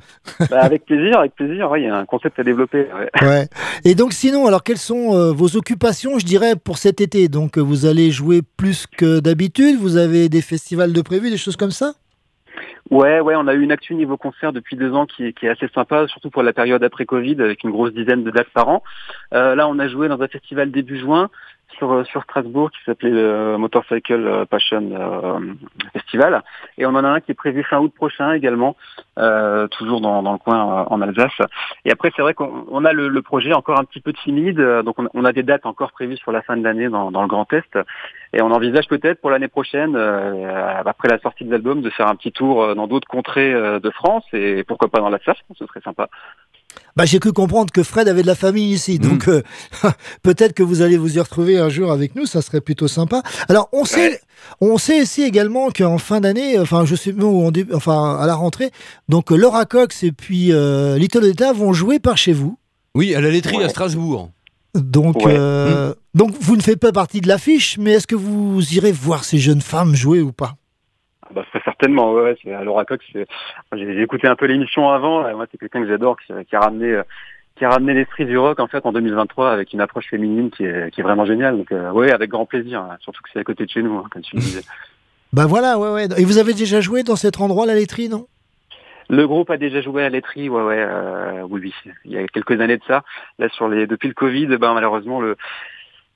Bah, 0.50 0.62
avec 0.62 0.86
plaisir, 0.86 1.20
avec 1.20 1.36
plaisir. 1.36 1.70
Ouais, 1.70 1.82
il 1.82 1.86
y 1.86 1.90
a 1.90 1.96
un 1.96 2.06
concept 2.06 2.40
à 2.40 2.44
développer. 2.44 2.88
ouais. 3.22 3.28
Ouais. 3.28 3.48
Et 3.86 3.94
donc, 3.94 4.14
sinon, 4.14 4.48
alors, 4.48 4.64
quelles 4.64 4.78
sont 4.80 5.16
euh, 5.16 5.32
vos 5.32 5.56
occupations, 5.58 6.18
je 6.18 6.26
dirais, 6.26 6.56
pour 6.56 6.80
cet 6.80 7.02
été? 7.02 7.28
Donc, 7.28 7.58
euh, 7.58 7.62
vous 7.62 7.86
allez 7.86 8.10
jouer 8.10 8.42
plus 8.58 8.88
que 8.88 9.20
d'habitude 9.20 9.78
Vous 9.80 9.98
avez 9.98 10.28
des 10.28 10.42
festivals 10.42 10.92
de 10.94 11.02
prévus, 11.02 11.30
des 11.30 11.38
choses 11.38 11.56
comme 11.56 11.72
ça? 11.72 11.94
Ouais, 12.90 13.22
ouais, 13.22 13.36
on 13.38 13.48
a 13.48 13.54
eu 13.54 13.62
une 13.62 13.72
actu 13.72 13.96
niveau 13.96 14.18
concert 14.18 14.52
depuis 14.52 14.76
deux 14.76 14.92
ans 14.92 15.06
qui 15.06 15.26
est, 15.28 15.34
qui 15.34 15.46
est 15.46 15.50
assez 15.50 15.70
sympa, 15.74 16.08
surtout 16.08 16.30
pour 16.30 16.44
la 16.44 16.52
période 16.52 16.84
après 16.84 17.06
Covid, 17.06 17.36
avec 17.40 17.64
une 17.64 17.72
grosse 17.72 17.94
dizaine 17.94 18.24
de 18.24 18.32
dates 18.32 18.50
par 18.54 18.68
an. 18.68 18.84
Euh, 19.34 19.56
là, 19.56 19.68
on 19.70 19.80
a 19.80 19.88
joué 19.88 20.10
dans 20.10 20.20
un 20.22 20.28
festival 20.28 20.72
début 20.72 21.00
juin 21.00 21.30
sur, 21.82 21.92
euh, 21.92 22.04
sur 22.04 22.22
Strasbourg 22.24 22.70
qui 22.70 22.78
s'appelait 22.86 23.10
le 23.10 23.58
Motorcycle 23.58 24.46
Passion 24.50 24.90
euh, 24.92 25.40
Festival. 25.94 26.44
Et 26.78 26.86
on 26.86 26.90
en 26.90 27.04
a 27.04 27.10
un 27.10 27.20
qui 27.22 27.32
est 27.32 27.36
prévu 27.36 27.64
fin 27.64 27.80
août 27.80 27.92
prochain 27.96 28.34
également, 28.34 28.76
euh, 29.18 29.68
toujours 29.68 30.00
dans, 30.00 30.22
dans 30.22 30.34
le 30.34 30.38
coin 30.38 30.60
euh, 30.60 30.84
en 30.88 31.02
Alsace. 31.02 31.42
Et 31.86 31.92
après, 31.92 32.12
c'est 32.16 32.22
vrai 32.22 32.36
qu'on 32.36 32.66
on 32.70 32.86
a 32.86 32.94
le, 32.94 33.08
le 33.08 33.22
projet 33.24 33.54
encore 33.54 33.80
un 33.80 33.84
petit 33.84 34.00
peu 34.00 34.14
timide, 34.14 34.62
donc 34.86 35.00
on 35.00 35.08
on 35.14 35.26
a 35.26 35.34
des 35.34 35.44
dates 35.44 35.66
encore 35.66 35.92
prévues 35.92 36.18
sur 36.18 36.32
la 36.32 36.42
fin 36.44 36.56
de 36.56 36.64
l'année 36.64 36.88
dans, 36.88 37.12
dans 37.12 37.24
le 37.24 37.28
Grand 37.28 37.52
Est. 37.52 37.78
Et 38.34 38.42
on 38.42 38.52
envisage 38.52 38.88
peut-être 38.88 39.20
pour 39.20 39.32
l'année 39.32 39.48
prochaine, 39.48 39.96
euh, 39.96 40.82
après 40.86 41.10
la 41.10 41.20
sortie 41.20 41.44
de 41.44 41.52
l'album, 41.52 41.82
de 41.82 41.90
faire 41.90 42.08
un 42.08 42.16
petit 42.16 42.32
tour 42.32 42.76
dans 42.76 42.88
d'autres 42.88 43.08
contrées 43.08 43.54
de 43.54 43.90
France 43.90 44.26
et 44.34 44.64
pourquoi 44.64 44.90
pas 44.90 45.00
dans 45.00 45.10
l'Alsace, 45.10 45.38
ce 45.58 45.66
serait 45.66 45.82
sympa. 45.82 46.08
Bah, 46.98 47.06
j'ai 47.06 47.20
cru 47.20 47.32
comprendre 47.32 47.72
que 47.72 47.84
Fred 47.84 48.08
avait 48.10 48.22
de 48.22 48.28
la 48.28 48.36
famille 48.36 48.72
ici, 48.74 49.00
donc 49.00 49.28
euh, 49.30 49.42
peut-être 50.24 50.54
que 50.54 50.64
vous 50.64 50.82
allez 50.82 50.98
vous 50.98 51.16
y 51.16 51.20
retrouver 51.20 51.58
un 51.58 51.70
jour 51.70 51.92
avec 51.92 52.16
nous, 52.16 52.26
ça 52.26 52.42
serait 52.42 52.60
plutôt 52.62 52.88
sympa. 52.90 53.24
Alors, 53.48 53.70
on 53.72 53.86
sait, 53.86 54.20
on 54.60 54.78
sait 54.78 55.02
aussi 55.02 55.22
également 55.24 55.70
qu'en 55.72 55.98
fin 55.98 56.20
d'année, 56.20 56.60
enfin, 56.60 56.84
je 56.86 56.96
sais, 56.96 57.14
non, 57.14 57.48
en 57.48 57.52
début- 57.52 57.74
enfin, 57.74 58.18
à 58.20 58.28
la 58.28 58.36
rentrée, 58.36 58.72
donc 59.08 59.32
euh, 59.32 59.36
Laura 59.38 59.66
Cox 59.66 60.04
et 60.04 60.12
puis 60.12 60.52
euh, 60.52 60.98
Little 60.98 61.22
Data 61.34 61.54
vont 61.54 61.72
jouer 61.72 62.00
par 62.00 62.18
chez 62.18 62.34
vous. 62.34 62.58
Oui, 62.94 63.16
à 63.16 63.22
la 63.22 63.30
laiterie 63.32 63.64
à 63.64 63.70
Strasbourg. 63.70 64.30
Donc, 64.76 65.16
Ouais. 65.26 65.34
euh, 65.38 65.94
donc, 66.14 66.34
vous 66.42 66.56
ne 66.58 66.62
faites 66.62 66.80
pas 66.80 66.92
partie 66.92 67.22
de 67.22 67.28
l'affiche, 67.30 67.78
mais 67.80 67.92
est-ce 67.94 68.08
que 68.08 68.16
vous 68.16 68.62
irez 68.74 68.92
voir 68.92 69.24
ces 69.24 69.38
jeunes 69.38 69.62
femmes 69.62 69.96
jouer 69.96 70.20
ou 70.22 70.32
pas? 70.34 70.56
Bah, 71.34 71.46
très 71.50 71.62
certainement, 71.62 72.14
ouais, 72.14 72.36
ouais, 72.46 72.64
Laura 72.64 72.86
Cox. 72.86 73.06
J'ai 73.74 74.02
écouté 74.02 74.28
un 74.28 74.36
peu 74.36 74.46
l'émission 74.46 74.90
avant. 74.90 75.28
et 75.28 75.34
moi, 75.34 75.46
c'est 75.52 75.58
quelqu'un 75.58 75.82
que 75.82 75.88
j'adore, 75.88 76.18
qui, 76.20 76.34
qui 76.50 76.56
a 76.56 76.60
ramené, 76.60 76.92
euh, 76.92 77.04
qui 77.56 77.66
a 77.66 77.70
ramené 77.70 77.94
l'esprit 77.94 78.26
du 78.26 78.38
rock 78.38 78.60
en 78.60 78.68
fait 78.68 78.86
en 78.86 78.92
2023 78.92 79.52
avec 79.52 79.74
une 79.74 79.82
approche 79.82 80.08
féminine 80.10 80.50
qui 80.52 80.66
est, 80.66 80.92
qui 80.92 81.02
est 81.02 81.04
vraiment 81.04 81.26
géniale. 81.26 81.58
Donc, 81.58 81.72
euh, 81.72 81.92
ouais, 81.92 82.12
avec 82.12 82.30
grand 82.30 82.46
plaisir. 82.46 82.82
hein, 82.82 82.98
Surtout 83.02 83.22
que 83.24 83.30
c'est 83.32 83.40
à 83.40 83.44
côté 83.44 83.66
de 83.66 83.70
chez 83.70 83.82
nous, 83.82 83.98
hein, 83.98 84.06
comme 84.12 84.22
tu 84.22 84.36
le 84.36 84.42
disais. 84.42 84.64
Bah 85.34 85.46
voilà, 85.46 85.80
ouais, 85.80 85.90
ouais. 85.92 86.08
Et 86.18 86.26
vous 86.26 86.40
avez 86.40 86.54
déjà 86.54 86.82
joué 86.82 87.04
dans 87.04 87.16
cet 87.16 87.40
endroit, 87.40 87.66
la 87.66 87.74
laiterie, 87.74 88.10
non? 88.10 88.28
Le 89.10 89.26
groupe 89.26 89.50
a 89.50 89.56
déjà 89.56 89.80
joué 89.80 90.04
à 90.04 90.10
laiterie, 90.10 90.50
ouais, 90.50 90.62
ouais, 90.62 90.80
euh, 90.86 91.48
oui, 91.50 91.62
oui. 91.64 91.92
Il 92.04 92.12
y 92.12 92.18
a 92.18 92.28
quelques 92.28 92.60
années 92.60 92.76
de 92.76 92.84
ça. 92.86 93.04
Là, 93.40 93.48
sur 93.48 93.70
les, 93.70 93.88
depuis 93.88 94.10
le 94.10 94.14
Covid, 94.14 94.48
ben 94.58 94.74
malheureusement 94.74 95.22
le 95.22 95.38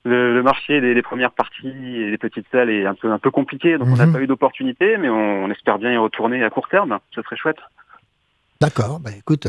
le, 0.06 0.34
le 0.34 0.42
marché 0.42 0.80
des, 0.80 0.94
des 0.94 1.02
premières 1.02 1.32
parties 1.32 1.68
et 1.68 2.10
des 2.10 2.18
petites 2.18 2.46
salles 2.52 2.70
est 2.70 2.86
un 2.86 2.94
peu 2.94 3.10
un 3.10 3.18
peu 3.18 3.30
compliqué, 3.30 3.76
donc 3.78 3.88
on 3.88 3.96
n'a 3.96 4.06
Mhm. 4.06 4.12
pas 4.12 4.20
eu 4.20 4.26
d'opportunité, 4.26 4.96
mais 4.98 5.08
on, 5.08 5.44
on 5.44 5.50
espère 5.50 5.78
bien 5.78 5.92
y 5.92 5.96
retourner 5.96 6.42
à 6.44 6.50
court 6.50 6.68
terme. 6.68 6.98
Ce 7.14 7.22
serait 7.22 7.36
chouette. 7.36 7.58
D'accord, 8.60 9.00
bah 9.00 9.10
écoute. 9.16 9.48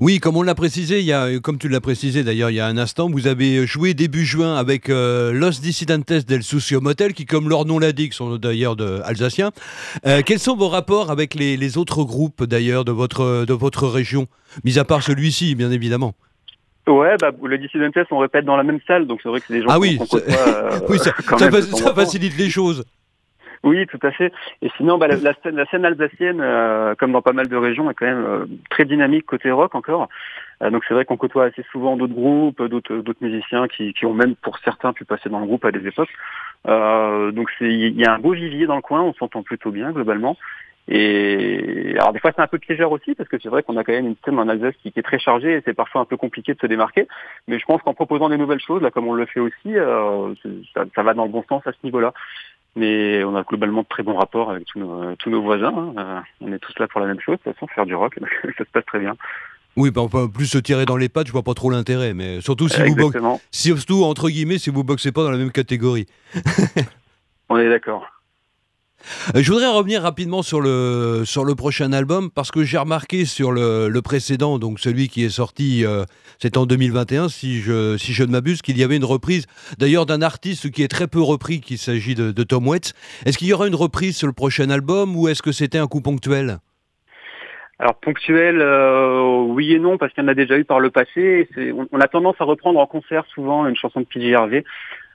Oui, 0.00 0.20
comme 0.20 0.36
on 0.36 0.42
l'a 0.44 0.54
précisé, 0.54 1.00
il 1.00 1.06
y 1.06 1.12
a, 1.12 1.40
comme 1.40 1.58
tu 1.58 1.68
l'as 1.68 1.80
précisé 1.80 2.22
d'ailleurs 2.22 2.50
il 2.50 2.54
y 2.54 2.60
a 2.60 2.66
un 2.68 2.78
instant, 2.78 3.10
vous 3.10 3.26
avez 3.26 3.66
joué 3.66 3.92
début 3.94 4.24
juin 4.24 4.54
avec 4.54 4.90
euh, 4.90 5.32
Los 5.32 5.60
Dissidentes 5.60 6.24
del 6.24 6.44
Sucio 6.44 6.80
Motel, 6.80 7.14
qui, 7.14 7.26
comme 7.26 7.48
leur 7.48 7.64
nom 7.64 7.80
l'indique, 7.80 8.14
sont 8.14 8.36
d'ailleurs 8.36 8.76
alsaciens. 9.04 9.50
Euh, 10.06 10.22
quels 10.24 10.38
sont 10.38 10.54
vos 10.54 10.68
rapports 10.68 11.10
avec 11.10 11.34
les, 11.34 11.56
les 11.56 11.78
autres 11.78 12.04
groupes 12.04 12.44
d'ailleurs 12.44 12.84
de 12.84 12.92
votre, 12.92 13.44
de 13.44 13.52
votre 13.52 13.88
région, 13.88 14.28
mis 14.62 14.78
à 14.78 14.84
part 14.84 15.02
celui-ci, 15.02 15.56
bien 15.56 15.72
évidemment 15.72 16.14
Ouais, 16.88 17.16
bah 17.20 17.30
le 17.42 17.58
Dissidentes, 17.58 17.96
on 18.10 18.18
répète 18.18 18.44
dans 18.44 18.56
la 18.56 18.62
même 18.62 18.80
salle, 18.86 19.06
donc 19.06 19.20
c'est 19.22 19.28
vrai 19.28 19.40
que 19.40 19.46
c'est 19.46 19.54
des 19.54 19.62
gens 19.62 19.68
Ah 19.70 19.78
oui, 19.78 19.98
qu'on 19.98 20.06
ça- 20.06 20.20
côtoie, 20.20 20.34
euh, 20.48 20.80
oui, 20.88 20.98
ça, 20.98 21.12
même 21.50 21.94
facilite 21.94 22.36
les 22.38 22.50
choses. 22.50 22.84
Oui, 23.64 23.86
tout 23.86 23.98
à 24.02 24.12
fait. 24.12 24.32
Et 24.62 24.70
sinon, 24.76 24.98
bah, 24.98 25.08
la, 25.08 25.16
la 25.16 25.34
scène, 25.42 25.56
la 25.56 25.66
scène 25.66 25.84
alsacienne, 25.84 26.40
euh, 26.40 26.94
comme 26.94 27.12
dans 27.12 27.22
pas 27.22 27.32
mal 27.32 27.48
de 27.48 27.56
régions, 27.56 27.90
est 27.90 27.94
quand 27.94 28.06
même 28.06 28.24
euh, 28.24 28.46
très 28.70 28.84
dynamique 28.84 29.26
côté 29.26 29.50
rock 29.50 29.74
encore. 29.74 30.08
Euh, 30.62 30.70
donc 30.70 30.84
c'est 30.86 30.94
vrai 30.94 31.04
qu'on 31.04 31.16
côtoie 31.16 31.46
assez 31.46 31.64
souvent 31.72 31.96
d'autres 31.96 32.14
groupes, 32.14 32.62
d'autres 32.62 32.96
d'autres 32.98 33.22
musiciens 33.22 33.66
qui, 33.68 33.92
qui 33.94 34.06
ont 34.06 34.14
même 34.14 34.34
pour 34.36 34.58
certains 34.58 34.92
pu 34.92 35.04
passer 35.04 35.28
dans 35.28 35.40
le 35.40 35.46
groupe 35.46 35.64
à 35.64 35.72
des 35.72 35.86
époques. 35.86 36.08
Euh, 36.66 37.30
donc 37.32 37.48
c'est 37.58 37.68
il 37.68 37.98
y 37.98 38.04
a 38.04 38.14
un 38.14 38.18
beau 38.18 38.32
vivier 38.32 38.66
dans 38.66 38.76
le 38.76 38.82
coin, 38.82 39.02
on 39.02 39.14
s'entend 39.14 39.42
plutôt 39.42 39.70
bien 39.70 39.90
globalement. 39.92 40.36
Et 40.90 41.94
alors 41.98 42.12
des 42.12 42.18
fois 42.18 42.32
c'est 42.34 42.40
un 42.42 42.46
peu 42.46 42.58
piégeur 42.58 42.90
aussi 42.92 43.14
parce 43.14 43.28
que 43.28 43.36
c'est 43.42 43.48
vrai 43.50 43.62
qu'on 43.62 43.76
a 43.76 43.84
quand 43.84 43.92
même 43.92 44.06
une 44.06 44.16
scène 44.24 44.38
en 44.38 44.48
Alsace 44.48 44.74
qui, 44.82 44.90
qui 44.90 44.98
est 44.98 45.02
très 45.02 45.18
chargée 45.18 45.52
et 45.58 45.62
c'est 45.64 45.74
parfois 45.74 46.00
un 46.00 46.04
peu 46.06 46.16
compliqué 46.16 46.54
de 46.54 46.58
se 46.60 46.66
démarquer. 46.66 47.06
Mais 47.46 47.58
je 47.58 47.64
pense 47.66 47.82
qu'en 47.82 47.92
proposant 47.94 48.28
des 48.30 48.38
nouvelles 48.38 48.60
choses, 48.60 48.80
là 48.82 48.90
comme 48.90 49.06
on 49.06 49.12
le 49.14 49.26
fait 49.26 49.40
aussi, 49.40 49.76
euh, 49.76 50.34
ça, 50.74 50.84
ça 50.94 51.02
va 51.02 51.12
dans 51.14 51.24
le 51.24 51.30
bon 51.30 51.44
sens 51.48 51.62
à 51.66 51.72
ce 51.72 51.78
niveau-là. 51.84 52.14
Mais 52.76 53.24
on 53.24 53.34
a 53.36 53.42
globalement 53.42 53.82
de 53.82 53.86
très 53.88 54.02
bons 54.02 54.14
rapports 54.16 54.50
avec 54.50 54.64
tous 54.66 54.78
nos, 54.78 55.14
tous 55.16 55.30
nos 55.30 55.42
voisins. 55.42 55.74
hein. 55.76 55.94
Euh, 55.98 56.20
on 56.42 56.52
est 56.52 56.58
tous 56.58 56.78
là 56.78 56.86
pour 56.88 57.00
la 57.00 57.06
même 57.06 57.20
chose, 57.20 57.36
de 57.38 57.42
toute 57.42 57.54
façon, 57.54 57.66
faire 57.66 57.86
du 57.86 57.94
rock, 57.94 58.18
ça 58.56 58.64
se 58.64 58.70
passe 58.72 58.84
très 58.86 59.00
bien. 59.00 59.16
Oui, 59.76 59.90
bah, 59.90 60.00
on 60.02 60.08
peut 60.08 60.28
plus 60.30 60.46
se 60.46 60.58
tirer 60.58 60.84
dans 60.86 60.96
les 60.96 61.08
pattes, 61.08 61.26
je 61.28 61.32
vois 61.32 61.42
pas 61.42 61.54
trop 61.54 61.70
l'intérêt, 61.70 62.12
mais 62.14 62.40
surtout 62.40 62.68
si 62.68 62.80
vous 62.82 62.94
bo- 62.94 63.06
Exactement. 63.06 63.40
si- 63.50 63.68
surtout 63.76 64.04
entre 64.04 64.28
guillemets, 64.28 64.58
si 64.58 64.70
vous 64.70 64.84
boxez 64.84 65.12
pas 65.12 65.22
dans 65.22 65.30
la 65.30 65.38
même 65.38 65.50
catégorie. 65.52 66.06
On 67.48 67.56
est 67.58 67.68
d'accord. 67.68 68.06
Euh, 69.34 69.42
Je 69.42 69.52
voudrais 69.52 69.68
revenir 69.68 70.02
rapidement 70.02 70.42
sur 70.42 70.60
le, 70.60 71.22
sur 71.24 71.44
le 71.44 71.54
prochain 71.54 71.92
album 71.92 72.30
parce 72.30 72.50
que 72.50 72.64
j'ai 72.64 72.78
remarqué 72.78 73.24
sur 73.24 73.52
le, 73.52 73.88
le 73.88 74.02
précédent, 74.02 74.58
donc 74.58 74.80
celui 74.80 75.08
qui 75.08 75.24
est 75.24 75.30
sorti, 75.30 75.84
euh, 75.84 76.04
c'est 76.38 76.56
en 76.56 76.66
2021 76.66 77.28
si 77.28 77.60
je, 77.60 77.96
si 77.96 78.12
je 78.12 78.24
ne 78.24 78.30
m'abuse, 78.30 78.62
qu'il 78.62 78.78
y 78.78 78.84
avait 78.84 78.96
une 78.96 79.04
reprise 79.04 79.46
d'ailleurs 79.78 80.06
d'un 80.06 80.22
artiste 80.22 80.70
qui 80.70 80.82
est 80.82 80.88
très 80.88 81.06
peu 81.06 81.20
repris, 81.20 81.60
qu'il 81.60 81.78
s'agit 81.78 82.14
de, 82.14 82.32
de 82.32 82.42
Tom 82.42 82.66
Waits. 82.66 82.94
Est-ce 83.24 83.38
qu'il 83.38 83.48
y 83.48 83.52
aura 83.52 83.66
une 83.66 83.74
reprise 83.74 84.16
sur 84.16 84.26
le 84.26 84.32
prochain 84.32 84.70
album 84.70 85.16
ou 85.16 85.28
est-ce 85.28 85.42
que 85.42 85.52
c'était 85.52 85.78
un 85.78 85.86
coup 85.86 86.00
ponctuel? 86.00 86.58
Alors 87.80 87.94
ponctuel, 87.94 88.60
euh, 88.60 89.40
oui 89.46 89.72
et 89.72 89.78
non, 89.78 89.98
parce 89.98 90.12
qu'il 90.12 90.24
y 90.24 90.26
en 90.26 90.28
a 90.28 90.34
déjà 90.34 90.58
eu 90.58 90.64
par 90.64 90.80
le 90.80 90.90
passé. 90.90 91.48
On, 91.56 91.86
on 91.92 92.00
a 92.00 92.08
tendance 92.08 92.34
à 92.40 92.44
reprendre 92.44 92.80
en 92.80 92.86
concert 92.86 93.24
souvent 93.32 93.66
une 93.66 93.76
chanson 93.76 94.00
de 94.00 94.06
PJ 94.06 94.32
Harvey. 94.32 94.64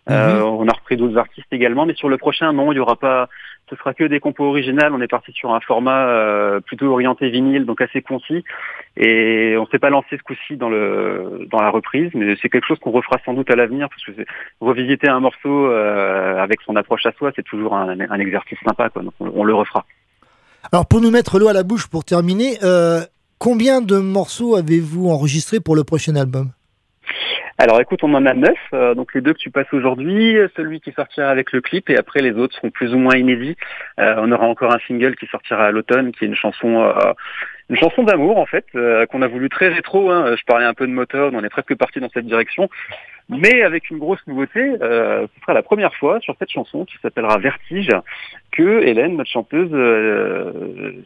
Euh, 0.09 0.41
on 0.41 0.67
a 0.67 0.73
repris 0.73 0.97
d'autres 0.97 1.17
artistes 1.17 1.47
également, 1.51 1.85
mais 1.85 1.93
sur 1.93 2.09
le 2.09 2.17
prochain, 2.17 2.51
non, 2.51 2.71
il 2.71 2.75
y 2.75 2.79
aura 2.79 2.97
pas. 2.97 3.29
Ce 3.73 3.79
sera 3.79 3.95
que 3.95 4.03
des 4.03 4.19
compos 4.19 4.45
originales. 4.45 4.93
On 4.93 5.01
est 5.01 5.07
parti 5.07 5.31
sur 5.31 5.51
un 5.53 5.59
format 5.59 6.05
euh, 6.07 6.59
plutôt 6.59 6.91
orienté 6.91 7.29
vinyle, 7.29 7.65
donc 7.65 7.81
assez 7.81 8.03
concis. 8.03 8.43
Et 8.97 9.55
on 9.57 9.65
s'est 9.65 9.79
pas 9.79 9.89
lancé 9.89 10.15
ce 10.15 10.21
coup-ci 10.21 10.57
dans 10.57 10.69
la 10.69 11.69
reprise, 11.71 12.11
mais 12.13 12.35
c'est 12.39 12.49
quelque 12.49 12.67
chose 12.67 12.77
qu'on 12.79 12.91
refera 12.91 13.17
sans 13.25 13.33
doute 13.33 13.49
à 13.49 13.55
l'avenir, 13.55 13.89
parce 13.89 14.03
que 14.05 14.23
revisiter 14.61 15.09
un 15.09 15.19
morceau 15.19 15.65
euh, 15.65 16.37
avec 16.37 16.61
son 16.61 16.75
approche 16.75 17.05
à 17.07 17.13
soi, 17.13 17.31
c'est 17.35 17.41
toujours 17.43 17.75
un, 17.75 18.19
exercice 18.19 18.59
sympa, 18.63 18.89
quoi. 18.89 19.01
Donc 19.01 19.13
on- 19.19 19.31
on 19.33 19.43
le 19.43 19.55
refera. 19.55 19.85
Alors, 20.71 20.87
pour 20.87 21.01
nous 21.01 21.09
mettre 21.09 21.39
l'eau 21.39 21.47
à 21.47 21.53
la 21.53 21.63
bouche, 21.63 21.87
pour 21.87 22.05
terminer, 22.05 22.57
euh, 22.63 23.01
combien 23.39 23.81
de 23.81 23.97
morceaux 23.97 24.55
avez-vous 24.55 25.09
enregistrés 25.09 25.59
pour 25.59 25.75
le 25.75 25.83
prochain 25.83 26.15
album? 26.15 26.51
Alors 27.59 27.79
écoute, 27.79 28.03
on 28.03 28.13
en 28.15 28.25
a 28.25 28.33
neuf, 28.33 28.57
euh, 28.73 28.95
donc 28.95 29.13
les 29.13 29.21
deux 29.21 29.33
que 29.33 29.37
tu 29.37 29.51
passes 29.51 29.71
aujourd'hui, 29.73 30.37
celui 30.55 30.81
qui 30.81 30.91
sortira 30.91 31.29
avec 31.29 31.51
le 31.51 31.61
clip 31.61 31.87
et 31.89 31.97
après 31.97 32.19
les 32.21 32.31
autres 32.31 32.55
seront 32.55 32.71
plus 32.71 32.95
ou 32.95 32.97
moins 32.97 33.15
inédits. 33.15 33.55
Euh, 33.99 34.15
on 34.17 34.31
aura 34.31 34.47
encore 34.47 34.73
un 34.73 34.79
single 34.87 35.15
qui 35.15 35.27
sortira 35.27 35.67
à 35.67 35.71
l'automne, 35.71 36.11
qui 36.11 36.23
est 36.23 36.27
une 36.27 36.35
chanson, 36.35 36.81
euh, 36.81 37.13
une 37.69 37.77
chanson 37.77 38.03
d'amour 38.03 38.37
en 38.37 38.45
fait, 38.45 38.65
euh, 38.75 39.05
qu'on 39.05 39.21
a 39.21 39.27
voulu 39.27 39.49
très 39.49 39.69
rétro. 39.69 40.11
hein. 40.11 40.35
Je 40.37 40.43
parlais 40.45 40.65
un 40.65 40.73
peu 40.73 40.85
de 40.87 40.91
Motown, 40.91 41.35
on 41.35 41.43
est 41.43 41.49
presque 41.49 41.75
parti 41.75 41.99
dans 41.99 42.09
cette 42.13 42.25
direction, 42.27 42.69
mais 43.29 43.61
avec 43.63 43.89
une 43.89 43.99
grosse 43.99 44.19
nouveauté. 44.27 44.59
euh, 44.81 45.25
ce 45.33 45.41
sera 45.41 45.53
la 45.53 45.63
première 45.63 45.95
fois 45.95 46.19
sur 46.19 46.35
cette 46.39 46.49
chanson 46.51 46.83
qui 46.85 46.95
s'appellera 47.01 47.37
Vertige 47.37 47.89
que 48.51 48.83
Hélène, 48.83 49.15
notre 49.17 49.29
chanteuse, 49.31 49.69
euh, 49.71 50.51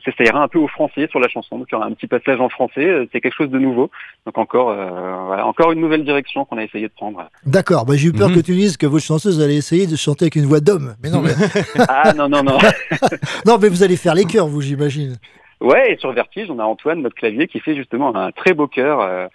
s'essayera 0.04 0.42
un 0.42 0.48
peu 0.48 0.58
au 0.60 0.68
français 0.68 1.08
sur 1.10 1.20
la 1.20 1.28
chanson. 1.30 1.60
Donc 1.60 1.68
il 1.72 1.76
y 1.76 1.78
aura 1.78 1.86
un 1.86 1.92
petit 1.94 2.08
passage 2.08 2.42
en 2.42 2.50
français. 2.50 2.86
euh, 2.86 3.06
C'est 3.14 3.22
quelque 3.22 3.36
chose 3.36 3.52
de 3.52 3.60
nouveau. 3.60 3.90
Donc 4.26 4.38
encore, 4.38 4.72
euh, 4.72 5.26
voilà, 5.28 5.46
encore 5.46 5.72
une 5.72 5.80
nouvelle 5.80 6.04
direction 6.04 6.44
qu'on 6.44 6.58
a 6.58 6.64
essayé 6.64 6.88
de 6.88 6.94
prendre. 6.94 7.24
D'accord, 7.46 7.86
bah, 7.86 7.94
j'ai 7.96 8.10
eu 8.10 8.14
peur 8.14 8.30
Mhm. 8.30 8.36
que 8.36 8.42
tu 8.42 8.54
dises 8.54 8.78
que 8.78 8.88
votre 8.88 9.06
chanteuse 9.06 9.42
allait 9.42 9.56
essayer 9.56 9.86
de 9.88 9.96
chanter 9.96 10.26
avec 10.26 10.36
une 10.36 10.46
voix 10.46 10.60
d'homme. 10.60 10.96
Mais 11.04 11.10
non, 11.12 11.22
mais... 11.22 11.32
Ah 11.88 12.14
non 12.14 12.28
non 12.28 12.44
non. 12.44 12.58
non, 13.46 13.58
mais 13.62 13.70
vous 13.70 13.84
allez 13.84 13.96
faire 13.96 14.16
les 14.16 14.26
chœurs, 14.26 14.48
vous, 14.48 14.62
j'imagine. 14.62 15.16
Ouais, 15.60 15.94
et 15.94 15.98
sur 15.98 16.12
Vertige, 16.12 16.52
on 16.52 16.60
a 16.60 16.64
Antoine, 16.64 17.02
notre 17.02 17.16
clavier, 17.16 17.48
qui 17.48 17.60
fait 17.60 17.76
justement 17.76 18.16
un 18.16 18.32
très 18.32 18.54
beau 18.54 18.68
chœur 18.68 19.02
euh, 19.02 19.28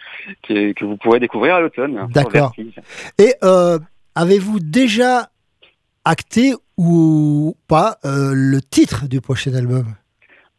que 0.43 0.85
vous 0.85 0.97
pourrez 0.97 1.19
découvrir 1.19 1.57
à 1.57 1.61
l'automne. 1.61 1.97
sur 1.97 2.09
D'accord. 2.09 2.53
Et 3.19 3.35
euh, 3.43 3.79
avez-vous 4.15 4.61
déjà 4.61 5.31
acté 6.05 6.55
ou 6.77 7.57
pas 7.69 7.97
euh, 8.05 8.33
le 8.35 8.61
titre 8.61 9.09
du 9.09 9.21
prochain 9.21 9.55
album? 9.55 9.95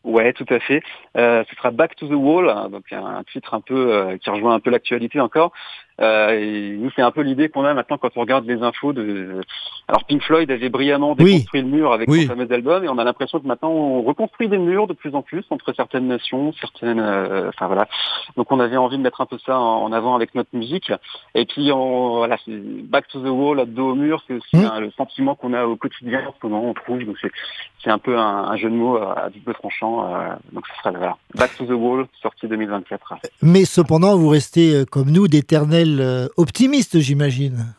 Ouais, 0.03 0.33
tout 0.33 0.45
à 0.49 0.59
fait. 0.59 0.81
Euh, 1.15 1.45
ce 1.49 1.55
sera 1.55 1.71
Back 1.71 1.95
to 1.95 2.07
the 2.07 2.11
Wall, 2.11 2.49
hein, 2.49 2.67
donc 2.69 2.91
un, 2.91 3.23
titre 3.31 3.53
un 3.53 3.61
peu 3.61 4.17
qui 4.21 4.29
rejoint 4.29 4.55
un 4.55 4.59
peu 4.59 4.69
l'actualité 4.69 5.21
encore. 5.21 5.53
Euh, 6.01 6.29
et 6.31 6.75
nous, 6.77 6.89
c'est 6.95 7.01
un 7.03 7.11
peu 7.11 7.21
l'idée 7.21 7.49
qu'on 7.49 7.65
a 7.65 7.73
maintenant 7.73 7.97
quand 7.97 8.09
on 8.15 8.21
regarde 8.21 8.45
les 8.45 8.61
infos 8.63 8.93
de. 8.93 9.41
Alors 9.87 10.05
Pink 10.05 10.23
Floyd 10.23 10.49
avait 10.49 10.69
brillamment 10.69 11.15
Oui. 11.19 11.25
déconstruit 11.25 11.61
le 11.61 11.67
mur 11.67 11.91
avec 11.93 12.09
Oui. 12.09 12.23
son 12.23 12.29
fameux 12.29 12.51
album, 12.51 12.83
et 12.83 12.89
on 12.89 12.97
a 12.97 13.03
l'impression 13.03 13.39
que 13.39 13.45
maintenant 13.47 13.69
on 13.69 14.01
reconstruit 14.01 14.47
des 14.47 14.57
murs 14.57 14.87
de 14.87 14.93
plus 14.93 15.13
en 15.13 15.21
plus 15.21 15.43
entre 15.49 15.73
certaines 15.75 16.07
nations, 16.07 16.53
certaines. 16.59 16.99
euh, 16.99 17.49
Enfin 17.49 17.67
voilà. 17.67 17.87
Donc 18.37 18.51
on 18.51 18.59
avait 18.59 18.77
envie 18.77 18.97
de 18.97 19.03
mettre 19.03 19.21
un 19.21 19.25
peu 19.25 19.37
ça 19.45 19.59
en, 19.59 19.91
avant 19.91 20.15
avec 20.15 20.33
notre 20.35 20.49
musique. 20.53 20.91
Et 21.35 21.45
puis 21.45 21.71
on, 21.71 22.17
voilà, 22.17 22.37
Back 22.47 23.07
to 23.09 23.19
the 23.19 23.27
Wall, 23.29 23.59
à 23.59 23.65
dos 23.65 23.91
au 23.91 23.95
mur, 23.95 24.23
c'est 24.27 24.33
aussi 24.33 24.55
le 24.79 24.89
sentiment 24.97 25.35
qu'on 25.35 25.53
a 25.53 25.65
au 25.65 25.75
quotidien 25.75 26.21
moment, 26.41 26.63
on 26.69 26.73
trouve. 26.73 27.03
Donc 27.05 27.17
c'est 27.21 27.31
c'est 27.83 27.89
un 27.91 27.97
peu 27.97 28.17
un, 28.17 28.45
un 28.51 28.55
jeu 28.55 28.69
de 28.69 28.75
mots 28.75 28.97
euh, 28.97 29.13
à 29.13 29.29
double 29.29 29.53
tranchant. 29.55 30.05
euh, 30.15 30.29
donc 30.53 30.63
ce 30.67 30.73
sera 30.79 30.91
voilà. 30.97 31.17
Back 31.35 31.55
to 31.57 31.65
the 31.65 31.71
Wall, 31.71 32.05
sortie 32.21 32.47
2024. 32.47 33.15
Mais 33.41 33.65
cependant, 33.65 34.15
vous 34.17 34.29
restez, 34.29 34.85
comme 34.89 35.11
nous, 35.11 35.27
d'éternels 35.27 35.82
euh, 35.99 36.27
optimistes, 36.37 36.99
j'imagine. 36.99 37.73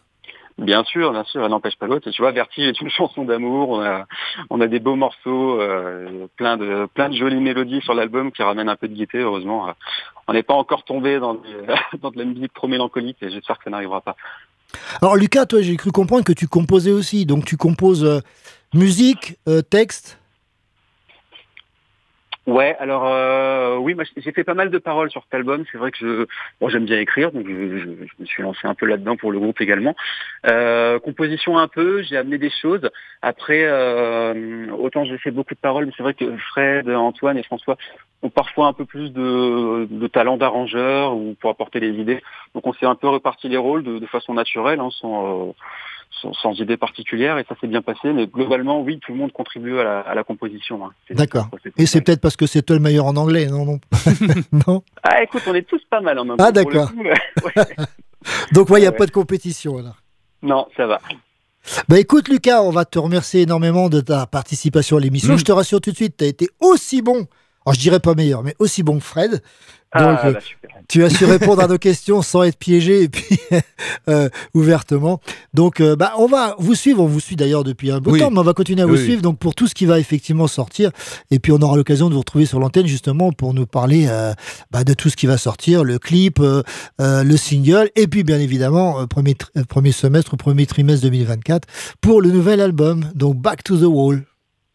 Bien 0.56 0.84
sûr, 0.84 1.10
bien 1.10 1.24
sûr, 1.24 1.42
elle 1.44 1.50
n'empêche 1.50 1.76
pas 1.76 1.86
l'autre. 1.88 2.08
Tu 2.12 2.22
vois, 2.22 2.30
Vertige 2.30 2.68
est 2.68 2.80
une 2.80 2.90
chanson 2.98 3.24
d'amour. 3.24 3.70
On 3.70 3.80
a, 3.82 4.06
on 4.50 4.60
a 4.60 4.66
des 4.68 4.78
beaux 4.78 4.94
morceaux, 4.94 5.60
euh, 5.60 6.26
plein 6.36 6.56
de, 6.56 6.86
plein 6.94 7.08
de 7.08 7.16
jolies 7.16 7.40
mélodies 7.40 7.80
sur 7.82 7.92
l'album 7.94 8.30
qui 8.30 8.42
ramènent 8.42 8.68
un 8.68 8.76
peu 8.76 8.86
de 8.88 8.94
gaieté. 8.94 9.18
Heureusement, 9.18 9.68
Euh, 9.68 9.72
on 10.28 10.32
n'est 10.32 10.42
pas 10.44 10.54
encore 10.54 10.84
tombé 10.84 11.18
dans, 11.18 11.34
des- 11.34 11.40
dans 12.00 12.10
de 12.10 12.18
la 12.18 12.24
musique 12.24 12.54
trop 12.54 12.68
mélancolique 12.68 13.18
et 13.20 13.30
j'espère 13.30 13.58
que 13.58 13.64
ça 13.64 13.70
n'arrivera 13.70 14.00
pas. 14.00 14.16
Alors, 15.02 15.16
Lucas, 15.16 15.46
toi, 15.46 15.60
j'ai 15.60 15.76
cru 15.76 15.90
comprendre 15.90 16.24
que 16.24 16.32
tu 16.32 16.46
composais 16.48 16.92
aussi. 16.92 17.26
Donc, 17.26 17.44
tu 17.44 17.56
composes 17.56 18.04
euh, 18.04 18.20
musique, 18.72 19.36
euh, 19.48 19.60
texte. 19.60 20.18
Ouais, 22.46 22.76
alors 22.78 23.06
euh, 23.06 23.78
oui, 23.78 23.94
moi, 23.94 24.04
j'ai 24.16 24.32
fait 24.32 24.44
pas 24.44 24.52
mal 24.52 24.70
de 24.70 24.76
paroles 24.76 25.10
sur 25.10 25.22
cet 25.22 25.32
album. 25.32 25.64
C'est 25.72 25.78
vrai 25.78 25.90
que 25.90 25.96
je, 25.98 26.26
bon, 26.60 26.68
j'aime 26.68 26.84
bien 26.84 26.98
écrire, 27.00 27.32
donc 27.32 27.46
je, 27.46 27.52
me 28.18 28.26
suis 28.26 28.42
lancé 28.42 28.66
un 28.66 28.74
peu 28.74 28.84
là-dedans 28.84 29.16
pour 29.16 29.32
le 29.32 29.38
groupe 29.38 29.62
également. 29.62 29.94
Euh, 30.46 30.98
composition 30.98 31.56
un 31.56 31.68
peu, 31.68 32.02
j'ai 32.02 32.18
amené 32.18 32.36
des 32.36 32.50
choses. 32.50 32.90
Après, 33.22 33.62
euh, 33.64 34.68
autant 34.72 35.06
j'ai 35.06 35.16
fait 35.16 35.30
beaucoup 35.30 35.54
de 35.54 35.60
paroles, 35.60 35.86
mais 35.86 35.92
c'est 35.96 36.02
vrai 36.02 36.12
que 36.12 36.36
Fred, 36.50 36.90
Antoine 36.90 37.38
et 37.38 37.42
François 37.44 37.78
ont 38.22 38.28
parfois 38.30 38.66
un 38.66 38.74
peu 38.74 38.84
plus 38.84 39.10
de, 39.10 39.86
de 39.90 40.06
talent 40.06 40.36
d'arrangeur 40.36 41.16
ou 41.16 41.34
pour 41.40 41.48
apporter 41.48 41.80
les 41.80 41.98
idées. 41.98 42.22
Donc 42.54 42.66
on 42.66 42.74
s'est 42.74 42.86
un 42.86 42.94
peu 42.94 43.08
reparti 43.08 43.48
les 43.48 43.56
rôles 43.56 43.84
de, 43.84 43.98
de 43.98 44.06
façon 44.06 44.34
naturelle, 44.34 44.80
hein, 44.80 44.90
sans, 44.90 45.48
euh, 45.48 45.52
sans, 46.40 46.52
idée 46.58 46.76
particulière, 46.76 47.38
et 47.38 47.44
ça 47.48 47.54
s'est 47.60 47.66
bien 47.66 47.82
passé. 47.82 48.12
Mais 48.12 48.26
globalement, 48.26 48.80
oui, 48.82 48.98
tout 49.04 49.12
le 49.12 49.18
monde 49.18 49.32
contribue 49.32 49.78
à 49.78 49.84
la, 49.84 50.00
à 50.00 50.14
la 50.14 50.24
composition. 50.24 50.84
hein. 50.86 50.90
D'accord. 51.10 51.48
Et 51.76 51.86
c'est 51.86 52.00
peut-être 52.00 52.20
parce 52.20 52.36
que 52.36 52.46
c'est 52.46 52.62
toi 52.62 52.76
le 52.76 52.82
meilleur 52.82 53.06
en 53.06 53.16
anglais, 53.16 53.46
non, 53.46 53.64
non? 53.66 53.80
Non? 54.66 54.82
Ah, 55.02 55.22
écoute, 55.22 55.42
on 55.46 55.54
est 55.54 55.68
tous 55.68 55.82
pas 55.90 56.00
mal 56.00 56.18
en 56.18 56.24
même 56.24 56.36
Ah, 56.38 56.50
temps. 56.52 56.60
le 56.60 56.64
d'accord. 56.64 56.90
Ouais. 57.44 57.52
Donc, 58.52 58.70
ouais, 58.70 58.78
il 58.78 58.82
n'y 58.82 58.86
a 58.86 58.90
Ouais. 58.90 58.96
pas 58.96 59.06
de 59.06 59.10
compétition, 59.10 59.76
alors. 59.78 59.96
Non, 60.42 60.66
ça 60.76 60.86
va. 60.86 61.00
Bah 61.88 61.98
écoute 61.98 62.28
Lucas, 62.28 62.60
on 62.62 62.68
va 62.70 62.84
te 62.84 62.98
remercier 62.98 63.40
énormément 63.42 63.88
de 63.88 64.00
ta 64.02 64.26
participation 64.26 64.98
à 64.98 65.00
l'émission. 65.00 65.32
Mm. 65.34 65.38
Je 65.38 65.44
te 65.44 65.52
rassure 65.52 65.80
tout 65.80 65.92
de 65.92 65.96
suite, 65.96 66.18
tu 66.18 66.24
as 66.24 66.26
été 66.26 66.46
aussi 66.60 67.00
bon, 67.00 67.26
alors 67.66 67.74
je 67.74 67.80
dirais 67.80 68.00
pas 68.00 68.14
meilleur, 68.14 68.42
mais 68.42 68.54
aussi 68.58 68.82
bon 68.82 68.98
que 68.98 69.04
Fred. 69.04 69.30
Donc 69.32 69.40
Ah, 69.92 70.26
euh, 70.26 70.32
bah, 70.32 70.40
super. 70.40 70.70
tu 70.88 71.04
as 71.04 71.10
su 71.10 71.24
répondre 71.24 71.62
à 71.62 71.68
nos 71.68 71.78
questions 71.78 72.20
sans 72.20 72.42
être 72.42 72.58
piégé 72.58 73.02
et 73.04 73.08
puis 73.08 73.38
euh, 74.08 74.28
ouvertement. 74.52 75.20
Donc 75.54 75.80
euh, 75.80 75.94
bah 75.94 76.14
on 76.18 76.26
va 76.26 76.56
vous 76.58 76.74
suivre, 76.74 77.00
on 77.02 77.06
vous 77.06 77.20
suit 77.20 77.36
d'ailleurs 77.36 77.62
depuis 77.62 77.92
un 77.92 77.98
bout 78.00 78.10
de 78.10 78.14
Oui. 78.14 78.20
temps, 78.20 78.30
mais 78.32 78.40
on 78.40 78.42
va 78.42 78.54
continuer 78.54 78.82
à 78.82 78.86
vous 78.86 78.94
Oui, 78.94 79.04
suivre 79.04 79.22
donc 79.22 79.38
pour 79.38 79.54
tout 79.54 79.68
ce 79.68 79.74
qui 79.74 79.86
va 79.86 80.00
effectivement 80.00 80.48
sortir 80.48 80.90
et 81.30 81.38
puis 81.38 81.52
on 81.52 81.58
aura 81.62 81.76
l'occasion 81.76 82.08
de 82.08 82.14
vous 82.14 82.20
retrouver 82.20 82.44
sur 82.44 82.58
l'antenne 82.58 82.86
justement 82.88 83.30
pour 83.30 83.54
nous 83.54 83.66
parler 83.66 84.06
euh, 84.08 84.32
bah, 84.72 84.82
de 84.82 84.94
tout 84.94 85.08
ce 85.10 85.16
qui 85.16 85.26
va 85.26 85.38
sortir, 85.38 85.84
le 85.84 86.00
clip, 86.00 86.40
euh, 86.40 86.62
euh, 87.00 87.22
le 87.22 87.36
single 87.36 87.88
et 87.94 88.08
puis 88.08 88.24
bien 88.24 88.40
évidemment 88.40 89.00
euh, 89.00 89.06
premier 89.06 89.36
euh, 89.56 89.62
premier 89.62 89.92
semestre 89.92 90.34
ou 90.34 90.36
premier 90.36 90.66
trimestre 90.66 91.02
2024 91.04 91.68
pour 92.00 92.20
le 92.20 92.30
nouvel 92.32 92.60
album 92.60 93.08
donc 93.14 93.36
Back 93.36 93.62
to 93.62 93.76
the 93.78 93.82
Wall. 93.84 94.24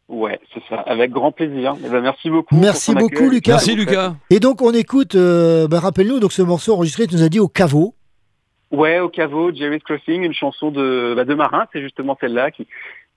Ouais, 0.10 0.40
c'est 0.54 0.64
ça. 0.68 0.78
Avec 0.88 1.12
grand 1.12 1.32
plaisir. 1.32 1.76
Eh 1.86 1.90
ben, 1.90 2.02
merci 2.02 2.32
beaucoup. 2.32 2.56
Merci 2.56 2.96
beaucoup. 2.96 3.30
Lucas. 3.30 3.52
Merci 3.54 3.76
Lucas. 3.76 4.16
Et 4.32 4.40
donc 4.40 4.62
on 4.62 4.74
écoute, 4.74 5.14
euh, 5.14 5.68
bah, 5.68 5.80
rappelle-nous 5.80 6.20
donc 6.20 6.34
ce 6.34 6.42
morceau 6.42 6.74
enregistré, 6.74 7.06
tu 7.06 7.16
nous 7.16 7.24
as 7.24 7.30
dit 7.30 7.40
au 7.40 7.48
caveau. 7.48 7.94
Ouais, 8.72 9.00
au 9.00 9.10
caveau, 9.10 9.52
Jerry's 9.54 9.82
Crossing, 9.84 10.24
une 10.24 10.34
chanson 10.34 10.70
de, 10.70 11.14
bah, 11.16 11.26
de 11.26 11.34
marin, 11.34 11.66
c'est 11.74 11.82
justement 11.82 12.18
celle-là 12.22 12.52
qui, 12.52 12.68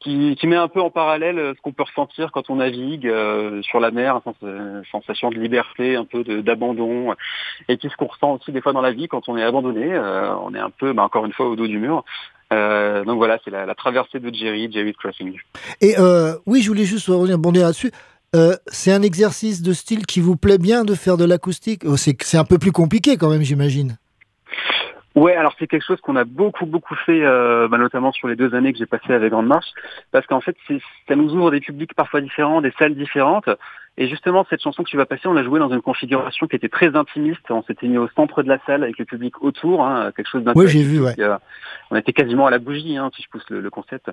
qui, 0.02 0.36
qui 0.36 0.46
met 0.46 0.56
un 0.56 0.68
peu 0.68 0.80
en 0.80 0.90
parallèle 0.90 1.38
euh, 1.38 1.54
ce 1.56 1.60
qu'on 1.62 1.72
peut 1.72 1.84
ressentir 1.84 2.32
quand 2.32 2.50
on 2.50 2.56
navigue 2.56 3.06
euh, 3.06 3.62
sur 3.62 3.80
la 3.80 3.90
mer, 3.90 4.16
une 4.16 4.22
sens- 4.22 4.36
euh, 4.42 4.82
sensation 4.90 5.30
de 5.30 5.38
liberté, 5.38 5.96
un 5.96 6.04
peu 6.04 6.24
d'abandon, 6.42 7.14
et 7.68 7.76
puis 7.76 7.88
ce 7.88 7.96
qu'on 7.96 8.06
ressent 8.06 8.34
aussi 8.34 8.52
des 8.52 8.60
fois 8.60 8.72
dans 8.72 8.80
la 8.80 8.92
vie 8.92 9.08
quand 9.08 9.28
on 9.28 9.36
est 9.36 9.42
abandonné, 9.42 9.92
euh, 9.92 10.34
on 10.36 10.54
est 10.54 10.58
un 10.58 10.70
peu, 10.70 10.92
bah, 10.92 11.04
encore 11.04 11.24
une 11.24 11.32
fois, 11.32 11.48
au 11.48 11.56
dos 11.56 11.66
du 11.66 11.78
mur. 11.78 12.04
Euh, 12.52 13.04
donc 13.04 13.16
voilà, 13.16 13.38
c'est 13.44 13.50
la, 13.50 13.64
la 13.64 13.74
traversée 13.74 14.20
de 14.20 14.34
Jerry, 14.34 14.70
Jerry's 14.70 14.96
Crossing. 14.96 15.38
Et 15.80 15.98
euh, 15.98 16.34
oui, 16.44 16.60
je 16.60 16.68
voulais 16.68 16.84
juste 16.84 17.08
revenir 17.08 17.38
bondir 17.38 17.62
là-dessus. 17.62 17.90
Euh, 18.34 18.56
c'est 18.66 18.92
un 18.92 19.02
exercice 19.02 19.62
de 19.62 19.72
style 19.72 20.06
qui 20.06 20.20
vous 20.20 20.36
plaît 20.36 20.58
bien 20.58 20.84
de 20.84 20.94
faire 20.94 21.16
de 21.16 21.24
l'acoustique? 21.24 21.82
Oh, 21.86 21.96
c'est 21.96 22.36
un 22.36 22.44
peu 22.44 22.58
plus 22.58 22.72
compliqué 22.72 23.16
quand 23.16 23.30
même, 23.30 23.42
j'imagine. 23.42 23.96
Ouais, 25.14 25.34
alors 25.34 25.54
c'est 25.58 25.66
quelque 25.66 25.84
chose 25.84 26.00
qu'on 26.00 26.16
a 26.16 26.24
beaucoup 26.24 26.64
beaucoup 26.64 26.94
fait, 26.94 27.22
euh, 27.22 27.68
bah, 27.68 27.78
notamment 27.78 28.12
sur 28.12 28.28
les 28.28 28.36
deux 28.36 28.54
années 28.54 28.72
que 28.72 28.78
j'ai 28.78 28.86
passées 28.86 29.12
avec 29.12 29.30
Grande 29.30 29.46
Marche, 29.46 29.70
parce 30.10 30.26
qu'en 30.26 30.40
fait, 30.40 30.56
ça 31.08 31.16
nous 31.16 31.32
ouvre 31.34 31.50
des 31.50 31.60
publics 31.60 31.94
parfois 31.94 32.20
différents, 32.20 32.60
des 32.62 32.72
salles 32.78 32.94
différentes. 32.94 33.48
Et 33.98 34.08
justement, 34.08 34.46
cette 34.48 34.62
chanson 34.62 34.82
que 34.84 34.88
tu 34.88 34.96
vas 34.96 35.04
passer, 35.04 35.26
on 35.28 35.34
l'a 35.34 35.44
jouée 35.44 35.58
dans 35.60 35.68
une 35.68 35.82
configuration 35.82 36.46
qui 36.46 36.56
était 36.56 36.70
très 36.70 36.96
intimiste. 36.96 37.42
On 37.50 37.62
s'était 37.62 37.86
mis 37.88 37.98
au 37.98 38.08
centre 38.16 38.42
de 38.42 38.48
la 38.48 38.58
salle 38.64 38.84
avec 38.84 38.98
le 38.98 39.04
public 39.04 39.42
autour, 39.42 39.84
hein, 39.84 40.12
quelque 40.16 40.30
chose 40.30 40.42
Oui, 40.54 40.66
j'ai 40.66 40.82
vu, 40.82 41.02
ouais. 41.02 41.12
euh, 41.18 41.36
on 41.90 41.96
était 41.96 42.14
quasiment 42.14 42.46
à 42.46 42.50
la 42.50 42.58
bougie, 42.58 42.96
hein, 42.96 43.10
si 43.14 43.22
je 43.22 43.28
pousse 43.28 43.44
le, 43.50 43.60
le 43.60 43.68
concept. 43.68 44.10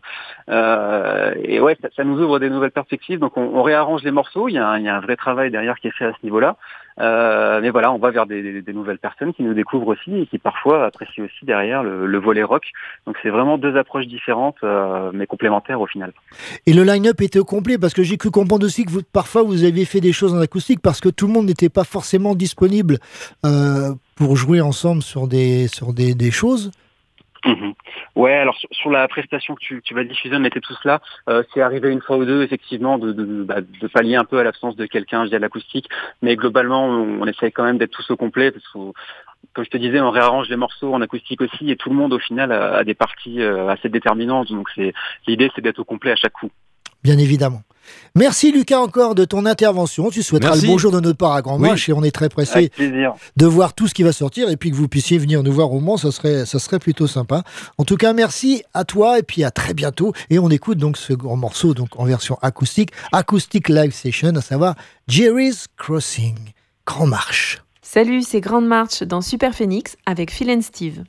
Euh, 0.49 1.33
et 1.41 1.61
ouais, 1.61 1.77
ça, 1.81 1.87
ça 1.95 2.03
nous 2.03 2.21
ouvre 2.21 2.39
des 2.39 2.49
nouvelles 2.49 2.71
perspectives. 2.71 3.19
Donc 3.19 3.37
on, 3.37 3.43
on 3.55 3.63
réarrange 3.63 4.03
les 4.03 4.11
morceaux. 4.11 4.49
Il 4.49 4.55
y, 4.55 4.57
a 4.57 4.67
un, 4.67 4.79
il 4.79 4.83
y 4.83 4.89
a 4.89 4.97
un 4.97 4.99
vrai 4.99 5.15
travail 5.15 5.49
derrière 5.49 5.77
qui 5.79 5.87
est 5.87 5.91
fait 5.97 6.05
à 6.05 6.11
ce 6.11 6.25
niveau-là. 6.25 6.57
Euh, 6.99 7.59
mais 7.61 7.69
voilà, 7.69 7.91
on 7.91 7.97
va 7.97 8.11
vers 8.11 8.25
des, 8.25 8.63
nouvelles 8.73 8.99
personnes 8.99 9.33
qui 9.33 9.43
nous 9.43 9.53
découvrent 9.53 9.87
aussi 9.87 10.15
et 10.15 10.25
qui 10.27 10.37
parfois 10.37 10.85
apprécient 10.85 11.23
aussi 11.23 11.45
derrière 11.45 11.83
le, 11.83 12.05
le 12.05 12.19
volet 12.19 12.43
rock. 12.43 12.63
Donc 13.05 13.15
c'est 13.23 13.29
vraiment 13.29 13.57
deux 13.57 13.77
approches 13.77 14.07
différentes, 14.07 14.57
euh, 14.63 15.11
mais 15.13 15.25
complémentaires 15.25 15.81
au 15.81 15.87
final. 15.87 16.11
Et 16.65 16.73
le 16.73 16.83
line-up 16.83 17.21
était 17.21 17.39
au 17.39 17.45
complet 17.45 17.77
parce 17.77 17.93
que 17.93 18.03
j'ai 18.03 18.17
cru 18.17 18.31
comprendre 18.31 18.65
aussi 18.65 18.85
que 18.85 18.91
parfois 19.13 19.43
vous 19.43 19.63
aviez 19.63 19.85
fait 19.85 20.01
des 20.01 20.13
choses 20.13 20.33
en 20.33 20.39
acoustique 20.39 20.81
parce 20.81 20.99
que 20.99 21.09
tout 21.09 21.27
le 21.27 21.33
monde 21.33 21.45
n'était 21.45 21.69
pas 21.69 21.83
forcément 21.83 22.35
disponible 22.35 22.97
euh, 23.45 23.93
pour 24.15 24.35
jouer 24.35 24.61
ensemble 24.61 25.01
sur 25.01 25.27
des, 25.27 25.67
sur 25.67 25.93
des 25.93 26.31
choses. 26.31 26.71
Mhm. 27.45 27.73
Ouais, 28.15 28.33
alors 28.33 28.57
sur, 28.57 28.69
sur 28.71 28.89
la 28.89 29.07
prestation 29.07 29.55
que 29.55 29.61
tu, 29.61 29.81
tu 29.81 29.93
vas 29.93 30.03
diffuser, 30.03 30.35
on 30.35 30.43
était 30.43 30.59
tous 30.59 30.77
là. 30.83 31.01
Euh, 31.29 31.43
c'est 31.53 31.61
arrivé 31.61 31.89
une 31.89 32.01
fois 32.01 32.17
ou 32.17 32.25
deux, 32.25 32.43
effectivement, 32.43 32.97
de, 32.97 33.13
de, 33.13 33.43
bah, 33.43 33.61
de 33.61 33.87
pallier 33.87 34.15
un 34.17 34.25
peu 34.25 34.39
à 34.39 34.43
l'absence 34.43 34.75
de 34.75 34.85
quelqu'un 34.85 35.23
via 35.25 35.39
l'acoustique. 35.39 35.87
Mais 36.21 36.35
globalement, 36.35 36.85
on, 36.85 37.21
on 37.21 37.25
essaye 37.27 37.51
quand 37.51 37.63
même 37.63 37.77
d'être 37.77 37.91
tous 37.91 38.11
au 38.11 38.17
complet 38.17 38.51
parce 38.51 38.67
que, 38.67 38.79
comme 39.53 39.63
je 39.63 39.69
te 39.69 39.77
disais, 39.77 40.01
on 40.01 40.11
réarrange 40.11 40.49
les 40.49 40.57
morceaux 40.57 40.93
en 40.93 41.01
acoustique 41.01 41.41
aussi 41.41 41.71
et 41.71 41.77
tout 41.77 41.89
le 41.89 41.95
monde, 41.95 42.11
au 42.13 42.19
final, 42.19 42.51
a, 42.51 42.75
a 42.77 42.83
des 42.83 42.93
parties 42.93 43.41
euh, 43.41 43.69
assez 43.69 43.87
déterminantes. 43.87 44.51
Donc 44.51 44.69
c'est 44.75 44.93
l'idée, 45.25 45.49
c'est 45.55 45.61
d'être 45.61 45.79
au 45.79 45.85
complet 45.85 46.11
à 46.11 46.17
chaque 46.17 46.33
coup. 46.33 46.51
Bien 47.03 47.17
évidemment. 47.17 47.61
Merci 48.15 48.51
Lucas 48.51 48.79
encore 48.79 49.15
de 49.15 49.25
ton 49.25 49.45
intervention. 49.45 50.09
Tu 50.09 50.23
souhaiteras 50.23 50.51
Merci. 50.51 50.65
le 50.65 50.71
bonjour 50.71 50.91
de 50.91 50.99
notre 50.99 51.17
part 51.17 51.33
à 51.33 51.41
Grand 51.41 51.55
Oui. 51.59 51.69
Marche 51.69 51.89
et 51.89 51.93
on 51.93 52.03
est 52.03 52.11
très 52.11 52.29
pressé 52.29 52.71
de 52.77 53.45
voir 53.45 53.73
tout 53.73 53.87
ce 53.87 53.93
qui 53.93 54.03
va 54.03 54.11
sortir 54.11 54.49
et 54.49 54.57
puis 54.57 54.71
que 54.71 54.75
vous 54.75 54.87
puissiez 54.87 55.17
venir 55.17 55.43
nous 55.43 55.51
voir 55.51 55.71
au 55.71 55.79
Mans, 55.79 55.97
ça 55.97 56.11
serait, 56.11 56.45
ça 56.45 56.59
serait 56.59 56.79
plutôt 56.79 57.07
sympa. 57.07 57.43
En 57.77 57.85
tout 57.85 57.97
cas, 57.97 58.13
merci 58.13 58.63
à 58.73 58.83
toi 58.83 59.19
et 59.19 59.23
puis 59.23 59.43
à 59.43 59.51
très 59.51 59.73
bientôt. 59.73 60.13
Et 60.29 60.39
on 60.39 60.49
écoute 60.49 60.77
donc 60.77 60.97
ce 60.97 61.13
grand 61.13 61.35
morceau 61.37 61.73
donc 61.73 61.99
en 61.99 62.05
version 62.05 62.37
acoustique, 62.41 62.91
acoustic 63.11 63.69
live 63.69 63.91
session, 63.93 64.35
à 64.35 64.41
savoir 64.41 64.75
Jerry's 65.07 65.67
Crossing, 65.77 66.35
Grand 66.85 67.07
Marche. 67.07 67.63
Salut, 67.81 68.21
c'est 68.21 68.41
Grande 68.41 68.67
Marche 68.67 69.01
dans 69.01 69.21
Super 69.21 69.55
Phoenix 69.55 69.95
avec 70.05 70.31
Phil 70.31 70.51
and 70.51 70.61
Steve. 70.61 71.03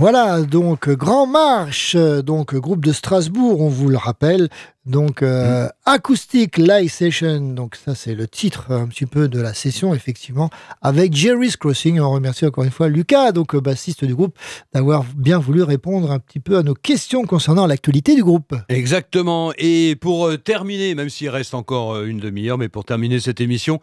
Voilà, 0.00 0.40
donc 0.40 0.88
euh, 0.88 0.96
Grand 0.96 1.26
Marche, 1.26 1.94
euh, 1.94 2.22
donc 2.22 2.54
euh, 2.54 2.58
groupe 2.58 2.82
de 2.82 2.90
Strasbourg, 2.90 3.60
on 3.60 3.68
vous 3.68 3.90
le 3.90 3.98
rappelle. 3.98 4.48
Donc 4.86 5.22
euh, 5.22 5.68
Acoustic 5.84 6.56
Live 6.56 6.90
Session, 6.90 7.52
donc 7.52 7.76
ça 7.76 7.94
c'est 7.94 8.14
le 8.14 8.26
titre 8.26 8.72
un 8.72 8.86
petit 8.88 9.04
peu 9.04 9.28
de 9.28 9.38
la 9.38 9.52
session, 9.52 9.92
effectivement, 9.92 10.48
avec 10.80 11.14
Jerry's 11.14 11.58
Crossing. 11.58 12.00
On 12.00 12.12
remercie 12.12 12.46
encore 12.46 12.64
une 12.64 12.70
fois 12.70 12.88
Lucas, 12.88 13.32
donc 13.32 13.54
bassiste 13.54 14.06
du 14.06 14.14
groupe, 14.14 14.38
d'avoir 14.72 15.04
bien 15.18 15.38
voulu 15.38 15.62
répondre 15.62 16.10
un 16.10 16.18
petit 16.18 16.40
peu 16.40 16.56
à 16.56 16.62
nos 16.62 16.72
questions 16.72 17.24
concernant 17.24 17.66
l'actualité 17.66 18.14
du 18.14 18.24
groupe. 18.24 18.54
Exactement. 18.70 19.52
Et 19.58 19.96
pour 20.00 20.30
terminer, 20.42 20.94
même 20.94 21.10
s'il 21.10 21.28
reste 21.28 21.52
encore 21.52 22.02
une 22.04 22.20
demi-heure, 22.20 22.56
mais 22.56 22.70
pour 22.70 22.86
terminer 22.86 23.20
cette 23.20 23.42
émission, 23.42 23.80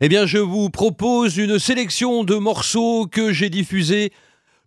eh 0.00 0.08
bien, 0.08 0.24
je 0.24 0.38
vous 0.38 0.70
propose 0.70 1.36
une 1.36 1.58
sélection 1.58 2.24
de 2.24 2.36
morceaux 2.36 3.06
que 3.06 3.34
j'ai 3.34 3.50
diffusés 3.50 4.12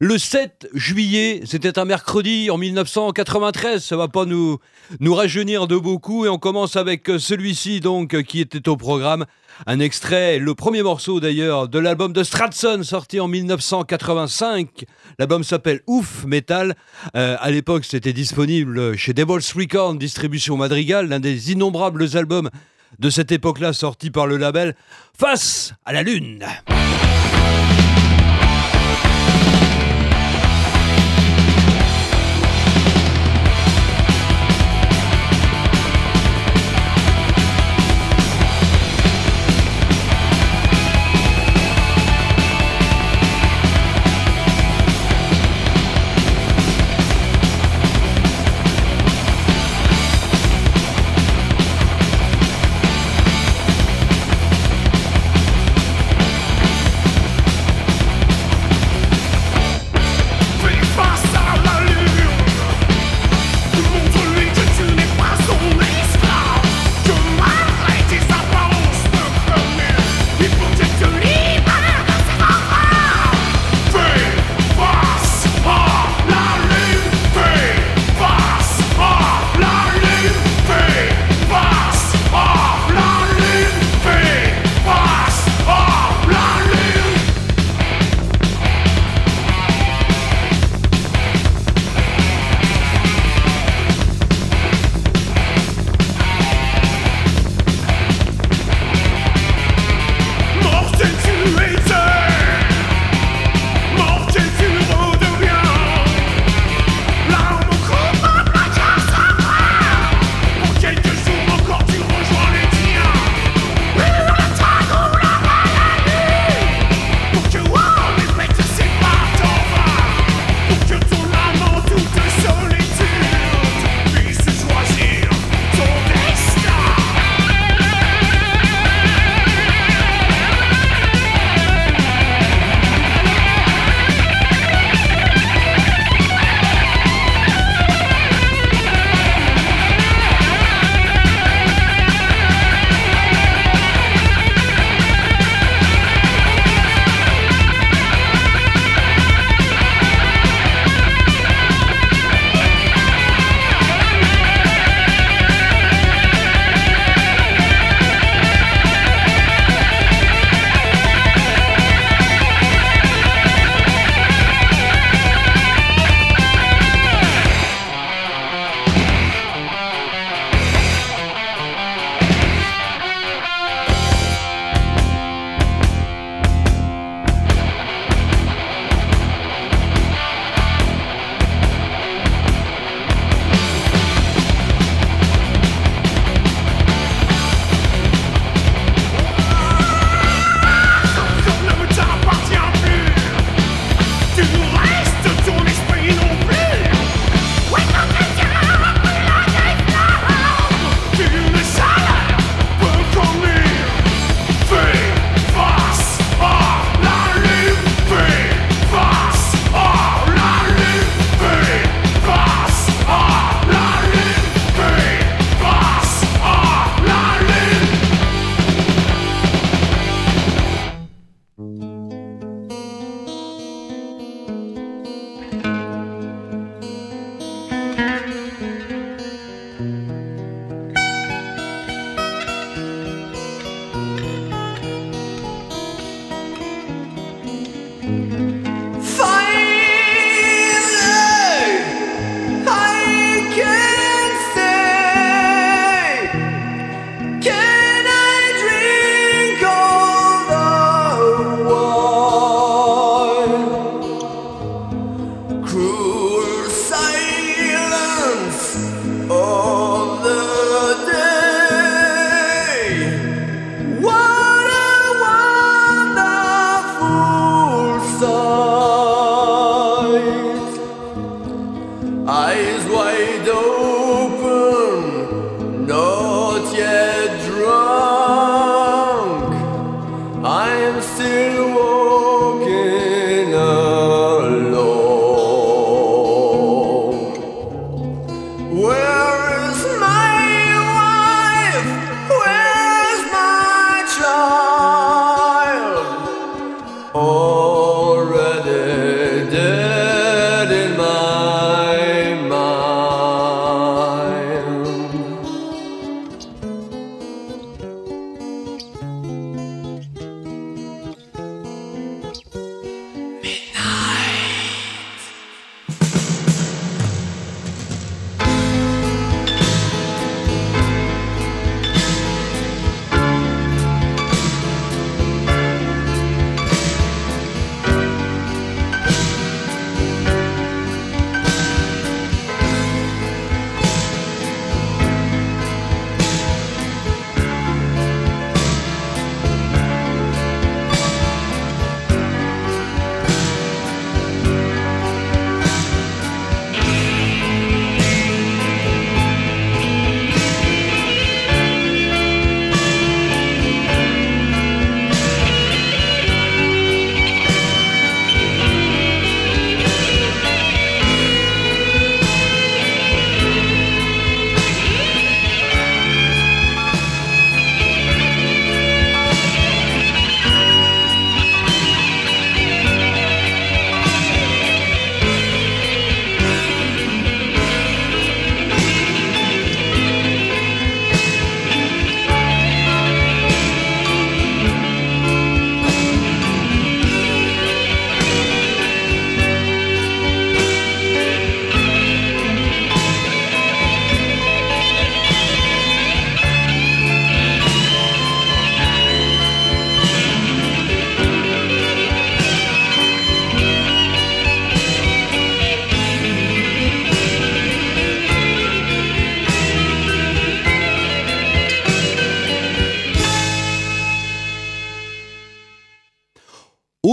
le 0.01 0.17
7 0.17 0.67
juillet. 0.73 1.41
C'était 1.45 1.77
un 1.77 1.85
mercredi 1.85 2.49
en 2.49 2.57
1993. 2.57 3.83
Ça 3.83 3.95
va 3.95 4.07
pas 4.07 4.25
nous, 4.25 4.57
nous 4.99 5.13
rajeunir 5.13 5.67
de 5.67 5.77
beaucoup. 5.77 6.25
Et 6.25 6.29
on 6.29 6.39
commence 6.39 6.75
avec 6.75 7.07
celui-ci, 7.19 7.81
donc, 7.81 8.23
qui 8.23 8.39
était 8.39 8.67
au 8.67 8.75
programme. 8.75 9.25
Un 9.67 9.79
extrait, 9.79 10.39
le 10.39 10.55
premier 10.55 10.81
morceau 10.81 11.19
d'ailleurs, 11.19 11.67
de 11.67 11.77
l'album 11.77 12.13
de 12.13 12.23
Stratson, 12.23 12.81
sorti 12.81 13.19
en 13.19 13.27
1985. 13.27 14.85
L'album 15.19 15.43
s'appelle 15.43 15.81
Ouf 15.85 16.25
Metal. 16.25 16.75
Euh, 17.15 17.37
à 17.39 17.51
l'époque, 17.51 17.85
c'était 17.85 18.13
disponible 18.13 18.97
chez 18.97 19.13
Devil's 19.13 19.53
Records, 19.53 19.95
distribution 19.95 20.57
Madrigal, 20.57 21.09
l'un 21.09 21.19
des 21.19 21.51
innombrables 21.51 22.07
albums 22.17 22.49
de 22.97 23.09
cette 23.11 23.31
époque-là 23.31 23.71
sorti 23.71 24.09
par 24.09 24.25
le 24.25 24.37
label 24.37 24.75
Face 25.15 25.73
à 25.85 25.93
la 25.93 26.01
Lune. 26.01 26.43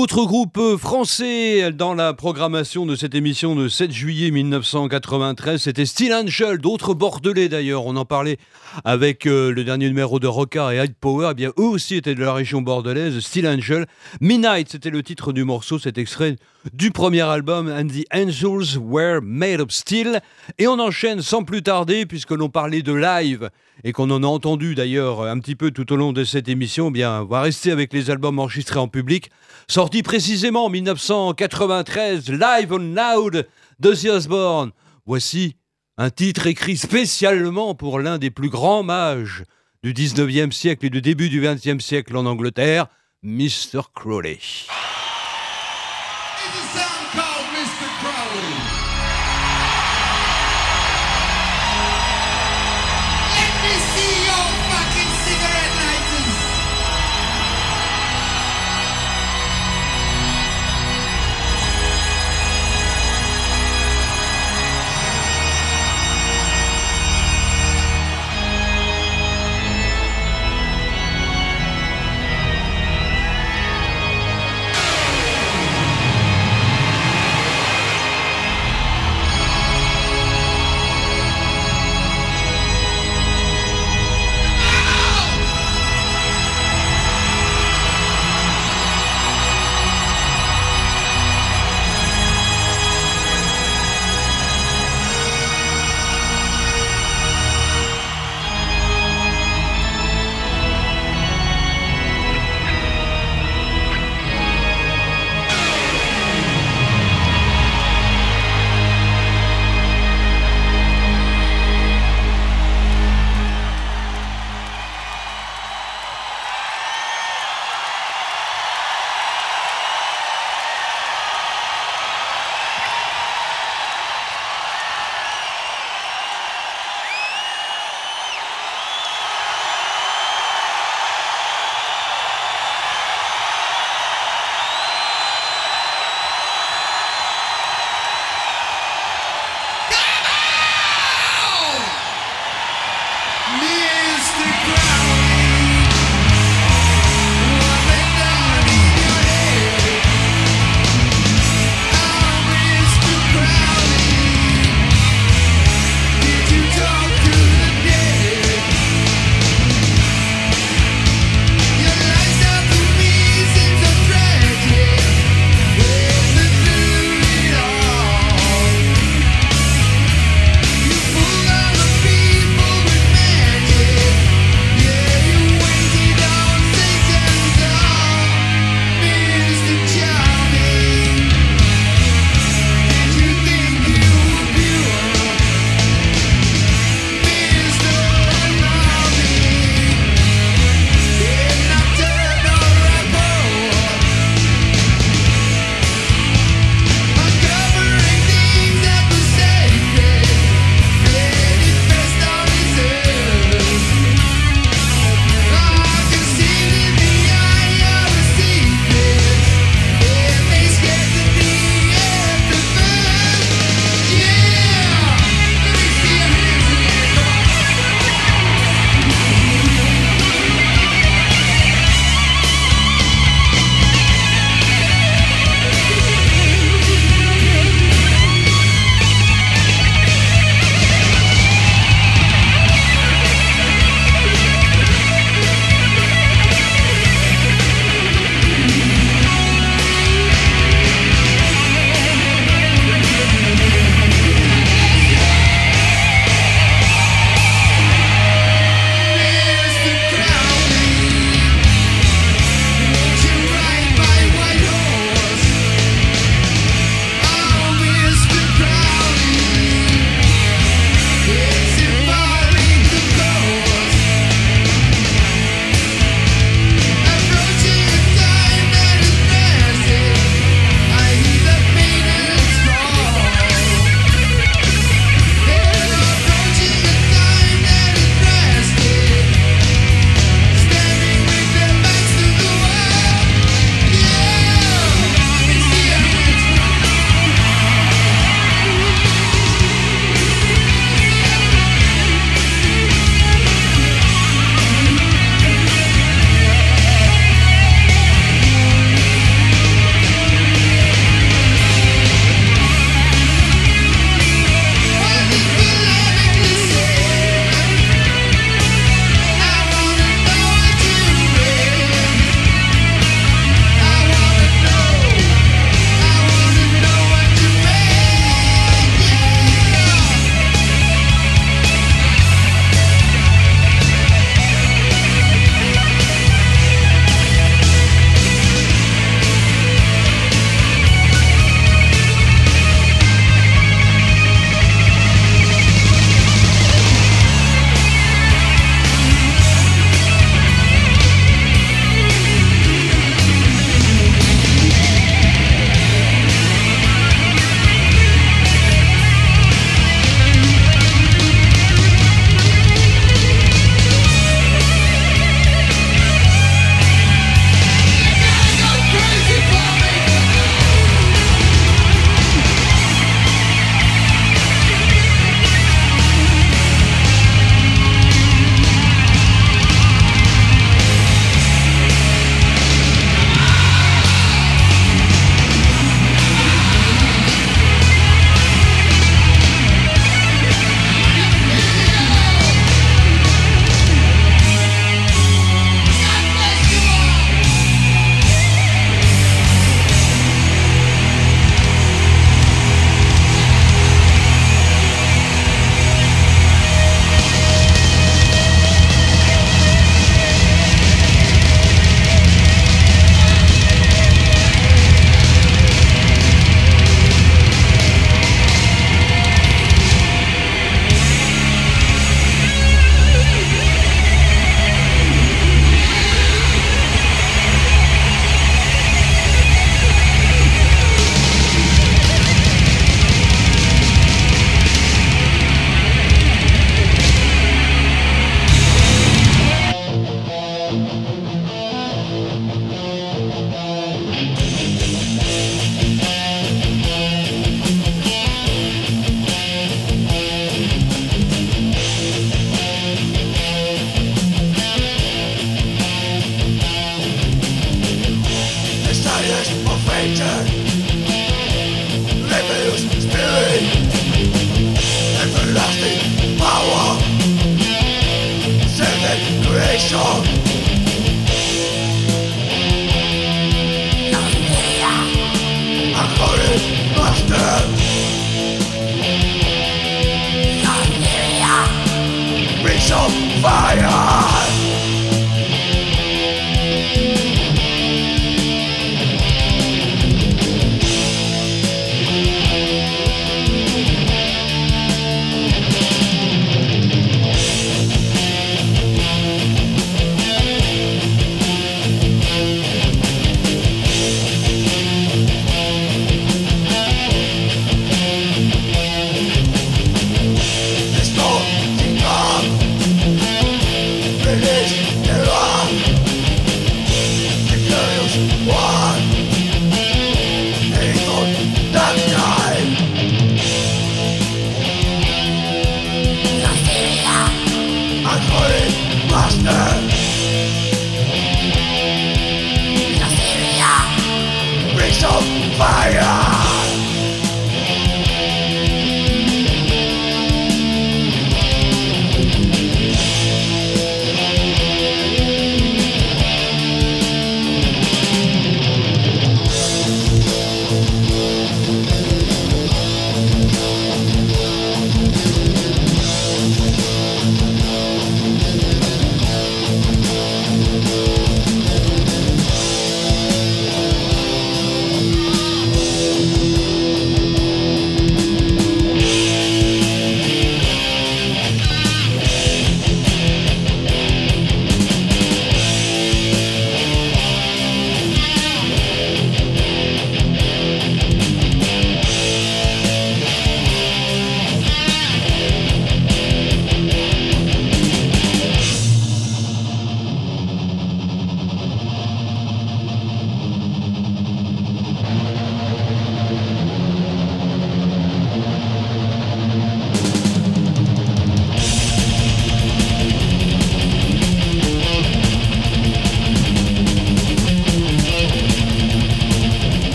Autre 0.00 0.26
groupe 0.26 0.76
français 0.76 1.72
dans 1.72 1.92
la 1.92 2.14
programmation 2.14 2.86
de 2.86 2.94
cette 2.94 3.16
émission 3.16 3.56
de 3.56 3.66
7 3.66 3.90
juillet 3.90 4.30
1993, 4.30 5.60
c'était 5.60 5.86
Steel 5.86 6.14
Angel, 6.14 6.58
d'autres 6.58 6.94
Bordelais 6.94 7.48
d'ailleurs. 7.48 7.84
On 7.84 7.96
en 7.96 8.04
parlait 8.04 8.38
avec 8.84 9.26
euh, 9.26 9.50
le 9.50 9.64
dernier 9.64 9.88
numéro 9.88 10.20
de 10.20 10.28
Rockar 10.28 10.70
et 10.70 10.78
Hyde 10.78 10.94
Power. 11.00 11.30
Eh 11.32 11.34
bien, 11.34 11.48
eux 11.58 11.64
aussi 11.64 11.96
étaient 11.96 12.14
de 12.14 12.20
la 12.20 12.32
région 12.32 12.62
bordelaise. 12.62 13.18
Steel 13.18 13.48
Angel, 13.48 13.86
Midnight, 14.20 14.68
c'était 14.70 14.90
le 14.90 15.02
titre 15.02 15.32
du 15.32 15.42
morceau, 15.42 15.80
cet 15.80 15.98
extrait 15.98 16.36
du 16.72 16.90
premier 16.90 17.22
album 17.22 17.68
And 17.68 17.88
the 17.88 18.04
Angels 18.10 18.78
Were 18.78 19.20
Made 19.22 19.60
of 19.60 19.70
Steel. 19.70 20.20
Et 20.58 20.66
on 20.66 20.78
enchaîne 20.78 21.22
sans 21.22 21.44
plus 21.44 21.62
tarder, 21.62 22.06
puisque 22.06 22.30
l'on 22.30 22.48
parlait 22.48 22.82
de 22.82 22.92
live 22.92 23.50
et 23.84 23.92
qu'on 23.92 24.10
en 24.10 24.22
a 24.22 24.26
entendu 24.26 24.74
d'ailleurs 24.74 25.22
un 25.22 25.38
petit 25.38 25.54
peu 25.54 25.70
tout 25.70 25.92
au 25.92 25.96
long 25.96 26.12
de 26.12 26.24
cette 26.24 26.48
émission. 26.48 26.88
Eh 26.88 26.92
bien, 26.92 27.22
on 27.22 27.26
va 27.26 27.42
rester 27.42 27.70
avec 27.70 27.92
les 27.92 28.10
albums 28.10 28.38
enregistrés 28.38 28.78
en 28.78 28.88
public, 28.88 29.30
sortis 29.68 30.02
précisément 30.02 30.66
en 30.66 30.70
1993, 30.70 32.30
Live 32.30 32.72
on 32.72 32.78
Loud 32.78 33.48
de 33.78 33.94
The 33.94 34.06
Osbourne. 34.06 34.72
Voici 35.06 35.56
un 35.96 36.10
titre 36.10 36.46
écrit 36.46 36.76
spécialement 36.76 37.74
pour 37.74 37.98
l'un 37.98 38.18
des 38.18 38.30
plus 38.30 38.50
grands 38.50 38.82
mages 38.82 39.44
du 39.82 39.92
19e 39.92 40.52
siècle 40.52 40.86
et 40.86 40.90
du 40.90 41.00
début 41.00 41.28
du 41.28 41.40
20e 41.40 41.80
siècle 41.80 42.16
en 42.16 42.26
Angleterre, 42.26 42.86
Mr. 43.22 43.82
Crowley. 43.94 44.38
is 46.48 46.64
a 46.64 46.78
sound 46.78 47.06
called 47.12 47.46
Mr. 47.54 47.86
Crowley. 48.00 48.67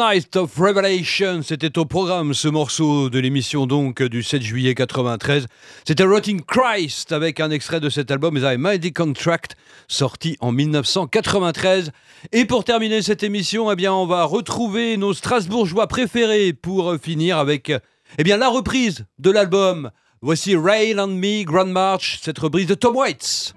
Night 0.00 0.34
of 0.36 0.56
Revelation, 0.56 1.42
c'était 1.42 1.76
au 1.78 1.84
programme 1.84 2.32
ce 2.32 2.48
morceau 2.48 3.10
de 3.10 3.18
l'émission 3.18 3.66
donc 3.66 4.02
du 4.02 4.22
7 4.22 4.40
juillet 4.40 4.74
93. 4.74 5.46
C'était 5.86 6.04
Rotting 6.04 6.40
Christ 6.40 7.12
avec 7.12 7.38
un 7.38 7.50
extrait 7.50 7.80
de 7.80 7.90
cet 7.90 8.10
album 8.10 8.40
The 8.40 8.56
Mighty 8.56 8.94
Contract 8.94 9.56
sorti 9.88 10.38
en 10.40 10.52
1993. 10.52 11.92
Et 12.32 12.46
pour 12.46 12.64
terminer 12.64 13.02
cette 13.02 13.22
émission, 13.22 13.70
eh 13.70 13.76
bien 13.76 13.92
on 13.92 14.06
va 14.06 14.24
retrouver 14.24 14.96
nos 14.96 15.12
Strasbourgeois 15.12 15.86
préférés 15.86 16.54
pour 16.54 16.96
finir 16.96 17.36
avec 17.36 17.70
eh 18.16 18.24
bien 18.24 18.38
la 18.38 18.48
reprise 18.48 19.04
de 19.18 19.30
l'album. 19.30 19.90
Voici 20.22 20.56
Rail 20.56 20.98
on 20.98 21.08
Me 21.08 21.44
Grand 21.44 21.66
March, 21.66 22.20
cette 22.22 22.38
reprise 22.38 22.66
de 22.66 22.74
Tom 22.74 22.96
Waits. 22.96 23.54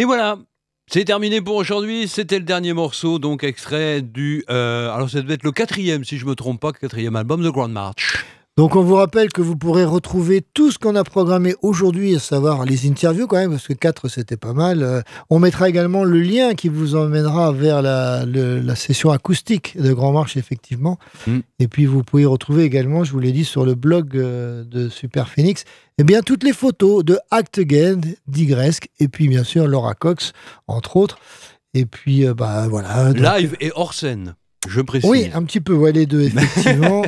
Et 0.00 0.04
voilà, 0.06 0.38
c'est 0.90 1.04
terminé 1.04 1.42
pour 1.42 1.56
aujourd'hui. 1.56 2.08
C'était 2.08 2.38
le 2.38 2.46
dernier 2.46 2.72
morceau, 2.72 3.18
donc 3.18 3.44
extrait 3.44 4.00
du. 4.00 4.42
euh, 4.48 4.90
alors, 4.90 5.10
ça 5.10 5.20
devait 5.20 5.34
être 5.34 5.42
le 5.42 5.52
quatrième, 5.52 6.04
si 6.04 6.16
je 6.16 6.24
me 6.24 6.34
trompe 6.34 6.58
pas, 6.58 6.72
quatrième 6.72 7.16
album 7.16 7.42
de 7.42 7.50
Grand 7.50 7.68
March. 7.68 8.24
Donc 8.56 8.76
on 8.76 8.82
vous 8.82 8.96
rappelle 8.96 9.30
que 9.32 9.40
vous 9.40 9.56
pourrez 9.56 9.84
retrouver 9.84 10.42
tout 10.54 10.70
ce 10.70 10.78
qu'on 10.78 10.94
a 10.96 11.04
programmé 11.04 11.54
aujourd'hui, 11.62 12.16
à 12.16 12.18
savoir 12.18 12.64
les 12.66 12.86
interviews 12.88 13.26
quand 13.26 13.36
même, 13.38 13.52
parce 13.52 13.66
que 13.68 13.72
4 13.72 14.08
c'était 14.08 14.36
pas 14.36 14.52
mal. 14.52 14.82
Euh, 14.82 15.00
on 15.30 15.38
mettra 15.38 15.68
également 15.68 16.04
le 16.04 16.20
lien 16.20 16.54
qui 16.54 16.68
vous 16.68 16.94
emmènera 16.94 17.52
vers 17.52 17.80
la, 17.80 18.26
le- 18.26 18.60
la 18.60 18.74
session 18.74 19.10
acoustique 19.12 19.80
de 19.80 19.92
Grand 19.94 20.12
Marche, 20.12 20.36
effectivement. 20.36 20.98
Mm. 21.26 21.38
Et 21.60 21.68
puis 21.68 21.86
vous 21.86 22.02
pouvez 22.02 22.26
retrouver 22.26 22.64
également, 22.64 23.02
je 23.04 23.12
vous 23.12 23.20
l'ai 23.20 23.32
dit, 23.32 23.44
sur 23.46 23.64
le 23.64 23.74
blog 23.76 24.16
euh, 24.16 24.64
de 24.64 24.88
Super 24.90 25.28
Phoenix, 25.28 25.64
eh 25.98 26.04
bien 26.04 26.20
toutes 26.20 26.42
les 26.44 26.52
photos 26.52 27.02
de 27.04 27.18
Act 27.30 27.58
Again, 27.58 28.00
d'Igresque, 28.26 28.88
et 28.98 29.08
puis 29.08 29.28
bien 29.28 29.44
sûr 29.44 29.68
Laura 29.68 29.94
Cox, 29.94 30.32
entre 30.66 30.96
autres. 30.96 31.18
Et 31.72 31.86
puis, 31.86 32.26
euh, 32.26 32.34
bah 32.34 32.66
voilà. 32.68 33.12
Donc, 33.12 33.22
Live 33.22 33.56
et 33.60 33.70
hors 33.76 33.94
scène, 33.94 34.34
je 34.68 34.80
précise. 34.80 35.08
oui, 35.08 35.30
un 35.34 35.42
petit 35.44 35.60
peu, 35.60 35.74
ouais, 35.74 35.92
les 35.92 36.06
deux, 36.06 36.20
effectivement. 36.24 37.02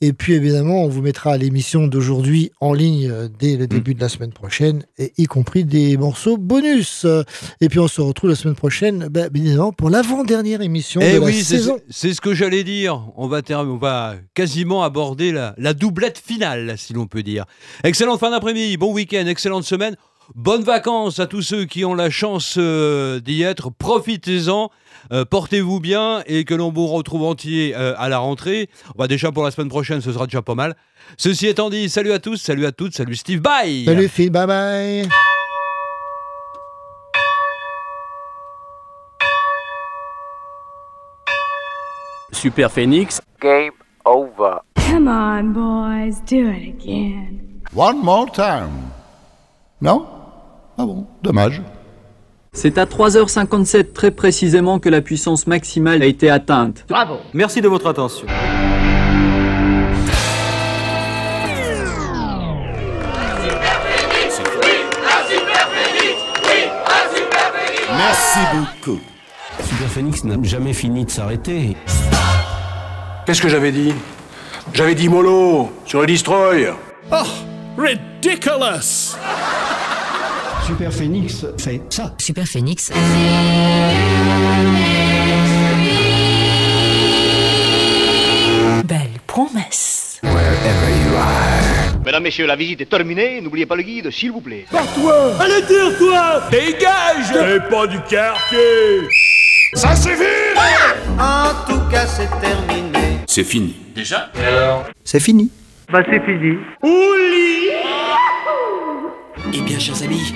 et 0.00 0.12
puis, 0.12 0.32
évidemment, 0.34 0.84
on 0.84 0.88
vous 0.88 1.02
mettra 1.02 1.36
l'émission 1.36 1.86
d'aujourd'hui 1.86 2.50
en 2.60 2.72
ligne 2.72 3.10
euh, 3.10 3.28
dès 3.38 3.56
le 3.56 3.66
début 3.66 3.94
de 3.94 4.00
la 4.00 4.08
semaine 4.08 4.32
prochaine, 4.32 4.84
et 4.98 5.12
y 5.18 5.26
compris 5.26 5.64
des 5.64 5.96
morceaux 5.96 6.36
bonus. 6.38 7.06
Et 7.60 7.68
puis, 7.68 7.78
on 7.78 7.88
se 7.88 8.00
retrouve 8.00 8.30
la 8.30 8.36
semaine 8.36 8.54
prochaine, 8.56 9.08
bah, 9.10 9.28
bien 9.28 9.44
évidemment, 9.44 9.72
pour 9.72 9.90
l'avant-dernière 9.90 10.62
émission 10.62 11.00
Eh 11.02 11.14
de 11.14 11.18
la 11.20 11.26
oui, 11.26 11.34
c'est 11.34 11.56
saison. 11.58 11.78
c'est 11.90 12.14
ce 12.14 12.20
que 12.20 12.34
j'allais 12.34 12.64
dire. 12.64 13.02
On 13.16 13.28
va, 13.28 13.42
on 13.50 13.76
va 13.76 14.14
quasiment 14.34 14.82
aborder 14.82 15.30
la, 15.32 15.54
la 15.58 15.74
doublette 15.74 16.18
finale, 16.18 16.74
si 16.78 16.92
l'on 16.94 17.06
peut 17.06 17.22
dire. 17.22 17.44
Excellente 17.84 18.20
fin 18.20 18.30
d'après-midi, 18.30 18.76
bon 18.76 18.92
week-end, 18.92 19.26
excellente 19.26 19.64
semaine. 19.64 19.96
Bonnes 20.34 20.62
vacances 20.62 21.20
à 21.20 21.26
tous 21.26 21.42
ceux 21.42 21.66
qui 21.66 21.84
ont 21.84 21.94
la 21.94 22.08
chance 22.08 22.54
euh, 22.56 23.20
d'y 23.20 23.42
être. 23.42 23.70
Profitez-en. 23.70 24.70
Euh, 25.12 25.24
Portez-vous 25.24 25.80
bien 25.80 26.22
et 26.26 26.44
que 26.44 26.54
l'on 26.54 26.72
vous 26.72 26.86
retrouve 26.86 27.22
entier 27.24 27.74
euh, 27.76 27.94
à 27.98 28.08
la 28.08 28.18
rentrée. 28.18 28.68
Bah, 28.96 29.06
déjà 29.06 29.32
pour 29.32 29.44
la 29.44 29.50
semaine 29.50 29.68
prochaine, 29.68 30.00
ce 30.00 30.12
sera 30.12 30.26
déjà 30.26 30.42
pas 30.42 30.54
mal. 30.54 30.76
Ceci 31.16 31.46
étant 31.46 31.70
dit, 31.70 31.88
salut 31.88 32.12
à 32.12 32.18
tous, 32.18 32.36
salut 32.36 32.66
à 32.66 32.72
toutes, 32.72 32.94
salut 32.94 33.16
Steve, 33.16 33.40
bye 33.40 33.84
Salut 33.84 34.08
Phil, 34.08 34.30
bye 34.30 34.46
bye. 34.46 35.08
Super 42.32 42.70
Phoenix. 42.70 43.20
Game 43.40 43.72
over. 44.04 44.60
Come 44.76 45.08
on, 45.08 45.52
boys, 45.52 46.20
do 46.26 46.48
it 46.48 46.68
again. 46.68 47.62
One 47.72 47.98
more 48.04 48.26
time. 48.30 48.90
Non? 49.80 50.06
Ah 50.78 50.84
bon, 50.86 51.06
dommage. 51.22 51.60
C'est 52.56 52.78
à 52.78 52.86
3h57 52.86 53.92
très 53.92 54.12
précisément 54.12 54.78
que 54.78 54.88
la 54.88 55.02
puissance 55.02 55.48
maximale 55.48 56.02
a 56.02 56.06
été 56.06 56.30
atteinte. 56.30 56.84
Bravo. 56.88 57.16
Merci 57.34 57.60
de 57.60 57.68
votre 57.68 57.88
attention. 57.88 58.26
Merci 67.96 68.38
beaucoup. 68.52 69.00
Super 69.60 69.88
Phoenix 69.88 70.24
n'a 70.24 70.36
jamais 70.42 70.72
fini 70.72 71.04
de 71.04 71.10
s'arrêter. 71.10 71.76
Qu'est-ce 73.26 73.42
que 73.42 73.48
j'avais 73.48 73.72
dit? 73.72 73.92
J'avais 74.72 74.94
dit 74.94 75.08
mollo 75.08 75.72
sur 75.86 76.00
le 76.00 76.06
destroy. 76.06 76.72
Oh, 77.10 77.16
ridiculous 77.76 79.16
Super 80.66 80.90
Phoenix 80.92 81.44
fait 81.58 81.80
ça. 81.90 82.14
Super 82.18 82.46
Phoenix. 82.46 82.90
Belle 88.84 88.98
promesse. 89.26 90.20
Mesdames, 92.04 92.22
messieurs, 92.22 92.46
la 92.46 92.56
visite 92.56 92.80
est 92.80 92.86
terminée. 92.90 93.40
N'oubliez 93.40 93.66
pas 93.66 93.76
le 93.76 93.82
guide, 93.82 94.10
s'il 94.10 94.32
vous 94.32 94.40
plaît. 94.40 94.64
Toi 94.70 95.32
Allez 95.40 95.62
dire 95.66 95.98
toi 95.98 96.42
Dégage 96.50 97.32
T'es 97.32 97.60
pas 97.68 97.86
du 97.86 97.98
quartier 98.00 99.08
Ça 99.74 99.94
suffit 99.94 100.22
En 101.18 101.50
tout 101.68 101.80
cas, 101.90 102.06
c'est 102.06 102.28
terminé. 102.40 103.18
C'est 103.26 103.44
fini. 103.44 103.76
Déjà 103.94 104.30
C'est 105.04 105.20
fini. 105.20 105.50
Bah, 105.92 106.00
c'est 106.10 106.24
fini. 106.24 106.56
Eh 109.52 109.60
bien, 109.60 109.78
chers 109.78 110.02
amis, 110.02 110.32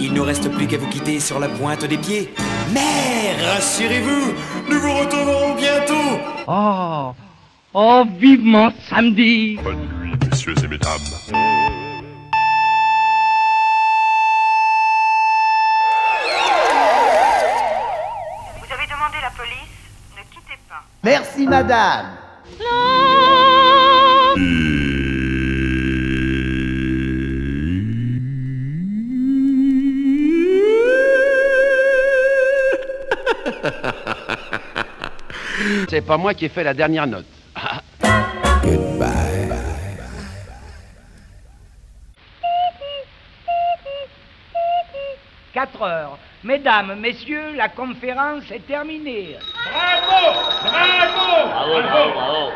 il 0.00 0.12
ne 0.12 0.20
reste 0.20 0.50
plus 0.50 0.66
qu'à 0.66 0.78
vous 0.78 0.88
quitter 0.88 1.20
sur 1.20 1.38
la 1.38 1.48
pointe 1.48 1.84
des 1.84 1.98
pieds. 1.98 2.32
Mais 2.72 3.34
rassurez-vous, 3.44 4.34
nous 4.70 4.80
vous 4.80 4.94
retrouverons 4.94 5.54
bientôt. 5.54 6.20
Oh 6.46 7.12
Oh, 7.74 8.04
vivement 8.18 8.72
samedi 8.88 9.58
Bonne 9.62 9.86
nuit, 10.00 10.14
messieurs 10.30 10.54
et 10.64 10.66
mesdames. 10.66 10.98
Vous 18.58 18.72
avez 18.72 18.86
C'est 35.88 36.02
pas 36.02 36.16
moi 36.16 36.34
qui 36.34 36.44
ai 36.44 36.48
fait 36.48 36.64
la 36.64 36.74
dernière 36.74 37.06
note. 37.06 37.26
Goodbye. 38.62 39.36
4 45.56 45.82
heures. 45.82 46.18
Mesdames, 46.44 46.94
messieurs, 47.00 47.54
la 47.56 47.70
conférence 47.70 48.44
est 48.50 48.66
terminée. 48.66 49.38
Bravo 49.64 50.34
Bravo 50.62 51.48
Bravo, 51.48 51.82
bravo, 51.82 52.12
bravo. 52.12 52.52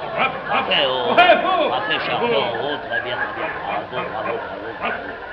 Bravo 1.15 1.71
Parfait, 1.71 1.99
champion. 2.07 2.45
Oh, 2.63 2.77
très 2.87 3.01
bien, 3.01 3.17
très 3.17 3.33
bien. 3.37 3.49
Bravo, 3.65 3.87
bravo, 3.91 4.09
bravo. 4.11 4.37
bravo. 4.79 4.79
bravo. 4.79 5.30